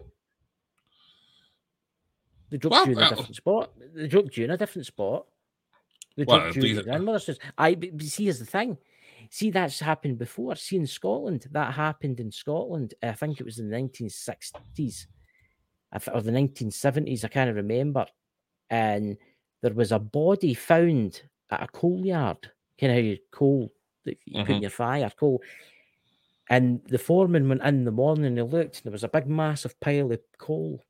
They 2.55 2.59
dropped 2.59 2.87
Well, 2.87 2.87
you 2.87 2.91
in 2.93 3.03
a 3.05 3.09
different 3.09 3.35
spot. 3.35 3.71
They 3.93 4.07
dropped 4.07 4.37
you 4.37 4.45
in 4.45 4.51
a 4.51 4.57
different 4.57 4.85
spot. 4.85 5.25
They 6.15 6.23
Well, 6.23 6.39
dropped 6.39 6.55
you 6.55 6.63
in 6.63 6.75
your 6.75 6.83
grandmother's 6.83 7.27
house. 7.27 7.37
I 7.57 7.77
see, 7.99 8.23
here's 8.23 8.39
the 8.39 8.45
thing. 8.45 8.77
See, 9.29 9.51
that's 9.51 9.77
happened 9.81 10.19
before. 10.19 10.55
See, 10.55 10.77
in 10.77 10.87
Scotland, 10.87 11.47
that 11.51 11.73
happened 11.73 12.21
in 12.21 12.31
Scotland. 12.31 12.93
I 13.03 13.11
think 13.11 13.41
it 13.41 13.43
was 13.43 13.59
in 13.59 13.69
the 13.69 13.75
1960s 13.75 15.07
I 15.91 15.99
th- 15.99 16.15
or 16.15 16.21
the 16.21 16.31
1970s. 16.31 17.25
I 17.25 17.27
can't 17.27 17.53
remember. 17.53 18.05
And 18.69 19.17
there 19.61 19.73
was 19.73 19.91
a 19.91 19.99
body 19.99 20.53
found 20.53 21.23
at 21.51 21.61
a 21.61 21.67
coal 21.67 22.05
yard. 22.05 22.49
Kind 22.79 22.93
of 22.93 22.95
how 22.95 23.01
you 23.01 23.17
coal 23.31 23.73
that 24.05 24.17
you 24.25 24.45
put 24.45 24.49
in 24.51 24.57
Mhm. 24.59 24.61
your 24.61 24.69
fire, 24.69 25.11
coal. 25.19 25.43
And 26.49 26.81
the 26.85 26.99
foreman 26.99 27.49
went 27.49 27.63
in 27.63 27.83
the 27.83 27.91
morning 27.91 28.23
and 28.23 28.37
he 28.37 28.43
looked, 28.43 28.77
and 28.77 28.83
there 28.85 28.91
was 28.93 29.03
a 29.03 29.09
big, 29.09 29.27
massive 29.27 29.77
pile 29.81 30.09
of 30.13 30.21
coal, 30.37 30.81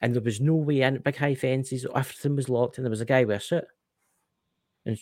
and 0.00 0.14
there 0.14 0.22
was 0.22 0.40
no 0.40 0.54
way 0.54 0.82
in. 0.82 0.98
Big 0.98 1.16
high 1.16 1.34
fences, 1.34 1.86
everything 1.94 2.36
was 2.36 2.48
locked, 2.48 2.78
and 2.78 2.84
there 2.84 2.90
was 2.90 3.00
a 3.00 3.06
guy 3.06 3.24
with 3.24 3.36
a 3.36 3.40
suit, 3.40 3.64
and 4.86 4.98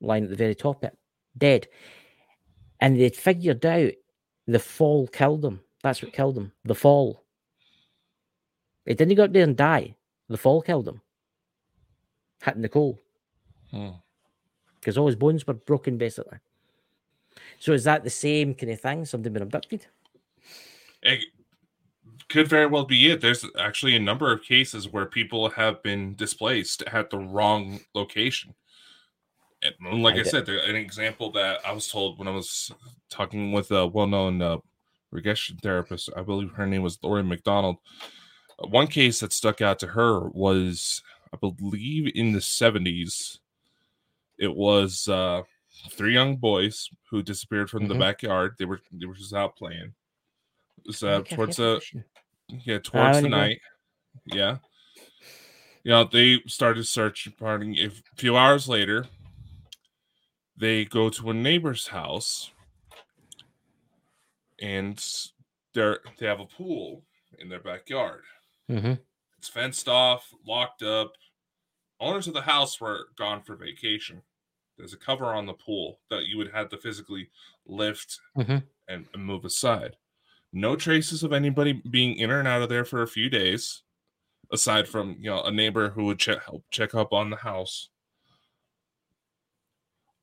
lying 0.00 0.24
at 0.24 0.30
the 0.30 0.36
very 0.36 0.54
top 0.54 0.82
of 0.82 0.88
it, 0.88 0.98
dead. 1.36 1.68
And 2.80 2.98
they'd 2.98 3.16
figured 3.16 3.64
out 3.66 3.92
the 4.46 4.58
fall 4.58 5.06
killed 5.08 5.44
him. 5.44 5.60
That's 5.82 6.02
what 6.02 6.12
killed 6.12 6.38
him. 6.38 6.52
The 6.64 6.74
fall. 6.74 7.24
He 8.86 8.94
didn't 8.94 9.16
go 9.16 9.24
up 9.24 9.32
there 9.32 9.44
and 9.44 9.56
die. 9.56 9.96
The 10.28 10.36
fall 10.36 10.62
killed 10.62 10.88
him. 10.88 11.00
Hitting 12.44 12.62
the 12.62 12.68
coal 12.68 12.98
Hmm. 13.70 13.90
because 14.76 14.96
all 14.96 15.08
his 15.08 15.16
bones 15.16 15.46
were 15.46 15.54
broken, 15.54 15.98
basically. 15.98 16.38
So 17.58 17.72
is 17.72 17.84
that 17.84 18.04
the 18.04 18.10
same 18.10 18.54
kind 18.54 18.72
of 18.72 18.80
thing? 18.80 19.04
Something 19.04 19.32
been 19.32 19.42
abducted? 19.42 19.86
It 21.02 21.24
could 22.28 22.48
very 22.48 22.66
well 22.66 22.84
be 22.84 23.10
it. 23.10 23.20
There's 23.20 23.44
actually 23.58 23.96
a 23.96 24.00
number 24.00 24.32
of 24.32 24.42
cases 24.42 24.88
where 24.88 25.06
people 25.06 25.48
have 25.50 25.82
been 25.82 26.14
displaced 26.14 26.82
at 26.82 27.10
the 27.10 27.18
wrong 27.18 27.80
location. 27.94 28.54
And 29.62 30.02
like 30.02 30.16
I 30.16 30.20
I, 30.20 30.22
said, 30.22 30.46
there, 30.46 30.58
an 30.58 30.76
example 30.76 31.32
that 31.32 31.58
I 31.66 31.72
was 31.72 31.88
told 31.88 32.18
when 32.18 32.28
I 32.28 32.32
was 32.32 32.70
talking 33.10 33.50
with 33.52 33.70
a 33.72 33.86
well-known 33.86 34.40
uh, 34.40 34.58
regression 35.10 35.56
therapist, 35.62 36.10
I 36.16 36.22
believe 36.22 36.52
her 36.52 36.66
name 36.66 36.82
was 36.82 36.98
Lori 37.02 37.24
McDonald. 37.24 37.78
One 38.58 38.86
case 38.86 39.20
that 39.20 39.32
stuck 39.32 39.60
out 39.60 39.78
to 39.80 39.86
her 39.88 40.28
was, 40.28 41.02
I 41.32 41.36
believe, 41.38 42.12
in 42.14 42.32
the 42.32 42.40
'70s. 42.40 43.38
It 44.38 44.54
was 44.54 45.08
uh, 45.08 45.42
three 45.90 46.12
young 46.14 46.36
boys 46.36 46.88
who 47.10 47.22
disappeared 47.22 47.70
from 47.70 47.88
the 47.88 47.94
Mhm. 47.94 48.00
backyard. 48.00 48.54
They 48.58 48.64
were 48.64 48.80
they 48.92 49.06
were 49.06 49.14
just 49.14 49.34
out 49.34 49.56
playing. 49.56 49.94
Uh, 50.88 51.16
I've 51.18 51.28
towards 51.28 51.56
the 51.56 51.80
yeah, 52.48 52.78
towards 52.78 53.18
the 53.18 53.24
you 53.24 53.30
go- 53.30 53.36
night. 53.36 53.60
Yeah. 54.26 54.58
You 55.84 55.90
know, 55.92 56.04
they 56.04 56.40
started 56.46 56.84
searching 56.86 57.32
parting. 57.38 57.74
If, 57.74 58.00
a 58.12 58.16
few 58.16 58.36
hours 58.36 58.68
later, 58.68 59.06
they 60.56 60.84
go 60.84 61.08
to 61.10 61.30
a 61.30 61.34
neighbor's 61.34 61.88
house 61.88 62.50
and 64.60 65.02
they're 65.74 66.00
they 66.18 66.26
have 66.26 66.40
a 66.40 66.46
pool 66.46 67.04
in 67.38 67.48
their 67.48 67.60
backyard. 67.60 68.22
Mhm. 68.68 68.98
It's 69.38 69.48
fenced 69.48 69.88
off, 69.88 70.32
locked 70.46 70.82
up. 70.82 71.12
Owners 72.00 72.26
of 72.26 72.34
the 72.34 72.42
house 72.42 72.80
were 72.80 73.08
gone 73.16 73.42
for 73.42 73.56
vacation. 73.56 74.22
There's 74.76 74.92
a 74.92 74.96
cover 74.98 75.26
on 75.26 75.46
the 75.46 75.54
pool 75.54 76.00
that 76.10 76.26
you 76.26 76.36
would 76.38 76.52
have 76.52 76.68
to 76.70 76.78
physically 76.78 77.30
lift 77.66 78.18
Mhm. 78.36 78.64
and, 78.88 79.06
and 79.14 79.24
move 79.24 79.44
aside. 79.44 79.96
No 80.52 80.76
traces 80.76 81.22
of 81.22 81.32
anybody 81.32 81.72
being 81.72 82.16
in 82.16 82.30
and 82.30 82.48
out 82.48 82.62
of 82.62 82.68
there 82.68 82.84
for 82.84 83.02
a 83.02 83.08
few 83.08 83.28
days, 83.28 83.82
aside 84.52 84.88
from 84.88 85.16
you 85.18 85.30
know 85.30 85.42
a 85.42 85.50
neighbor 85.50 85.90
who 85.90 86.04
would 86.06 86.18
check 86.18 86.44
help 86.44 86.64
check 86.70 86.94
up 86.94 87.12
on 87.12 87.30
the 87.30 87.36
house. 87.36 87.90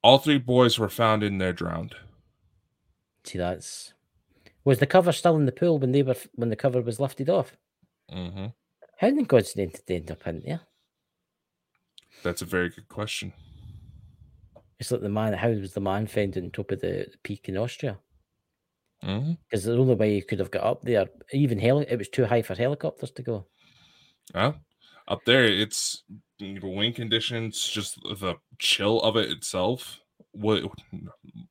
All 0.02 0.18
three 0.18 0.38
boys 0.38 0.78
were 0.78 0.90
found 0.90 1.24
in 1.24 1.38
there 1.38 1.54
drowned. 1.54 1.96
See, 3.24 3.38
that's 3.38 3.94
was 4.64 4.80
the 4.80 4.88
cover 4.88 5.12
still 5.12 5.36
in 5.36 5.46
the 5.46 5.52
pool 5.52 5.78
when 5.80 5.92
they 5.92 6.04
were 6.04 6.16
when 6.34 6.50
the 6.50 6.56
cover 6.56 6.82
was 6.82 7.00
lifted 7.00 7.30
off? 7.30 7.56
Mm-hmm. 8.12 8.48
How 8.98 9.08
in 9.08 9.24
God's 9.24 9.56
name 9.56 9.70
did 9.70 9.84
they 9.86 9.96
end 9.96 10.12
up 10.12 10.26
in 10.26 10.42
there? 10.46 10.62
That's 12.24 12.42
a 12.42 12.46
very 12.46 12.70
good 12.70 12.88
question. 12.88 13.34
It's 14.80 14.92
like 14.92 15.02
the 15.02 15.10
man. 15.10 15.34
How 15.34 15.50
was 15.50 15.74
the 15.74 15.82
man 15.82 16.08
found 16.08 16.38
on 16.38 16.50
top 16.50 16.72
of 16.72 16.82
the 16.82 17.08
peak 17.24 17.48
in 17.48 17.58
Austria? 17.58 17.98
Mm-hmm. 19.06 19.34
Because 19.50 19.66
the 19.66 19.78
only 19.78 19.96
way 19.96 20.16
you 20.16 20.24
could 20.24 20.40
have 20.40 20.52
got 20.52 20.64
up 20.64 20.82
there, 20.82 21.08
even 21.32 21.60
heli- 21.60 21.86
it 21.90 21.98
was 21.98 22.10
too 22.10 22.26
high 22.26 22.42
for 22.42 22.56
helicopters 22.56 23.12
to 23.12 23.22
go. 23.22 23.46
Yeah. 24.34 24.54
Up 25.08 25.24
there, 25.26 25.46
it's 25.46 26.04
you 26.40 26.60
know, 26.60 26.70
wind 26.70 26.96
conditions, 26.96 27.64
just 27.64 28.02
the 28.02 28.36
chill 28.58 29.02
of 29.02 29.16
it 29.16 29.30
itself. 29.30 30.00
What 30.32 30.64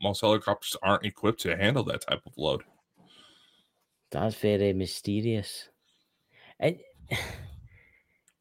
most 0.03 0.21
helicopters 0.21 0.77
aren't 0.83 1.07
equipped 1.07 1.41
to 1.43 1.57
handle 1.57 1.85
that 1.85 2.03
type 2.03 2.21
of 2.27 2.33
load. 2.37 2.63
That's 4.11 4.35
very 4.35 4.73
mysterious. 4.73 5.69
And 6.59 6.79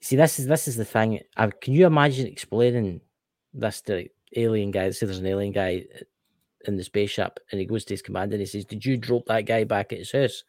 see, 0.01 0.15
this 0.15 0.39
is 0.39 0.47
this 0.47 0.67
is 0.67 0.75
the 0.75 0.85
thing. 0.85 1.19
I, 1.37 1.49
can 1.49 1.73
you 1.73 1.85
imagine 1.85 2.25
explaining 2.25 3.01
this 3.53 3.81
to 3.81 4.09
alien 4.35 4.71
guy? 4.71 4.89
Say 4.89 5.05
there's 5.05 5.19
an 5.19 5.27
alien 5.27 5.53
guy 5.53 5.85
in 6.65 6.77
the 6.77 6.83
spaceship, 6.83 7.39
and 7.51 7.59
he 7.59 7.65
goes 7.65 7.85
to 7.85 7.93
his 7.93 8.01
commander 8.01 8.35
and 8.35 8.41
he 8.41 8.45
says, 8.45 8.65
"Did 8.65 8.85
you 8.85 8.97
drop 8.97 9.25
that 9.25 9.41
guy 9.45 9.63
back 9.63 9.91
at 9.91 9.99
his 9.99 10.11
house?" 10.11 10.43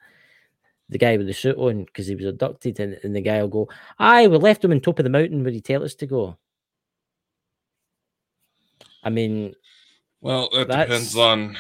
The 0.89 0.99
guy 0.99 1.17
with 1.17 1.27
the 1.27 1.33
suit 1.35 1.57
on 1.57 1.85
because 1.85 2.07
he 2.07 2.15
was 2.15 2.27
abducted, 2.27 2.79
and, 2.81 2.99
and 3.03 3.17
the 3.17 3.21
guy 3.21 3.41
will 3.41 3.49
go, 3.49 3.69
"Aye, 3.99 4.27
we 4.27 4.37
left 4.37 4.65
him 4.65 4.73
on 4.73 4.81
top 4.81 4.99
of 4.99 5.05
the 5.05 5.11
mountain 5.11 5.43
where 5.43 5.53
he 5.53 5.61
tell 5.61 5.83
us 5.85 5.95
to 5.97 6.07
go." 6.07 6.39
I 9.03 9.11
mean, 9.11 9.55
Well, 10.21 10.49
that 10.51 10.69
depends 10.69 11.17
on. 11.17 11.57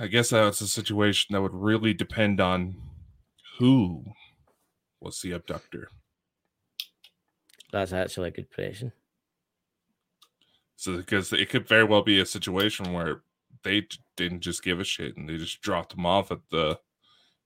I 0.00 0.08
guess 0.08 0.30
that's 0.30 0.60
a 0.60 0.66
situation 0.66 1.32
that 1.32 1.42
would 1.42 1.54
really 1.54 1.94
depend 1.94 2.40
on 2.40 2.74
who 3.58 4.04
was 5.00 5.20
the 5.20 5.32
abductor. 5.32 5.88
that's 7.70 7.92
actually 7.92 8.28
a 8.28 8.32
good 8.32 8.52
question. 8.52 8.92
So, 10.76 10.96
because 10.96 11.32
it 11.32 11.48
could 11.48 11.68
very 11.68 11.84
well 11.84 12.02
be 12.02 12.20
a 12.20 12.26
situation 12.26 12.92
where 12.92 13.22
they 13.62 13.86
didn't 14.16 14.40
just 14.40 14.62
give 14.62 14.80
a 14.80 14.84
shit 14.84 15.16
and 15.16 15.28
they 15.28 15.36
just 15.36 15.60
dropped 15.60 15.94
them 15.94 16.06
off 16.06 16.30
at 16.30 16.40
the 16.50 16.78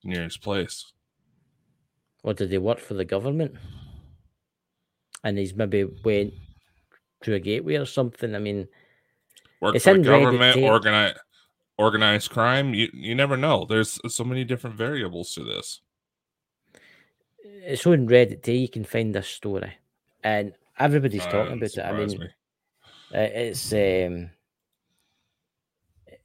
nearest 0.05 0.43
place. 0.43 0.93
Or 2.23 2.35
did 2.35 2.51
they 2.51 2.59
work 2.59 2.81
for 2.81 2.95
the 2.95 3.05
government? 3.05 3.55
And 5.23 5.39
he's 5.39 5.55
maybe 5.55 5.85
went 6.05 6.35
to 7.23 7.35
a 7.35 7.41
gateway 7.41 7.77
or 7.77 7.87
something. 7.87 8.35
I 8.35 8.39
mean, 8.39 8.69
Work 9.61 9.77
It's 9.77 9.85
for 9.85 9.95
the 9.95 10.01
government, 10.01 10.59
organize, 10.59 11.15
organized 11.79 12.31
crime. 12.31 12.75
You 12.75 12.91
you 12.93 13.15
never 13.15 13.37
know. 13.39 13.65
There's 13.65 13.99
so 14.15 14.23
many 14.23 14.45
different 14.45 14.77
variables 14.77 15.33
to 15.35 15.45
this. 15.45 15.81
it's 17.43 17.87
on 17.87 18.07
Reddit 18.07 18.43
today. 18.43 18.57
You 18.57 18.69
can 18.69 18.85
find 18.85 19.15
this 19.15 19.29
story, 19.29 19.73
and 20.23 20.53
everybody's 20.79 21.25
Uh, 21.27 21.31
talking 21.31 21.53
about 21.55 21.71
it. 21.71 21.79
I 21.79 21.93
mean, 21.93 22.19
me. 22.19 22.29
it's 23.13 23.73
um, 23.73 24.31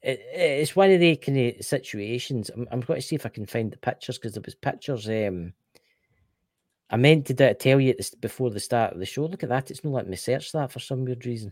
it, 0.02 0.22
it's 0.34 0.76
one 0.76 0.92
of 0.92 1.00
the 1.00 1.16
kind 1.16 1.38
of 1.38 1.66
situations. 1.66 2.50
I'm, 2.50 2.68
I'm 2.72 2.82
going 2.82 3.00
to 3.00 3.06
see 3.06 3.16
if 3.16 3.26
I 3.26 3.30
can 3.30 3.46
find 3.46 3.72
the 3.72 3.78
pictures 3.78 4.18
because 4.18 4.34
there 4.34 4.44
was 4.44 4.56
pictures. 4.56 5.08
Um, 5.08 5.54
I 6.90 6.98
meant 6.98 7.26
to 7.28 7.34
do- 7.34 7.54
tell 7.54 7.80
you 7.80 7.94
this 7.94 8.14
before 8.14 8.50
the 8.50 8.60
start 8.60 8.94
of 8.94 9.00
the 9.00 9.06
show. 9.06 9.26
Look 9.26 9.44
at 9.44 9.50
that; 9.50 9.72
it's 9.72 9.84
not 9.84 9.94
letting 9.94 10.12
me 10.12 10.18
search 10.18 10.52
that 10.52 10.72
for 10.72 10.80
some 10.80 11.06
weird 11.06 11.26
reason. 11.26 11.52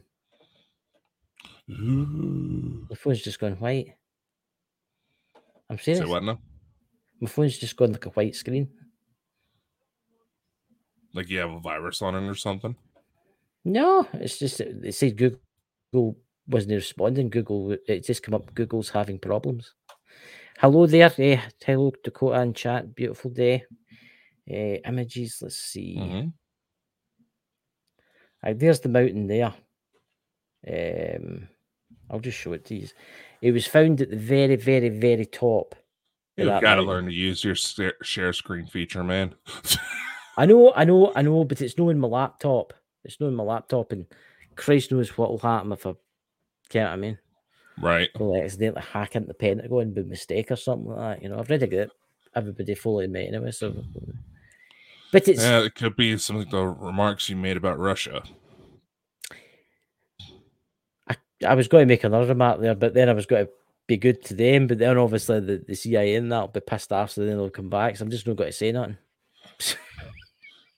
Ooh. 1.70 2.88
The 2.90 2.96
phone's 2.96 3.22
just 3.22 3.40
gone 3.40 3.54
white. 3.54 3.94
I'm 5.70 5.78
serious. 5.78 6.04
Say 6.04 6.10
what 6.10 6.24
now? 6.24 6.40
My 7.20 7.30
phone's 7.30 7.58
just 7.58 7.76
gone 7.76 7.92
like 7.92 8.06
a 8.06 8.10
white 8.10 8.36
screen. 8.36 8.70
Like 11.14 11.30
you 11.30 11.40
have 11.40 11.52
a 11.52 11.60
virus 11.60 12.02
on 12.02 12.16
it 12.16 12.28
or 12.28 12.36
something? 12.36 12.76
No, 13.66 14.08
it's 14.14 14.40
just 14.40 14.62
it 14.62 14.96
said 14.96 15.18
Google 15.18 16.18
wasn't 16.50 16.74
responding. 16.74 17.30
Google, 17.30 17.78
it 17.88 18.06
just 18.06 18.24
come 18.24 18.34
up. 18.34 18.54
Google's 18.54 18.90
having 18.90 19.20
problems. 19.20 19.74
Hello 20.60 20.86
there. 20.86 21.14
Eh, 21.18 21.40
hello 21.66 21.94
Dakota 22.04 22.42
and 22.42 22.56
chat. 22.56 22.94
Beautiful 22.96 23.32
day. 23.32 23.64
Eh, 24.50 24.80
images. 24.86 25.40
Let's 25.42 25.56
see. 25.56 25.96
Mhm. 25.98 26.34
Right, 28.44 28.58
there's 28.58 28.80
the 28.80 28.90
mountain 28.90 29.28
there. 29.28 29.54
Um, 30.68 31.48
I'll 32.10 32.20
just 32.20 32.38
show 32.38 32.54
it 32.54 32.66
to 32.66 32.76
you. 32.76 32.88
It 33.42 33.52
was 33.52 33.68
found 33.68 34.02
at 34.02 34.10
the 34.10 34.18
very, 34.18 34.56
very, 34.56 34.90
very 34.90 35.26
top. 35.26 35.76
You've 36.36 36.62
got 36.62 36.76
to 36.76 36.82
learn 36.82 37.06
to 37.06 37.12
use 37.12 37.44
your 37.44 37.56
share 37.56 38.34
screen 38.34 38.66
feature, 38.66 39.04
man. 39.04 39.36
I 40.38 40.46
know, 40.46 40.74
I 40.74 40.86
know, 40.86 41.12
I 41.16 41.22
know, 41.22 41.44
but 41.44 41.62
it's 41.62 41.78
not 41.78 41.90
in 41.90 42.00
my 42.00 42.08
laptop. 42.08 42.74
It's 43.04 43.20
not 43.20 43.28
in 43.28 43.36
my 43.36 43.44
laptop, 43.44 43.92
and 43.92 44.06
Christ 44.56 44.92
knows 44.92 45.18
what 45.18 45.30
will 45.32 45.40
happen 45.40 45.74
if 45.74 45.86
I 45.86 45.96
can't. 46.70 46.92
I 46.92 46.96
mean, 46.96 47.18
right. 47.82 48.10
will 48.20 48.36
accidentally 48.36 48.82
hack 48.82 49.16
into 49.16 49.28
the 49.28 49.34
Pentagon 49.34 49.94
by 49.94 50.02
mistake 50.02 50.52
or 50.52 50.56
something 50.56 50.92
like 50.92 51.20
that. 51.20 51.24
You 51.24 51.30
know, 51.30 51.40
I've 51.40 51.50
already 51.50 51.68
got 51.68 51.90
everybody 52.36 52.76
fully 52.76 53.08
met 53.08 53.28
anyway. 53.28 53.52
So, 53.52 53.84
but 55.12 55.28
it's 55.28 55.42
Yeah, 55.42 55.62
it 55.62 55.76
could 55.76 55.96
be 55.96 56.18
some 56.18 56.38
of 56.38 56.50
the 56.50 56.66
remarks 56.66 57.30
you 57.30 57.36
made 57.36 57.58
about 57.58 57.80
Russia. 57.80 58.24
I 61.48 61.54
was 61.56 61.70
going 61.70 61.88
to 61.88 61.94
make 61.94 62.04
another 62.04 62.28
remark 62.28 62.60
there, 62.60 62.76
but 62.76 62.94
then 62.94 63.08
I 63.08 63.14
was 63.14 63.26
going 63.26 63.46
to 63.46 63.52
be 63.88 63.96
good 63.96 64.24
to 64.26 64.34
them. 64.34 64.68
But 64.68 64.78
then 64.78 64.98
obviously 64.98 65.40
the, 65.40 65.64
the 65.66 65.74
CIA 65.74 66.16
and 66.16 66.32
that'll 66.32 66.50
be 66.50 66.60
pissed 66.60 66.92
off, 66.92 67.12
so 67.12 67.26
then 67.26 67.38
they'll 67.38 67.50
come 67.50 67.70
back. 67.70 67.96
So 67.96 68.04
I'm 68.04 68.12
just 68.12 68.28
not 68.28 68.36
going 68.36 68.50
to 68.50 68.56
say 68.56 68.72
nothing. 68.72 68.98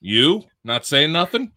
You 0.04 0.42
not 0.64 0.84
saying 0.84 1.12
nothing? 1.12 1.52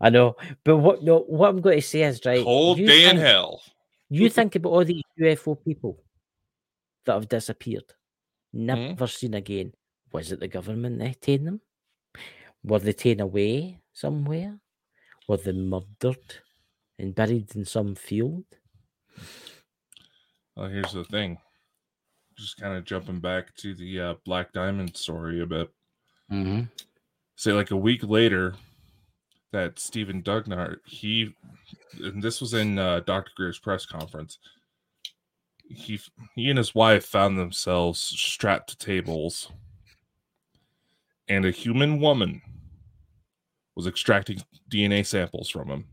I 0.00 0.10
know, 0.10 0.36
but 0.64 0.76
what 0.76 1.02
no, 1.02 1.20
what 1.20 1.48
I'm 1.48 1.60
going 1.60 1.78
to 1.78 1.82
say 1.82 2.02
is 2.02 2.20
right. 2.24 2.44
Cold 2.44 2.78
you 2.78 2.86
day 2.86 3.08
in 3.08 3.16
hell. 3.16 3.62
You 4.08 4.28
think 4.30 4.54
about 4.54 4.70
all 4.70 4.84
these 4.84 5.02
UFO 5.18 5.62
people 5.64 6.02
that 7.04 7.14
have 7.14 7.28
disappeared, 7.28 7.94
never 8.52 9.06
seen 9.06 9.34
again. 9.34 9.72
Was 10.12 10.32
it 10.32 10.40
the 10.40 10.48
government 10.48 10.98
that 10.98 11.20
taken 11.20 11.46
them? 11.46 11.60
Were 12.62 12.78
they 12.78 12.92
taken 12.92 13.20
away 13.20 13.80
somewhere? 13.92 14.58
Were 15.28 15.36
they 15.36 15.52
murdered 15.52 16.40
and 16.98 17.14
buried 17.14 17.54
in 17.54 17.64
some 17.64 17.94
field? 17.94 18.44
Well, 20.56 20.68
here's 20.68 20.92
the 20.92 21.04
thing. 21.04 21.38
Just 22.36 22.58
kind 22.58 22.76
of 22.76 22.84
jumping 22.84 23.20
back 23.20 23.54
to 23.56 23.74
the 23.74 24.00
uh, 24.00 24.14
Black 24.24 24.52
Diamond 24.52 24.96
story 24.96 25.40
a 25.40 25.46
bit. 25.46 25.70
Mm-hmm. 26.30 26.62
Say, 27.36 27.52
like 27.52 27.70
a 27.70 27.76
week 27.76 28.02
later, 28.02 28.54
that 29.52 29.78
Stephen 29.78 30.22
Dugnart, 30.22 30.78
he, 30.84 31.34
and 32.02 32.22
this 32.22 32.40
was 32.40 32.54
in 32.54 32.78
uh, 32.78 33.00
Dr. 33.00 33.30
Greer's 33.36 33.58
press 33.58 33.86
conference. 33.86 34.38
He, 35.68 36.00
he 36.34 36.48
and 36.48 36.58
his 36.58 36.74
wife 36.74 37.04
found 37.04 37.38
themselves 37.38 37.98
strapped 38.00 38.70
to 38.70 38.78
tables, 38.78 39.50
and 41.28 41.44
a 41.44 41.50
human 41.50 42.00
woman 42.00 42.40
was 43.74 43.86
extracting 43.86 44.42
DNA 44.70 45.04
samples 45.04 45.48
from 45.48 45.68
him. 45.68 45.84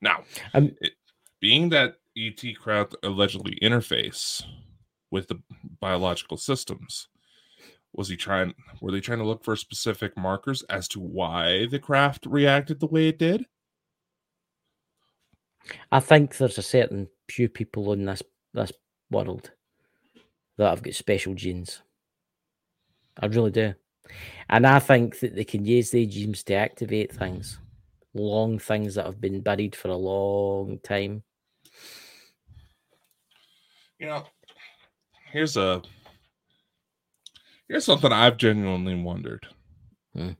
Now, 0.00 0.24
Um, 0.54 0.74
it, 0.80 0.92
being 1.40 1.68
that 1.70 1.96
ET 2.16 2.40
craft 2.58 2.96
allegedly 3.02 3.58
interface 3.62 4.42
with 5.10 5.28
the 5.28 5.40
biological 5.80 6.36
systems, 6.36 7.08
was 7.96 8.08
he 8.08 8.16
trying? 8.16 8.54
Were 8.80 8.92
they 8.92 9.00
trying 9.00 9.18
to 9.18 9.24
look 9.24 9.44
for 9.44 9.56
specific 9.56 10.16
markers 10.16 10.62
as 10.64 10.88
to 10.88 11.00
why 11.00 11.66
the 11.66 11.78
craft 11.78 12.26
reacted 12.26 12.80
the 12.80 12.86
way 12.86 13.08
it 13.08 13.18
did? 13.18 13.46
I 15.90 16.00
think 16.00 16.36
there's 16.36 16.58
a 16.58 16.62
certain 16.62 17.08
few 17.28 17.48
people 17.48 17.92
in 17.92 18.04
this 18.04 18.22
this 18.52 18.72
world 19.10 19.50
that 20.56 20.70
have 20.70 20.82
got 20.82 20.94
special 20.94 21.34
genes. 21.34 21.82
I 23.20 23.26
really 23.26 23.50
do. 23.50 23.74
And 24.48 24.66
I 24.66 24.78
think 24.78 25.18
that 25.20 25.34
they 25.34 25.44
can 25.44 25.64
use 25.64 25.90
their 25.90 26.06
genes 26.06 26.42
to 26.44 26.54
activate 26.54 27.12
things. 27.12 27.58
Long 28.14 28.58
things 28.58 28.94
that 28.94 29.06
have 29.06 29.20
been 29.20 29.40
buried 29.40 29.74
for 29.74 29.88
a 29.88 29.96
long 29.96 30.78
time. 30.82 31.22
You 33.98 34.06
know, 34.06 34.24
here's 35.32 35.56
a 35.56 35.82
here's 37.68 37.84
something 37.84 38.12
I've 38.12 38.36
genuinely 38.36 39.00
wondered. 39.00 39.46
Hmm. 40.14 40.32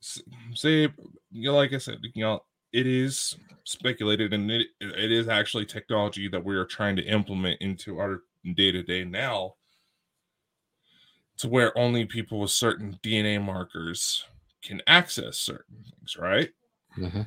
S- 0.00 0.22
Say, 0.54 0.88
you 1.30 1.50
know, 1.50 1.54
like 1.56 1.72
I 1.72 1.78
said, 1.78 1.98
you 2.14 2.24
know, 2.24 2.40
it 2.72 2.86
is 2.86 3.36
speculated, 3.64 4.32
and 4.32 4.50
it 4.50 4.68
it 4.80 5.12
is 5.12 5.28
actually 5.28 5.66
technology 5.66 6.28
that 6.28 6.44
we 6.44 6.56
are 6.56 6.64
trying 6.64 6.96
to 6.96 7.02
implement 7.04 7.60
into 7.60 7.98
our 7.98 8.22
day 8.54 8.72
to 8.72 8.82
day 8.82 9.04
now, 9.04 9.54
to 11.38 11.48
where 11.48 11.76
only 11.76 12.04
people 12.04 12.40
with 12.40 12.50
certain 12.50 12.98
DNA 13.02 13.38
markers 13.38 14.24
can 14.62 14.80
access 14.86 15.38
certain 15.38 15.84
things, 15.84 16.16
right? 16.16 16.50
Mhm. 16.96 17.26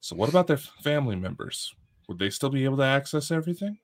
So, 0.00 0.16
what 0.16 0.28
about 0.28 0.46
their 0.46 0.56
family 0.56 1.16
members? 1.16 1.74
Would 2.08 2.18
they 2.18 2.30
still 2.30 2.50
be 2.50 2.64
able 2.64 2.78
to 2.78 2.84
access 2.84 3.30
everything? 3.30 3.78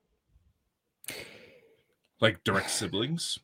Like 2.21 2.43
direct 2.43 2.69
siblings? 2.71 3.39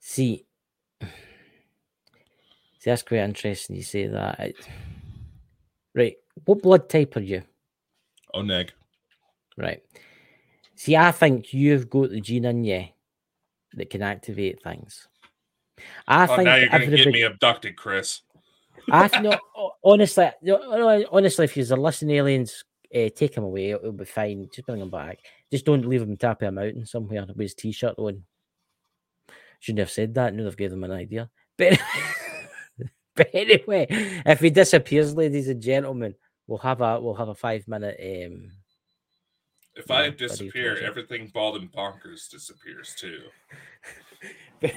See, 0.00 0.46
See, 2.78 2.90
that's 2.90 3.02
quite 3.04 3.20
interesting. 3.20 3.76
You 3.76 3.82
say 3.82 4.06
that. 4.08 4.40
It- 4.40 4.68
Right. 5.94 6.16
What 6.46 6.62
blood 6.62 6.88
type 6.88 7.16
are 7.16 7.20
you? 7.20 7.42
Oh, 8.32 8.40
neg. 8.42 8.72
Right. 9.58 9.82
See, 10.74 10.96
I 10.96 11.12
think 11.12 11.52
you've 11.52 11.90
got 11.90 12.10
the 12.10 12.20
gene 12.20 12.46
in 12.46 12.64
you 12.64 12.86
that 13.74 13.90
can 13.90 14.00
activate 14.02 14.62
things. 14.62 15.06
I 16.08 16.24
Oh, 16.24 16.36
think 16.36 16.46
now 16.46 16.56
you're 16.56 16.70
gonna 16.70 16.86
get 16.96 17.08
me 17.12 17.22
abducted, 17.22 17.76
Chris. 17.76 18.22
I 18.90 19.06
th- 19.08 19.22
no, 19.22 19.38
honestly, 19.84 20.30
no, 20.40 20.56
no, 20.58 21.06
honestly, 21.12 21.44
if 21.44 21.56
you're 21.56 21.76
listening, 21.76 22.16
aliens, 22.16 22.64
uh, 22.94 23.10
take 23.14 23.34
him 23.36 23.44
away. 23.44 23.70
It'll 23.72 23.92
be 23.92 24.06
fine. 24.06 24.48
Just 24.52 24.66
bring 24.66 24.80
him 24.80 24.90
back. 24.90 25.18
Just 25.52 25.66
don't 25.66 25.84
leave 25.84 26.00
him 26.00 26.16
of 26.18 26.42
a 26.42 26.50
mountain 26.50 26.86
somewhere 26.86 27.26
with 27.26 27.38
his 27.38 27.54
t-shirt 27.54 27.96
on. 27.98 28.22
Shouldn't 29.60 29.80
have 29.80 29.90
said 29.90 30.14
that. 30.14 30.32
No, 30.32 30.44
they've 30.44 30.56
given 30.56 30.78
him 30.78 30.84
an 30.84 30.92
idea. 30.92 31.28
But, 31.58 31.78
but 33.14 33.28
anyway, 33.34 33.86
if 33.90 34.40
he 34.40 34.48
disappears, 34.48 35.14
ladies 35.14 35.48
and 35.48 35.60
gentlemen, 35.60 36.14
we'll 36.46 36.58
have 36.60 36.80
a 36.80 36.98
we'll 36.98 37.14
have 37.14 37.28
a 37.28 37.34
five 37.34 37.68
minute. 37.68 37.98
Um, 38.00 38.50
If 39.76 39.90
Yeah, 39.90 39.96
I 39.96 40.08
disappear, 40.08 40.78
everything 40.82 41.30
bald 41.34 41.56
and 41.56 41.70
bonkers 41.70 42.30
disappears 42.30 42.94
too. 42.98 43.20
but, 44.60 44.72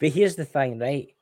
but 0.00 0.08
here's 0.08 0.34
the 0.34 0.44
thing, 0.44 0.80
right? 0.80 1.14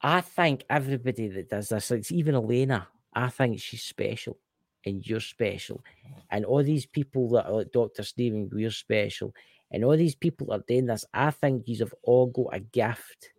I 0.00 0.20
think 0.20 0.64
everybody 0.70 1.26
that 1.26 1.50
does 1.50 1.70
this, 1.70 1.90
like 1.90 2.08
even 2.12 2.36
Elena, 2.36 2.86
I 3.12 3.30
think 3.30 3.60
she's 3.60 3.82
special 3.82 4.38
and 4.84 5.06
you're 5.06 5.20
special. 5.20 5.82
And 6.30 6.44
all 6.44 6.62
these 6.62 6.86
people 6.86 7.28
that 7.30 7.46
are 7.46 7.52
like 7.52 7.72
Dr. 7.72 8.02
Stephen, 8.02 8.50
we're 8.52 8.70
special. 8.70 9.34
And 9.70 9.84
all 9.84 9.96
these 9.96 10.14
people 10.14 10.52
are 10.52 10.62
doing 10.66 10.86
this, 10.86 11.04
I 11.12 11.30
think 11.30 11.64
these 11.64 11.80
have 11.80 11.94
all 12.02 12.26
got 12.26 12.54
a 12.54 12.60
gift. 12.60 13.30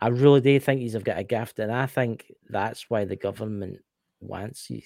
I 0.00 0.08
really 0.08 0.40
do 0.40 0.58
think 0.60 0.80
these 0.80 0.94
have 0.94 1.04
got 1.04 1.18
a 1.18 1.24
gift. 1.24 1.58
And 1.58 1.72
I 1.72 1.86
think 1.86 2.32
that's 2.48 2.90
why 2.90 3.04
the 3.04 3.16
government 3.16 3.78
wants 4.20 4.68
you. 4.70 4.82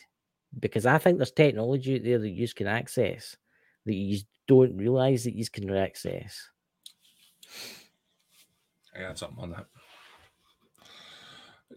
Because 0.59 0.85
I 0.85 0.99
think 0.99 1.19
there's 1.19 1.31
technology 1.31 1.97
out 1.97 2.05
there 2.05 2.19
that 2.19 2.29
you 2.29 2.49
can 2.49 2.67
access 2.67 3.37
that 3.87 3.95
you 3.95 4.21
don't 4.47 4.77
realize 4.77 5.25
that 5.25 5.35
you 5.35 5.45
can 5.49 5.75
access. 5.75 6.49
I 8.95 9.01
got 9.01 9.19
something 9.19 9.43
on 9.43 9.51
that. 9.51 9.67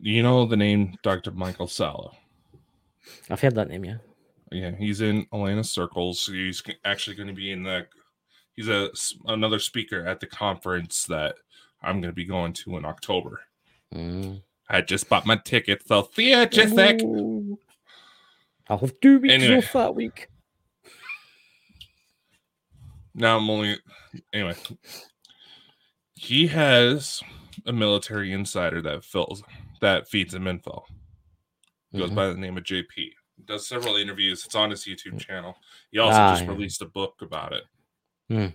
Do 0.01 0.09
you 0.09 0.23
know 0.23 0.45
the 0.45 0.57
name 0.57 0.95
Dr. 1.03 1.31
Michael 1.31 1.67
Salla? 1.67 2.11
I've 3.29 3.41
heard 3.41 3.55
that 3.55 3.69
name, 3.69 3.85
yeah. 3.85 3.97
Yeah, 4.51 4.71
he's 4.71 5.01
in 5.01 5.25
Elena's 5.33 5.71
circles. 5.71 6.25
He's 6.27 6.61
actually 6.85 7.15
going 7.15 7.27
to 7.27 7.33
be 7.33 7.51
in 7.51 7.63
the. 7.63 7.87
He's 8.55 8.69
a 8.69 8.91
another 9.25 9.57
speaker 9.57 10.05
at 10.05 10.19
the 10.19 10.27
conference 10.27 11.05
that 11.05 11.35
I'm 11.81 12.01
going 12.01 12.11
to 12.11 12.15
be 12.15 12.25
going 12.25 12.53
to 12.53 12.77
in 12.77 12.85
October. 12.85 13.41
Mm. 13.93 14.41
I 14.69 14.81
just 14.81 15.09
bought 15.09 15.25
my 15.25 15.37
ticket, 15.37 15.87
so 15.87 16.07
see 16.13 16.31
ya, 16.31 16.45
Jessic. 16.45 17.01
Ooh. 17.01 17.57
I'll 18.69 18.77
have 18.77 18.99
two 19.01 19.19
weeks 19.19 19.33
Anyway. 19.33 19.57
off 19.57 19.73
that 19.73 19.95
week. 19.95 20.27
Now 23.15 23.37
I'm 23.37 23.49
only 23.49 23.77
anyway. 24.31 24.55
He 26.15 26.47
has 26.47 27.21
a 27.65 27.73
military 27.73 28.31
insider 28.31 28.81
that 28.83 29.03
fills 29.03 29.43
that 29.81 30.07
feeds 30.07 30.33
him 30.33 30.47
info. 30.47 30.85
He 31.93 31.99
goes 31.99 32.09
Mhm. 32.09 32.15
by 32.15 32.27
the 32.27 32.33
name 32.35 32.57
of 32.57 32.63
JP. 32.63 33.13
Does 33.45 33.67
several 33.67 33.95
interviews. 33.95 34.43
It's 34.45 34.55
on 34.55 34.71
his 34.71 34.83
YouTube 34.85 35.19
channel. 35.19 35.55
He 35.91 35.99
also 35.99 36.17
Ah, 36.17 36.31
just 36.33 36.43
yeah. 36.43 36.49
released 36.49 36.81
a 36.81 36.85
book 36.85 37.21
about 37.21 37.53
it. 37.53 37.63
Hmm. 38.29 38.47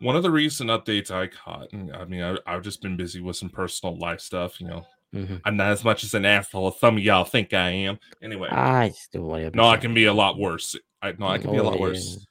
One 0.00 0.14
of 0.16 0.22
the 0.22 0.30
recent 0.30 0.68
updates 0.68 1.10
I 1.10 1.26
caught, 1.26 1.72
and 1.72 1.94
I 1.94 2.04
mean, 2.04 2.22
I, 2.22 2.36
I've 2.46 2.62
just 2.62 2.82
been 2.82 2.96
busy 2.96 3.20
with 3.20 3.36
some 3.36 3.48
personal 3.48 3.96
life 3.98 4.20
stuff. 4.20 4.60
You 4.60 4.68
know, 4.68 4.86
Mhm. 5.14 5.40
I'm 5.46 5.56
not 5.56 5.70
as 5.72 5.82
much 5.84 6.04
as 6.04 6.12
an 6.12 6.26
asshole 6.26 6.68
as 6.68 6.78
some 6.78 6.98
of 6.98 7.02
y'all 7.02 7.24
think 7.24 7.54
I 7.54 7.70
am. 7.70 7.98
Anyway, 8.20 8.48
I 8.50 8.90
still 8.90 9.22
don't 9.22 9.30
worry 9.30 9.50
no, 9.54 9.64
I 9.68 9.78
can 9.78 9.94
be 9.94 10.04
a 10.04 10.12
lot 10.12 10.36
worse. 10.36 10.76
I 11.00 11.12
no, 11.12 11.26
I 11.28 11.38
can 11.38 11.50
be 11.50 11.56
a 11.56 11.62
Oh, 11.62 11.70
lot 11.70 11.80
worse. 11.80 12.26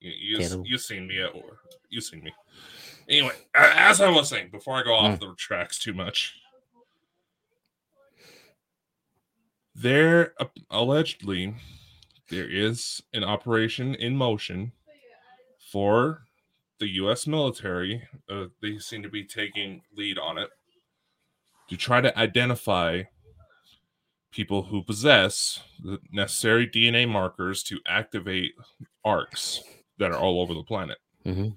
You, 0.00 0.10
you, 0.38 0.64
you 0.66 0.78
seen 0.78 1.06
me 1.06 1.20
at 1.20 1.34
or 1.34 1.60
you 1.88 2.00
seen 2.00 2.24
me. 2.24 2.32
Anyway, 3.08 3.34
as 3.54 4.00
I 4.00 4.08
was 4.10 4.28
saying, 4.28 4.50
before 4.50 4.76
I 4.76 4.82
go 4.82 4.94
off 4.94 5.18
Mm. 5.18 5.20
the 5.20 5.34
tracks 5.36 5.78
too 5.78 5.92
much, 5.94 6.34
there 9.74 10.32
uh, 10.40 10.46
allegedly 10.70 11.54
there 12.30 12.48
is 12.48 13.02
an 13.12 13.24
operation 13.24 13.94
in 13.94 14.16
motion 14.16 14.72
for 15.70 16.22
the 16.78 16.88
U.S. 16.94 17.26
military. 17.26 18.02
Uh, 18.28 18.46
they 18.62 18.78
seem 18.78 19.02
to 19.02 19.08
be 19.08 19.24
taking 19.24 19.82
lead 19.96 20.18
on 20.18 20.38
it 20.38 20.50
to 21.68 21.76
try 21.76 22.00
to 22.00 22.16
identify 22.18 23.02
people 24.30 24.64
who 24.64 24.82
possess 24.82 25.60
the 25.82 25.98
necessary 26.10 26.66
DNA 26.66 27.08
markers 27.08 27.62
to 27.62 27.78
activate 27.86 28.52
arcs 29.04 29.62
that 29.98 30.10
are 30.10 30.18
all 30.18 30.40
over 30.40 30.54
the 30.54 30.62
planet. 30.64 30.98
Mhm. 31.24 31.56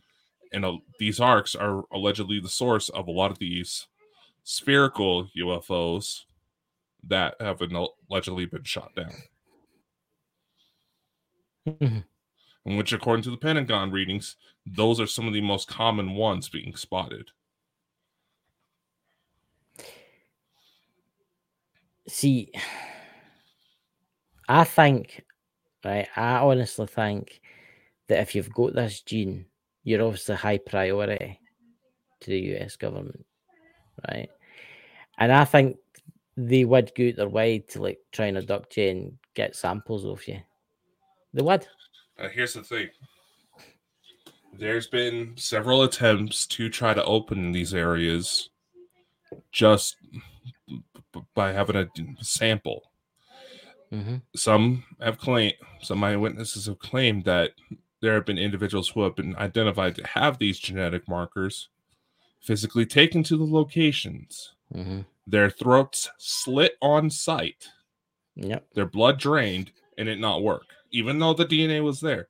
And 0.53 0.63
uh, 0.63 0.77
these 0.99 1.19
arcs 1.19 1.55
are 1.55 1.83
allegedly 1.91 2.39
the 2.39 2.49
source 2.49 2.89
of 2.89 3.07
a 3.07 3.11
lot 3.11 3.31
of 3.31 3.39
these 3.39 3.87
spherical 4.43 5.27
UFOs 5.35 6.23
that 7.07 7.35
have 7.39 7.61
allegedly 7.61 8.45
been 8.45 8.63
shot 8.63 8.93
down. 8.95 9.13
Mm-hmm. 11.67 11.99
In 12.65 12.77
which, 12.77 12.91
according 12.93 13.23
to 13.23 13.31
the 13.31 13.37
Pentagon 13.37 13.91
readings, 13.91 14.35
those 14.65 14.99
are 14.99 15.07
some 15.07 15.27
of 15.27 15.33
the 15.33 15.41
most 15.41 15.67
common 15.67 16.13
ones 16.13 16.49
being 16.49 16.75
spotted. 16.75 17.29
See, 22.09 22.51
I 24.47 24.63
think, 24.63 25.25
right, 25.83 26.07
I 26.15 26.37
honestly 26.37 26.87
think 26.87 27.41
that 28.07 28.19
if 28.19 28.35
you've 28.35 28.53
got 28.53 28.73
this 28.73 29.01
gene, 29.01 29.45
you're 29.83 30.03
obviously 30.03 30.35
high 30.35 30.57
priority 30.57 31.39
to 32.21 32.29
the 32.29 32.39
US 32.55 32.75
government, 32.75 33.25
right? 34.09 34.29
And 35.17 35.31
I 35.31 35.45
think 35.45 35.77
they 36.37 36.63
would 36.63 36.93
go 36.95 37.07
out 37.07 37.15
their 37.15 37.27
way 37.29 37.59
to 37.59 37.81
like 37.81 37.99
try 38.11 38.27
and 38.27 38.37
abduct 38.37 38.77
you 38.77 38.89
and 38.89 39.17
get 39.33 39.55
samples 39.55 40.05
of 40.05 40.25
you. 40.27 40.39
They 41.33 41.41
would. 41.41 41.67
Uh, 42.19 42.29
here's 42.29 42.53
the 42.53 42.63
thing. 42.63 42.89
There's 44.53 44.87
been 44.87 45.33
several 45.35 45.83
attempts 45.83 46.47
to 46.47 46.69
try 46.69 46.93
to 46.93 47.03
open 47.03 47.51
these 47.51 47.73
areas 47.73 48.49
just 49.51 49.97
by 51.33 51.51
having 51.51 51.75
a 51.75 51.87
sample. 52.21 52.91
hmm 53.91 54.17
Some 54.35 54.83
have 55.01 55.17
claimed, 55.17 55.55
some 55.81 56.03
eyewitnesses 56.03 56.67
have 56.67 56.79
claimed 56.79 57.25
that 57.25 57.51
there 58.01 58.13
have 58.13 58.25
been 58.25 58.37
individuals 58.37 58.89
who 58.89 59.01
have 59.03 59.15
been 59.15 59.35
identified 59.37 59.95
to 59.95 60.07
have 60.07 60.37
these 60.37 60.59
genetic 60.59 61.07
markers 61.07 61.69
physically 62.41 62.85
taken 62.85 63.23
to 63.23 63.37
the 63.37 63.43
locations, 63.43 64.53
hmm 64.71 65.01
their 65.27 65.49
throats 65.49 66.09
slit 66.17 66.73
on 66.81 67.09
sight, 67.09 67.67
Yep. 68.35 68.65
their 68.73 68.85
blood 68.85 69.19
drained, 69.19 69.71
and 69.97 70.07
it 70.09 70.19
not 70.19 70.41
work, 70.41 70.65
even 70.91 71.19
though 71.19 71.33
the 71.33 71.45
DNA 71.45 71.83
was 71.83 71.99
there. 71.99 72.29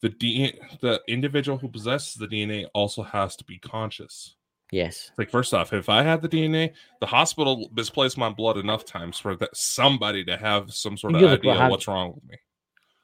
The 0.00 0.08
D- 0.08 0.58
the 0.80 1.00
individual 1.08 1.58
who 1.58 1.68
possesses 1.68 2.14
the 2.14 2.26
DNA 2.26 2.66
also 2.74 3.02
has 3.02 3.36
to 3.36 3.44
be 3.44 3.58
conscious. 3.58 4.36
Yes. 4.72 5.12
Like 5.18 5.30
first 5.30 5.54
off, 5.54 5.72
if 5.72 5.88
I 5.88 6.02
had 6.02 6.20
the 6.20 6.28
DNA, 6.28 6.72
the 7.00 7.06
hospital 7.06 7.70
misplaced 7.74 8.18
my 8.18 8.30
blood 8.30 8.56
enough 8.56 8.84
times 8.84 9.18
for 9.18 9.36
that 9.36 9.56
somebody 9.56 10.24
to 10.24 10.36
have 10.36 10.72
some 10.72 10.96
sort 10.96 11.14
of 11.14 11.20
You're 11.20 11.30
idea 11.30 11.54
what 11.54 11.70
what's 11.70 11.88
wrong 11.88 12.14
with 12.14 12.24
me. 12.24 12.36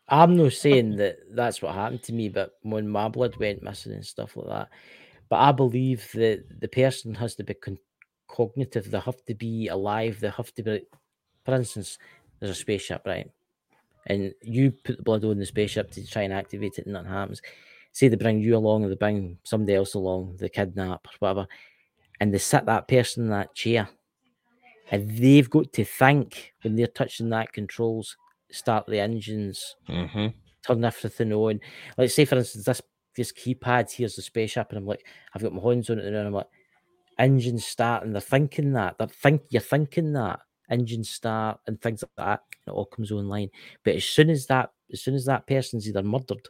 I'm 0.09 0.37
not 0.37 0.53
saying 0.53 0.97
that 0.97 1.19
that's 1.31 1.63
what 1.63 1.75
happened 1.75 2.03
to 2.05 2.13
me, 2.13 2.29
but 2.29 2.53
when 2.63 2.89
my 2.89 3.09
blood 3.09 3.37
went 3.37 3.63
missing 3.63 3.93
and 3.93 4.05
stuff 4.05 4.37
like 4.37 4.49
that, 4.49 4.69
but 5.29 5.37
I 5.37 5.53
believe 5.53 6.11
that 6.15 6.45
the 6.61 6.67
person 6.69 7.15
has 7.15 7.37
to 7.37 7.45
be 7.45 7.55
con- 7.55 7.79
cognitive. 8.31 8.91
They 8.91 9.01
have 9.01 9.25
to 9.27 9.35
be 9.35 9.69
alive. 9.69 10.21
They 10.21 10.31
have 10.31 10.55
to 10.55 10.63
be, 10.63 10.83
for 11.45 11.55
instance, 11.55 11.99
there's 12.39 12.53
a 12.53 12.55
spaceship, 12.55 13.03
right? 13.07 13.31
And 14.07 14.33
you 14.43 14.73
put 14.73 14.97
the 14.97 15.03
blood 15.03 15.25
on 15.25 15.39
the 15.39 15.47
spaceship 15.47 15.91
to 15.93 16.07
try 16.07 16.23
and 16.23 16.33
activate 16.33 16.79
it, 16.79 16.87
and 16.87 16.95
nothing 16.95 17.11
happens. 17.11 17.43
Say 17.93 18.09
they 18.09 18.17
bring 18.17 18.41
you 18.41 18.57
along, 18.57 18.85
or 18.85 18.89
they 18.89 18.95
bring 18.95 19.39
somebody 19.43 19.75
else 19.75 19.95
along, 19.95 20.37
they 20.39 20.49
kidnap 20.49 21.07
or 21.07 21.13
whatever, 21.19 21.47
and 22.21 22.33
they 22.33 22.39
sit 22.39 22.65
that 22.67 22.89
person 22.89 23.25
in 23.25 23.31
that 23.31 23.55
chair, 23.55 23.89
and 24.91 25.11
they've 25.19 25.51
got 25.51 25.73
to 25.75 25.85
think 25.85 26.55
when 26.63 26.77
they're 26.77 26.87
touching 26.87 27.29
that 27.31 27.53
controls, 27.53 28.17
start 28.51 28.87
the 28.87 29.01
engines, 29.01 29.77
Mm-hmm. 29.89 30.29
turn 30.67 30.85
everything 30.85 31.33
on. 31.33 31.61
Like 31.99 32.11
say 32.11 32.25
for 32.25 32.37
instance, 32.37 32.65
this 32.65 32.83
this 33.17 33.33
keypad 33.33 33.91
here's 33.93 34.15
the 34.17 34.23
spaceship, 34.23 34.69
and 34.71 34.79
I'm 34.79 34.87
like, 34.87 35.05
I've 35.35 35.43
got 35.43 35.53
my 35.53 35.63
hands 35.63 35.91
on 35.91 35.99
it, 35.99 36.05
and 36.07 36.17
I'm 36.17 36.33
like, 36.33 36.47
engines 37.21 37.65
start, 37.65 38.03
and 38.03 38.15
they're 38.15 38.21
thinking 38.21 38.73
that 38.73 38.99
they're 38.99 39.07
think 39.07 39.43
you're 39.51 39.63
thinking 39.63 40.15
that 40.15 40.41
engines 40.69 41.11
start 41.11 41.61
and 41.67 41.81
things 41.81 42.03
like 42.03 42.11
that. 42.17 42.41
It 42.67 42.71
all 42.71 42.87
comes 42.87 43.13
online. 43.13 43.51
But 43.85 43.97
as 43.97 44.05
soon 44.05 44.31
as 44.31 44.47
that 44.47 44.71
as 44.93 45.03
soon 45.03 45.15
as 45.15 45.25
that 45.27 45.47
person's 45.47 45.89
either 45.89 46.03
murdered 46.03 46.49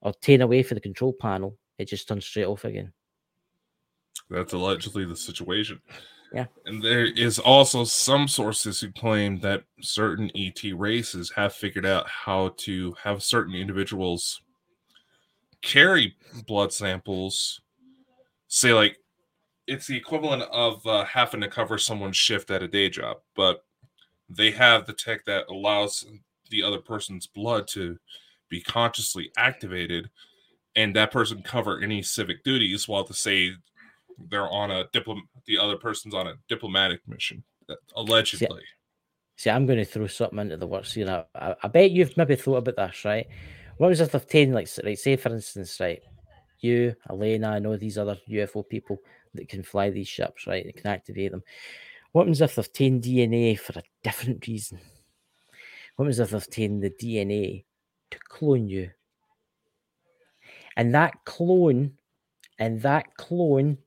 or 0.00 0.12
taken 0.14 0.42
away 0.42 0.62
from 0.62 0.76
the 0.76 0.80
control 0.80 1.12
panel, 1.12 1.58
it 1.78 1.86
just 1.86 2.08
turns 2.08 2.26
straight 2.26 2.44
off 2.46 2.64
again. 2.64 2.92
That's 4.30 4.52
allegedly 4.52 5.04
the 5.04 5.16
situation. 5.16 5.80
Yeah. 6.32 6.46
And 6.64 6.82
there 6.82 7.04
is 7.04 7.38
also 7.38 7.84
some 7.84 8.26
sources 8.26 8.80
who 8.80 8.90
claim 8.92 9.40
that 9.40 9.64
certain 9.82 10.30
ET 10.34 10.62
races 10.74 11.30
have 11.36 11.52
figured 11.52 11.84
out 11.84 12.08
how 12.08 12.54
to 12.58 12.94
have 13.02 13.22
certain 13.22 13.54
individuals 13.54 14.40
carry 15.60 16.16
blood 16.46 16.72
samples. 16.72 17.60
Say, 18.48 18.72
like, 18.72 18.96
it's 19.72 19.86
the 19.86 19.96
equivalent 19.96 20.42
of 20.52 20.86
uh, 20.86 21.04
having 21.04 21.40
to 21.40 21.48
cover 21.48 21.78
someone's 21.78 22.16
shift 22.16 22.50
at 22.50 22.62
a 22.62 22.68
day 22.68 22.90
job, 22.90 23.18
but 23.34 23.64
they 24.28 24.50
have 24.50 24.86
the 24.86 24.92
tech 24.92 25.24
that 25.24 25.46
allows 25.48 26.06
the 26.50 26.62
other 26.62 26.78
person's 26.78 27.26
blood 27.26 27.66
to 27.68 27.98
be 28.48 28.60
consciously 28.60 29.30
activated 29.38 30.10
and 30.76 30.94
that 30.94 31.10
person 31.10 31.42
cover 31.42 31.80
any 31.80 32.02
civic 32.02 32.44
duties 32.44 32.86
while 32.86 33.04
to 33.04 33.14
say 33.14 33.52
they're 34.30 34.48
on 34.48 34.70
a 34.70 34.84
diplom 34.92 35.20
the 35.46 35.56
other 35.58 35.76
person's 35.76 36.14
on 36.14 36.26
a 36.26 36.34
diplomatic 36.48 37.00
mission 37.08 37.42
uh, 37.70 37.74
allegedly 37.96 38.62
See, 39.36 39.48
I'm 39.50 39.66
going 39.66 39.78
to 39.78 39.84
throw 39.84 40.06
something 40.06 40.38
into 40.38 40.58
the 40.58 40.66
works 40.66 40.92
here. 40.92 41.24
I, 41.34 41.46
I, 41.46 41.56
I 41.64 41.68
bet 41.68 41.90
you've 41.90 42.16
maybe 42.16 42.36
thought 42.36 42.58
about 42.58 42.76
this, 42.76 43.04
right? 43.04 43.26
What 43.78 43.88
was 43.88 44.00
if 44.00 44.28
they've 44.28 44.50
like, 44.50 44.68
right, 44.84 44.98
say 44.98 45.16
for 45.16 45.30
instance, 45.30 45.80
right, 45.80 46.02
you, 46.60 46.94
Elena, 47.10 47.48
I 47.48 47.58
know 47.58 47.76
these 47.76 47.98
other 47.98 48.18
UFO 48.28 48.68
people 48.68 48.98
that 49.34 49.48
can 49.48 49.62
fly 49.62 49.90
these 49.90 50.08
ships, 50.08 50.46
right? 50.46 50.64
That 50.64 50.76
can 50.76 50.86
activate 50.88 51.30
them. 51.32 51.42
What 52.12 52.22
happens 52.22 52.40
if 52.40 52.54
they've 52.54 52.72
taken 52.72 53.00
DNA 53.00 53.58
for 53.58 53.78
a 53.78 53.82
different 54.02 54.46
reason? 54.46 54.78
What 55.96 56.04
happens 56.04 56.20
if 56.20 56.30
they've 56.30 56.50
taken 56.50 56.80
the 56.80 56.90
DNA 56.90 57.64
to 58.10 58.18
clone 58.28 58.68
you? 58.68 58.90
And 60.76 60.94
that 60.94 61.24
clone, 61.24 61.92
and 62.58 62.80
that 62.82 63.16
clone, 63.16 63.78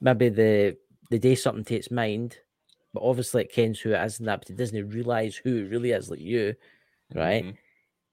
maybe 0.00 0.28
the 0.28 0.76
the 1.10 1.18
day 1.18 1.34
something 1.34 1.64
takes 1.64 1.90
mind, 1.90 2.38
but 2.92 3.02
obviously 3.02 3.42
it 3.42 3.52
kens 3.52 3.78
who 3.78 3.92
it 3.92 4.04
is 4.04 4.18
and 4.18 4.28
that, 4.28 4.40
but 4.40 4.50
it 4.50 4.56
doesn't 4.56 4.88
realize 4.90 5.36
who 5.36 5.58
it 5.58 5.70
really 5.70 5.92
is, 5.92 6.10
like 6.10 6.20
you, 6.20 6.54
right? 7.14 7.44
Mhm. 7.44 7.56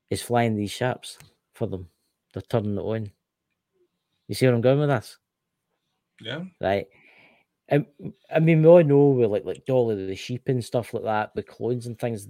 Is 0.09 0.21
flying 0.21 0.55
these 0.55 0.71
ships 0.71 1.17
for 1.53 1.67
them. 1.67 1.89
They're 2.33 2.41
turning 2.43 2.77
it 2.77 2.81
on. 2.81 3.11
You 4.27 4.35
see 4.35 4.45
where 4.45 4.55
I'm 4.55 4.61
going 4.61 4.79
with 4.79 4.89
this? 4.89 5.17
Yeah 6.21 6.43
right? 6.61 6.87
And 7.69 7.85
I 8.33 8.39
mean, 8.39 8.61
we 8.61 8.67
all 8.67 8.83
know 8.83 9.09
with 9.09 9.31
like 9.31 9.45
like 9.45 9.65
Dolly 9.65 10.05
the 10.05 10.15
sheep 10.15 10.43
and 10.47 10.63
stuff 10.63 10.93
like 10.93 11.03
that, 11.03 11.31
with 11.35 11.47
clones 11.47 11.87
and 11.87 11.97
things, 11.97 12.27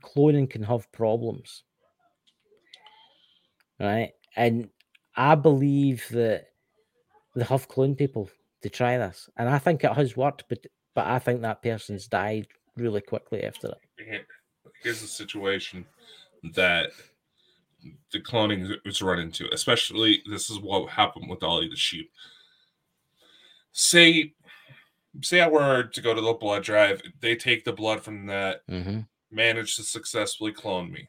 cloning 0.00 0.48
can 0.48 0.62
have 0.62 0.90
problems, 0.92 1.64
right? 3.78 4.12
And 4.34 4.70
I 5.14 5.34
believe 5.34 6.06
that 6.12 6.46
they 7.36 7.44
have 7.44 7.68
cloned 7.68 7.98
people 7.98 8.30
to 8.62 8.70
try 8.70 8.96
this, 8.96 9.28
and 9.36 9.48
I 9.48 9.58
think 9.58 9.84
it 9.84 9.92
has 9.92 10.16
worked, 10.16 10.44
but 10.48 10.66
but 10.94 11.06
I 11.06 11.18
think 11.18 11.42
that 11.42 11.62
person's 11.62 12.08
died 12.08 12.46
really 12.76 13.02
quickly 13.02 13.44
after 13.44 13.68
it. 13.68 14.04
Here- 14.04 14.26
here's 14.82 15.02
the 15.02 15.06
situation 15.06 15.84
that 16.54 16.90
the 18.12 18.20
cloning 18.20 18.74
is 18.84 19.02
run 19.02 19.18
into 19.18 19.52
especially 19.52 20.22
this 20.30 20.50
is 20.50 20.58
what 20.60 20.88
happened 20.88 21.28
with 21.28 21.40
dolly 21.40 21.68
the 21.68 21.76
sheep 21.76 22.10
say 23.72 24.32
say 25.22 25.40
i 25.40 25.48
were 25.48 25.82
to 25.84 26.00
go 26.00 26.14
to 26.14 26.20
the 26.20 26.32
blood 26.34 26.62
drive 26.62 27.02
they 27.20 27.34
take 27.36 27.64
the 27.64 27.72
blood 27.72 28.02
from 28.02 28.26
that 28.26 28.60
Mm-hmm. 28.70 29.00
managed 29.30 29.76
to 29.76 29.82
successfully 29.82 30.52
clone 30.52 30.90
me. 30.92 31.08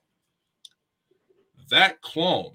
That 1.70 2.02
clone, 2.02 2.52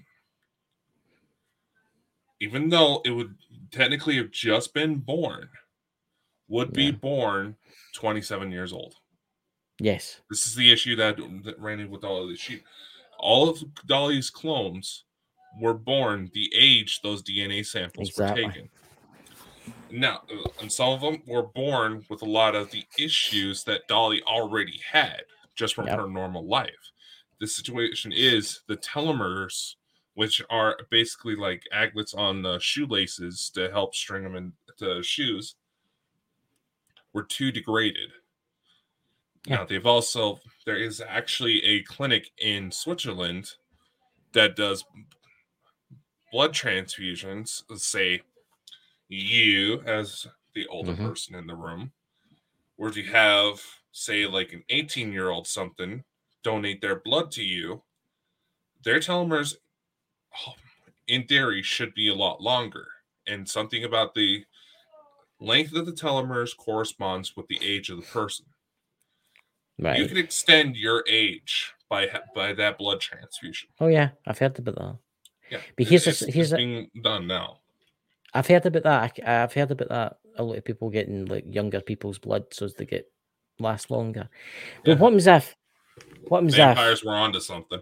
even 2.41 2.69
though 2.69 3.01
it 3.05 3.09
would 3.11 3.35
technically 3.71 4.17
have 4.17 4.31
just 4.31 4.73
been 4.73 4.95
born, 4.97 5.49
would 6.47 6.73
be 6.73 6.91
born 6.91 7.55
27 7.95 8.51
years 8.51 8.71
old. 8.71 8.95
Yes. 9.79 10.21
This 10.29 10.45
is 10.47 10.55
the 10.55 10.71
issue 10.71 10.95
that, 10.97 11.17
that 11.43 11.59
ran 11.59 11.79
in 11.79 11.89
with 11.89 12.01
Dolly 12.01 12.31
the 12.31 12.37
sheep. 12.37 12.63
All 13.17 13.49
of 13.49 13.59
Dolly's 13.87 14.29
clones 14.29 15.05
were 15.61 15.73
born 15.73 16.29
the 16.33 16.49
age 16.57 17.01
those 17.01 17.23
DNA 17.23 17.65
samples 17.65 18.09
Exactly. 18.09 18.45
were 18.45 18.51
taken. 18.51 18.69
Now, 19.91 20.23
uh, 20.31 20.49
and 20.61 20.71
some 20.71 20.89
of 20.89 21.01
them 21.01 21.21
were 21.25 21.43
born 21.43 22.05
with 22.09 22.21
a 22.21 22.29
lot 22.29 22.55
of 22.55 22.71
the 22.71 22.85
issues 22.97 23.63
that 23.65 23.87
Dolly 23.87 24.21
already 24.23 24.79
had 24.91 25.23
just 25.55 25.75
from 25.75 25.87
Yep. 25.87 25.99
her 25.99 26.07
normal 26.07 26.45
life. 26.45 26.91
The 27.39 27.47
situation 27.47 28.11
is 28.11 28.61
the 28.67 28.77
telomeres, 28.77 29.75
which 30.13 30.41
are 30.49 30.77
basically 30.89 31.35
like 31.35 31.63
aglets 31.71 32.13
on 32.13 32.41
the 32.41 32.59
shoelaces 32.59 33.49
to 33.51 33.69
help 33.71 33.95
string 33.95 34.23
them 34.23 34.35
into 34.35 35.01
shoes, 35.03 35.55
were 37.13 37.23
too 37.23 37.51
degraded. 37.51 38.11
Now 39.47 39.65
they've 39.65 39.85
also 39.85 40.39
there 40.65 40.77
is 40.77 41.01
actually 41.01 41.63
a 41.63 41.83
clinic 41.83 42.31
in 42.37 42.71
Switzerland 42.71 43.55
that 44.33 44.55
does 44.55 44.83
blood 46.31 46.53
transfusions. 46.53 47.63
Say 47.79 48.21
you 49.09 49.81
as 49.81 50.27
the 50.53 50.65
older 50.67 50.93
Mhm. 50.93 51.05
person 51.07 51.35
in 51.35 51.47
the 51.47 51.55
room, 51.55 51.91
or 52.77 52.87
if 52.87 52.95
you 52.95 53.03
have 53.11 53.61
say 53.91 54.25
like 54.25 54.53
an 54.53 54.63
18 54.69 55.11
year 55.11 55.29
old 55.29 55.47
something 55.47 56.03
donate 56.43 56.79
their 56.79 56.99
blood 56.99 57.31
to 57.31 57.43
you, 57.43 57.83
their 58.83 58.99
telomeres 58.99 59.57
oh, 60.47 60.55
in 61.07 61.25
theory 61.27 61.61
should 61.63 61.93
be 61.93 62.07
a 62.07 62.15
lot 62.15 62.41
longer. 62.41 62.87
And 63.27 63.47
something 63.49 63.83
about 63.83 64.13
the 64.15 64.45
length 65.39 65.73
of 65.73 65.85
the 65.85 65.91
telomeres 65.91 66.55
corresponds 66.55 67.35
with 67.35 67.47
the 67.47 67.59
age 67.63 67.89
of 67.89 67.97
the 67.97 68.07
person. 68.07 68.45
You 69.77 70.07
can 70.07 70.17
extend 70.17 70.75
your 70.75 71.03
age 71.07 71.73
by 71.89 72.21
by 72.35 72.53
that 72.53 72.77
blood 72.77 72.99
transfusion. 73.01 73.69
Oh 73.79 73.87
yeah, 73.87 74.09
I've 74.27 74.37
heard 74.37 74.57
about 74.59 74.75
that. 74.75 74.97
Yeah, 75.49 75.61
But 75.77 75.87
here's 75.87 76.05
a- 76.07 76.31
here's 76.31 76.51
it's 76.51 76.53
a- 76.53 76.57
being 76.57 76.91
done 77.01 77.27
now. 77.27 77.61
I've 78.33 78.47
heard 78.47 78.65
about 78.65 78.83
that. 78.83 79.19
I, 79.25 79.31
have 79.31 79.53
heard 79.53 79.71
about 79.71 79.89
that. 79.89 80.17
A 80.37 80.43
lot 80.43 80.57
of 80.57 80.65
people 80.65 80.89
getting 80.89 81.25
like 81.25 81.45
younger 81.47 81.81
people's 81.81 82.19
blood 82.19 82.45
so 82.51 82.65
as 82.65 82.73
they 82.75 82.85
get 82.85 83.11
last 83.59 83.91
longer. 83.91 84.29
But 84.83 84.91
Yeah. 84.91 84.97
what 84.97 85.09
happens 85.09 85.27
if? 85.27 85.55
What 86.27 86.37
happens 86.39 86.53
if? 86.53 86.57
Vampires 86.59 87.03
were 87.03 87.15
onto 87.15 87.39
something. 87.39 87.81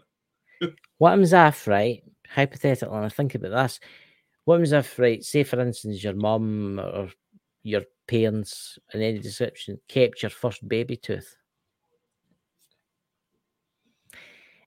What 0.97 1.11
happens 1.11 1.33
if? 1.33 1.67
Right, 1.67 2.03
hypothetically, 2.27 2.95
and 2.95 3.05
I 3.05 3.09
think 3.09 3.35
about 3.35 3.51
this. 3.51 3.79
What 4.45 4.55
happens 4.55 4.71
if? 4.71 4.97
Right, 4.97 5.23
say 5.23 5.43
for 5.43 5.59
instance, 5.59 6.03
your 6.03 6.15
mum 6.15 6.79
or 6.79 7.09
your 7.63 7.83
parents, 8.07 8.79
in 8.93 9.01
any 9.01 9.19
description, 9.19 9.79
kept 9.87 10.23
your 10.23 10.31
first 10.31 10.67
baby 10.67 10.95
tooth, 10.97 11.35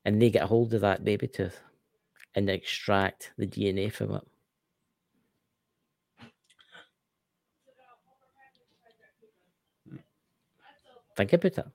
and 0.05 0.21
they 0.21 0.31
get 0.31 0.45
a 0.45 0.47
hold 0.47 0.75
of 0.75 0.83
that 0.83 1.05
baby 1.05 1.27
tooth 1.27 1.59
and 2.35 2.49
extract 2.49 3.33
the 3.39 3.47
DNA 3.47 3.93
from 3.93 4.15
it. 4.15 4.23
Think 11.29 11.33
about 11.33 11.59
it. 11.59 11.67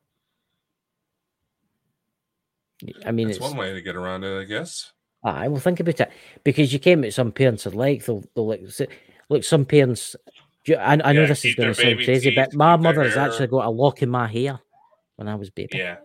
Y- 2.83 2.93
I 3.05 3.11
mean, 3.11 3.29
it's 3.29 3.39
one 3.39 3.57
way 3.57 3.73
to 3.73 3.81
get 3.81 3.95
around 3.95 4.23
it, 4.23 4.39
I 4.39 4.43
guess. 4.43 4.91
I 5.23 5.47
will 5.47 5.59
think 5.59 5.79
about 5.79 5.99
it 5.99 6.11
because 6.43 6.71
you 6.71 6.77
came 6.79 7.03
at 7.03 7.13
some 7.13 7.31
parents 7.31 7.65
are 7.65 7.71
like 7.71 8.05
they'll, 8.05 8.23
they'll 8.35 8.47
like 8.47 8.61
look 9.29 9.43
some 9.43 9.65
parents. 9.65 10.15
I, 10.69 10.99
I 11.03 11.13
know 11.13 11.21
Yeah, 11.21 11.25
this 11.27 11.45
is 11.45 11.55
going 11.55 11.67
to 11.69 11.73
sound 11.73 11.95
crazy, 11.97 12.29
teeth, 12.29 12.35
but 12.35 12.53
my 12.53 12.75
mother 12.75 13.01
has 13.03 13.17
actually 13.17 13.47
got 13.47 13.65
a 13.65 13.69
lock 13.69 14.01
in 14.03 14.09
my 14.09 14.27
hair 14.27 14.59
when 15.15 15.27
I 15.27 15.35
was 15.35 15.49
baby, 15.49 15.77
Yeah, 15.77 15.97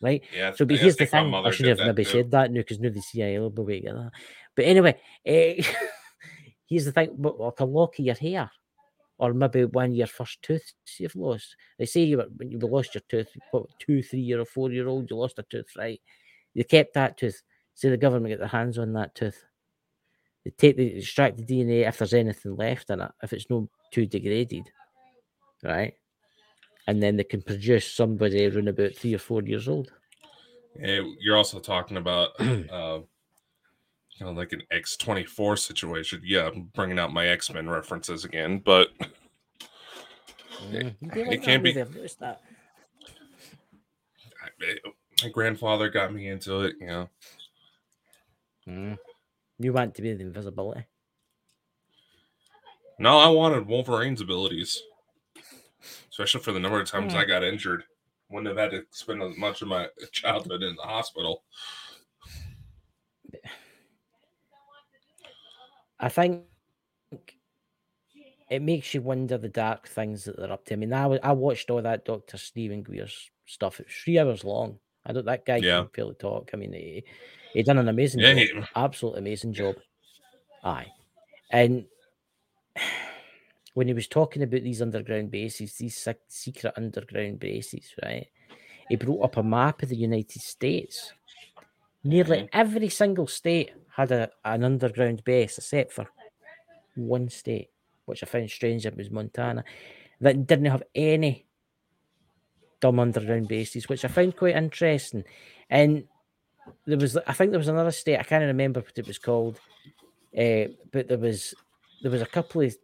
right? 0.00 0.22
yeah. 0.32 0.52
So, 0.52 0.64
but 0.64 0.76
here's 0.76 0.96
the 0.96 1.06
thing: 1.06 1.34
I 1.34 1.50
should 1.50 1.66
have 1.66 1.80
maybe 1.82 2.04
too. 2.04 2.10
said 2.10 2.30
that 2.30 2.50
now 2.50 2.60
because 2.60 2.78
now 2.80 2.90
the 2.90 3.00
CIA 3.02 3.38
will 3.40 3.50
be 3.50 3.60
able 3.62 3.66
to 3.72 3.80
get 3.80 3.94
that. 3.94 4.10
But 4.56 4.64
anyway, 4.66 5.00
eh, 5.26 5.62
here's 6.68 6.84
the 6.86 6.92
thing: 6.92 7.14
but 7.18 7.38
like 7.38 7.60
a 7.60 7.64
lock 7.64 7.98
of 7.98 8.04
your 8.04 8.14
hair, 8.14 8.50
or 9.22 9.32
maybe 9.32 9.64
when 9.66 9.94
your 9.94 10.08
first 10.08 10.42
tooth 10.42 10.72
you've 10.98 11.14
lost. 11.14 11.54
They 11.78 11.86
say 11.86 12.02
you 12.02 12.20
when 12.36 12.50
you 12.50 12.58
lost 12.58 12.96
your 12.96 13.02
tooth, 13.08 13.28
what, 13.52 13.66
two, 13.78 14.02
three, 14.02 14.18
year 14.18 14.40
or 14.40 14.44
four 14.44 14.72
year 14.72 14.88
old, 14.88 15.08
you 15.08 15.16
lost 15.16 15.38
a 15.38 15.44
tooth, 15.44 15.68
right? 15.78 16.00
They 16.56 16.64
kept 16.64 16.94
that 16.94 17.16
tooth. 17.16 17.40
Say 17.74 17.88
the 17.90 17.96
government 17.96 18.32
get 18.32 18.40
their 18.40 18.48
hands 18.48 18.78
on 18.78 18.92
that 18.94 19.14
tooth. 19.14 19.40
They 20.44 20.50
take 20.50 20.76
the 20.76 20.98
extract 20.98 21.36
the 21.36 21.44
DNA 21.44 21.86
if 21.86 21.98
there's 21.98 22.14
anything 22.14 22.56
left 22.56 22.90
in 22.90 23.00
it, 23.00 23.12
if 23.22 23.32
it's 23.32 23.48
not 23.48 23.62
too 23.92 24.06
degraded, 24.06 24.68
right? 25.62 25.94
And 26.88 27.00
then 27.00 27.16
they 27.16 27.22
can 27.22 27.42
produce 27.42 27.86
somebody 27.86 28.44
around 28.44 28.66
about 28.66 28.96
three 28.96 29.14
or 29.14 29.18
four 29.18 29.44
years 29.44 29.68
old. 29.68 29.92
Yeah, 30.80 31.02
you're 31.20 31.36
also 31.36 31.60
talking 31.60 31.96
about 31.96 32.30
uh, 32.40 33.00
you 34.22 34.28
know, 34.28 34.32
like 34.38 34.52
an 34.52 34.62
X 34.70 34.96
twenty 34.96 35.24
four 35.24 35.56
situation. 35.56 36.22
Yeah, 36.24 36.46
I'm 36.48 36.70
bringing 36.74 36.98
out 36.98 37.12
my 37.12 37.26
X 37.26 37.52
Men 37.52 37.68
references 37.68 38.24
again, 38.24 38.58
but 38.64 38.88
Mm, 40.70 40.94
you 41.00 41.10
do 41.10 41.20
it 41.28 41.42
can't 41.42 41.62
be- 41.64 41.80
I've 41.80 41.92
noticed 41.94 42.20
that. 42.20 42.40
I- 44.60 44.76
my 45.24 45.28
grandfather 45.30 45.88
got 45.88 46.12
me 46.14 46.28
into 46.28 46.60
it. 46.62 46.76
You 46.80 46.86
know, 46.86 47.10
Mm. 48.68 48.98
You 49.58 49.72
want 49.72 49.96
to 49.96 50.02
be 50.02 50.12
the 50.14 50.22
invisibility. 50.22 50.84
No, 53.00 53.18
I 53.18 53.28
wanted 53.28 53.66
Wolverine's 53.66 54.20
abilities, 54.20 54.80
especially 56.10 56.42
for 56.42 56.52
the 56.52 56.60
number 56.60 56.80
of 56.80 56.86
times 56.88 57.12
Yeah. 57.12 57.20
I 57.20 57.24
got 57.24 57.42
injured. 57.42 57.82
Wouldn't 58.28 58.56
have 58.56 58.70
had 58.70 58.70
to 58.78 58.86
spend 58.92 59.20
as 59.20 59.36
much 59.36 59.62
of 59.62 59.68
my 59.68 59.88
childhood 60.12 60.62
in 60.62 60.76
the 60.76 60.82
hospital. 60.82 61.42
I 66.02 66.08
think 66.08 66.42
it 68.50 68.60
makes 68.60 68.92
you 68.92 69.00
wonder 69.00 69.38
the 69.38 69.48
dark 69.48 69.88
things 69.88 70.24
that 70.24 70.36
they're 70.36 70.52
up 70.52 70.66
to. 70.66 70.74
I 70.74 70.76
mean, 70.76 70.92
I, 70.92 71.04
I 71.22 71.32
watched 71.32 71.70
all 71.70 71.80
that 71.80 72.04
Doctor 72.04 72.36
Stephen 72.36 72.82
Greer's 72.82 73.30
stuff. 73.46 73.80
It 73.80 73.86
was 73.86 73.94
three 73.94 74.18
hours 74.18 74.44
long. 74.44 74.78
I 75.06 75.12
don't. 75.12 75.24
That 75.24 75.46
guy 75.46 75.56
Yeah. 75.56 75.78
can 75.82 75.90
barely 75.94 76.14
talk. 76.14 76.50
I 76.52 76.56
mean, 76.56 76.72
he 76.72 77.04
he 77.54 77.62
done 77.62 77.78
an 77.78 77.88
amazing 77.88 78.20
Yeah, 78.20 78.34
job. 78.34 78.64
he- 78.64 78.68
absolute 78.76 79.16
amazing 79.16 79.52
job. 79.54 79.76
Aye, 80.64 80.92
and 81.50 81.86
when 83.74 83.88
he 83.88 83.94
was 83.94 84.08
talking 84.08 84.42
about 84.42 84.62
these 84.62 84.82
underground 84.82 85.30
bases, 85.30 85.74
these 85.76 85.96
sec- 85.96 86.18
secret 86.28 86.74
underground 86.76 87.38
bases, 87.40 87.94
right? 88.02 88.26
He 88.88 88.96
brought 88.96 89.24
up 89.24 89.36
a 89.38 89.42
map 89.42 89.82
of 89.82 89.88
the 89.88 89.96
United 89.96 90.42
States. 90.42 91.12
Nearly 92.04 92.38
mm-hmm. 92.38 92.46
every 92.58 92.88
single 92.88 93.28
state 93.28 93.70
had 93.94 94.10
a, 94.12 94.30
an 94.44 94.64
underground 94.64 95.22
base, 95.24 95.58
except 95.58 95.92
for 95.92 96.06
one 96.94 97.28
state, 97.28 97.70
which 98.06 98.22
I 98.22 98.26
found 98.26 98.50
strange. 98.50 98.86
It 98.86 98.96
was 98.96 99.10
Montana, 99.10 99.64
that 100.20 100.46
didn't 100.46 100.66
have 100.66 100.82
any 100.94 101.46
dumb 102.80 102.98
underground 102.98 103.48
bases, 103.48 103.88
which 103.88 104.04
I 104.04 104.08
found 104.08 104.36
quite 104.36 104.56
interesting. 104.56 105.24
And 105.70 106.04
there 106.86 106.98
was, 106.98 107.16
I 107.16 107.32
think 107.32 107.50
there 107.50 107.58
was 107.58 107.68
another 107.68 107.90
state. 107.90 108.18
I 108.18 108.22
can't 108.24 108.44
remember 108.44 108.80
what 108.80 108.98
it 108.98 109.06
was 109.06 109.18
called, 109.18 109.58
uh, 110.36 110.64
but 110.90 111.08
there 111.08 111.18
was 111.18 111.54
there 112.02 112.10
was 112.10 112.22
a 112.22 112.26
couple 112.26 112.62
of. 112.62 112.74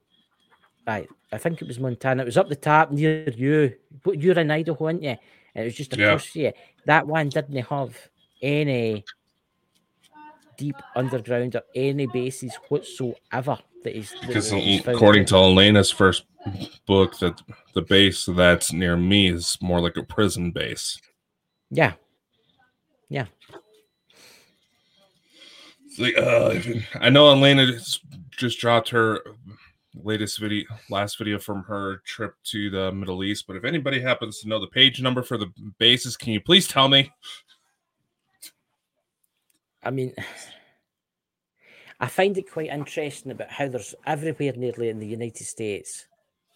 I 0.86 1.06
I 1.32 1.38
think 1.38 1.60
it 1.60 1.68
was 1.68 1.78
Montana. 1.78 2.22
It 2.22 2.26
was 2.26 2.38
up 2.38 2.48
the 2.48 2.56
top 2.56 2.90
near 2.90 3.28
you. 3.30 3.74
But 4.02 4.20
You're 4.22 4.38
in 4.38 4.50
Idaho, 4.50 4.86
aren't 4.86 5.02
you? 5.02 5.16
And 5.54 5.62
it 5.62 5.64
was 5.64 5.74
just 5.74 5.96
Yeah. 5.96 6.06
across 6.06 6.34
you. 6.34 6.52
That 6.86 7.06
one 7.06 7.28
didn't 7.28 7.66
have 7.66 7.96
any 8.42 9.04
deep 10.58 10.76
underground 10.94 11.56
or 11.56 11.62
any 11.74 12.06
bases 12.06 12.54
whatsoever. 12.68 13.58
That 13.84 13.96
is 13.96 14.10
that 14.10 14.26
Because 14.26 14.52
according 14.86 15.24
to 15.26 15.36
Elena's 15.36 15.90
first 15.90 16.24
book, 16.86 17.18
that 17.20 17.40
the 17.74 17.82
base 17.82 18.26
that's 18.26 18.72
near 18.72 18.96
me 18.96 19.30
is 19.30 19.56
more 19.62 19.80
like 19.80 19.96
a 19.96 20.02
prison 20.02 20.50
base. 20.50 21.00
yeah, 21.70 21.92
yeah, 23.08 23.26
It's 25.86 25.98
like, 25.98 26.18
uh, 26.18 26.54
I 27.00 27.08
know 27.08 27.30
Elena 27.30 27.72
just 28.30 28.58
dropped 28.58 28.88
her 28.90 29.20
latest 29.94 30.38
video, 30.38 30.64
last 30.90 31.18
video 31.18 31.38
from 31.38 31.62
her 31.64 32.02
trip 32.04 32.34
to 32.44 32.70
the 32.70 32.92
Middle 32.92 33.24
East. 33.24 33.46
But 33.46 33.56
if 33.56 33.64
anybody 33.64 34.00
happens 34.00 34.40
to 34.40 34.48
know 34.48 34.60
the 34.60 34.66
page 34.66 35.00
number 35.00 35.22
for 35.22 35.38
the 35.38 35.50
bases, 35.78 36.16
can 36.16 36.32
you 36.32 36.40
please 36.40 36.68
tell 36.68 36.88
me? 36.88 37.10
I 39.88 39.90
mean, 39.90 40.14
I 42.00 42.06
find 42.06 42.36
it 42.38 42.52
quite 42.52 42.68
interesting 42.68 43.32
about 43.32 43.50
how 43.50 43.66
there's 43.68 43.94
everywhere 44.06 44.52
nearly 44.54 44.90
in 44.90 45.00
the 45.00 45.06
United 45.06 45.44
States 45.44 46.06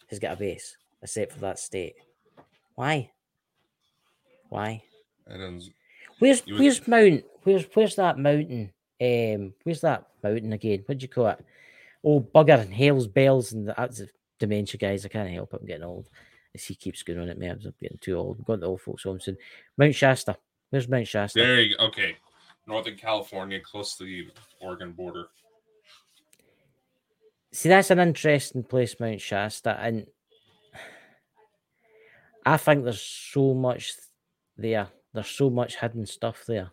has 0.09 0.21
got 0.21 0.35
a 0.35 0.37
base, 0.37 0.77
except 1.03 1.33
for 1.33 1.41
that 1.41 1.59
state. 1.59 1.95
Why? 2.77 3.11
Why? 4.51 4.85
Where's 6.21 6.43
where's 6.47 6.87
Mount? 6.87 7.25
Where's 7.43 7.65
where's 7.75 7.97
that 7.97 8.19
mountain? 8.19 8.73
Um, 9.01 9.55
where's 9.65 9.81
that 9.81 10.07
mountain 10.23 10.53
again? 10.53 10.85
What 10.87 10.99
do 10.99 11.03
you 11.03 11.09
call 11.09 11.29
it? 11.29 11.45
Oh, 12.05 12.21
bugger 12.21 12.61
and 12.61 12.73
Hell's 12.73 13.09
Bells 13.09 13.53
and 13.53 13.69
that's 13.69 13.99
the 13.99 14.09
dementia 14.39 14.79
guys. 14.79 15.05
I 15.05 15.09
can't 15.09 15.31
help 15.31 15.55
it. 15.55 15.61
I'm 15.61 15.67
getting 15.67 15.85
old. 15.85 16.09
As 16.55 16.65
he 16.65 16.75
keeps 16.75 17.03
going 17.03 17.19
on 17.19 17.31
at 17.31 17.39
me, 17.39 17.47
I'm 17.49 17.59
getting 17.81 17.99
too 17.99 18.15
old. 18.15 18.39
I'm 18.39 18.45
going 18.45 18.61
to 18.61 18.67
old 18.67 18.83
folks 18.83 19.05
home 19.05 19.19
soon. 19.19 19.39
Mount 19.79 19.95
Shasta. 19.95 20.37
Where's 20.71 20.89
Mount 20.89 21.09
Shasta? 21.09 21.39
there 21.39 21.63
you 21.63 21.77
go. 21.77 21.87
Okay. 21.87 22.17
Northern 22.66 22.97
California, 22.97 23.60
close 23.60 23.97
to 23.97 24.05
the 24.05 24.28
Oregon 24.60 24.93
border. 24.93 25.26
See, 27.52 27.68
that's 27.68 27.90
an 27.90 27.98
interesting 27.98 28.62
place, 28.62 28.98
Mount 28.98 29.20
Shasta, 29.20 29.78
and 29.78 30.06
I 32.47 32.56
think 32.56 32.84
there's 32.84 33.02
so 33.02 33.55
much 33.55 33.94
there. 34.56 34.89
There's 35.12 35.28
so 35.28 35.51
much 35.51 35.76
hidden 35.76 36.06
stuff 36.06 36.44
there. 36.47 36.70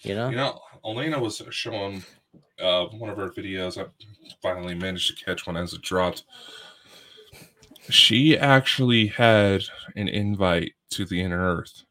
You 0.00 0.14
know? 0.14 0.30
You 0.30 0.36
know, 0.36 0.60
Elena 0.84 1.18
was 1.18 1.42
showing 1.50 2.02
uh, 2.60 2.86
one 2.86 3.10
of 3.10 3.16
her 3.16 3.30
videos. 3.30 3.78
I 3.78 3.86
finally 4.42 4.74
managed 4.74 5.18
to 5.18 5.24
catch 5.24 5.46
one 5.46 5.56
as 5.56 5.72
it 5.72 5.82
dropped. 5.82 6.24
She 7.88 8.36
actually 8.36 9.06
had 9.08 9.62
an 9.94 10.08
invite 10.08 10.72
to 10.90 11.04
the 11.04 11.20
inner 11.20 11.38
earth. 11.38 11.82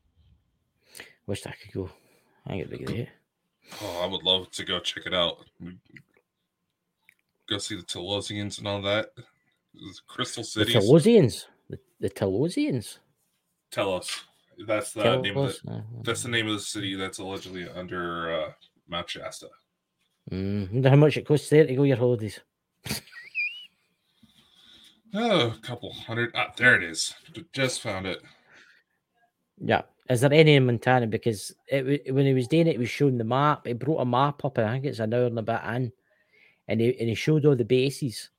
Wish 1.28 1.46
I 1.46 1.52
could 1.52 1.74
go. 1.74 1.90
I 2.46 2.54
ain't 2.54 2.70
gonna 2.70 2.78
be 2.78 2.86
great. 2.86 3.10
Oh, 3.82 4.02
I 4.04 4.06
would 4.06 4.24
love 4.24 4.52
to 4.52 4.64
go 4.64 4.80
check 4.80 5.06
it 5.06 5.14
out. 5.14 5.46
Go 7.50 7.58
see 7.58 7.76
the 7.76 7.84
Telosians 7.84 8.60
and 8.60 8.68
all 8.68 8.82
that. 8.84 9.12
Crystal 10.08 10.44
The 10.44 10.66
Telosians. 10.72 11.46
The, 11.70 11.80
the 12.00 12.10
Telosians. 12.10 13.00
Tell 13.72 13.96
us. 13.96 14.24
That's 14.68 14.94
the 14.94 15.18
name 15.18 15.38
of 15.38 15.48
the, 15.64 15.84
that's 16.04 16.24
the 16.24 16.30
name 16.30 16.48
of 16.48 16.54
the 16.54 16.62
city 16.62 16.96
that's 16.96 17.18
allegedly 17.18 17.68
under 17.68 18.32
uh, 18.32 18.52
Mount 18.88 19.10
Shasta. 19.10 19.50
Mm, 20.32 20.72
wonder 20.72 20.90
how 20.90 20.96
much 20.96 21.18
it 21.18 21.26
costs 21.26 21.50
there 21.50 21.68
to 21.68 21.76
go 21.76 21.84
your 21.84 21.98
holidays. 21.98 22.40
Oh, 25.14 25.48
a 25.48 25.58
couple 25.62 25.94
hundred. 25.94 26.32
Ah, 26.36 26.54
there 26.58 26.76
it 26.76 26.84
is. 26.84 27.14
Just 27.54 27.82
found 27.82 28.06
it. 28.06 28.22
Yeah. 29.58 29.84
Is 30.10 30.22
there 30.22 30.32
any 30.34 30.56
in 30.56 30.66
Montana? 30.66 31.08
Because 31.08 31.54
it, 31.68 32.14
when 32.14 32.26
he 32.26 32.34
was 32.34 32.48
doing 32.48 32.68
it, 32.68 32.74
he 32.74 32.78
was 32.78 32.90
showing 32.90 33.18
the 33.18 33.24
map. 33.24 33.66
He 33.66 33.74
brought 33.74 34.02
a 34.02 34.06
map 34.06 34.46
up, 34.46 34.58
and 34.58 34.68
I 34.68 34.74
think 34.74 34.86
it's 34.86 35.00
an 35.00 35.14
hour 35.14 35.26
and 35.26 35.40
a 35.40 35.42
bit 35.42 35.62
in, 35.64 35.92
and 36.68 36.80
he 36.82 37.00
and 37.00 37.10
he 37.10 37.16
showed 37.16 37.46
all 37.46 37.56
the 37.56 37.66
bases. 37.66 38.30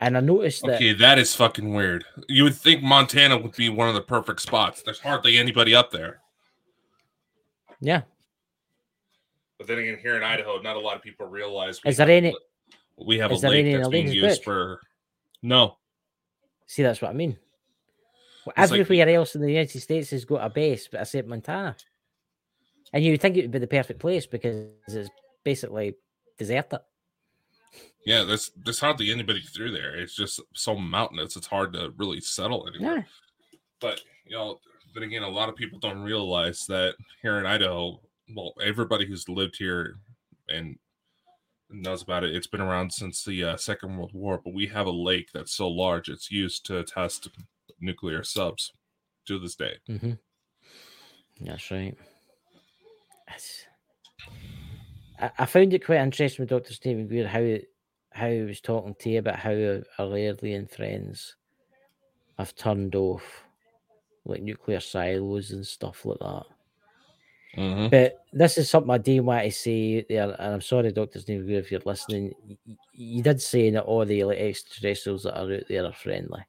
And 0.00 0.16
I 0.16 0.20
noticed 0.20 0.62
that 0.62 0.76
Okay, 0.76 0.92
that 0.92 1.18
is 1.18 1.34
fucking 1.34 1.72
weird. 1.74 2.04
You 2.28 2.44
would 2.44 2.54
think 2.54 2.82
Montana 2.82 3.36
would 3.36 3.56
be 3.56 3.68
one 3.68 3.88
of 3.88 3.94
the 3.94 4.00
perfect 4.02 4.40
spots. 4.40 4.82
There's 4.82 5.00
hardly 5.00 5.38
anybody 5.38 5.74
up 5.74 5.90
there. 5.90 6.20
yeah, 7.80 8.02
But 9.56 9.66
then 9.66 9.78
again, 9.78 9.98
here 10.00 10.16
in 10.16 10.22
Idaho, 10.22 10.60
not 10.60 10.76
a 10.76 10.80
lot 10.80 10.94
of 10.96 11.02
people 11.02 11.26
realize. 11.26 11.80
Is 11.84 11.96
there 11.96 12.08
any- 12.10 12.36
We 12.96 13.18
have 13.18 13.32
a 13.32 13.34
lake 13.34 13.72
that's 13.74 13.88
being 13.88 14.06
used 14.12 14.38
book? 14.38 14.44
for. 14.44 14.80
No, 15.42 15.78
see 16.66 16.82
that's 16.84 17.00
what 17.02 17.10
I 17.10 17.14
mean. 17.14 17.36
Well, 18.56 18.64
It's 18.64 18.70
like- 18.70 18.80
everywhere 18.80 19.08
else 19.10 19.34
in 19.34 19.42
the 19.42 19.48
United 19.52 19.78
States 19.80 20.10
has 20.10 20.24
got 20.24 20.44
a 20.44 20.48
base, 20.48 20.88
but 20.88 21.02
except 21.02 21.28
Montana. 21.28 21.76
And 22.92 23.04
you 23.04 23.10
would 23.12 23.20
think 23.20 23.36
it 23.36 23.42
would 23.42 23.50
be 23.50 23.58
the 23.58 23.66
perfect 23.66 24.00
place 24.00 24.24
because 24.26 24.68
it's 24.86 25.10
basically 25.44 25.94
deserted. 26.38 26.80
yeah, 28.06 28.24
there's 28.24 28.50
there's 28.56 28.80
hardly 28.80 29.10
anybody 29.10 29.42
through 29.42 29.72
there. 29.72 29.94
It's 29.94 30.14
just 30.14 30.40
so 30.54 30.74
mountainous. 30.76 31.36
It's 31.36 31.46
hard 31.46 31.74
to 31.74 31.92
really 31.98 32.20
settle 32.22 32.66
anywhere. 32.66 32.96
Yeah. 32.96 33.58
But 33.80 34.00
you 34.24 34.36
know, 34.36 34.60
but 34.94 35.02
again, 35.02 35.22
a 35.22 35.28
lot 35.28 35.50
of 35.50 35.56
people 35.56 35.78
don't 35.78 36.00
realize 36.00 36.66
that 36.68 36.94
here 37.20 37.38
in 37.38 37.44
Idaho, 37.44 38.00
well, 38.34 38.54
everybody 38.62 39.04
who's 39.06 39.28
lived 39.28 39.56
here 39.58 39.98
and 40.48 40.78
knows 41.68 42.00
about 42.02 42.24
it. 42.24 42.34
It's 42.34 42.46
been 42.46 42.62
around 42.62 42.90
since 42.94 43.22
the 43.24 43.44
uh, 43.44 43.56
Second 43.58 43.98
World 43.98 44.12
War, 44.14 44.40
but 44.42 44.54
we 44.54 44.66
have 44.68 44.86
a 44.86 44.90
lake 44.90 45.28
that's 45.34 45.52
so 45.52 45.68
large 45.68 46.08
it's 46.08 46.30
used 46.30 46.64
to 46.66 46.82
test 46.84 47.28
nuclear 47.80 48.22
subs 48.24 48.72
to 49.26 49.38
this 49.38 49.54
day. 49.56 49.74
Mm-hmm. 49.88 50.12
That's 51.40 51.70
right. 51.70 51.96
That's- 53.26 53.64
I, 55.20 55.30
I 55.38 55.46
found 55.46 55.74
it 55.74 55.84
quite 55.84 56.00
interesting 56.00 56.42
with 56.42 56.50
Dr. 56.50 56.72
Stephen 56.74 57.06
Greer 57.08 57.26
how 57.26 57.56
how 58.12 58.28
he 58.30 58.40
was 58.42 58.60
talking 58.60 58.94
to 59.00 59.10
you 59.10 59.18
about 59.20 59.36
how 59.38 59.50
our 59.98 60.16
alien 60.16 60.66
friends 60.66 61.36
have 62.38 62.54
turned 62.56 62.94
off 62.96 63.44
like 64.24 64.42
nuclear 64.42 64.80
silos 64.80 65.50
and 65.52 65.66
stuff 65.66 66.04
like 66.04 66.18
that. 66.20 66.44
Mhm. 67.56 67.90
But 67.90 68.24
this 68.32 68.58
is 68.58 68.68
something 68.70 68.90
I 68.90 68.98
do 68.98 69.22
want 69.22 69.44
to 69.44 69.50
say 69.52 70.02
there, 70.08 70.30
and 70.38 70.54
I'm 70.54 70.60
sorry, 70.60 70.90
Dr. 70.92 71.20
Stephen 71.20 71.46
Greer, 71.46 71.58
if 71.60 71.70
you're 71.70 71.80
listening. 71.84 72.34
y- 72.48 72.56
y- 72.66 72.76
You 72.92 73.22
did 73.22 73.40
say 73.40 73.70
that 73.70 73.84
all 73.84 74.04
the 74.04 74.24
like, 74.24 74.38
extraterrestrials 74.38 75.22
that 75.24 75.38
are 75.38 75.52
out 75.54 75.62
there 75.68 75.84
are 75.84 75.92
friendly. 75.92 76.42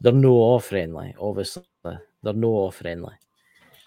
They're 0.00 0.12
no 0.12 0.30
all 0.30 0.60
friendly, 0.60 1.14
obviously. 1.20 1.64
They're 1.82 2.32
no 2.32 2.48
all 2.48 2.70
friendly. 2.70 3.14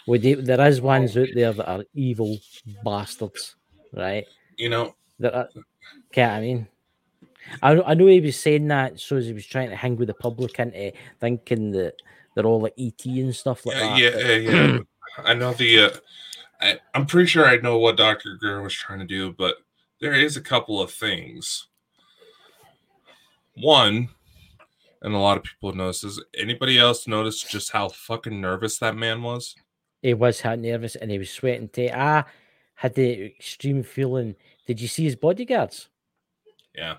We 0.08 0.18
do, 0.18 0.42
there 0.42 0.68
is 0.68 0.82
ones 0.82 1.16
out 1.16 1.28
there 1.36 1.54
that 1.54 1.70
are 1.70 1.84
evil 1.94 2.38
bastards, 2.84 3.56
right? 3.94 4.26
You 4.58 4.70
know, 4.70 4.96
That 5.20 5.36
are, 5.36 5.50
can't 6.12 6.32
I 6.34 6.42
mean? 6.42 6.68
I 7.62 7.74
know, 7.76 7.84
I 7.86 7.94
know 7.94 8.08
he 8.08 8.22
was 8.22 8.40
saying 8.40 8.68
that 8.68 9.00
so 9.00 9.18
as 9.18 9.28
he 9.28 9.34
was 9.34 9.46
trying 9.46 9.70
to 9.70 9.76
hang 9.76 9.96
with 9.96 10.08
the 10.08 10.14
public 10.14 10.60
into 10.60 10.94
thinking 11.20 11.72
that 11.72 11.96
they're 12.36 12.46
all 12.46 12.62
like 12.62 12.74
ET 12.78 13.06
and 13.06 13.36
stuff 13.36 13.66
like 13.66 13.76
yeah, 13.76 14.10
that. 14.12 14.22
yeah, 14.22 14.36
yeah, 14.36 14.68
yeah. 14.68 14.80
I 15.24 15.34
know 15.34 15.54
the. 15.54 15.86
Uh, 15.86 15.90
I, 16.62 16.80
I'm 16.94 17.06
pretty 17.06 17.28
sure 17.28 17.46
I 17.46 17.58
know 17.58 17.78
what 17.78 17.98
Doctor 17.98 18.36
Greer 18.40 18.62
was 18.62 18.74
trying 18.74 19.00
to 19.00 19.06
do, 19.06 19.32
but 19.32 19.56
there 20.02 20.14
is 20.14 20.38
a 20.38 20.42
couple 20.42 20.82
of 20.82 20.92
things. 20.92 21.68
One, 23.56 24.10
and 25.02 25.14
a 25.14 25.18
lot 25.18 25.38
of 25.38 25.44
people 25.44 25.74
notice 25.74 26.04
is 26.04 26.22
anybody 26.36 26.78
else 26.78 27.08
notice 27.08 27.42
just 27.44 27.72
how 27.72 27.90
fucking 27.90 28.40
nervous 28.40 28.78
that 28.80 28.96
man 28.96 29.22
was? 29.22 29.56
He 30.02 30.14
was 30.14 30.42
how 30.42 30.56
nervous 30.56 30.96
and 30.96 31.12
he 31.12 31.18
was 31.18 31.30
sweating. 31.30 31.70
To 31.70 31.98
I 32.00 32.26
had 32.76 32.96
the 32.96 33.26
extreme 33.26 33.84
feeling. 33.84 34.36
Did 34.66 34.80
you 34.80 34.88
see 34.88 35.04
his 35.04 35.16
bodyguards? 35.16 35.90
Yeah. 36.74 36.98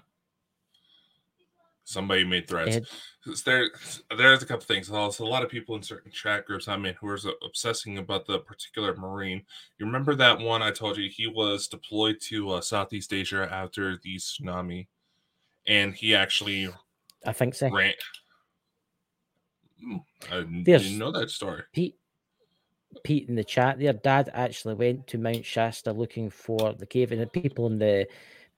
Somebody 1.84 2.24
made 2.24 2.46
threats. 2.46 2.74
had- 2.74 2.86
there 3.44 3.70
there's 4.16 4.42
a 4.42 4.46
couple 4.46 4.64
things 4.64 4.90
also 4.90 5.24
a 5.24 5.28
lot 5.28 5.42
of 5.42 5.50
people 5.50 5.76
in 5.76 5.82
certain 5.82 6.10
chat 6.10 6.46
groups 6.46 6.68
i'm 6.68 6.86
in 6.86 6.94
who 6.94 7.06
are 7.06 7.18
obsessing 7.44 7.98
about 7.98 8.26
the 8.26 8.38
particular 8.38 8.96
marine 8.96 9.42
you 9.78 9.84
remember 9.84 10.14
that 10.14 10.38
one 10.38 10.62
i 10.62 10.70
told 10.70 10.96
you 10.96 11.08
he 11.10 11.26
was 11.26 11.68
deployed 11.68 12.16
to 12.20 12.50
uh, 12.50 12.60
southeast 12.62 13.12
asia 13.12 13.46
after 13.52 13.98
the 14.02 14.16
tsunami 14.16 14.86
and 15.66 15.94
he 15.94 16.14
actually 16.14 16.70
I 17.26 17.32
think 17.32 17.54
so. 17.54 17.68
ran 17.70 17.94
Hmm, 19.82 19.96
i 20.30 20.44
There's- 20.64 20.82
didn't 20.82 20.98
know 20.98 21.10
that 21.12 21.30
story 21.30 21.62
Pete, 21.72 21.96
Pete 23.04 23.28
in 23.28 23.34
the 23.34 23.44
chat 23.44 23.78
there, 23.78 23.92
Dad 23.94 24.30
actually 24.34 24.74
went 24.74 25.06
to 25.08 25.16
Mount 25.18 25.44
Shasta 25.44 25.92
looking 25.92 26.28
for 26.28 26.74
the 26.74 26.84
cave. 26.86 27.12
And 27.12 27.20
the 27.20 27.26
people 27.26 27.64
on 27.66 27.78
the 27.78 28.06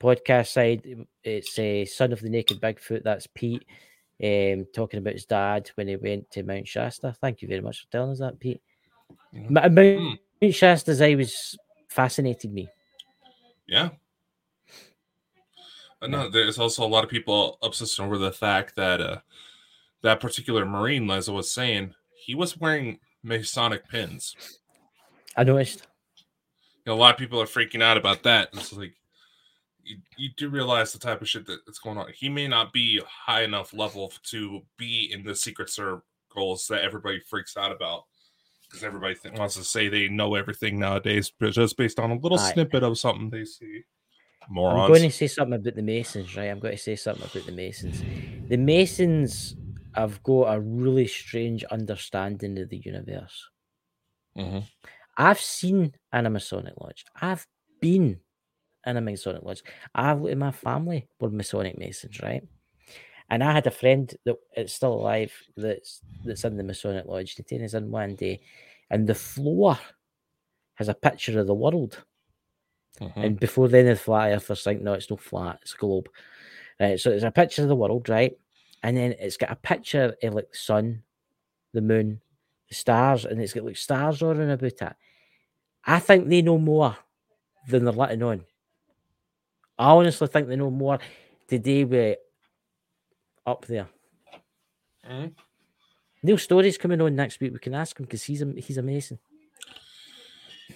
podcast 0.01 0.49
side, 0.49 1.07
it's 1.23 1.57
a 1.59 1.85
son 1.85 2.13
of 2.13 2.21
the 2.21 2.29
naked 2.31 2.61
Bigfoot. 2.61 3.05
That's 3.05 3.27
Pete, 3.29 3.65
um, 4.23 4.67
talking 4.75 4.99
about 4.99 5.13
his 5.13 5.27
dad 5.27 5.71
when 5.77 5.87
he 5.87 5.97
went 5.97 6.31
to 6.33 6.43
Mount 6.43 6.67
Shasta. 6.67 7.15
Thank 7.21 7.43
you 7.43 7.49
very 7.49 7.61
much 7.61 7.83
for 7.85 7.91
telling 7.93 8.11
us 8.13 8.19
that, 8.21 8.41
Pete. 8.41 8.63
Mount 9.33 9.75
Mount 9.75 10.55
Shasta's 10.55 11.01
I 11.03 11.15
was 11.15 11.57
fascinated 11.89 12.53
me. 12.53 12.69
yeah 13.69 13.85
Uh, 13.85 13.91
no, 16.11 16.29
there's 16.29 16.59
also 16.59 16.85
a 16.85 16.89
lot 16.89 17.05
of 17.05 17.11
people 17.11 17.59
obsessed 17.63 18.01
over 18.01 18.19
the 18.19 18.33
fact 18.33 18.77
that 18.77 19.01
uh, 19.01 19.19
that 20.03 20.21
particular 20.21 20.65
marine, 20.67 21.11
as 21.11 21.29
I 21.29 21.33
was 21.33 21.51
saying, 21.51 21.95
he 22.15 22.35
was 22.35 22.57
wearing 22.59 22.99
Masonic 23.23 23.89
pins. 23.89 24.35
I 25.37 25.45
noticed. 25.45 25.87
you 26.85 26.93
know, 26.93 26.95
a 26.95 27.01
lot 27.01 27.15
of 27.15 27.19
people 27.19 27.41
are 27.41 27.47
freaking 27.47 27.83
out 27.83 27.97
about 27.97 28.23
that. 28.25 28.49
It's 28.53 28.73
like 28.73 28.95
you, 29.85 29.99
you 30.17 30.31
do 30.37 30.49
realize 30.49 30.93
the 30.93 30.99
type 30.99 31.23
of 31.23 31.29
shit 31.29 31.47
that's 31.47 31.79
going 31.79 31.99
on. 31.99 32.07
He 32.15 32.29
may 32.29 32.49
not 32.49 32.73
be 32.73 33.01
high 33.07 33.43
enough 33.43 33.73
level 33.73 34.13
to 34.31 34.61
be 34.77 35.11
in 35.13 35.25
the 35.25 35.35
secret 35.35 35.71
circles 35.71 36.67
that 36.69 36.83
everybody 36.83 37.21
freaks 37.21 37.57
out 37.57 37.73
about 37.73 38.05
because 38.69 38.83
everybody 38.85 39.15
th- 39.15 39.39
wants 39.39 39.55
to 39.57 39.65
say 39.65 39.89
they 39.89 40.09
know 40.09 40.35
everything 40.35 40.79
nowadays, 40.79 41.31
but 41.39 41.53
just 41.53 41.77
based 41.77 41.99
on 41.99 42.11
a 42.11 42.15
little 42.19 42.39
snippet 42.53 42.83
of 42.83 42.99
something 42.99 43.31
they 43.31 43.45
see. 43.45 43.83
I'm 44.65 44.83
going 44.83 45.03
to 45.03 45.11
say 45.11 45.27
something 45.27 45.55
about 45.61 45.75
the 45.75 45.83
Masons, 45.83 46.37
right? 46.37 46.47
I'm 46.51 46.61
going 46.61 46.75
to 46.77 46.83
say 46.83 46.97
something 46.97 47.25
about 47.25 47.47
the 47.47 47.53
Masons. 47.53 48.05
The 48.49 48.57
Masons 48.57 49.57
have 49.95 50.23
got 50.23 50.55
a 50.55 50.61
really 50.61 51.07
strange 51.07 51.65
understanding 51.65 52.59
of 52.59 52.69
the 52.71 52.79
universe. 52.79 53.51
Mhm. 54.37 54.65
I've 55.17 55.41
seen 55.41 55.95
in 56.13 56.27
a 56.27 56.31
Masonic 56.31 56.75
lodge. 56.81 57.05
I've 57.21 57.47
been 57.81 58.21
in 58.87 58.97
a 58.97 59.01
Masonic 59.01 59.43
lodge. 59.43 59.63
I've 59.95 60.25
in 60.27 60.39
my 60.39 60.53
family 60.53 61.09
were 61.21 61.31
Masonic 61.31 61.79
Masons, 61.79 62.21
right? 62.23 62.47
And 63.31 63.45
I 63.45 63.53
had 63.53 63.67
a 63.67 63.71
friend 63.71 64.15
that 64.25 64.37
is 64.57 64.73
still 64.75 64.95
alive 64.95 65.33
that's 65.57 66.03
that's 66.25 66.45
in 66.45 66.57
the 66.57 66.65
Masonic 66.65 67.07
lodge. 67.07 67.35
He 67.35 67.43
came 67.45 67.65
us 67.65 67.75
in 67.75 67.91
one 67.91 68.17
day, 68.17 68.43
and 68.91 69.07
the 69.09 69.15
floor 69.15 69.79
has 70.75 70.89
a 70.89 70.95
picture 70.95 71.39
of 71.41 71.47
the 71.47 71.55
world. 71.55 72.05
Mhm. 73.01 73.25
And 73.25 73.41
before 73.41 73.69
then, 73.69 73.87
the 73.87 73.97
flat 73.97 74.33
earthers 74.33 74.63
think, 74.65 74.83
no, 74.83 74.93
it's 74.93 75.11
not 75.11 75.21
flat, 75.21 75.59
it's 75.63 75.75
a 75.75 75.77
globe. 75.77 76.09
Right. 76.79 76.99
So 76.99 77.11
it's 77.11 77.25
a 77.25 77.31
picture 77.31 77.63
of 77.63 77.69
the 77.69 77.77
world, 77.77 78.09
right? 78.09 78.37
And 78.83 78.97
then 78.97 79.15
it's 79.19 79.37
got 79.37 79.51
a 79.51 79.57
picture 79.57 80.15
of 80.23 80.35
like 80.35 80.51
the 80.51 80.57
sun, 80.59 81.03
the 81.73 81.81
moon, 81.81 82.21
the 82.69 82.75
stars, 82.75 83.25
and 83.25 83.41
it's 83.41 83.53
got 83.53 83.65
like 83.65 83.77
stars 83.77 84.23
all 84.23 84.31
around 84.31 84.51
about 84.51 84.73
it. 84.73 84.97
I 85.85 85.99
think 86.01 86.29
they 86.29 86.43
know 86.43 86.59
more 86.59 86.97
than 87.69 87.85
they're 87.85 87.93
letting 87.93 88.23
on. 88.23 88.45
I 89.79 89.91
honestly 89.91 90.27
think 90.29 90.49
they 90.49 90.57
know 90.57 90.71
more 90.71 90.99
today 91.49 91.85
we're 91.85 92.17
up 93.47 93.67
there. 93.67 93.89
Mhm. 95.09 95.35
Neil 96.23 96.39
Story's 96.39 96.79
coming 96.79 97.01
on 97.01 97.17
next 97.17 97.41
week. 97.41 97.53
We 97.53 97.59
can 97.59 97.75
ask 97.75 97.99
him 97.99 98.07
because 98.07 98.23
he's 98.25 98.43
a, 98.43 98.53
he's 98.57 98.79
amazing. 98.79 99.19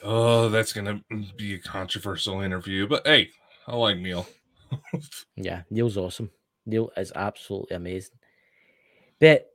Oh, 0.08 0.48
that's 0.48 0.72
gonna 0.72 1.02
be 1.36 1.54
a 1.54 1.58
controversial 1.58 2.40
interview, 2.40 2.86
but 2.86 3.04
hey, 3.04 3.30
I 3.66 3.74
like 3.74 3.98
Neil. 3.98 4.26
Yeah, 5.36 5.62
Neil's 5.70 5.96
awesome. 5.96 6.30
Neil 6.64 6.90
is 6.96 7.12
absolutely 7.14 7.76
amazing. 7.76 8.16
But 9.20 9.50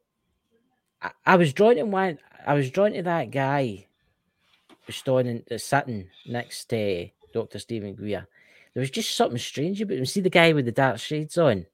I, 1.01 1.11
I 1.25 1.35
was 1.37 1.53
drawn 1.53 1.75
to 1.75 1.83
one. 1.83 2.19
I 2.45 2.53
was 2.53 2.69
drawn 2.69 2.91
to 2.93 3.01
that 3.03 3.31
guy 3.31 3.87
standing, 4.89 5.43
uh, 5.49 5.57
sitting 5.57 6.07
next 6.27 6.65
to 6.69 7.09
Doctor 7.33 7.59
Stephen 7.59 7.95
Greer. 7.95 8.27
There 8.73 8.81
was 8.81 8.91
just 8.91 9.15
something 9.15 9.37
strange 9.37 9.81
about 9.81 9.97
him. 9.97 10.05
See 10.05 10.21
the 10.21 10.29
guy 10.29 10.53
with 10.53 10.65
the 10.65 10.71
dark 10.71 10.99
shades 10.99 11.37
on, 11.37 11.65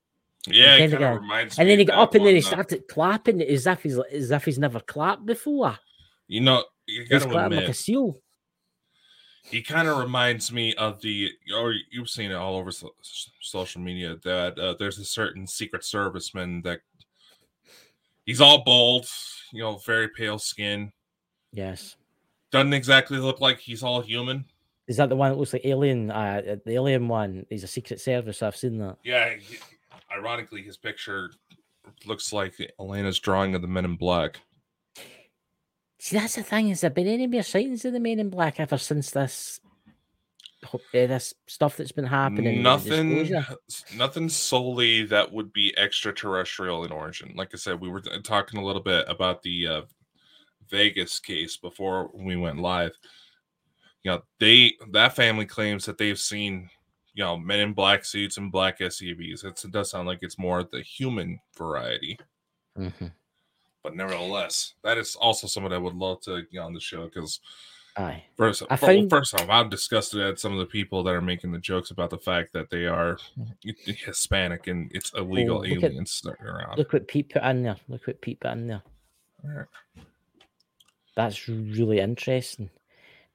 Yeah, 0.47 0.75
it 0.75 0.77
kinda 0.77 0.97
kind 0.97 1.19
reminds 1.19 1.57
and 1.57 1.67
me 1.67 1.71
then 1.73 1.79
he 1.79 1.85
got 1.85 1.99
up 1.99 2.15
and 2.15 2.25
then 2.25 2.35
he 2.35 2.41
uh, 2.41 2.45
started 2.45 2.87
clapping 2.87 3.41
as 3.41 3.67
if 3.67 3.83
he's 3.83 3.97
as 3.97 4.31
if 4.31 4.45
he's 4.45 4.59
never 4.59 4.79
clapped 4.79 5.25
before. 5.25 5.77
You 6.27 6.41
know, 6.41 6.63
you 6.85 7.05
gotta 7.05 7.25
clapping 7.25 7.53
admit, 7.53 7.59
like 7.63 7.69
a 7.69 7.73
seal. 7.73 8.19
He 9.49 9.61
kind 9.61 9.87
of 9.87 9.97
reminds 9.97 10.51
me 10.51 10.73
of 10.75 11.01
the 11.01 11.31
or 11.55 11.73
you've 11.91 12.09
seen 12.09 12.31
it 12.31 12.35
all 12.35 12.55
over 12.57 12.71
so, 12.71 12.93
social 13.41 13.81
media 13.81 14.17
that 14.23 14.57
uh, 14.59 14.75
there's 14.77 14.99
a 14.99 15.05
certain 15.05 15.47
secret 15.47 15.81
serviceman 15.83 16.63
that 16.63 16.81
he's 18.25 18.41
all 18.41 18.63
bald 18.63 19.07
you 19.51 19.61
know 19.61 19.77
very 19.77 20.09
pale 20.09 20.39
skin 20.39 20.91
Yes. 21.53 21.95
doesn't 22.51 22.73
exactly 22.73 23.17
look 23.19 23.39
like 23.39 23.59
he's 23.59 23.83
all 23.83 24.01
human 24.01 24.45
Is 24.87 24.97
that 24.97 25.09
the 25.09 25.15
one 25.15 25.31
that 25.31 25.37
looks 25.37 25.53
like 25.53 25.65
Alien? 25.65 26.11
Uh, 26.11 26.41
uh, 26.51 26.55
the 26.65 26.73
Alien 26.73 27.07
one. 27.07 27.45
He's 27.49 27.63
a 27.63 27.67
Secret 27.67 27.99
Service. 28.01 28.43
I've 28.43 28.55
seen 28.55 28.77
that. 28.79 28.97
yeah 29.03 29.33
he- 29.35 29.57
ironically 30.11 30.61
his 30.61 30.77
picture 30.77 31.31
looks 32.05 32.31
like 32.33 32.53
elena's 32.79 33.19
drawing 33.19 33.55
of 33.55 33.61
the 33.61 33.67
men 33.67 33.85
in 33.85 33.95
black 33.95 34.39
See, 35.99 36.17
that's 36.17 36.35
the 36.35 36.43
thing. 36.43 36.69
Has 36.69 36.81
there 36.81 36.89
been 36.89 37.07
any 37.07 37.27
more 37.27 37.43
sightings 37.43 37.83
of 37.85 37.93
the 37.93 37.99
Men 37.99 38.19
in 38.19 38.29
Black 38.29 38.59
ever 38.59 38.77
since 38.77 39.09
this, 39.11 39.59
ho- 40.63 40.79
eh, 40.93 41.07
this 41.07 41.33
stuff 41.47 41.75
that's 41.77 41.91
been 41.91 42.05
happening? 42.05 42.61
nothing 42.61 43.29
nothing 43.95 44.29
solely 44.29 45.03
that 45.05 45.31
would 45.31 45.51
be 45.53 45.75
extraterrestrial 45.77 46.83
in 46.83 46.91
origin 46.91 47.31
like 47.35 47.49
i 47.53 47.57
said 47.57 47.79
we 47.79 47.89
were 47.89 48.01
talking 48.01 48.59
a 48.59 48.63
little 48.65 48.81
bit 48.81 49.05
about 49.07 49.41
the 49.43 49.65
uh, 49.67 49.81
vegas 50.69 51.19
case 51.19 51.57
before 51.57 52.09
we 52.13 52.35
went 52.35 52.59
live 52.59 52.91
you 54.03 54.11
know 54.11 54.21
they 54.39 54.73
that 54.91 55.15
family 55.15 55.45
claims 55.45 55.85
that 55.85 55.97
they've 55.97 56.19
seen 56.19 56.69
you 57.13 57.23
know 57.23 57.37
men 57.37 57.59
in 57.59 57.73
black 57.73 58.03
suits 58.05 58.37
and 58.37 58.51
black 58.51 58.79
suvs 58.79 59.45
it's, 59.45 59.63
it 59.65 59.71
does 59.71 59.89
sound 59.89 60.07
like 60.07 60.19
it's 60.21 60.37
more 60.39 60.63
the 60.63 60.81
human 60.81 61.39
variety 61.57 62.17
Mhm. 62.77 63.11
But 63.87 63.95
nevertheless 63.95 64.73
that 64.83 64.97
is 64.97 65.15
also 65.15 65.47
someone 65.47 65.71
i 65.71 65.77
would 65.77 65.93
love 65.95 66.19
to 66.19 66.41
get 66.51 66.59
on 66.59 66.73
the 66.73 66.79
show 66.79 67.05
because 67.05 67.39
Aye. 67.99 68.25
First, 68.35 68.61
I 68.69 68.75
find- 68.75 69.09
first 69.09 69.33
off, 69.33 69.49
I'm 69.49 69.69
disgusted 69.69 70.21
at 70.21 70.37
some 70.39 70.53
of 70.53 70.59
the 70.59 70.67
people 70.67 71.01
that 71.01 71.15
are 71.15 71.21
making 71.21 71.51
the 71.51 71.57
jokes 71.57 71.89
about 71.89 72.11
the 72.11 72.17
fact 72.19 72.53
that 72.53 72.69
they 72.69 72.85
are 72.85 73.17
Hispanic 73.85 74.67
and 74.67 74.91
it's 74.93 75.11
illegal 75.13 75.59
Oh, 75.61 75.63
at- 75.63 75.71
aliens 75.83 76.21
are 76.27 76.37
around. 76.47 76.77
Look 76.77 76.93
what 76.93 77.07
Pete 77.07 77.29
put 77.29 77.41
in 77.41 77.63
there. 77.63 77.77
Look 77.87 78.05
what 78.05 78.21
Pete 78.21 78.39
put 78.39 78.51
in 78.51 78.67
there. 78.67 78.83
That's 81.15 81.47
really 81.47 81.99
interesting. 81.99 82.69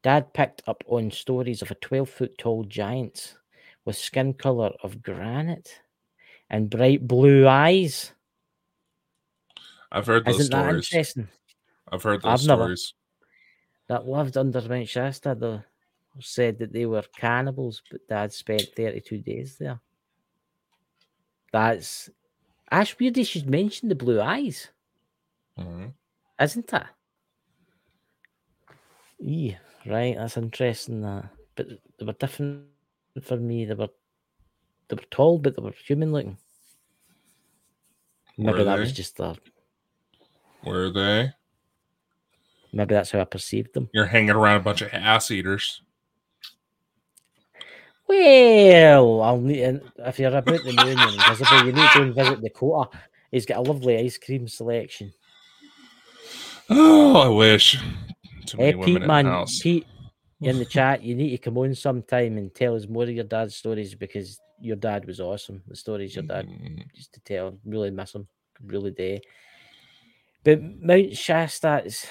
Dad 0.04 0.32
picked 0.32 0.62
up 0.68 0.84
on 0.86 1.10
stories 1.10 1.62
of 1.62 1.72
a 1.72 1.76
12 1.76 2.08
foot 2.08 2.38
tall 2.38 2.62
giant 2.62 3.34
with 3.84 3.96
skin 3.96 4.32
color 4.32 4.70
of 4.84 5.02
granite 5.02 5.80
and 6.50 6.70
bright 6.70 7.08
blue 7.08 7.48
eyes. 7.48 8.12
I've 9.92 10.06
heard 10.06 10.24
those 10.24 10.40
Isn't 10.40 10.52
that 10.52 10.62
stories. 10.64 10.86
interesting? 10.92 11.28
I've 11.90 12.02
heard 12.02 12.22
those 12.22 12.42
I've 12.42 12.48
never- 12.48 12.62
stories. 12.76 12.94
That 13.88 14.06
lived 14.08 14.36
under 14.38 14.60
Mount 14.62 14.88
Shasta, 14.88 15.34
though, 15.38 15.62
said 16.20 16.58
that 16.60 16.72
they 16.72 16.86
were 16.86 17.02
cannibals, 17.16 17.82
but 17.90 18.06
Dad 18.08 18.32
spent 18.32 18.62
32 18.74 19.18
days 19.18 19.58
there. 19.58 19.80
That's. 21.52 22.08
That's 22.70 22.98
weird 22.98 23.14
they 23.14 23.24
should 23.24 23.50
mention 23.50 23.90
the 23.90 23.94
blue 23.94 24.18
eyes, 24.18 24.68
Mhm. 25.58 25.92
isn't 26.40 26.72
it? 26.72 26.82
Yeah, 29.18 29.58
right. 29.84 30.16
That's 30.16 30.38
interesting. 30.38 31.02
That, 31.02 31.28
but 31.54 31.68
they 31.98 32.06
were 32.06 32.14
different 32.14 32.66
for 33.22 33.36
me. 33.36 33.66
They 33.66 33.74
were, 33.74 33.90
they 34.88 34.94
were 34.96 35.02
tall, 35.10 35.38
but 35.38 35.54
they 35.54 35.62
were 35.62 35.72
human 35.72 36.12
looking. 36.12 36.38
Maybe 38.38 38.64
that 38.64 38.78
was 38.78 38.92
just 38.92 39.18
the. 39.18 39.36
Were 40.64 40.90
they? 40.90 41.32
Maybe 42.72 42.94
that's 42.94 43.10
how 43.10 43.20
I 43.20 43.24
perceived 43.24 43.74
them. 43.74 43.90
You're 43.92 44.06
hanging 44.06 44.30
around 44.30 44.56
a 44.56 44.64
bunch 44.64 44.82
of 44.82 44.88
ass 44.92 45.30
eaters. 45.30 45.82
Well, 48.08 49.22
I'll 49.22 49.40
need 49.40 49.80
if 49.98 50.18
you're 50.18 50.34
about 50.36 50.64
the 50.64 50.72
moon 50.72 51.00
and 51.00 51.16
invisible, 51.16 51.64
you 51.66 51.72
need 51.72 51.88
to 51.92 51.98
go 51.98 52.02
and 52.02 52.14
visit 52.14 52.42
Dakota. 52.42 52.90
He's 53.30 53.46
got 53.46 53.58
a 53.58 53.62
lovely 53.62 53.96
ice 53.98 54.18
cream 54.18 54.48
selection. 54.48 55.12
Oh, 56.68 57.16
I 57.16 57.28
wish. 57.28 57.78
Too 58.46 58.58
Hey, 58.58 58.72
Pete, 58.72 58.96
in 58.96 59.02
the 59.02 59.06
man, 59.06 59.26
house. 59.26 59.60
Pete, 59.60 59.86
in 60.40 60.58
the 60.58 60.64
chat, 60.64 61.02
you 61.02 61.14
need 61.14 61.30
to 61.30 61.38
come 61.38 61.58
on 61.58 61.74
sometime 61.74 62.36
and 62.38 62.54
tell 62.54 62.74
us 62.74 62.86
more 62.88 63.04
of 63.04 63.10
your 63.10 63.24
dad's 63.24 63.56
stories 63.56 63.94
because 63.94 64.40
your 64.60 64.76
dad 64.76 65.06
was 65.06 65.20
awesome. 65.20 65.62
The 65.66 65.76
stories 65.76 66.14
your 66.14 66.24
dad 66.24 66.46
Mm, 66.46 66.84
used 66.94 67.14
to 67.14 67.20
tell, 67.20 67.58
really 67.64 67.90
miss 67.90 68.14
him, 68.14 68.26
really 68.64 68.90
do. 68.90 69.18
But 70.44 70.60
Mount 70.62 71.16
Shasta 71.16 71.82
is. 71.84 72.06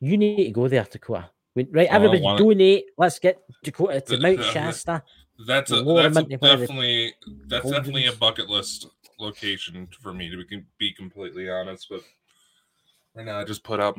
You 0.00 0.16
need 0.16 0.44
to 0.44 0.50
go 0.50 0.66
there, 0.68 0.86
Dakota. 0.90 1.30
Right, 1.54 1.88
Oh, 1.90 1.94
everybody 1.94 2.20
donate. 2.38 2.84
Let's 2.96 3.18
get 3.18 3.42
Dakota 3.62 4.00
to 4.00 4.16
The- 4.16 4.22
Mount 4.22 4.38
the- 4.38 4.44
Shasta. 4.44 5.02
That's 5.46 5.70
a 5.70 5.76
that's 5.76 6.16
a 6.16 6.20
Mountain 6.20 6.38
where 6.38 6.56
the 6.56 6.66
definitely 6.66 7.14
that's 7.46 7.70
definitely 7.70 8.06
a 8.06 8.12
bucket 8.12 8.48
list 8.50 8.86
location 9.18 9.88
for 10.02 10.12
me 10.12 10.28
to 10.30 10.44
be, 10.44 10.62
be 10.78 10.92
completely 10.92 11.48
honest. 11.48 11.88
But 11.88 12.02
right 13.14 13.24
now, 13.24 13.38
I 13.40 13.44
just 13.44 13.64
put 13.64 13.80
up 13.80 13.96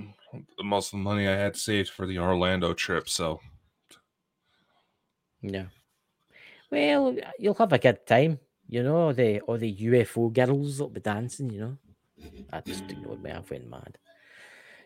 the 0.58 0.64
most 0.64 0.88
of 0.88 1.00
the 1.00 1.04
money 1.04 1.28
I 1.28 1.36
had 1.36 1.56
saved 1.56 1.90
for 1.90 2.06
the 2.06 2.20
Orlando 2.20 2.74
trip. 2.74 3.10
So 3.10 3.40
Yeah. 5.42 5.66
Well, 6.70 7.18
you'll 7.40 7.56
have 7.56 7.74
a 7.74 7.80
good 7.80 8.06
time, 8.06 8.40
you 8.70 8.84
know. 8.84 9.12
The 9.12 9.42
all 9.42 9.58
the 9.58 9.74
UFO 9.76 10.32
girls 10.32 10.78
that'll 10.78 10.90
be 10.90 11.02
dancing, 11.02 11.50
you 11.50 11.60
know. 11.62 11.78
I 12.52 12.62
just 12.62 12.84
ignored 12.90 13.24
went 13.24 13.70
mad. 13.70 13.98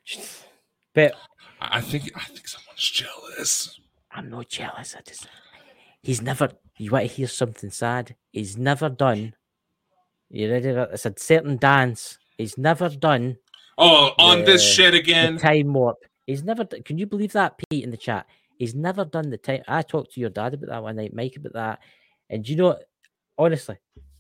Just- 0.04 0.46
But 0.94 1.14
I 1.60 1.82
think 1.82 2.12
I 2.16 2.24
think 2.26 2.48
someone's 2.48 2.90
jealous. 2.90 3.80
I'm 4.12 4.30
not 4.30 4.50
jealous. 4.50 4.96
I 4.98 5.02
just 5.02 5.28
he's 6.02 6.22
never. 6.22 6.50
You 6.78 6.92
want 6.92 7.08
to 7.10 7.14
hear 7.16 7.28
something 7.28 7.70
sad? 7.72 8.16
He's 8.32 8.58
never 8.58 8.90
done. 8.90 9.34
You 10.30 10.52
ready? 10.52 10.70
It's 10.70 11.06
a 11.06 11.14
certain 11.18 11.58
dance. 11.58 12.18
He's 12.38 12.58
never 12.58 12.90
done 12.90 13.38
Oh, 13.78 14.14
on 14.18 14.46
this 14.46 14.62
The- 14.64 14.68
shit 14.70 14.92
the 14.94 15.00
again. 15.00 15.38
time 15.38 15.74
warp. 15.74 15.98
He's 16.28 16.44
never. 16.44 16.66
Can 16.66 16.98
you 16.98 17.06
believe 17.06 17.34
that, 17.34 17.58
Pete, 17.70 17.84
in 17.84 17.92
the 17.92 17.98
chat? 17.98 18.26
He's 18.58 18.74
never 18.74 19.04
done 19.06 19.30
the 19.30 19.38
time. 19.38 19.64
I 19.68 19.82
talked 19.82 20.14
to 20.14 20.20
your 20.22 20.30
dad 20.30 20.54
about 20.54 20.70
that 20.70 20.84
one 20.84 20.96
night, 20.96 21.14
Mike, 21.14 21.36
about 21.36 21.54
that. 21.54 21.80
And 22.30 22.48
you 22.48 22.56
know, 22.56 22.80
honestly, 23.38 23.78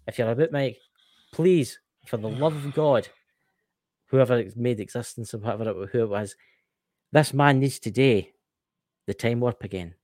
if 0.08 0.18
you're 0.20 0.30
about 0.30 0.52
Mike, 0.52 0.78
please, 1.32 1.80
for 2.06 2.18
the 2.18 2.30
love 2.30 2.56
of 2.56 2.74
God, 2.74 3.08
whoever 4.08 4.44
made 4.56 4.80
existence 4.80 5.34
or 5.34 5.40
whatever 5.40 5.84
it, 5.84 5.90
who 5.92 6.04
it 6.04 6.10
was, 6.10 6.36
this 7.12 7.34
man 7.34 7.60
needs 7.60 7.80
today 7.80 8.32
the 9.08 9.14
time 9.14 9.40
warp 9.40 9.64
again. 9.64 9.96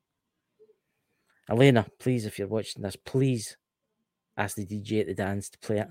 Elena, 1.49 1.87
please, 1.99 2.25
if 2.25 2.39
you're 2.39 2.47
watching 2.47 2.81
this, 2.81 2.95
please 2.95 3.57
ask 4.37 4.55
the 4.55 4.65
DJ 4.65 5.01
at 5.01 5.07
the 5.07 5.13
dance 5.13 5.49
to 5.49 5.59
play 5.59 5.79
it. 5.79 5.89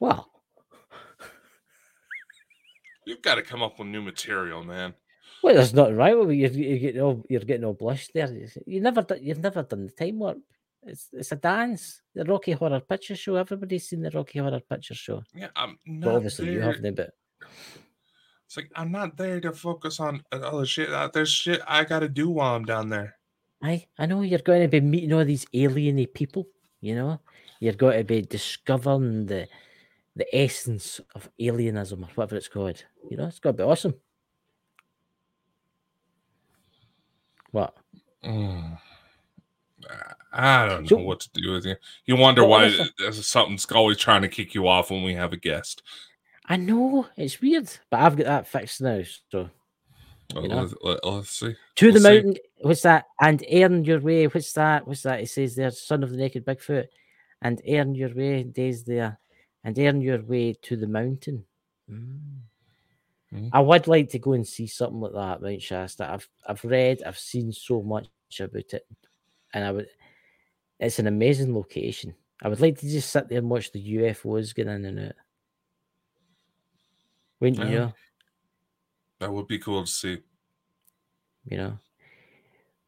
Well, 0.00 0.28
You've 3.08 3.22
got 3.22 3.36
to 3.36 3.42
come 3.42 3.62
up 3.62 3.78
with 3.78 3.88
new 3.88 4.02
material, 4.02 4.62
man. 4.62 4.92
Well, 5.42 5.54
that's 5.54 5.72
not 5.72 5.96
right. 5.96 6.14
Well, 6.14 6.30
you're, 6.30 6.50
you're 6.50 6.78
getting 6.78 7.00
all 7.00 7.24
you're 7.30 7.40
getting 7.40 7.64
all 7.64 7.72
blushed 7.72 8.12
there. 8.12 8.30
You 8.66 8.82
never 8.82 9.06
you've 9.18 9.42
never 9.42 9.62
done 9.62 9.86
the 9.86 9.92
time 9.92 10.18
warp. 10.18 10.36
It's 10.82 11.08
it's 11.12 11.32
a 11.32 11.36
dance. 11.36 12.02
The 12.14 12.24
Rocky 12.24 12.52
Horror 12.52 12.80
Picture 12.80 13.16
Show. 13.16 13.36
Everybody's 13.36 13.88
seen 13.88 14.02
the 14.02 14.10
Rocky 14.10 14.38
Horror 14.38 14.60
Picture 14.60 14.94
Show. 14.94 15.22
Yeah, 15.34 15.48
I'm 15.56 15.78
But 15.84 15.92
not 16.06 16.14
obviously 16.16 16.52
you 16.52 16.60
haven't. 16.60 16.94
But 16.94 17.10
It's 18.46 18.56
like 18.56 18.70
I'm 18.74 18.92
not 18.92 19.16
there 19.16 19.40
to 19.40 19.52
focus 19.52 20.00
on 20.00 20.22
other 20.32 20.64
shit. 20.66 20.90
Uh, 20.90 21.08
There's 21.12 21.30
shit 21.30 21.60
I 21.66 21.84
got 21.84 22.00
to 22.00 22.08
do 22.08 22.30
while 22.30 22.54
I'm 22.56 22.64
down 22.64 22.88
there. 22.88 23.16
I 23.62 23.86
I 23.98 24.06
know 24.06 24.22
you're 24.22 24.38
going 24.38 24.62
to 24.62 24.68
be 24.68 24.80
meeting 24.80 25.12
all 25.12 25.24
these 25.24 25.46
alieny 25.46 26.12
people. 26.12 26.46
You 26.80 26.94
know, 26.94 27.20
you're 27.60 27.72
going 27.74 27.98
to 27.98 28.04
be 28.04 28.22
discovering 28.22 29.26
the 29.26 29.48
the 30.14 30.26
essence 30.34 31.00
of 31.14 31.28
alienism 31.40 32.02
or 32.02 32.08
whatever 32.14 32.36
it's 32.36 32.48
called. 32.48 32.82
You 33.10 33.16
know, 33.16 33.26
it's 33.26 33.40
going 33.40 33.56
to 33.56 33.62
be 33.62 33.68
awesome. 33.68 33.94
What? 37.50 37.74
Mm. 38.24 38.78
I- 40.32 40.68
don't 40.68 40.90
know 40.90 40.98
what 40.98 41.20
to 41.20 41.30
do 41.32 41.52
with 41.52 41.64
you. 41.66 41.76
You 42.04 42.16
wonder 42.16 42.44
why 42.44 42.64
honestly- 42.66 43.22
something's 43.22 43.64
always 43.66 43.96
trying 43.98 44.22
to 44.22 44.28
kick 44.28 44.54
you 44.54 44.68
off 44.68 44.90
when 44.90 45.02
we 45.02 45.14
have 45.14 45.32
a 45.32 45.36
guest. 45.36 45.82
I 46.46 46.56
know 46.56 47.06
it's 47.16 47.40
weird, 47.40 47.68
but 47.90 48.00
I've 48.00 48.16
got 48.16 48.26
that 48.26 48.48
fixed 48.48 48.80
now. 48.80 49.02
So 49.30 49.50
Well, 50.34 50.42
You 50.42 50.48
know? 50.50 50.70
let, 50.82 51.04
us 51.04 51.30
see. 51.30 51.56
To 51.76 51.92
the 51.92 52.00
see. 52.00 52.04
mountain. 52.04 52.36
What's 52.60 52.82
that? 52.82 53.06
And 53.20 53.42
earn 53.50 53.84
your 53.84 54.00
way. 54.00 54.26
What's 54.26 54.52
that? 54.54 54.86
What's 54.86 55.02
that? 55.02 55.20
It 55.20 55.28
says 55.30 55.54
there, 55.56 55.70
son 55.70 56.02
of 56.02 56.10
the 56.10 56.16
naked 56.18 56.44
Bigfoot. 56.44 56.88
And 57.40 57.62
earn 57.68 57.94
your 57.94 58.14
way, 58.14 58.42
days 58.42 58.84
there. 58.84 59.18
And 59.64 59.78
earn 59.78 60.00
your 60.02 60.20
way 60.22 60.52
to 60.62 60.76
the 60.76 60.86
mountain. 60.86 61.44
Mm. 61.90 62.40
Mm. 63.32 63.50
I 63.52 63.60
would 63.60 63.86
like 63.86 64.10
to 64.10 64.18
go 64.18 64.32
and 64.32 64.46
see 64.46 64.66
something 64.66 65.00
like 65.00 65.12
that, 65.12 65.42
Mount 65.42 65.62
Shasta. 65.62 66.10
I've 66.10 66.28
I've 66.46 66.64
read, 66.64 67.02
I've 67.04 67.18
seen 67.18 67.52
so 67.52 67.82
much 67.82 68.08
about 68.40 68.72
it, 68.72 68.86
and 69.54 69.64
I 69.64 69.70
would. 69.72 69.88
It's 70.80 70.98
an 70.98 71.06
amazing 71.06 71.54
location. 71.54 72.14
I 72.42 72.48
would 72.48 72.60
like 72.60 72.78
to 72.78 72.88
just 72.88 73.10
sit 73.10 73.28
there 73.28 73.38
and 73.38 73.50
watch 73.50 73.72
the 73.72 73.96
UFOs 73.96 74.54
get 74.54 74.68
in 74.68 74.84
and 74.84 74.98
out. 75.00 75.12
Wouldn't 77.40 77.58
you? 77.68 77.72
Yeah. 77.72 77.78
know? 77.78 77.92
That 79.18 79.32
would 79.32 79.48
be 79.48 79.58
cool 79.58 79.84
to 79.84 79.90
see. 79.90 80.18
you 81.46 81.56
know. 81.56 81.78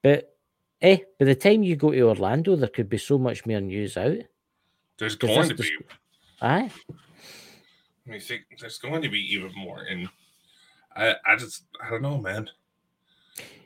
But 0.02 0.36
eh, 0.80 0.98
by 1.18 1.26
the 1.26 1.34
time 1.34 1.62
you 1.62 1.76
go 1.76 1.90
to 1.90 2.08
Orlando, 2.08 2.56
there 2.56 2.68
could 2.68 2.88
be 2.88 2.98
so 2.98 3.18
much 3.18 3.44
more 3.46 3.60
news 3.60 3.96
out. 3.96 4.16
There's 4.98 5.16
going 5.16 5.48
to 5.48 5.54
be. 5.54 5.70
Aye, 6.42 6.70
I 8.10 8.18
think 8.18 8.42
there's 8.58 8.78
going 8.78 9.02
to 9.02 9.08
be 9.08 9.20
even 9.34 9.52
more, 9.54 9.82
and 9.82 10.08
I, 10.96 11.14
I 11.26 11.36
just, 11.36 11.64
I 11.84 11.90
don't 11.90 12.02
know, 12.02 12.18
man. 12.18 12.48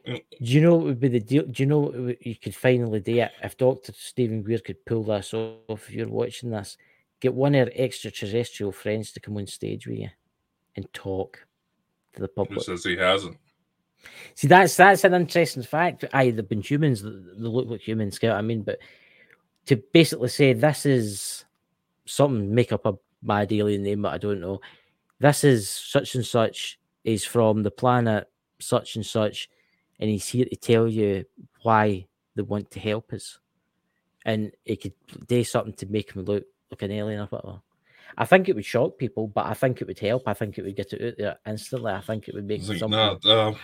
Mm. 0.06 0.22
do 0.42 0.52
you 0.52 0.60
know 0.60 0.74
what 0.74 0.84
would 0.84 1.00
be 1.00 1.08
the 1.08 1.20
deal? 1.20 1.44
Do 1.46 1.62
you 1.62 1.66
know 1.66 1.78
what 1.80 1.94
would- 1.94 2.18
you 2.20 2.36
could 2.36 2.54
finally 2.54 3.00
do 3.00 3.16
it 3.18 3.32
if 3.42 3.56
Doctor 3.56 3.92
Stephen 3.96 4.42
Greer 4.42 4.58
could 4.58 4.84
pull 4.84 5.02
this 5.04 5.32
off? 5.32 5.58
If 5.68 5.90
you're 5.92 6.08
watching 6.08 6.50
this, 6.50 6.76
get 7.20 7.32
one 7.32 7.54
of 7.54 7.68
our 7.68 7.72
extraterrestrial 7.74 8.72
friends 8.72 9.12
to 9.12 9.20
come 9.20 9.36
on 9.38 9.46
stage 9.46 9.86
with 9.86 9.98
you 9.98 10.10
and 10.76 10.92
talk 10.92 11.46
to 12.14 12.20
the 12.20 12.26
Who 12.26 12.44
public. 12.44 12.60
says 12.64 12.84
he 12.84 12.96
hasn't? 12.96 13.38
See, 14.34 14.46
that's 14.48 14.76
that's 14.76 15.04
an 15.04 15.14
interesting 15.14 15.62
fact. 15.62 16.04
Aye, 16.12 16.30
they've 16.32 16.46
been 16.46 16.60
humans. 16.60 17.00
th- 17.00 17.14
They 17.38 17.42
look 17.48 17.68
like 17.70 17.80
humans. 17.80 18.18
Get 18.18 18.28
what 18.30 18.38
I 18.38 18.42
mean? 18.42 18.62
But 18.62 18.80
to 19.66 19.76
basically 19.76 20.28
say 20.28 20.52
this 20.52 20.84
is 20.84 21.46
something, 22.04 22.54
make 22.54 22.72
up 22.72 22.84
a 22.84 22.98
bad 23.22 23.50
alien 23.54 23.82
name, 23.84 24.02
but 24.02 24.12
I 24.12 24.18
don't 24.18 24.40
know. 24.42 24.60
This 25.18 25.44
is 25.44 25.70
such 25.70 26.14
and 26.14 26.26
such. 26.26 26.78
Is 27.04 27.24
from 27.24 27.62
the 27.62 27.70
planet 27.70 28.28
such 28.60 28.96
and 28.96 29.04
such, 29.06 29.48
and 30.00 30.10
he's 30.10 30.28
here 30.28 30.44
to 30.44 30.56
tell 30.56 30.88
you 30.88 31.24
why 31.62 32.06
they 32.34 32.42
want 32.42 32.70
to 32.72 32.80
help 32.80 33.12
us. 33.12 33.38
And 34.24 34.52
it 34.64 34.80
could 34.82 34.94
do 35.26 35.44
something 35.44 35.74
to 35.74 35.86
make 35.86 36.12
him 36.12 36.24
look 36.24 36.44
like 36.70 36.82
an 36.82 36.90
alien 36.90 37.20
or 37.20 37.26
whatever. 37.26 37.60
I 38.16 38.24
think 38.24 38.48
it 38.48 38.54
would 38.54 38.64
shock 38.64 38.98
people, 38.98 39.26
but 39.26 39.46
I 39.46 39.54
think 39.54 39.80
it 39.80 39.86
would 39.86 39.98
help. 39.98 40.22
I 40.26 40.34
think 40.34 40.56
it 40.56 40.62
would 40.62 40.76
get 40.76 40.92
it 40.92 41.02
out 41.02 41.14
there 41.18 41.38
instantly. 41.46 41.92
I 41.92 42.00
think 42.00 42.28
it 42.28 42.34
would 42.34 42.46
make 42.46 42.66
like, 42.68 42.78
something. 42.78 42.90
no, 42.90 43.18
uh, 43.24 43.54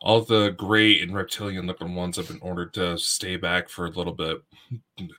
all 0.00 0.22
the 0.22 0.50
gray 0.50 1.00
and 1.00 1.14
reptilian 1.14 1.66
looking 1.66 1.94
ones 1.94 2.16
have 2.16 2.28
been 2.28 2.40
ordered 2.40 2.72
to 2.74 2.96
stay 2.96 3.36
back 3.36 3.68
for 3.68 3.86
a 3.86 3.90
little 3.90 4.12
bit, 4.12 4.38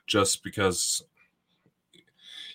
just 0.06 0.42
because 0.42 1.02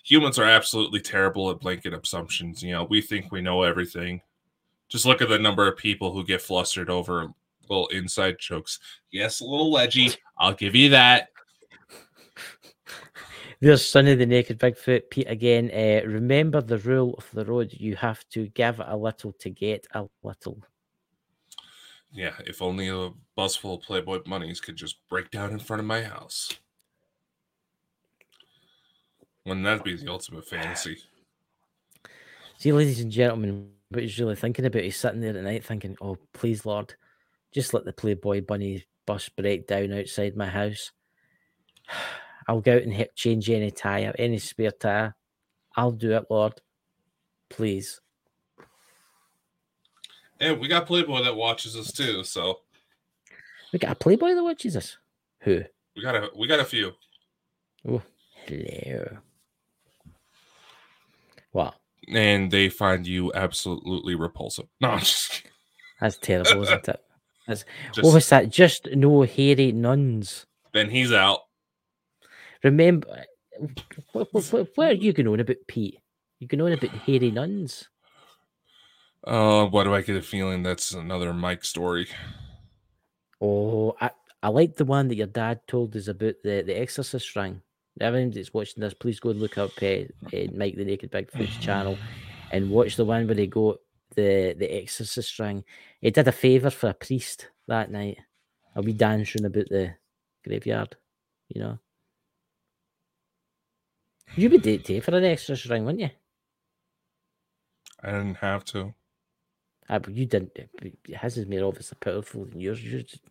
humans 0.04 0.38
are 0.38 0.44
absolutely 0.44 1.00
terrible 1.00 1.50
at 1.50 1.60
blanket 1.60 1.94
assumptions. 1.94 2.62
You 2.62 2.72
know, 2.72 2.84
we 2.84 3.00
think 3.00 3.30
we 3.30 3.40
know 3.40 3.62
everything. 3.62 4.20
Just 4.88 5.06
look 5.06 5.20
at 5.20 5.28
the 5.28 5.38
number 5.38 5.66
of 5.66 5.76
people 5.76 6.12
who 6.12 6.24
get 6.24 6.42
flustered 6.42 6.90
over 6.90 7.28
little 7.68 7.88
inside 7.88 8.38
jokes. 8.38 8.78
Yes, 9.10 9.40
a 9.40 9.44
little 9.44 9.70
ledgy. 9.70 10.10
I'll 10.38 10.54
give 10.54 10.74
you 10.74 10.90
that. 10.90 11.28
There's 13.60 13.86
Sonny 13.86 14.14
the 14.14 14.26
Naked 14.26 14.58
Bigfoot, 14.58 15.10
Pete 15.10 15.30
again. 15.30 15.70
Uh, 15.72 16.06
remember 16.06 16.60
the 16.60 16.78
rule 16.78 17.14
of 17.16 17.28
the 17.32 17.44
road. 17.44 17.72
You 17.72 17.96
have 17.96 18.28
to 18.30 18.48
give 18.48 18.80
a 18.84 18.96
little 18.96 19.32
to 19.32 19.50
get 19.50 19.86
a 19.92 20.06
little. 20.22 20.58
Yeah, 22.12 22.34
if 22.46 22.60
only 22.60 22.88
a 22.88 23.10
bus 23.34 23.56
full 23.56 23.74
of 23.74 23.82
Playboy 23.82 24.20
bunnies 24.26 24.60
could 24.60 24.76
just 24.76 24.96
break 25.08 25.30
down 25.30 25.52
in 25.52 25.58
front 25.58 25.80
of 25.80 25.86
my 25.86 26.02
house. 26.02 26.52
Wouldn't 29.46 29.64
that 29.64 29.84
be 29.84 29.96
the 29.96 30.10
ultimate 30.10 30.46
fantasy? 30.46 30.98
See, 32.58 32.72
ladies 32.72 33.00
and 33.00 33.12
gentlemen, 33.12 33.70
what 33.96 34.04
he's 34.04 34.18
really 34.18 34.36
thinking 34.36 34.64
about, 34.64 34.82
he's 34.82 34.96
sitting 34.96 35.20
there 35.20 35.36
at 35.36 35.42
night 35.42 35.64
thinking, 35.64 35.96
oh, 36.00 36.18
please, 36.32 36.64
Lord, 36.64 36.94
just 37.52 37.74
let 37.74 37.84
the 37.84 37.92
Playboy 37.92 38.42
Bunny 38.42 38.84
bus 39.06 39.28
break 39.30 39.66
down 39.66 39.92
outside 39.92 40.36
my 40.36 40.46
house. 40.46 40.92
I'll 42.48 42.60
go 42.60 42.76
out 42.76 42.82
and 42.82 42.92
hit, 42.92 43.16
change 43.16 43.50
any 43.50 43.72
tire, 43.72 44.14
any 44.18 44.38
spare 44.38 44.70
tire. 44.70 45.16
I'll 45.74 45.90
do 45.90 46.12
it, 46.12 46.26
Lord. 46.30 46.60
Please. 47.48 48.00
And 50.38 50.60
we 50.60 50.68
got 50.68 50.86
Playboy 50.86 51.24
that 51.24 51.34
watches 51.34 51.74
us 51.74 51.90
too, 51.90 52.22
so 52.22 52.60
We 53.72 53.78
got 53.78 53.92
a 53.92 53.94
Playboy 53.96 54.34
though. 54.34 54.44
What 54.44 54.58
Jesus? 54.58 54.98
Who? 55.40 55.62
We 55.96 56.02
got 56.02 56.14
a 56.14 56.30
we 56.36 56.46
got 56.46 56.60
a 56.60 56.64
few. 56.64 56.92
Oh, 57.88 58.02
hello. 58.46 59.18
What? 61.50 61.74
And 62.08 62.50
they 62.50 62.68
find 62.68 63.06
you 63.06 63.32
absolutely 63.34 64.14
repulsive. 64.14 64.66
No, 64.80 64.90
I'm 64.90 64.98
just 65.00 65.30
kidding. 65.30 65.50
That's 66.00 66.18
terrible, 66.18 66.62
isn't 66.62 66.88
it? 66.88 67.00
That's, 67.46 67.64
Just, 67.92 68.04
what 68.04 68.14
was 68.14 68.28
that? 68.30 68.50
Just 68.50 68.88
no 68.92 69.22
hairy 69.22 69.72
nuns. 69.72 70.46
then 70.72 70.90
he's 70.90 71.12
out. 71.12 71.40
Remember, 72.64 73.24
what, 74.12 74.28
what, 74.32 74.68
what, 74.74 74.88
are 74.88 74.92
you 74.94 75.12
going 75.12 75.28
on 75.28 75.40
about, 75.40 75.56
Pete? 75.68 76.00
You 76.40 76.48
going 76.48 76.60
on 76.60 76.72
about 76.72 76.90
hairy 76.90 77.30
nuns? 77.30 77.88
Uh, 79.24 79.66
why 79.66 79.84
do 79.84 79.94
I 79.94 80.02
get 80.02 80.16
a 80.16 80.22
feeling 80.22 80.62
that's 80.62 80.92
another 80.92 81.32
Mike 81.32 81.64
story? 81.64 82.08
Oh, 83.40 83.96
I, 84.00 84.10
I 84.42 84.48
like 84.48 84.76
the 84.76 84.84
one 84.84 85.08
that 85.08 85.16
your 85.16 85.26
dad 85.26 85.60
told 85.66 85.96
us 85.96 86.08
about 86.08 86.34
the, 86.42 86.62
the 86.62 86.78
Exorcist 86.78 87.34
ring. 87.36 87.62
Everyone 88.00 88.30
that's 88.30 88.52
watching 88.52 88.80
this, 88.82 88.94
please 88.94 89.20
go 89.20 89.30
and 89.30 89.40
look 89.40 89.56
up 89.58 89.70
uh, 89.82 89.86
uh, 89.86 90.46
Mike 90.54 90.76
the 90.76 90.84
Naked 90.84 91.10
Bigfoot's 91.10 91.56
channel 91.64 91.96
and 92.52 92.70
watch 92.70 92.96
the 92.96 93.04
one 93.04 93.26
where 93.26 93.34
they 93.34 93.46
go 93.46 93.76
the 94.14 94.54
the 94.58 94.70
Exorcist 94.82 95.38
ring. 95.38 95.64
He 96.00 96.10
did 96.10 96.28
a 96.28 96.32
favor 96.32 96.70
for 96.70 96.90
a 96.90 96.94
priest 96.94 97.48
that 97.68 97.90
night. 97.90 98.18
A 98.74 98.82
wee 98.82 98.92
dancing 98.92 99.44
about 99.46 99.68
the 99.70 99.94
graveyard, 100.44 100.96
you 101.48 101.60
know. 101.62 101.78
You 104.36 104.50
would 104.50 104.62
date 104.62 104.84
Dave 104.84 105.04
for 105.04 105.16
an 105.16 105.24
Exorcist 105.24 105.70
ring, 105.70 105.84
wouldn't 105.84 106.02
you? 106.02 106.10
I 108.02 108.10
didn't 108.12 108.34
have 108.36 108.64
to. 108.66 108.92
Ah, 109.88 109.98
but 109.98 110.14
you 110.14 110.26
didn't. 110.26 110.52
but 110.54 110.90
His 111.22 111.38
is 111.38 111.46
more 111.46 111.64
obviously 111.64 111.96
powerful 112.00 112.44
than 112.44 112.60
yours. 112.60 112.82
Yours, 112.82 113.04
just- 113.04 113.24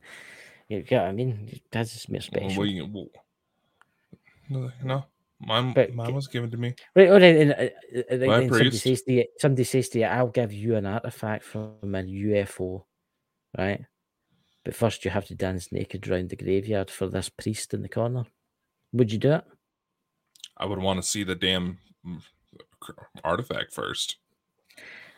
you 0.67 0.81
get 0.81 1.01
what 1.01 1.09
I 1.09 1.11
mean? 1.11 1.61
His 1.71 1.95
is 1.95 2.09
more 2.09 2.21
special. 2.21 2.65
you- 2.65 2.85
well, 2.87 3.09
no, 4.49 4.71
no, 4.83 5.05
mine, 5.39 5.73
But 5.73 5.93
mine 5.93 6.13
was 6.13 6.27
given 6.27 6.51
to 6.51 6.57
me. 6.57 6.75
Right, 6.95 7.09
right, 7.09 7.21
and, 7.23 7.51
uh, 7.51 7.55
uh, 8.11 8.17
then 8.17 8.49
somebody 8.49 8.71
says 8.71 9.01
to 9.03 9.13
you, 9.13 9.25
somebody 9.39 9.63
says 9.63 9.89
to 9.89 9.99
you, 9.99 10.05
"I'll 10.05 10.27
give 10.27 10.53
you 10.53 10.75
an 10.75 10.85
artifact 10.85 11.43
from 11.43 11.75
a 11.83 12.03
UFO," 12.03 12.85
right? 13.57 13.81
But 14.63 14.75
first, 14.75 15.05
you 15.05 15.11
have 15.11 15.25
to 15.27 15.35
dance 15.35 15.71
naked 15.71 16.07
round 16.07 16.29
the 16.29 16.35
graveyard 16.35 16.89
for 16.89 17.07
this 17.07 17.29
priest 17.29 17.73
in 17.73 17.81
the 17.83 17.89
corner. 17.89 18.25
Would 18.93 19.11
you 19.11 19.19
do 19.19 19.33
it? 19.33 19.43
I 20.57 20.65
would 20.65 20.79
want 20.79 21.01
to 21.01 21.07
see 21.07 21.23
the 21.23 21.35
damn 21.35 21.77
mm, 22.05 22.21
artifact 23.23 23.73
first. 23.73 24.17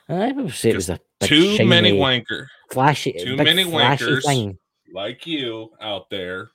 I 0.09 0.31
would 0.31 0.53
say 0.53 0.69
it 0.69 0.75
was 0.75 0.89
a 0.89 0.99
Too 1.21 1.65
many 1.65 1.91
wanker 1.91 2.47
flashy, 2.71 3.13
too 3.13 3.35
many 3.35 3.63
flashy 3.63 4.05
wankers. 4.05 4.23
thing. 4.23 4.57
like 4.93 5.27
you 5.27 5.71
out 5.81 6.09
there 6.09 6.49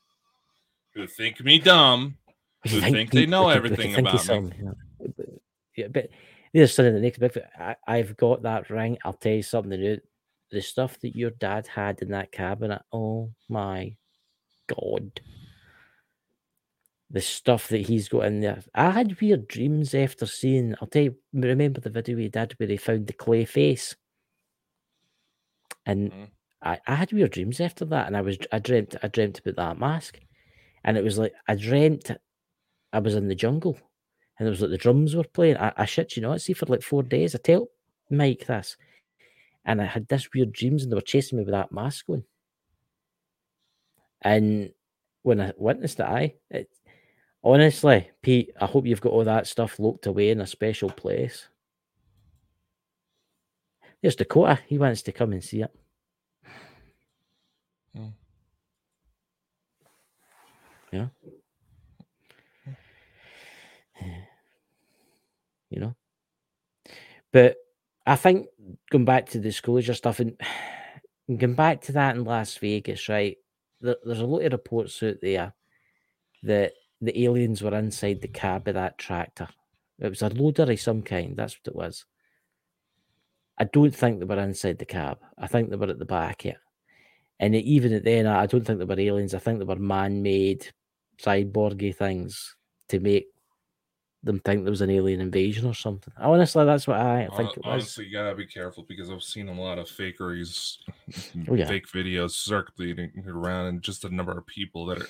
who 0.94 1.06
think 1.06 1.40
me 1.44 1.58
dumb. 1.58 2.16
You 2.64 2.80
who 2.80 2.90
think 2.92 3.10
they 3.10 3.26
know 3.26 3.42
you- 3.44 3.48
you 3.50 3.56
everything 3.56 3.94
think 3.94 3.98
about 4.08 4.26
you're 4.26 4.40
me. 4.42 4.52
yeah. 4.62 4.70
But, 5.16 5.26
yeah, 5.76 5.88
but 5.88 6.08
there's 6.52 6.74
something 6.74 6.94
that 6.94 7.00
makes 7.00 7.18
Bigfoot. 7.18 7.46
I, 7.58 7.76
I've 7.86 8.16
got 8.16 8.42
that 8.42 8.70
ring. 8.70 8.98
I'll 9.04 9.14
tell 9.14 9.32
you 9.32 9.42
something. 9.42 9.70
The, 9.70 10.00
the 10.50 10.60
stuff 10.62 11.00
that 11.00 11.16
your 11.16 11.30
dad 11.30 11.66
had 11.66 12.02
in 12.02 12.10
that 12.10 12.30
cabinet. 12.30 12.82
Oh 12.92 13.30
my 13.48 13.96
god. 14.68 15.20
The 17.10 17.20
stuff 17.20 17.68
that 17.68 17.78
he's 17.86 18.08
got 18.08 18.26
in 18.26 18.40
there. 18.40 18.62
I 18.74 18.90
had 18.90 19.20
weird 19.20 19.48
dreams 19.48 19.94
after 19.94 20.24
seeing. 20.24 20.74
I'll 20.80 20.88
tell 20.88 21.02
you. 21.02 21.16
Remember 21.32 21.80
the 21.80 21.90
video 21.90 22.16
we 22.16 22.28
did 22.28 22.52
where 22.58 22.66
they 22.66 22.76
found 22.78 23.06
the 23.06 23.12
clay 23.12 23.44
face, 23.44 23.96
and 25.84 26.10
Mhm. 26.12 26.28
I, 26.62 26.80
I 26.86 26.94
had 26.94 27.12
weird 27.12 27.32
dreams 27.32 27.60
after 27.60 27.84
that, 27.86 28.06
and 28.06 28.16
I 28.16 28.20
was 28.22 28.38
I 28.52 28.58
dreamt 28.60 28.94
I 29.02 29.08
dreamt 29.08 29.40
about 29.40 29.56
that 29.56 29.78
mask, 29.80 30.20
and 30.84 30.96
it 30.96 31.04
was 31.04 31.18
like 31.18 31.34
I 31.48 31.54
dreamt 31.54 32.10
I 32.92 32.98
was 32.98 33.14
in 33.14 33.28
the 33.28 33.34
jungle, 33.34 33.78
and 34.38 34.46
it 34.46 34.50
was 34.50 34.60
like 34.60 34.70
the 34.70 34.78
drums 34.78 35.14
were 35.14 35.24
playing. 35.24 35.56
I, 35.56 35.72
I 35.76 35.84
shit 35.86 36.16
you 36.16 36.22
not, 36.22 36.40
see 36.40 36.52
for 36.52 36.66
like 36.66 36.82
four 36.82 37.02
days. 37.02 37.34
I 37.34 37.38
tell 37.38 37.68
Mike 38.10 38.46
this, 38.46 38.76
and 39.64 39.80
I 39.80 39.86
had 39.86 40.08
this 40.08 40.28
weird 40.34 40.52
dreams, 40.52 40.82
and 40.82 40.92
they 40.92 40.96
were 40.96 41.00
chasing 41.00 41.38
me 41.38 41.44
with 41.44 41.52
that 41.52 41.72
mask 41.72 42.06
on. 42.08 42.24
And 44.20 44.72
when 45.22 45.40
I 45.40 45.52
witnessed 45.56 46.00
it, 46.00 46.06
I 46.06 46.34
it, 46.50 46.68
honestly, 47.42 48.10
Pete, 48.22 48.50
I 48.60 48.66
hope 48.66 48.86
you've 48.86 49.00
got 49.00 49.12
all 49.12 49.24
that 49.24 49.46
stuff 49.46 49.78
locked 49.78 50.06
away 50.06 50.30
in 50.30 50.40
a 50.40 50.46
special 50.46 50.90
place. 50.90 51.48
There's 54.00 54.16
Dakota. 54.16 54.58
He 54.66 54.78
wants 54.78 55.02
to 55.02 55.12
come 55.12 55.32
and 55.32 55.42
see 55.42 55.62
it. 55.62 55.70
Hmm. 57.94 58.08
Yeah. 60.90 61.06
You 65.72 65.80
know. 65.80 65.96
But 67.32 67.56
I 68.06 68.16
think 68.16 68.48
going 68.90 69.04
back 69.04 69.26
to 69.30 69.38
the 69.38 69.44
disclosure 69.44 69.94
stuff 69.94 70.20
and 70.20 70.40
and 71.28 71.38
going 71.40 71.54
back 71.54 71.80
to 71.82 71.92
that 71.92 72.16
in 72.16 72.24
Las 72.24 72.56
Vegas, 72.58 73.08
right? 73.08 73.36
There, 73.80 73.96
there's 74.04 74.20
a 74.20 74.26
lot 74.26 74.44
of 74.44 74.52
reports 74.52 75.02
out 75.02 75.16
there 75.22 75.54
that 76.42 76.72
the 77.00 77.24
aliens 77.24 77.62
were 77.62 77.74
inside 77.74 78.20
the 78.20 78.28
cab 78.28 78.68
of 78.68 78.74
that 78.74 78.98
tractor. 78.98 79.48
It 79.98 80.08
was 80.08 80.22
a 80.22 80.28
loader 80.28 80.70
of 80.70 80.80
some 80.80 81.02
kind. 81.02 81.36
That's 81.36 81.54
what 81.54 81.72
it 81.72 81.76
was. 81.76 82.04
I 83.58 83.64
don't 83.64 83.94
think 83.94 84.18
they 84.18 84.24
were 84.26 84.40
inside 84.40 84.78
the 84.78 84.84
cab. 84.84 85.18
I 85.38 85.46
think 85.46 85.70
they 85.70 85.76
were 85.76 85.88
at 85.88 85.98
the 85.98 86.04
back 86.04 86.46
it. 86.46 86.56
And 87.38 87.54
even 87.54 87.92
at 87.92 88.04
then, 88.04 88.26
I 88.26 88.46
don't 88.46 88.64
think 88.64 88.78
they 88.78 88.84
were 88.84 88.98
aliens. 88.98 89.34
I 89.34 89.38
think 89.38 89.58
they 89.58 89.64
were 89.64 89.76
man-made, 89.76 90.72
cyborgy 91.20 91.94
things 91.94 92.56
to 92.88 93.00
make 93.00 93.26
them 94.24 94.38
think 94.40 94.62
there 94.62 94.70
was 94.70 94.80
an 94.80 94.90
alien 94.90 95.20
invasion 95.20 95.66
or 95.66 95.74
something. 95.74 96.12
Honestly, 96.16 96.64
that's 96.64 96.86
what 96.86 96.98
I 96.98 97.22
think 97.36 97.48
Hon- 97.50 97.54
it 97.56 97.56
was. 97.58 97.64
Honestly, 97.66 98.06
you 98.06 98.12
gotta 98.12 98.34
be 98.36 98.46
careful 98.46 98.84
because 98.88 99.10
I've 99.10 99.22
seen 99.22 99.48
a 99.48 99.60
lot 99.60 99.78
of 99.78 99.86
fakeries, 99.86 100.78
Oh, 101.48 101.54
yeah. 101.54 101.66
fake 101.66 101.88
videos 101.88 102.30
circulating 102.32 103.10
around, 103.26 103.66
and 103.66 103.82
just 103.82 104.02
the 104.02 104.10
number 104.10 104.36
of 104.36 104.46
people 104.46 104.86
that 104.86 105.02
are 105.02 105.08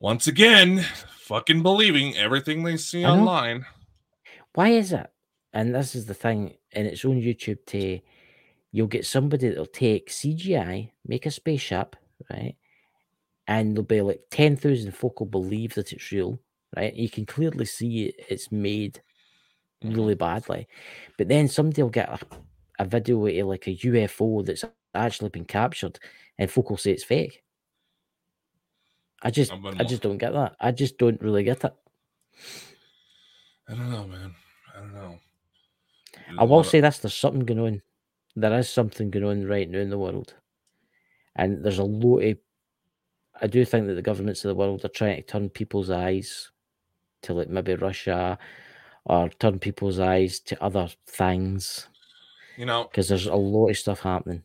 once 0.00 0.26
again 0.26 0.84
fucking 1.20 1.62
believing 1.62 2.16
everything 2.16 2.62
they 2.64 2.76
see 2.76 3.04
online. 3.04 3.64
Why 4.54 4.70
is 4.70 4.92
it? 4.92 5.06
And 5.52 5.74
this 5.74 5.94
is 5.94 6.06
the 6.06 6.14
thing 6.14 6.56
in 6.72 6.86
its 6.86 7.04
own 7.04 7.20
YouTube 7.20 7.58
to 7.66 8.00
you'll 8.72 8.86
get 8.86 9.06
somebody 9.06 9.48
that'll 9.48 9.66
take 9.66 10.10
CGI, 10.10 10.90
make 11.06 11.24
a 11.26 11.30
spaceship, 11.30 11.96
right? 12.30 12.56
And 13.46 13.74
there'll 13.74 13.84
be 13.86 14.02
like 14.02 14.20
10,000 14.30 14.92
folk 14.94 15.20
will 15.20 15.26
believe 15.26 15.74
that 15.74 15.92
it's 15.92 16.12
real, 16.12 16.38
right? 16.76 16.94
You 16.94 17.08
can 17.08 17.26
clearly 17.26 17.64
see 17.64 18.12
it's 18.28 18.50
made 18.52 19.00
Mhm. 19.84 19.94
really 19.96 20.14
badly. 20.14 20.66
But 21.16 21.28
then 21.28 21.46
somebody 21.48 21.82
will 21.82 21.90
get 21.90 22.08
a, 22.08 22.18
a 22.80 22.84
video 22.84 23.24
of 23.26 23.46
like 23.46 23.66
a 23.68 23.76
UFO 23.76 24.44
that's 24.44 24.64
actually 24.94 25.30
been 25.30 25.44
captured 25.44 25.98
and 26.38 26.50
folk 26.50 26.70
will 26.70 26.76
say 26.76 26.90
it's 26.92 27.04
fake. 27.04 27.42
I 29.22 29.30
just 29.30 29.52
I 29.52 29.84
just 29.84 30.02
don't 30.02 30.18
get 30.18 30.32
that. 30.32 30.56
I 30.60 30.70
just 30.72 30.98
don't 30.98 31.20
really 31.20 31.42
get 31.44 31.64
it. 31.64 31.74
I 33.68 33.74
don't 33.74 33.90
know, 33.90 34.06
man. 34.06 34.34
I 34.74 34.80
don't 34.80 34.94
know. 34.94 35.18
There's 36.26 36.38
I 36.38 36.42
will 36.44 36.56
lot 36.56 36.60
of- 36.60 36.66
say 36.66 36.80
this: 36.80 36.98
there's 36.98 37.14
something 37.14 37.44
going 37.44 37.60
on. 37.60 37.82
There 38.36 38.56
is 38.58 38.68
something 38.68 39.10
going 39.10 39.24
on 39.24 39.46
right 39.46 39.68
now 39.68 39.78
in 39.78 39.90
the 39.90 39.98
world, 39.98 40.34
and 41.36 41.64
there's 41.64 41.78
a 41.78 41.84
lot 41.84 42.20
of. 42.20 42.38
I 43.40 43.46
do 43.46 43.64
think 43.64 43.86
that 43.86 43.94
the 43.94 44.02
governments 44.02 44.44
of 44.44 44.48
the 44.48 44.54
world 44.54 44.84
are 44.84 44.88
trying 44.88 45.16
to 45.16 45.22
turn 45.22 45.48
people's 45.50 45.90
eyes 45.90 46.50
to 47.22 47.34
like 47.34 47.48
maybe 47.48 47.74
Russia, 47.74 48.38
or 49.04 49.28
turn 49.28 49.58
people's 49.58 49.98
eyes 49.98 50.40
to 50.40 50.62
other 50.62 50.88
things 51.06 51.88
you 52.58 52.66
know, 52.66 52.84
because 52.84 53.08
there's 53.08 53.26
a 53.26 53.34
lot 53.34 53.68
of 53.68 53.78
stuff 53.78 54.00
happening. 54.00 54.42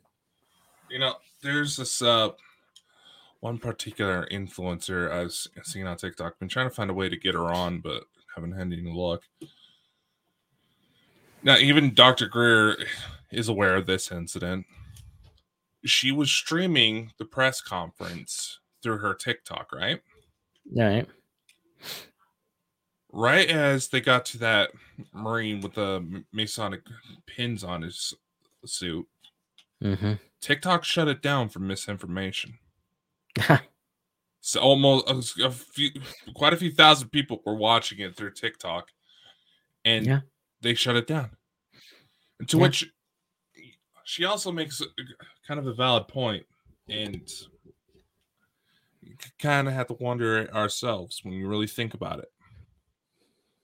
you 0.89 0.99
know, 0.99 1.15
there's 1.41 1.75
this 1.75 2.01
uh 2.01 2.29
one 3.39 3.57
particular 3.57 4.25
influencer 4.31 5.11
I've 5.11 5.65
seen 5.65 5.85
on 5.85 5.97
TikTok. 5.97 6.39
Been 6.39 6.47
trying 6.47 6.69
to 6.69 6.75
find 6.75 6.89
a 6.89 6.93
way 6.93 7.09
to 7.09 7.17
get 7.17 7.33
her 7.33 7.51
on, 7.51 7.79
but 7.79 8.03
haven't 8.35 8.53
had 8.53 8.67
any 8.67 8.83
luck. 8.85 9.23
Now, 11.41 11.57
even 11.57 11.93
Dr. 11.93 12.27
Greer 12.27 12.77
is 13.31 13.49
aware 13.49 13.75
of 13.75 13.85
this 13.85 14.11
incident. 14.13 14.65
She 15.83 16.11
was 16.13 16.31
streaming 16.31 17.11
the 17.17 17.25
press 17.25 17.59
conference 17.59 18.59
through 18.81 18.99
her 18.99 19.13
TikTok, 19.13 19.73
right? 19.73 19.99
Right? 20.73 21.05
Right 23.15 23.47
as 23.47 23.89
they 23.89 24.01
got 24.01 24.25
to 24.27 24.39
that 24.39 24.71
Marine 25.13 25.61
with 25.61 25.75
the 25.75 26.23
Masonic 26.31 26.81
pins 27.27 27.63
on 27.63 27.81
his 27.83 28.13
suit, 28.65 29.07
Mm-hmm. 29.83 30.13
TikTok 30.41 30.83
shut 30.83 31.07
it 31.09 31.21
down 31.21 31.49
for 31.49 31.59
misinformation. 31.59 32.57
So 34.45 34.59
almost 34.59 35.09
a 35.09 35.13
s- 35.13 35.39
a 35.39 35.49
few, 35.51 35.89
quite 36.35 36.51
a 36.51 36.57
few 36.57 36.69
thousand 36.69 37.09
people 37.13 37.41
were 37.45 37.55
watching 37.55 37.99
it 37.99 38.13
through 38.17 38.31
TikTok, 38.31 38.89
and 39.85 40.05
Yeah. 40.05 40.19
they 40.59 40.73
shut 40.73 40.97
it 40.97 41.07
down. 41.07 41.29
And 42.39 42.49
to 42.49 42.57
Yeah. 42.57 42.63
which 42.63 42.91
she 44.03 44.25
also 44.25 44.51
makes 44.51 44.81
kind 45.47 45.61
of 45.61 45.67
a 45.67 45.73
valid 45.73 46.09
point, 46.09 46.45
and 46.89 47.25
kind 49.39 49.69
of 49.69 49.73
have 49.73 49.87
to 49.87 49.93
wonder 49.93 50.53
ourselves 50.53 51.21
when 51.23 51.33
you 51.33 51.47
really 51.47 51.67
think 51.67 51.93
about 51.93 52.19
it. 52.19 52.29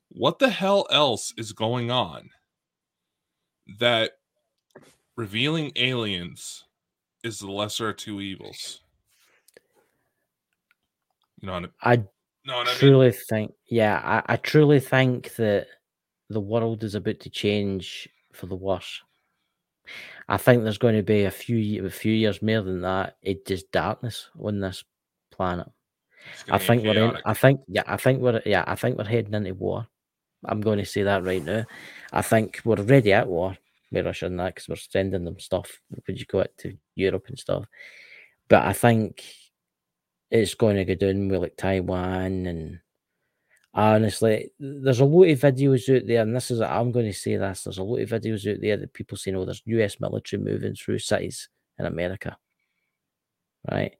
What 0.10 0.40
the 0.40 0.50
hell 0.50 0.88
else 0.90 1.34
is 1.38 1.54
going 1.54 1.92
on 1.92 2.30
that 3.80 4.14
revealing 5.16 5.72
aliens 5.76 6.66
is 7.24 7.40
the 7.40 7.52
lesser 7.52 7.90
of 7.90 7.98
two 7.98 8.22
evils? 8.22 8.82
You 11.42 11.48
know, 11.48 11.68
I- 11.82 12.04
no, 12.46 12.56
what 12.58 12.68
I 12.68 12.72
mean? 12.72 12.78
truly 12.78 13.12
think, 13.12 13.54
yeah, 13.70 14.02
I, 14.28 14.34
I 14.34 14.36
truly 14.38 14.80
think 14.80 15.36
that 15.36 15.68
the 16.30 16.40
world 16.40 16.84
is 16.84 16.96
about 16.96 17.20
to 17.22 17.30
change 17.30 18.10
for 18.34 18.48
the 18.48 18.56
worse. 18.56 19.02
I 20.28 20.38
think 20.38 20.64
there's 20.64 20.78
going 20.78 20.96
to 20.96 21.04
be 21.04 21.24
a 21.24 21.32
few 21.32 21.86
a 21.86 21.90
few 21.90 22.14
years 22.14 22.42
more 22.42 22.62
than 22.62 22.82
that. 22.82 23.18
It 23.22 23.46
just 23.46 23.72
darkness 23.72 24.30
on 24.40 24.60
this 24.60 24.84
planet. 25.32 25.68
I 26.50 26.60
think 26.60 26.84
we're 26.84 27.10
in. 27.10 27.18
I 27.26 27.34
think 27.34 27.62
yeah. 27.68 27.84
I 27.88 27.98
think 27.98 28.22
we're 28.22 28.42
yeah. 28.46 28.64
I 28.68 28.76
think 28.76 28.98
we're 28.98 29.06
heading 29.06 29.34
into 29.34 29.54
war. 29.56 29.88
I'm 30.46 30.62
going 30.62 30.80
to 30.80 30.86
say 30.86 31.04
that 31.04 31.24
right 31.24 31.44
now. 31.44 31.66
I 32.12 32.22
think 32.22 32.62
we're 32.64 32.80
already 32.80 33.14
at 33.14 33.28
war 33.28 33.58
with 33.92 34.06
Russia 34.06 34.28
and 34.28 34.40
that 34.40 34.56
because 34.56 34.70
we're 34.70 34.76
sending 34.76 35.26
them 35.26 35.40
stuff. 35.40 35.82
Would 36.08 36.20
you 36.20 36.26
go 36.26 36.40
it 36.40 36.58
to 36.60 36.78
Europe 36.96 37.26
and 37.28 37.38
stuff? 37.38 37.66
But 38.48 38.66
I 38.66 38.74
think 38.74 39.24
it's 40.32 40.56
going 40.56 40.78
to 40.78 40.86
go 40.86 40.96
down 40.96 41.28
with 41.28 41.42
like 41.42 41.58
Taiwan 41.58 42.46
and 42.46 42.80
honestly, 43.74 44.52
there's 44.60 45.00
a 45.00 45.06
lot 45.06 45.30
of 45.30 45.40
videos 45.40 45.96
out 45.96 46.08
there, 46.08 46.22
and 46.22 46.36
this 46.36 46.52
is 46.52 46.62
I'm 46.62 46.92
going 46.92 47.06
to 47.06 47.14
say 47.14 47.38
this. 47.38 47.64
There's 47.64 47.78
a 47.78 47.84
lot 47.84 48.02
of 48.02 48.10
videos 48.10 48.52
out 48.52 48.62
there 48.62 48.78
that 48.78 48.94
people 48.94 49.18
saying, 49.18 49.38
"Oh, 49.38 49.46
there's 49.46 49.62
U.S. 49.66 50.00
military 50.00 50.42
moving 50.42 50.76
through 50.76 51.00
cities 51.00 51.50
in 51.78 51.86
America," 51.86 52.38
right? 53.72 53.96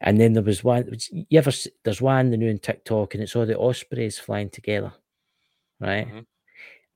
And 0.00 0.20
then 0.20 0.32
there 0.32 0.42
was 0.42 0.64
one. 0.64 0.90
You 1.10 1.38
ever? 1.38 1.52
There's 1.84 2.02
one 2.02 2.30
the 2.30 2.36
new 2.36 2.50
on 2.50 2.58
TikTok, 2.58 3.14
and 3.14 3.22
it's 3.22 3.36
all 3.36 3.46
the 3.46 3.58
ospreys 3.58 4.18
flying 4.18 4.50
together, 4.50 4.92
right? 5.80 6.06
Mhm. 6.08 6.26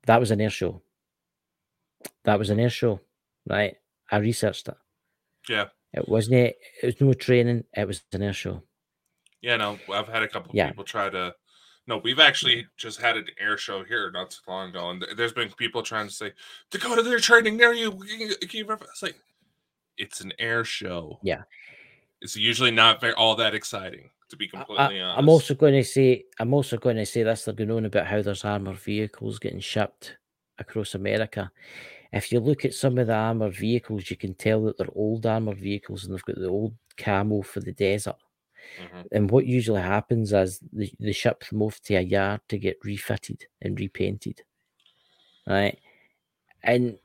That 0.06 0.20
was 0.20 0.30
an 0.30 0.40
air 0.40 0.50
show. 0.50 0.82
That 2.24 2.38
was 2.38 2.50
an 2.50 2.60
air 2.60 2.70
show, 2.70 3.00
right? 3.46 3.76
I 4.10 4.16
researched 4.18 4.68
it. 4.68 4.76
yeah, 5.48 5.68
It 5.92 6.08
wasn't. 6.08 6.34
It 6.82 6.84
was 6.84 7.00
no 7.00 7.12
training. 7.14 7.64
It 7.76 7.86
was 7.86 8.02
an 8.12 8.22
air 8.22 8.32
show. 8.32 8.62
yeah. 9.40 9.56
No, 9.56 9.78
I've 9.92 10.08
had 10.08 10.22
a 10.22 10.28
couple 10.28 10.52
Yeah. 10.54 10.68
people 10.68 10.84
try 10.84 11.08
to. 11.10 11.34
No, 11.86 11.96
we've 11.96 12.20
actually 12.20 12.66
just 12.76 13.00
had 13.00 13.16
an 13.16 13.26
air 13.38 13.56
show 13.56 13.82
here 13.82 14.10
not 14.12 14.30
too 14.30 14.40
long 14.46 14.68
ago, 14.70 14.90
and 14.90 15.04
there's 15.16 15.32
been 15.32 15.50
people 15.52 15.82
trying 15.82 16.06
to 16.06 16.12
say, 16.14 16.32
"Dakota, 16.70 17.02
they're 17.02 17.18
training 17.18 17.56
near 17.56 17.72
you." 17.72 17.90
Can 17.90 18.20
you- 18.20 18.36
can 18.36 18.50
you 18.58 18.64
ref-" 18.66 18.82
It's 18.82 19.02
like 19.02 19.18
it's 19.96 20.20
an 20.20 20.32
air 20.38 20.64
show. 20.64 21.18
Yeah. 21.22 21.42
it's 22.22 22.36
usually 22.36 22.70
not 22.70 23.00
very 23.00 23.14
all 23.14 23.34
that 23.36 23.54
exciting, 23.54 24.10
to 24.30 24.36
be 24.36 24.48
completely 24.48 25.00
I, 25.00 25.04
honest. 25.04 25.18
am 25.18 25.28
also 25.28 25.54
going 25.54 25.74
to 25.74 25.84
say 25.84 26.24
I'm 26.38 26.54
also 26.54 26.76
going 26.76 26.96
to 26.96 27.06
say 27.06 27.22
this. 27.22 27.44
They're 27.44 27.54
going 27.54 27.70
on 27.70 27.84
about 27.84 28.06
how 28.06 28.22
there's 28.22 28.44
armored 28.44 28.78
vehicles 28.78 29.38
getting 29.38 29.60
shipped 29.60 30.16
across 30.58 30.94
America. 30.94 31.50
If 32.12 32.32
you 32.32 32.40
look 32.40 32.64
at 32.64 32.74
some 32.74 32.98
of 32.98 33.06
the 33.06 33.14
armored 33.14 33.54
vehicles, 33.54 34.10
you 34.10 34.16
can 34.16 34.34
tell 34.34 34.62
that 34.64 34.78
they're 34.78 34.88
old 34.94 35.26
armored 35.26 35.58
vehicles 35.58 36.04
and 36.04 36.14
they've 36.14 36.24
got 36.24 36.36
the 36.36 36.48
old 36.48 36.74
camo 36.96 37.42
for 37.42 37.60
the 37.60 37.72
desert. 37.72 38.16
Mhm. 38.80 39.06
And 39.12 39.30
what 39.30 39.46
usually 39.46 39.80
happens 39.80 40.32
is 40.32 40.60
they, 40.72 40.92
they 41.00 41.12
ship 41.12 41.44
them 41.48 41.62
off 41.62 41.80
to 41.82 41.94
a 41.94 42.00
yard 42.00 42.40
to 42.48 42.58
get 42.58 42.78
refitted 42.84 43.46
and 43.62 43.78
repainted. 43.78 44.42
Right. 45.46 45.78
And 46.62 46.98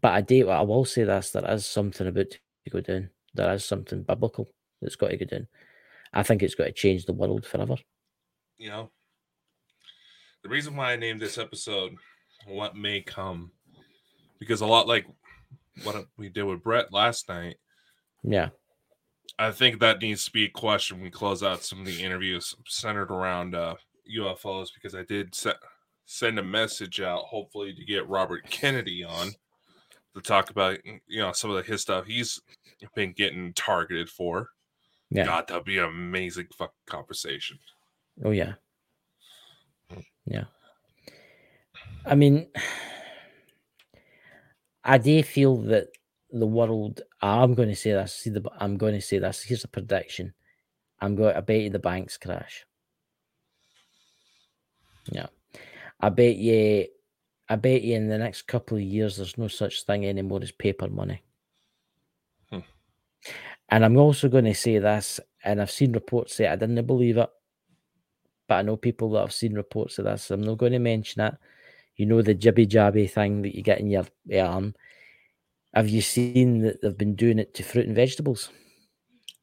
but 0.00 0.12
I 0.12 0.20
do 0.22 0.48
I 0.48 0.62
will 0.62 0.84
say 0.84 1.04
this, 1.04 1.30
there 1.30 1.48
is 1.50 1.66
something 1.66 2.06
about 2.06 2.30
to 2.30 2.70
go 2.70 2.80
down. 2.80 3.10
There 3.34 3.52
is 3.54 3.64
something 3.64 4.02
biblical 4.02 4.48
that's 4.80 4.96
got 4.96 5.08
to 5.08 5.16
go 5.16 5.24
down. 5.26 5.46
I 6.12 6.22
think 6.22 6.42
it's 6.42 6.54
going 6.54 6.68
to 6.68 6.74
change 6.74 7.04
the 7.06 7.12
world 7.12 7.46
forever. 7.46 7.76
you 8.58 8.68
know 8.68 8.90
the 10.42 10.48
reason 10.48 10.74
why 10.76 10.92
i 10.92 10.96
named 10.96 11.20
this 11.20 11.38
episode 11.38 11.92
what 12.46 12.74
may 12.76 13.00
come 13.00 13.50
because 14.40 14.60
a 14.60 14.66
lot 14.66 14.86
like 14.88 15.06
what 15.84 16.04
we 16.16 16.28
did 16.28 16.42
with 16.42 16.62
bret 16.62 16.92
last 16.92 17.28
night 17.28 17.56
Yeah. 18.22 18.48
i 19.38 19.50
think 19.52 19.78
that 19.80 20.02
needs 20.02 20.24
to 20.26 20.30
be 20.32 20.44
a 20.44 20.48
question 20.50 21.00
we 21.00 21.10
close 21.10 21.42
out 21.42 21.62
some 21.64 21.80
of 21.80 21.86
the 21.86 22.02
interviews 22.02 22.54
centered 22.68 23.10
around 23.10 23.54
uh 23.54 23.74
ufos 24.18 24.68
because 24.74 24.94
i 24.94 25.02
did 25.04 25.34
se- 25.34 25.54
send 26.06 26.38
a 26.38 26.42
message 26.44 27.00
out 27.00 27.22
hopefully 27.24 27.72
to 27.74 27.84
get 27.84 28.08
robert 28.08 28.42
kennedy 28.50 29.02
on 29.04 29.28
to 30.14 30.20
talk 30.20 30.50
about 30.50 30.78
you 30.84 31.20
know 31.20 31.32
some 31.32 31.50
of 31.50 31.56
the 31.56 31.62
his 31.62 31.80
stuff 31.82 32.04
he's 32.06 32.40
been 32.94 33.12
getting 33.12 33.52
targeted 33.54 34.08
for 34.08 34.48
Yeah. 35.14 35.26
god 35.26 35.48
that'd 35.48 35.64
be 35.64 35.78
an 35.78 35.84
amazing 35.84 36.48
fucking 36.56 36.74
conversation 36.86 37.58
Oh 38.24 38.30
yeah. 38.30 38.54
Yeah. 40.26 40.44
I 42.04 42.14
mean 42.14 42.48
I 44.84 44.98
do 44.98 45.22
feel 45.22 45.56
that 45.62 45.88
the 46.30 46.46
world 46.46 47.02
I'm 47.20 47.54
going 47.54 47.68
to 47.68 47.76
say 47.76 47.92
this. 47.92 48.14
See 48.14 48.30
the 48.30 48.42
I'm 48.58 48.76
going 48.76 48.94
to 48.94 49.00
say 49.00 49.18
this. 49.18 49.42
Here's 49.42 49.64
a 49.64 49.68
prediction. 49.68 50.34
I'm 51.00 51.14
going 51.14 51.36
I 51.36 51.40
bet 51.40 51.60
you 51.60 51.70
the 51.70 51.78
banks 51.78 52.16
crash. 52.16 52.66
Yeah. 55.10 55.26
I 56.00 56.08
bet 56.08 56.36
you 56.36 56.86
I 57.48 57.56
bet 57.56 57.82
you 57.82 57.96
in 57.96 58.08
the 58.08 58.18
next 58.18 58.42
couple 58.42 58.76
of 58.76 58.82
years 58.82 59.16
there's 59.16 59.38
no 59.38 59.48
such 59.48 59.84
thing 59.84 60.06
anymore 60.06 60.40
as 60.42 60.52
paper 60.52 60.88
money. 60.88 61.22
Hmm. 62.50 62.60
And 63.72 63.86
I'm 63.86 63.96
also 63.96 64.28
going 64.28 64.44
to 64.44 64.54
say 64.54 64.78
this, 64.78 65.18
and 65.42 65.60
I've 65.60 65.70
seen 65.70 65.92
reports 65.92 66.34
say 66.34 66.46
I 66.46 66.56
didn't 66.56 66.86
believe 66.86 67.16
it, 67.16 67.30
but 68.46 68.56
I 68.56 68.62
know 68.62 68.76
people 68.76 69.10
that 69.12 69.20
have 69.22 69.32
seen 69.32 69.54
reports 69.54 69.98
of 69.98 70.04
this. 70.04 70.30
I'm 70.30 70.42
not 70.42 70.58
going 70.58 70.72
to 70.72 70.78
mention 70.78 71.22
it. 71.22 71.34
You 71.96 72.04
know 72.04 72.20
the 72.20 72.34
jibby 72.34 72.68
jabby 72.68 73.10
thing 73.10 73.40
that 73.40 73.56
you 73.56 73.62
get 73.62 73.80
in 73.80 73.88
your 73.88 74.04
arm. 74.38 74.74
Have 75.72 75.88
you 75.88 76.02
seen 76.02 76.60
that 76.60 76.82
they've 76.82 76.98
been 76.98 77.14
doing 77.14 77.38
it 77.38 77.54
to 77.54 77.62
fruit 77.62 77.86
and 77.86 77.96
vegetables? 77.96 78.50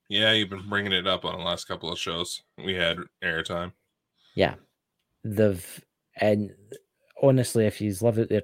Yeah, 0.10 0.34
you've 0.34 0.52
been 0.52 0.70
bringing 0.70 0.94
it 0.94 1.08
up 1.08 1.26
on 1.26 1.40
the 1.40 1.44
last 1.44 1.68
couple 1.68 1.92
of 1.92 1.98
shows. 1.98 2.44
We 2.64 2.76
had 2.76 3.00
airtime. 3.24 3.72
Yeah, 4.36 4.56
they've 5.24 5.84
and 6.18 6.52
honestly, 7.24 7.66
if 7.66 7.82
you 7.82 7.96
live 8.00 8.20
out 8.20 8.30
there 8.30 8.44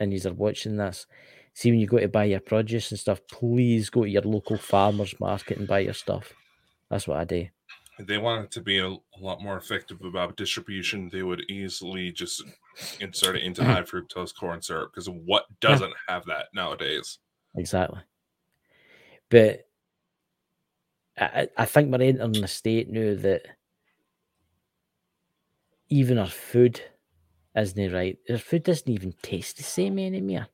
and 0.00 0.10
you 0.10 0.20
are 0.26 0.32
watching 0.32 0.78
this, 0.78 1.06
see 1.54 1.70
when 1.70 1.80
you 1.80 1.86
go 1.86 1.98
to 1.98 2.08
buy 2.08 2.24
your 2.24 2.40
produce 2.40 2.90
and 2.90 3.00
stuff, 3.00 3.20
please 3.30 3.90
go 3.90 4.04
to 4.04 4.10
your 4.10 4.22
local 4.22 4.56
farmers 4.56 5.18
market 5.20 5.58
and 5.58 5.68
buy 5.68 5.80
your 5.80 5.94
stuff. 5.94 6.32
That's 6.90 7.06
what 7.06 7.18
I 7.18 7.24
do. 7.24 7.46
If 7.98 8.06
they 8.06 8.18
wanted 8.18 8.50
to 8.52 8.60
be 8.60 8.78
a, 8.78 8.88
a 8.88 9.20
lot 9.20 9.42
more 9.42 9.56
effective 9.56 10.00
about 10.02 10.36
distribution, 10.36 11.10
they 11.12 11.22
would 11.22 11.42
easily 11.50 12.10
just 12.10 12.42
insert 13.00 13.36
it 13.36 13.42
into 13.42 13.62
mm. 13.62 13.66
high 13.66 13.82
fructose 13.82 14.34
corn 14.34 14.62
syrup 14.62 14.92
because 14.92 15.08
what 15.08 15.44
doesn't 15.60 15.92
have 16.08 16.24
that 16.26 16.46
nowadays? 16.54 17.18
Exactly. 17.54 18.00
But 19.28 19.66
I, 21.18 21.48
I 21.56 21.64
think 21.66 21.92
we're 21.92 22.02
entering 22.02 22.42
a 22.42 22.48
state 22.48 22.90
now 22.90 23.14
that 23.20 23.42
even 25.88 26.18
our 26.18 26.26
food 26.26 26.80
isn't 27.54 27.92
right. 27.92 28.18
Our 28.30 28.38
food 28.38 28.62
doesn't 28.62 28.88
even 28.88 29.14
taste 29.22 29.58
the 29.58 29.62
same 29.62 29.98
anymore. 29.98 30.46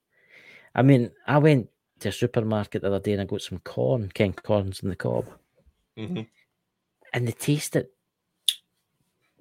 I 0.75 0.83
mean, 0.83 1.11
I 1.27 1.39
went 1.39 1.69
to 2.01 2.09
a 2.09 2.13
supermarket 2.13 2.83
the 2.83 2.89
other 2.89 3.01
day 3.01 3.13
and 3.13 3.23
I 3.23 3.25
got 3.25 3.43
some 3.43 3.59
corn, 3.61 4.11
Ken 4.15 4.33
corns 4.33 4.81
in 4.81 4.89
the 4.89 4.97
cob, 4.97 5.27
hmm 5.97 6.23
and 7.13 7.27
they 7.27 7.33
tasted 7.33 7.89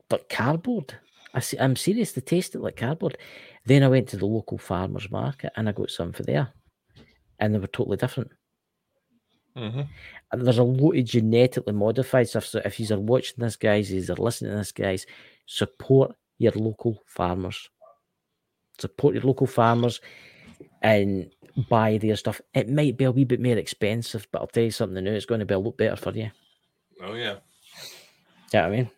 like 0.10 0.30
cardboard. 0.30 0.96
I 1.34 1.42
see, 1.42 1.60
I'm 1.60 1.76
serious, 1.76 2.14
they 2.14 2.22
tasted 2.22 2.62
like 2.62 2.78
cardboard. 2.78 3.18
Then 3.66 3.84
I 3.84 3.90
went 3.90 4.08
to 4.10 4.18
the 4.18 4.26
local 4.26 4.58
farmer's 4.58 5.12
market 5.12 5.52
and 5.56 5.68
I 5.68 5.74
got 5.74 5.92
some 5.92 6.14
for 6.14 6.24
there, 6.24 6.54
and 7.40 7.54
they 7.54 7.60
were 7.60 7.68
totally 7.68 7.98
different. 7.98 8.32
hmm 9.56 9.82
And 10.32 10.42
there's 10.46 10.60
a 10.60 10.64
lot 10.64 10.96
of 10.96 11.06
genetically 11.06 11.74
modified 11.74 12.30
stuff. 12.30 12.46
So 12.46 12.62
if 12.64 12.80
you 12.80 12.96
are 12.96 13.00
watching 13.00 13.36
this, 13.40 13.56
guys, 13.56 13.92
if 13.92 14.08
you 14.08 14.14
are 14.14 14.18
listening 14.18 14.52
to 14.52 14.58
this, 14.58 14.72
guys, 14.72 15.06
support 15.46 16.16
your 16.38 16.54
local 16.54 17.04
farmers. 17.06 17.70
Support 18.80 19.16
your 19.16 19.24
local 19.24 19.48
farmers 19.48 20.00
and 20.88 21.30
buy 21.70 21.98
their 21.98 22.16
stuff. 22.16 22.40
It 22.54 22.70
might 22.70 22.98
be 22.98 23.04
a 23.04 23.12
wee 23.12 23.26
bit 23.26 23.42
more 23.42 23.58
expensive, 23.58 24.26
but 24.32 24.40
I'll 24.40 24.48
tell 24.48 24.64
you 24.64 24.72
something 24.72 25.04
new. 25.04 25.12
It's 25.12 25.26
going 25.26 25.40
to 25.40 25.46
be 25.46 25.54
a 25.54 25.60
lot 25.60 25.76
better 25.76 25.98
for 25.98 26.12
you. 26.12 26.32
Oh 27.04 27.14
yeah. 27.14 27.36
You 28.54 28.60
know 28.60 28.62
what 28.62 28.64
I 28.64 28.70
mean? 28.70 28.90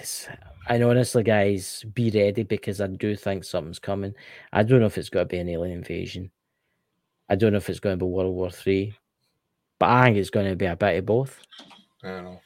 It's, 0.00 0.28
and 0.68 0.82
honestly, 0.84 1.22
guys, 1.22 1.84
be 1.94 2.10
ready 2.10 2.42
because 2.42 2.82
I 2.82 2.88
do 2.88 3.16
think 3.16 3.44
something's 3.44 3.78
coming. 3.78 4.14
I 4.52 4.62
don't 4.62 4.80
know 4.80 4.86
if 4.86 4.98
it's 4.98 5.08
going 5.08 5.26
to 5.26 5.30
be 5.30 5.38
an 5.38 5.48
alien 5.48 5.78
invasion. 5.78 6.30
I 7.30 7.36
don't 7.36 7.52
know 7.52 7.58
if 7.58 7.70
it's 7.70 7.80
going 7.80 7.98
to 7.98 8.04
be 8.04 8.10
World 8.10 8.34
War 8.34 8.50
Three, 8.50 8.94
but 9.78 9.88
I 9.88 10.04
think 10.04 10.18
it's 10.18 10.30
going 10.30 10.50
to 10.50 10.56
be 10.56 10.66
a 10.66 10.76
bit 10.76 10.98
of 10.98 11.06
both. 11.06 11.40
I 12.04 12.08
don't 12.08 12.24
know. 12.24 12.40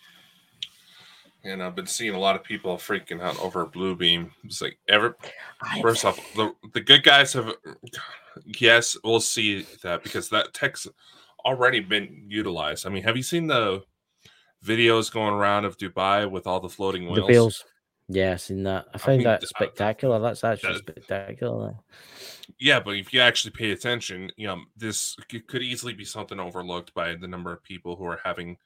And 1.45 1.63
I've 1.63 1.75
been 1.75 1.87
seeing 1.87 2.15
a 2.15 2.21
lot 2.21 2.37
of 2.37 2.45
people 2.45 2.77
freaking 2.77 3.21
out 3.21 3.39
over 3.41 3.67
Blue 3.67 3.97
Beam. 3.97 4.31
It's 4.45 4.63
like 4.63 4.79
ever 4.89 5.17
first 5.81 6.05
off, 6.05 6.19
the, 6.35 6.55
the 6.73 6.81
good 6.81 7.03
guys 7.03 7.33
have 7.33 7.53
yes, 8.61 8.97
we'll 9.03 9.21
see 9.21 9.67
that 9.83 10.03
because 10.03 10.29
that 10.29 10.55
tech's 10.55 10.87
already 11.45 11.81
been 11.81 12.25
utilized. 12.29 12.87
I 12.87 12.91
mean, 12.91 13.03
have 13.03 13.17
you 13.17 13.23
seen 13.25 13.49
the 13.49 13.83
videos 14.65 15.13
going 15.13 15.35
around 15.35 15.65
of 15.65 15.77
Dubai 15.77 16.31
with 16.31 16.47
all 16.47 16.61
the 16.61 16.69
floating 16.69 17.05
The 17.05 17.11
whales. 17.11 17.29
whales. 17.29 17.65
Yeah, 18.09 18.33
I 18.33 18.37
seen 18.37 18.63
that. 18.65 18.87
I 18.95 18.99
found 18.99 19.19
mean, 19.19 19.25
that 19.25 19.43
uh, 19.43 19.47
spectacular. 19.47 20.19
That's 20.21 20.45
actually 20.45 20.75
that- 20.75 20.79
spectacular. 20.81 21.75
Yeah, 22.59 22.81
but 22.81 22.97
if 22.97 23.13
you 23.13 23.21
actually 23.21 23.53
pay 23.53 23.71
attention, 23.71 24.31
you 24.37 24.47
know, 24.47 24.61
this 24.77 25.17
could 25.47 25.63
easily 25.63 25.95
be 25.95 26.05
something 26.05 26.39
overlooked 26.39 26.93
by 26.95 27.15
the 27.15 27.27
number 27.27 27.53
of 27.53 27.63
people 27.63 27.97
who 27.97 28.05
are 28.05 28.21
having. 28.23 28.59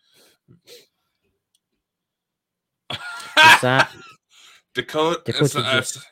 That 3.37 3.91
Dakota, 4.75 5.23
Dakota 5.25 5.45
as- 5.45 5.57
uh, 5.57 5.63
just- 5.63 5.97
as- 5.97 6.05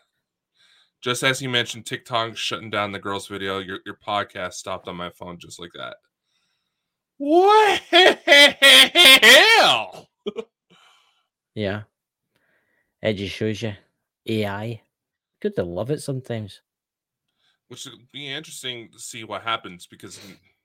just 1.03 1.23
as 1.23 1.43
you 1.43 1.51
mentioned, 1.51 1.85
TikTok 1.85 2.35
shutting 2.37 2.71
down 2.71 2.93
the 2.93 2.99
girls' 2.99 3.27
video, 3.27 3.59
your 3.59 3.81
your 3.85 3.99
podcast 4.07 4.55
stopped 4.55 4.89
on 4.89 4.97
my 4.97 5.11
phone 5.11 5.39
just 5.39 5.61
like 5.61 5.73
that. 5.75 5.97
What 7.19 7.81
hell? 7.91 10.09
yeah? 11.55 11.83
It 13.03 13.15
just 13.15 13.35
shows 13.35 13.61
you 13.63 13.75
AI. 14.27 14.81
Good 15.43 15.55
to 15.57 15.63
love 15.63 15.91
it 15.91 16.01
sometimes. 16.01 16.63
Which 17.69 17.85
would 17.85 18.11
be 18.11 18.33
interesting 18.33 18.89
to 18.93 18.99
see 18.99 19.25
what 19.25 19.43
happens 19.43 19.87
because 19.87 20.19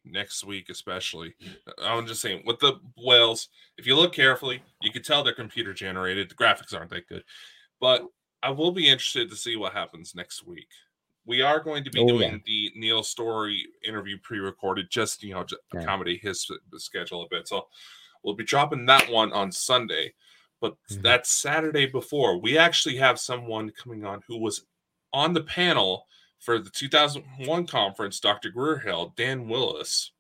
next 0.06 0.45
week, 0.45 0.69
especially, 0.69 1.36
I'm 1.81 2.07
just 2.07 2.22
saying 2.22 2.44
with 2.45 2.60
the 2.60 2.80
whales, 2.98 3.49
if 3.77 3.86
you 3.86 3.98
look 3.98 4.14
carefully, 4.14 4.61
you 4.81 4.91
can 4.91 5.03
tell 5.03 5.23
they're 5.23 5.34
computer 5.34 5.73
generated. 5.73 6.30
The 6.30 6.35
graphics 6.35 6.73
aren't 6.73 6.89
that 6.91 7.07
good, 7.07 7.23
but 7.80 8.06
I 8.41 8.49
will 8.51 8.72
be 8.72 8.88
interested 8.88 9.30
to 9.30 9.35
see 9.35 9.56
what 9.56 9.73
happens 9.73 10.15
next 10.15 10.45
week. 10.45 10.69
We 11.26 11.41
are 11.41 11.60
going 11.60 11.84
to 11.84 11.91
be 11.91 11.99
Oh, 11.99 12.07
doing 12.07 12.31
yeah. 12.31 12.38
the 12.45 12.72
Neil 12.76 13.03
Story 13.03 13.68
interview 13.84 14.18
pre-recorded, 14.19 14.89
just 14.89 15.22
you 15.23 15.34
know, 15.34 15.43
to 15.43 15.60
Yeah. 15.73 15.81
accommodate 15.81 16.22
his 16.22 16.49
schedule 16.77 17.23
a 17.23 17.30
bit. 17.30 17.47
So 17.47 17.68
we'll 18.23 18.35
be 18.35 18.45
dropping 18.45 18.85
that 18.88 19.10
one 19.10 19.31
on 19.34 19.51
Sunday. 19.51 20.14
But 20.61 20.76
Mhm. 20.89 21.01
that 21.03 21.27
Saturday 21.27 21.85
before, 21.85 22.38
we 22.38 22.57
actually 22.57 22.97
have 22.97 23.19
someone 23.19 23.72
coming 23.72 24.06
on 24.06 24.22
who 24.27 24.38
was 24.38 24.65
on 25.14 25.34
the 25.34 25.43
panel 25.43 26.07
for 26.39 26.60
the 26.60 26.69
2001 26.69 27.68
conference, 27.68 28.19
Dr. 28.19 28.49
Greer 28.49 28.77
held, 28.77 29.15
Dan 29.15 29.47
Willis. 29.47 30.11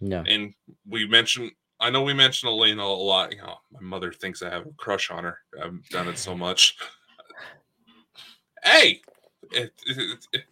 No. 0.00 0.22
And 0.26 0.54
we 0.86 1.06
mentioned, 1.06 1.52
I 1.80 1.90
know 1.90 2.02
we 2.02 2.12
mentioned 2.14 2.50
Elena 2.50 2.82
a 2.82 2.84
lot. 2.84 3.32
You 3.32 3.38
know, 3.38 3.56
my 3.72 3.80
mother 3.80 4.12
thinks 4.12 4.42
I 4.42 4.50
have 4.50 4.66
a 4.66 4.70
crush 4.76 5.10
on 5.10 5.24
her. 5.24 5.38
I've 5.62 5.82
done 5.88 6.08
it 6.08 6.18
so 6.18 6.36
much. 6.36 6.76
Hey, 8.62 9.00
it, 9.52 9.72
it, 9.86 10.26
it- 10.32 10.44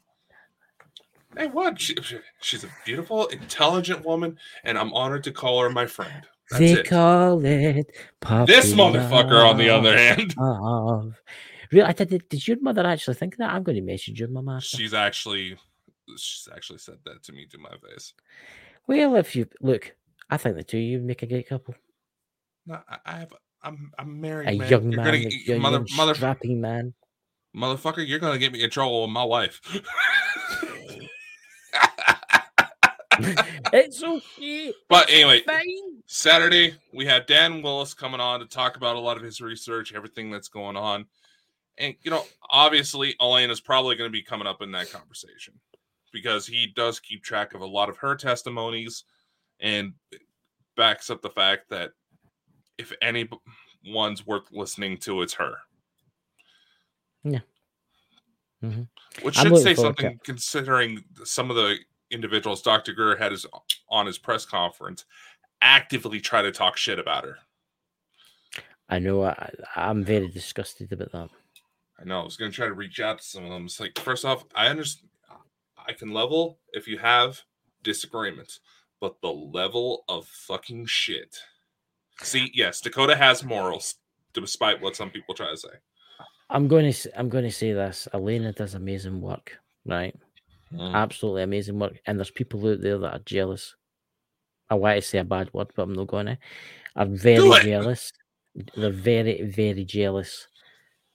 hey, 1.37 1.47
what? 1.49 1.81
She, 1.81 1.95
she- 2.03 2.21
she's 2.41 2.65
a 2.65 2.69
beautiful, 2.85 3.27
intelligent 3.27 4.05
woman, 4.05 4.39
and 4.65 4.79
I'm 4.79 4.93
honored 4.95 5.25
to 5.25 5.33
call 5.33 5.61
her 5.63 5.71
my 5.71 5.87
friend. 5.87 6.25
That's 6.51 6.61
they 6.61 6.73
it. 6.81 6.87
call 6.89 7.45
it 7.45 7.91
This 8.47 8.73
motherfucker, 8.73 9.47
on 9.47 9.59
the 9.59 9.69
other 9.69 9.97
hand, 9.97 10.35
love. 10.39 11.21
Really, 11.71 11.85
I 11.87 11.93
did, 11.93 12.27
did 12.31 12.49
your 12.49 12.59
mother 12.63 12.87
actually 12.87 13.17
think 13.17 13.37
that? 13.37 13.51
I'm 13.51 13.63
going 13.63 13.77
to 13.77 13.83
message 13.83 14.19
your 14.19 14.31
mum 14.31 14.49
after. 14.49 14.79
she's 14.79 14.95
actually, 14.95 15.55
she's 16.17 16.49
actually 16.51 16.79
said 16.79 16.97
that 17.05 17.23
to 17.25 17.33
me 17.35 17.45
to 17.51 17.59
my 17.59 17.69
face. 17.87 18.15
Well, 18.87 19.17
if 19.17 19.37
you 19.37 19.47
look, 19.61 19.95
I 20.31 20.37
think 20.37 20.57
the 20.57 20.65
two 20.65 20.77
of 20.79 20.83
you 20.83 20.99
make 21.01 21.23
a 21.23 21.27
great 21.27 21.49
couple. 21.49 21.75
No, 22.67 22.81
I, 22.89 22.99
I 23.07 23.19
have. 23.21 23.33
I'm 23.63 23.91
I'm 23.99 24.21
married, 24.21 24.49
A 24.49 24.59
man. 24.59 24.71
young 24.71 24.93
you're 24.93 25.03
man, 25.03 25.05
gonna 25.07 25.17
a 25.27 25.31
young, 25.47 25.61
mother 25.61 25.85
young 25.87 25.97
mother 25.97 26.15
strapping 26.15 26.61
man. 26.61 26.95
motherfucker. 27.57 28.07
You're 28.07 28.19
gonna 28.21 28.39
get 28.39 28.53
me 28.53 28.63
in 28.63 28.71
trouble 28.71 29.03
with 29.03 29.11
my 29.11 29.25
wife. 29.25 29.61
it's 33.73 34.03
okay. 34.03 34.73
but 34.89 35.11
anyway. 35.11 35.43
Saturday 36.07 36.75
we 36.93 37.05
had 37.05 37.27
Dan 37.27 37.61
Willis 37.63 37.95
coming 37.95 38.21
on 38.21 38.41
to 38.41 38.47
talk 38.47 38.77
about 38.77 38.97
a 38.97 39.01
lot 39.01 39.17
of 39.17 39.23
his 39.23 39.41
research, 39.41 39.93
everything 39.93 40.31
that's 40.31 40.49
going 40.49 40.77
on, 40.77 41.07
and 41.79 41.95
you 42.03 42.11
know, 42.11 42.25
obviously, 42.51 43.15
Elena 43.21 43.53
is 43.53 43.61
probably 43.61 43.97
going 43.97 44.09
to 44.09 44.13
be 44.13 44.23
coming 44.23 44.47
up 44.47 44.63
in 44.63 44.71
that 44.73 44.91
conversation 44.91 45.55
because 46.13 46.47
he 46.47 46.73
does 46.75 46.99
keep 47.01 47.23
track 47.23 47.55
of 47.55 47.61
a 47.61 47.67
lot 47.67 47.89
of 47.89 47.97
her 47.99 48.15
testimonies 48.15 49.05
and 49.61 49.93
backs 50.77 51.11
up 51.11 51.23
the 51.23 51.31
fact 51.31 51.69
that 51.71 51.91
if 52.79 52.93
anyone's 53.03 54.27
worth 54.27 54.51
listening 54.53 54.97
to, 54.99 55.23
it's 55.23 55.35
her. 55.35 55.57
Yeah. 57.25 57.41
Mhm. 58.63 58.89
Which 59.23 59.37
should 59.37 59.57
say 59.59 59.75
something 59.75 60.19
considering 60.25 61.05
some 61.25 61.51
of 61.51 61.57
the 61.57 61.79
individuals 62.11 62.63
Dr. 62.63 62.93
Greer 62.93 63.17
had 63.17 63.33
his, 63.33 63.47
on 63.89 64.07
his 64.07 64.19
press 64.19 64.45
conference 64.45 65.05
actively 65.61 66.21
try 66.21 66.43
to 66.43 66.53
talk 66.53 66.77
shit 66.77 66.99
about 66.99 67.25
her. 67.25 67.39
I 68.89 68.99
know. 68.99 69.25
I, 69.25 69.51
I'm 69.77 70.03
very 70.05 70.29
disgusted 70.29 70.93
about 70.93 71.13
that. 71.13 71.31
I 72.01 72.05
know. 72.05 72.21
I 72.21 72.25
was 72.25 72.37
going 72.37 72.51
to 72.51 72.57
try 72.57 72.67
to 72.67 72.73
reach 72.73 73.01
out 73.01 73.19
to 73.19 73.25
some 73.25 73.45
of 73.45 73.51
them. 73.51 73.67
It's 73.67 73.81
like, 73.81 73.99
first 73.99 74.25
off, 74.25 74.45
I 74.55 74.69
understand. 74.69 75.11
I 75.87 75.93
can 75.95 76.13
level 76.13 76.59
if 76.73 76.87
you 76.87 76.99
have 76.99 77.41
disagreements, 77.83 78.61
but 79.01 79.21
the 79.21 79.33
level 79.33 80.05
of 80.09 80.27
fucking 80.27 80.87
shit. 80.87 81.37
See, 82.23 82.51
yes, 82.55 82.81
Dakota 82.81 83.17
has 83.17 83.45
morals, 83.45 83.97
despite 84.33 84.81
what 84.81 84.97
some 84.97 85.11
people 85.11 85.35
try 85.35 85.51
to 85.51 85.57
say. 85.57 85.69
I'm 86.51 86.67
going 86.67 86.91
to. 86.93 87.19
I'm 87.19 87.29
going 87.29 87.45
to 87.45 87.53
say 87.53 87.73
this. 87.73 88.09
Elena 88.15 88.53
does 88.53 88.75
amazing 88.75 89.21
work, 89.21 89.59
right? 89.85 90.17
Mm. 90.73 90.95
Absolutely 90.95 91.43
amazing 91.43 91.79
work. 91.79 92.01
And 92.07 92.19
there's 92.19 92.31
people 92.31 92.67
out 92.69 92.81
there 92.81 92.99
that 92.99 93.13
are 93.13 93.23
jealous. 93.25 93.75
I 94.71 94.75
want 94.75 94.97
to 94.97 95.03
say 95.03 95.19
a 95.19 95.25
bad 95.25 95.53
word, 95.53 95.69
but 95.75 95.83
I'm 95.83 95.93
not 95.95 96.09
going 96.09 96.27
to. 96.27 96.39
Are 96.97 97.07
very 97.07 97.51
jealous. 97.63 98.13
They're 98.77 98.91
very, 98.91 99.43
very 99.43 99.85
jealous. 99.85 100.49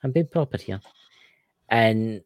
I'm 0.03 0.11
being 0.11 0.27
proper 0.27 0.57
here. 0.57 0.81
And 1.69 2.21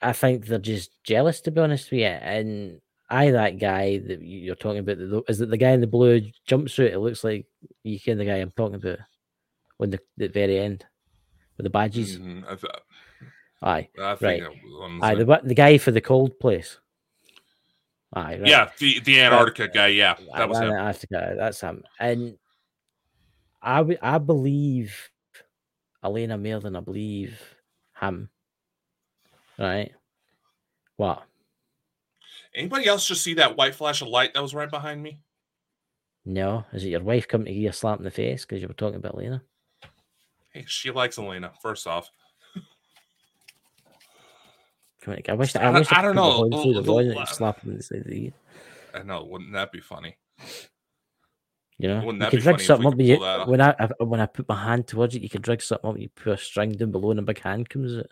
I 0.00 0.12
think 0.12 0.46
they're 0.46 0.58
just 0.58 1.02
jealous, 1.02 1.40
to 1.42 1.50
be 1.50 1.60
honest 1.60 1.90
with 1.90 2.00
you. 2.00 2.06
And 2.06 2.80
I, 3.10 3.30
that 3.30 3.58
guy 3.58 3.98
that 3.98 4.20
you- 4.20 4.40
you're 4.40 4.54
talking 4.54 4.80
about, 4.80 4.98
the- 4.98 5.22
is 5.28 5.40
it 5.40 5.48
the 5.50 5.56
guy 5.56 5.70
in 5.70 5.80
the 5.80 5.86
blue 5.86 6.20
jumpsuit? 6.46 6.92
It 6.92 6.98
looks 6.98 7.24
like 7.24 7.46
you 7.82 7.98
can 7.98 8.18
the 8.18 8.24
guy 8.24 8.36
I'm 8.36 8.50
talking 8.50 8.74
about 8.76 8.98
when 9.78 9.90
the, 9.90 10.00
the 10.16 10.28
very 10.28 10.58
end 10.58 10.84
with 11.56 11.64
the 11.64 11.70
badges. 11.70 12.18
Mhm, 12.18 12.44
I, 12.44 12.54
th- 12.54 12.72
Aye. 13.62 13.88
I 14.00 14.14
think 14.14 14.44
Right. 14.44 15.02
Aye, 15.02 15.14
the, 15.14 15.40
the 15.44 15.54
guy 15.54 15.78
for 15.78 15.90
the 15.90 16.00
cold 16.00 16.38
place. 16.38 16.78
Aye, 18.12 18.38
right. 18.38 18.46
yeah, 18.46 18.70
the, 18.78 19.00
the 19.00 19.20
Antarctica 19.20 19.68
guy. 19.68 19.88
Yeah, 19.88 20.16
I- 20.32 20.38
that 20.38 20.48
was 20.48 20.58
him. 20.58 20.72
I 20.72 20.94
That's 21.36 21.60
him. 21.60 21.84
And 21.98 22.38
I 23.62 23.98
I 24.00 24.18
believe 24.18 25.10
Elena 26.04 26.38
more 26.38 26.60
than 26.60 26.76
I 26.76 26.80
believe 26.80 27.40
him. 28.00 28.30
Right? 29.58 29.92
What? 30.96 31.24
Anybody 32.54 32.86
else 32.86 33.06
just 33.06 33.22
see 33.22 33.34
that 33.34 33.56
white 33.56 33.74
flash 33.74 34.02
of 34.02 34.08
light 34.08 34.34
that 34.34 34.42
was 34.42 34.54
right 34.54 34.70
behind 34.70 35.02
me? 35.02 35.20
No? 36.24 36.64
Is 36.72 36.84
it 36.84 36.88
your 36.88 37.02
wife 37.02 37.28
coming 37.28 37.46
to 37.46 37.52
give 37.52 37.62
you 37.62 37.68
a 37.70 37.72
slap 37.72 37.98
in 37.98 38.04
the 38.04 38.10
face 38.10 38.44
because 38.44 38.60
you 38.62 38.68
were 38.68 38.74
talking 38.74 38.96
about 38.96 39.14
Elena? 39.14 39.42
Hey, 40.52 40.64
she 40.66 40.90
likes 40.90 41.18
Elena, 41.18 41.52
first 41.62 41.86
off. 41.86 42.10
I 45.06 45.32
wish 45.32 45.56
I 45.56 45.60
I, 45.60 45.70
wish 45.70 45.90
I 45.90 46.02
don't 46.02 46.10
could 46.10 46.16
know, 46.16 46.48
the 46.50 46.56
the- 46.56 46.82
the- 46.82 47.14
the 47.14 47.82
side 47.82 47.98
of 48.00 48.04
the 48.04 48.24
ear. 48.26 48.32
I 48.92 49.02
know, 49.02 49.24
wouldn't 49.24 49.52
that 49.52 49.72
be 49.72 49.80
funny? 49.80 50.18
You 51.78 51.88
know, 51.88 52.04
Wouldn't 52.04 52.24
you 52.32 52.38
be 52.38 52.42
drag 52.42 52.60
something 52.60 52.86
up. 52.88 52.98
You, 52.98 53.18
when 53.46 53.60
I 53.60 53.74
I- 53.78 54.04
when 54.04 54.20
I 54.20 54.26
put 54.26 54.48
my 54.48 54.62
hand 54.62 54.86
towards 54.86 55.14
it, 55.14 55.22
you 55.22 55.28
can 55.30 55.40
drag 55.40 55.62
something 55.62 55.88
up. 55.88 55.98
You 55.98 56.08
put 56.10 56.32
a 56.32 56.36
string 56.36 56.72
down 56.72 56.90
below, 56.90 57.10
and 57.12 57.20
a 57.20 57.22
big 57.22 57.40
hand 57.40 57.70
comes 57.70 57.96
out. 57.96 58.06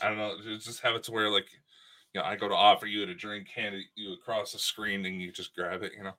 I 0.00 0.08
don't 0.08 0.16
know. 0.18 0.36
Just 0.58 0.80
have 0.80 0.96
it 0.96 1.04
to 1.04 1.12
where, 1.12 1.30
like, 1.30 1.48
you 2.16 2.22
know, 2.22 2.26
I 2.28 2.36
go 2.36 2.48
to 2.48 2.54
offer 2.54 2.86
you 2.86 3.02
a 3.02 3.14
drink, 3.14 3.48
hand 3.48 3.74
it 3.74 3.84
you 3.94 4.14
across 4.14 4.52
the 4.52 4.58
screen, 4.58 5.04
and 5.04 5.20
you 5.20 5.30
just 5.32 5.54
grab 5.54 5.82
it. 5.82 5.92
You 5.96 6.04
know, 6.04 6.14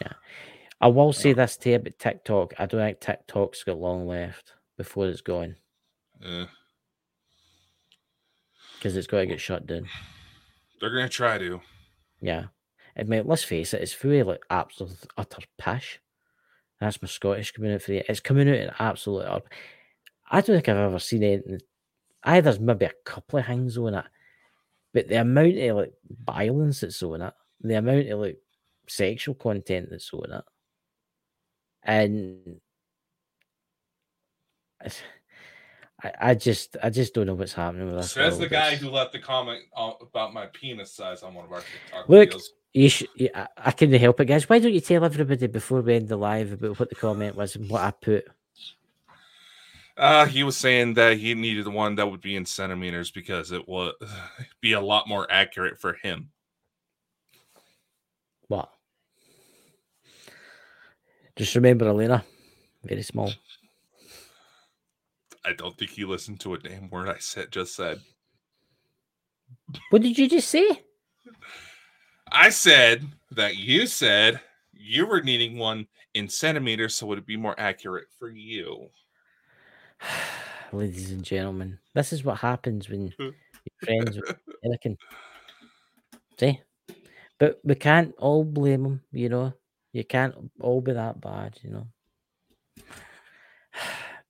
Yeah. 0.00 0.12
I 0.80 0.86
will 0.86 1.12
say 1.12 1.32
this 1.32 1.56
to 1.58 1.70
you 1.70 1.76
about 1.76 1.98
TikTok. 1.98 2.54
I 2.58 2.66
don't 2.66 2.80
think 2.80 3.00
TikTok's 3.00 3.64
got 3.64 3.78
long 3.78 4.06
left 4.06 4.54
before 4.76 5.08
it's 5.08 5.20
going 5.20 5.56
Yeah. 6.20 6.46
because 8.76 8.96
it's 8.96 9.06
got 9.06 9.18
to 9.20 9.26
get 9.26 9.40
shut 9.40 9.66
down. 9.66 9.88
they're 10.80 10.90
gonna 10.90 11.08
try 11.08 11.36
to. 11.38 11.60
Yeah. 12.22 12.46
I 12.96 13.02
mean, 13.02 13.26
let's 13.26 13.44
face 13.44 13.74
it, 13.74 13.82
it's 13.82 13.92
fully 13.92 14.22
like 14.22 14.42
absolute 14.48 14.96
utter 15.18 15.42
pish. 15.58 16.00
That's 16.80 17.00
my 17.02 17.08
Scottish 17.08 17.52
coming 17.52 17.74
out 17.74 17.82
for 17.82 17.92
you. 17.92 18.02
It's 18.08 18.20
coming 18.20 18.48
out 18.48 18.54
in 18.54 18.70
absolute. 18.78 19.26
I 20.30 20.40
don't 20.40 20.56
think 20.56 20.68
I've 20.68 20.76
ever 20.76 20.98
seen 20.98 21.22
anything. 21.22 21.60
I 22.22 22.40
there's 22.40 22.58
maybe 22.60 22.86
a 22.86 22.92
couple 23.04 23.38
of 23.38 23.46
things 23.46 23.76
on 23.76 23.94
it, 23.94 24.04
but 24.92 25.08
the 25.08 25.20
amount 25.20 25.58
of 25.58 25.76
like 25.76 25.92
violence 26.24 26.80
that's 26.80 27.02
on 27.02 27.22
it, 27.22 27.34
the 27.60 27.74
amount 27.74 28.08
of 28.08 28.20
like 28.20 28.38
sexual 28.88 29.34
content 29.34 29.88
that's 29.90 30.12
on 30.12 30.32
it, 30.32 30.44
and 31.82 32.60
I, 36.02 36.12
I 36.20 36.34
just 36.34 36.76
I 36.82 36.90
just 36.90 37.12
don't 37.12 37.26
know 37.26 37.34
what's 37.34 37.52
happening 37.52 37.86
with 37.86 37.96
this. 37.96 38.12
Says 38.12 38.38
the 38.38 38.48
guy 38.48 38.76
who 38.76 38.88
left 38.88 39.12
the 39.12 39.18
comment 39.18 39.60
about 39.76 40.32
my 40.32 40.46
penis 40.46 40.92
size 40.92 41.22
on 41.22 41.34
one 41.34 41.44
of 41.44 41.52
our 41.52 41.60
TikTok 41.60 42.08
Look, 42.08 42.30
videos. 42.30 42.42
You 42.72 42.88
sh- 42.88 43.04
I, 43.34 43.48
I 43.56 43.70
couldn't 43.72 44.00
help 44.00 44.20
it, 44.20 44.26
guys. 44.26 44.48
Why 44.48 44.60
don't 44.60 44.72
you 44.72 44.80
tell 44.80 45.04
everybody 45.04 45.46
before 45.48 45.80
we 45.82 45.96
end 45.96 46.08
the 46.08 46.16
live 46.16 46.52
about 46.52 46.78
what 46.78 46.88
the 46.88 46.94
comment 46.94 47.36
was 47.36 47.56
and 47.56 47.68
what 47.68 47.82
I 47.82 47.90
put? 47.90 48.24
Uh, 50.00 50.24
he 50.24 50.42
was 50.42 50.56
saying 50.56 50.94
that 50.94 51.18
he 51.18 51.34
needed 51.34 51.68
one 51.68 51.94
that 51.94 52.10
would 52.10 52.22
be 52.22 52.34
in 52.34 52.46
centimeters 52.46 53.10
because 53.10 53.52
it 53.52 53.68
would 53.68 53.92
be 54.62 54.72
a 54.72 54.80
lot 54.80 55.06
more 55.06 55.30
accurate 55.30 55.78
for 55.78 55.92
him. 55.92 56.30
What? 58.48 58.70
Just 61.36 61.54
remember, 61.54 61.86
Elena, 61.86 62.24
very 62.82 63.02
small. 63.02 63.30
I 65.44 65.52
don't 65.52 65.76
think 65.76 65.90
he 65.90 66.06
listened 66.06 66.40
to 66.40 66.54
a 66.54 66.58
damn 66.58 66.88
word 66.88 67.10
I 67.10 67.18
said 67.18 67.50
just 67.50 67.76
said. 67.76 68.00
What 69.90 70.00
did 70.00 70.16
you 70.16 70.30
just 70.30 70.48
say? 70.48 70.80
I 72.32 72.48
said 72.48 73.06
that 73.32 73.58
you 73.58 73.86
said 73.86 74.40
you 74.72 75.04
were 75.04 75.20
needing 75.20 75.58
one 75.58 75.86
in 76.14 76.26
centimeters 76.26 76.94
so 76.94 77.04
it 77.04 77.08
would 77.10 77.26
be 77.26 77.36
more 77.36 77.58
accurate 77.58 78.06
for 78.18 78.30
you. 78.30 78.88
Ladies 80.72 81.10
and 81.10 81.22
gentlemen, 81.22 81.78
this 81.94 82.12
is 82.12 82.24
what 82.24 82.38
happens 82.38 82.88
when 82.88 83.12
you're 83.18 83.32
friends 83.82 84.16
with 84.16 84.36
Anakin. 84.64 84.96
See? 86.38 86.60
But 87.38 87.60
we 87.64 87.74
can't 87.74 88.14
all 88.18 88.44
blame 88.44 88.82
them, 88.82 89.02
you 89.12 89.28
know. 89.28 89.54
You 89.92 90.04
can't 90.04 90.34
all 90.60 90.80
be 90.80 90.92
that 90.92 91.20
bad, 91.20 91.58
you 91.62 91.70
know. 91.70 91.86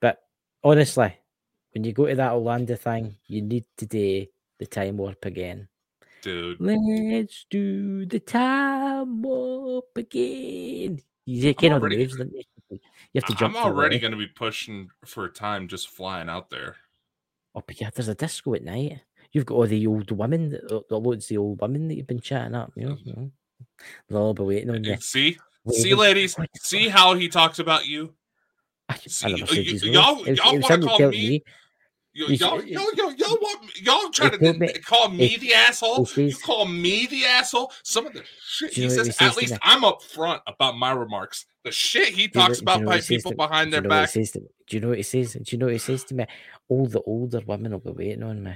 But 0.01 0.19
honestly, 0.65 1.15
when 1.75 1.85
you 1.85 1.93
go 1.93 2.07
to 2.07 2.15
that 2.15 2.33
Orlando 2.33 2.75
thing, 2.77 3.17
you 3.27 3.43
need 3.43 3.65
to 3.77 3.87
do 3.87 4.27
the 4.59 4.67
time 4.67 4.97
warp 4.97 5.25
again. 5.25 5.69
Dude, 6.23 6.61
Let's 6.61 7.47
do 7.51 8.07
the 8.07 8.21
time 8.21 9.23
warp 9.23 9.91
again. 9.97 11.01
You 11.27 11.55
get 11.55 11.73
on 11.73 11.81
the 11.81 11.89
moves, 11.89 12.17
don't 12.17 12.33
you? 12.33 12.43
You 12.71 12.79
have 13.17 13.25
to 13.25 13.35
jump. 13.35 13.57
I'm 13.57 13.65
already 13.65 13.99
going 13.99 14.13
to 14.13 14.17
be 14.17 14.27
pushing 14.29 14.91
for 15.05 15.29
time 15.29 15.67
just 15.69 15.89
flying 15.89 16.29
out 16.29 16.51
there. 16.51 16.77
Oh, 17.55 17.63
but 17.67 17.81
yeah, 17.81 17.91
there's 17.95 18.09
a 18.09 18.15
disco 18.15 18.55
at 18.55 18.63
night. 18.65 19.01
You've 19.33 19.47
got 19.47 19.55
all 19.57 19.67
the 19.67 19.87
old 19.87 20.11
women, 20.13 20.51
that- 20.51 20.73
uh, 20.73 20.81
the 20.89 20.99
loads 20.99 21.27
the 21.27 21.37
old 21.39 21.61
women 21.61 21.89
that 21.89 21.95
you've 21.97 22.07
been 22.07 22.21
chatting 22.21 22.55
up. 22.55 22.73
You 22.77 22.87
know, 22.91 22.99
you 23.05 23.13
know. 23.13 23.31
they'll 24.09 24.19
all 24.19 24.35
be 24.35 24.43
waiting 24.45 24.71
on 24.71 24.85
you. 24.85 24.97
See? 25.01 25.39
Waiting. 25.65 25.83
See, 25.83 25.95
ladies? 25.95 26.37
See 26.57 26.89
how 26.89 27.15
he 27.15 27.29
talks 27.29 27.59
about 27.59 27.87
you? 27.87 28.15
I, 28.89 28.97
See, 28.97 29.27
I 29.27 29.31
never 29.37 29.47
said 29.47 29.57
y- 29.59 29.63
his 29.65 29.85
y'all- 29.85 30.17
name. 30.17 30.27
It 30.27 30.31
was- 30.31 30.39
y'all 30.39 30.59
wanna 30.61 30.75
him 30.75 30.83
call 30.83 30.99
told 30.99 31.11
me- 31.13 31.45
Yo, 32.13 32.27
y'all, 32.27 32.61
yo, 32.65 32.81
yo, 32.97 33.09
y'all 33.11 33.39
want 33.41 33.81
y'all 33.81 34.11
trying 34.11 34.33
to 34.33 34.81
call 34.81 35.09
me 35.11 35.27
it- 35.35 35.41
the 35.41 35.55
asshole? 35.55 36.09
You 36.17 36.35
call 36.37 36.67
me 36.67 37.07
the 37.07 37.25
asshole? 37.25 37.73
Some 37.85 38.07
of 38.07 38.15
the 38.15 38.25
shit 38.45 38.73
he 38.73 38.91
says, 38.91 39.17
at 39.21 39.37
least? 39.37 39.55
I'm 39.63 39.83
upfront 39.83 40.41
about 40.49 40.77
my 40.77 40.91
remarks. 40.91 41.47
The 41.63 41.71
shit 41.71 42.09
he 42.09 42.27
Do 42.27 42.41
you 42.41 42.47
talks 42.47 42.49
know- 42.49 42.55
you 42.57 42.63
about 42.63 42.81
know 42.81 42.87
by 42.89 42.97
what 42.97 43.07
people 43.07 43.33
behind 43.35 43.73
their 43.73 43.83
you 43.83 43.89
know 43.89 43.95
what 44.01 44.11
he 44.11 44.23
back. 44.23 44.33
Do 44.67 44.77
you 44.77 44.81
know 44.81 44.89
what 44.89 44.97
he 44.97 45.03
says? 45.05 45.33
Do 45.35 45.43
you 45.47 45.59
know 45.59 45.67
what 45.67 45.73
he 45.73 45.79
says 45.79 46.05
to 46.05 46.15
me? 46.15 46.27
All 46.69 46.87
the 46.87 47.01
older 47.03 47.41
women 47.47 47.73
will 47.73 47.79
be 47.79 47.91
waiting 47.93 48.23
on 48.25 48.43
me. 48.43 48.55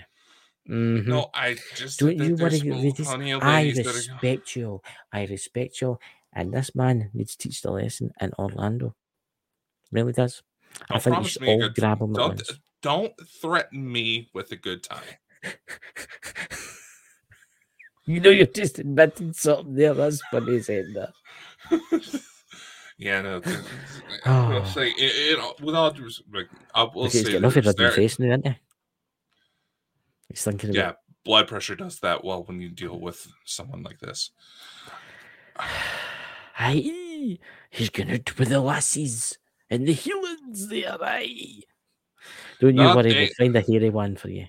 Mhm. 0.69 1.07
No, 1.07 1.31
I 1.35 1.57
just 1.77 2.01
Don't 2.01 2.19
you 2.19 2.35
worry, 2.37 2.59
ladies. 2.61 3.09
I 3.09 3.17
ladies 3.17 3.77
that 3.77 3.87
are- 3.87 3.93
respect 3.93 4.57
you. 4.57 4.81
I 5.13 5.27
respect 5.27 5.81
you. 5.81 5.99
And 6.33 6.53
this 6.53 6.75
man 6.75 7.11
needs 7.15 7.37
to 7.37 7.49
teach 7.49 7.63
the 7.63 7.71
lesson 7.71 8.13
in 8.21 8.33
Orlando. 8.39 8.97
Really 9.93 10.13
does. 10.13 10.43
I 10.91 10.99
think 10.99 11.05
you 11.05 11.13
promise 11.13 11.31
should 11.33 11.43
all 11.45 11.69
grab 11.69 12.01
him 12.01 12.17
at 12.17 12.29
once. 12.29 12.51
Don't 12.85 13.15
threaten 13.41 13.91
me 13.91 14.29
with 14.35 14.53
a 14.53 14.57
good 14.57 14.83
time. 14.83 15.03
you 18.05 18.21
know 18.21 18.29
you're 18.29 18.47
just 18.47 18.79
inventing 18.79 19.33
something 19.33 19.75
there. 19.75 19.95
That's 19.95 20.21
funny 20.31 20.61
saying 20.61 20.93
that. 20.95 21.13
yeah, 22.99 23.23
no. 23.23 23.41
th- 23.41 23.57
th- 23.57 23.67
Oh. 24.27 24.53
I'll 24.53 24.67
say 24.67 24.89
it, 24.91 25.39
it, 25.39 25.61
with 25.63 25.75
all 25.75 25.91
due 25.91 26.05
respect, 26.05 26.51
I 26.75 26.83
will 26.85 27.05
Look, 27.05 27.13
he's 27.13 27.25
say 27.25 27.33
getting 27.33 27.45
off 27.47 27.55
your 27.55 27.63
this, 27.63 27.75
bloody 27.75 27.89
there- 27.89 27.97
face 27.97 28.19
now, 28.19 28.27
isn't 28.29 28.47
he? 28.49 28.55
He's 30.29 30.45
thinking 30.45 30.71
about 30.71 30.77
yeah, 30.77 30.93
blood 31.25 31.49
pressure 31.49 31.75
does 31.77 32.01
that 32.01 32.23
well 32.25 32.45
when 32.45 32.61
you 32.61 32.69
deal 32.69 33.01
with 33.01 33.27
someone 33.47 33.83
like 33.83 34.01
this. 34.01 34.31
Aye, 36.59 37.39
he's 37.71 37.91
gonna 37.91 38.15
out 38.15 38.39
with 38.39 38.49
the 38.51 38.61
lassies 38.61 39.39
and 39.71 39.87
the 39.89 39.93
healings 39.93 40.69
there, 40.69 40.97
aye. 41.01 41.63
Don't 42.61 42.77
you 42.77 42.83
No, 42.83 42.95
worry, 42.95 43.15
we'll 43.15 43.29
find 43.39 43.57
a 43.57 43.61
hairy 43.61 43.91
one 43.91 44.17
for 44.17 44.29
you. 44.29 44.47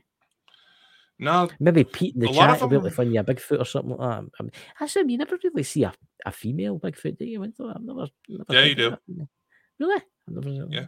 No, 1.17 1.49
Maybe 1.59 1.85
Pete 1.85 2.15
in 2.15 2.21
the 2.21 2.27
chat 2.27 2.59
will 2.59 2.67
be 2.67 2.75
able 2.75 2.89
to 2.89 2.95
find 2.95 3.13
you 3.13 3.19
a 3.21 3.23
Bigfoot 3.23 3.61
or 3.61 3.65
something 3.65 3.91
like 3.95 3.99
that. 3.99 4.29
I 4.39 4.43
mean, 4.43 4.51
I 4.79 4.83
actually, 4.83 5.13
you 5.13 5.17
never 5.17 5.37
really 5.41 5.63
see 5.63 5.83
a, 5.83 5.93
a 6.25 6.31
female 6.31 6.77
Bigfoot, 6.77 7.17
do 7.17 7.25
you? 7.25 7.41
I've 7.41 7.53
never, 7.81 8.07
never 8.27 8.53
Yeah, 8.53 8.63
you 8.63 8.75
do. 8.75 8.89
that. 8.89 8.99
Really? 9.79 10.01
Never, 10.27 10.67
Yeah. 10.69 10.85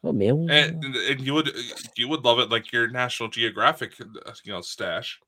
What 0.00 0.14
male? 0.14 0.46
and, 0.50 0.84
and 0.84 1.20
you 1.20 1.34
would 1.34 1.50
you 1.96 2.08
would 2.08 2.24
love 2.24 2.38
it 2.38 2.50
like 2.50 2.72
your 2.72 2.88
National 2.88 3.28
Geographic, 3.28 3.94
uh, 4.00 4.32
you 4.44 4.52
know, 4.52 4.60
stash. 4.60 5.20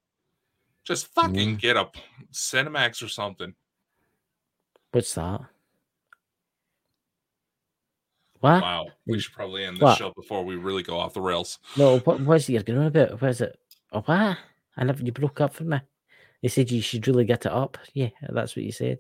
Just 0.85 1.09
fucking 1.15 1.57
Mm. 1.57 1.61
get 1.61 1.77
a 1.77 1.89
Cinemax 2.33 3.03
or 3.05 3.09
something. 3.09 3.55
What's 4.93 5.15
that? 5.15 5.43
What? 8.41 8.63
Wow, 8.63 8.89
we 9.07 9.19
should 9.21 9.35
probably 9.35 9.65
end 9.65 9.77
this 9.77 9.83
What? 9.83 9.99
show 9.99 10.13
before 10.17 10.45
we 10.45 10.57
really 10.57 10.83
go 10.83 10.99
off 10.99 11.15
the 11.15 11.21
rails. 11.21 11.59
No, 11.77 11.99
what 12.01 12.21
was 12.21 12.49
it 12.49 12.55
you're 12.55 12.63
going 12.63 12.79
on 12.79 12.87
about? 12.87 13.21
Where's 13.21 13.41
it? 13.41 13.59
Oh, 13.93 14.01
what? 14.01 14.39
I 14.77 14.85
never, 14.85 15.03
you 15.03 15.13
broke 15.13 15.41
up 15.41 15.53
for 15.53 15.65
me. 15.65 15.81
You 16.41 16.49
said 16.49 16.71
you 16.71 16.81
should 16.81 17.07
really 17.07 17.27
get 17.27 17.45
it 17.45 17.53
up. 17.53 17.77
Yeah, 17.93 18.09
that's 18.31 18.57
what 18.57 18.65
you 18.65 18.73
said. 18.73 18.99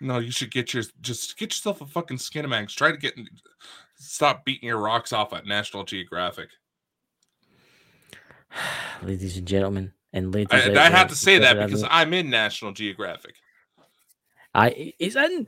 No, 0.00 0.18
you 0.18 0.32
should 0.32 0.50
get 0.50 0.74
your 0.74 0.82
just 1.00 1.38
get 1.38 1.50
yourself 1.50 1.80
a 1.80 1.86
fucking 1.86 2.16
Skinamax. 2.16 2.74
Try 2.74 2.90
to 2.90 2.98
get 2.98 3.14
stop 3.96 4.44
beating 4.44 4.68
your 4.68 4.78
rocks 4.78 5.12
off 5.12 5.32
at 5.32 5.46
National 5.46 5.84
Geographic. 5.84 6.48
Ladies 9.02 9.36
and 9.36 9.46
gentlemen, 9.46 9.92
and 10.12 10.34
ladies. 10.34 10.52
I, 10.52 10.86
I 10.86 11.04
to 11.04 11.14
say 11.14 11.38
that 11.38 11.54
because 11.54 11.84
I'm 11.88 12.12
in 12.12 12.28
National 12.28 12.72
Geographic. 12.72 13.36
I 14.54 14.94
he's 14.98 15.16
in. 15.16 15.46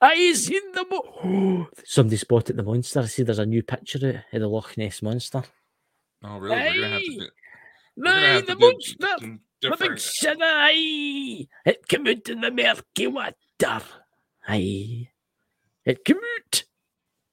I 0.00 0.32
seen 0.34 0.72
the 0.72 0.84
mo- 0.90 1.68
Somebody 1.84 2.16
spotted 2.16 2.56
the 2.56 2.62
monster. 2.62 3.00
I 3.00 3.06
see 3.06 3.22
there's 3.22 3.38
a 3.38 3.46
new 3.46 3.62
picture 3.62 4.24
of 4.32 4.40
the 4.40 4.48
Loch 4.48 4.76
Ness 4.76 5.02
monster. 5.02 5.42
Oh, 6.24 6.38
really? 6.38 6.56
We're 6.56 6.74
gonna 6.74 6.88
have 6.90 7.02
to. 7.02 7.20
Aye. 7.20 7.26
Do, 7.96 8.08
Aye, 8.10 8.40
the 8.42 8.56
monster. 8.56 9.38
The 9.60 9.76
big 9.76 9.98
sinner, 9.98 10.44
aye. 10.46 11.46
It 11.66 11.88
came 11.88 12.06
out 12.06 12.28
in 12.28 12.40
the 12.40 12.50
murky 12.50 13.06
water. 13.08 13.82
Aye. 14.48 15.08
It 15.84 16.04
came 16.04 16.16
out. 16.16 16.62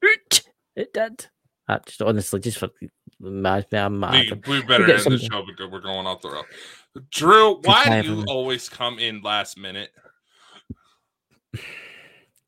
Out. 0.03 0.41
It 0.75 0.93
did. 0.93 1.27
I 1.67 1.79
just 1.85 2.01
honestly, 2.01 2.39
just 2.39 2.57
for 2.59 2.69
mad 3.19 3.67
I'm 3.73 3.93
We, 3.93 3.99
mad. 3.99 4.47
we 4.47 4.61
better 4.63 4.91
end 4.91 5.03
the 5.03 5.17
show 5.19 5.43
because 5.45 5.71
we're 5.71 5.81
going 5.81 6.05
off 6.05 6.21
the 6.21 6.29
road. 6.29 6.45
Drew, 7.09 7.59
why 7.63 8.01
do 8.01 8.07
you 8.07 8.23
always 8.27 8.69
come 8.69 8.99
in 8.99 9.21
last 9.21 9.57
minute? 9.57 9.89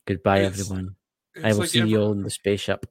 Goodbye, 0.08 0.40
It's- 0.40 0.60
everyone. 0.60 0.96
It's 1.36 1.46
I 1.46 1.52
will 1.52 1.60
like 1.60 1.70
see 1.70 1.80
every- 1.80 1.92
you 1.92 2.02
all 2.02 2.12
in 2.14 2.24
the 2.24 2.32
spaceship. 2.32 2.86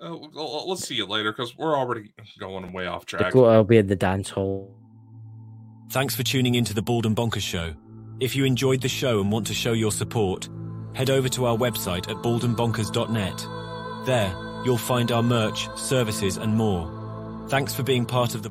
Uh, 0.00 0.10
we'll, 0.10 0.30
we'll- 0.32 0.66
we'll 0.68 0.76
see 0.76 0.94
you 0.94 1.06
later 1.06 1.32
because 1.32 1.56
we're 1.56 1.76
already 1.76 2.12
going 2.38 2.72
way 2.72 2.86
off 2.86 3.06
track. 3.06 3.24
Dakota 3.32 3.56
will 3.58 3.64
be 3.64 3.78
in 3.78 3.86
the 3.88 3.96
dance 3.96 4.30
hall. 4.30 4.76
Thanks 5.90 6.14
for 6.14 6.22
tuning 6.22 6.54
into 6.54 6.74
the 6.74 6.82
Bald 6.82 7.06
and 7.06 7.16
Bonkers 7.16 7.42
Show. 7.42 7.74
If 8.20 8.36
you 8.36 8.44
enjoyed 8.44 8.80
the 8.80 8.88
show 8.88 9.20
and 9.20 9.32
want 9.32 9.46
to 9.48 9.54
show 9.54 9.72
your 9.72 9.90
support, 9.92 10.48
head 10.94 11.10
over 11.10 11.28
to 11.30 11.46
our 11.46 11.56
website 11.56 12.08
at 12.08 12.16
baldandbonkers.net. 12.22 14.06
There, 14.06 14.62
you'll 14.64 14.76
find 14.78 15.10
our 15.10 15.22
merch, 15.22 15.68
services, 15.76 16.36
and 16.36 16.54
more. 16.56 16.90
Thanks 17.48 17.74
for 17.74 17.82
being 17.82 18.06
part 18.06 18.34
of 18.34 18.42
the 18.42 18.50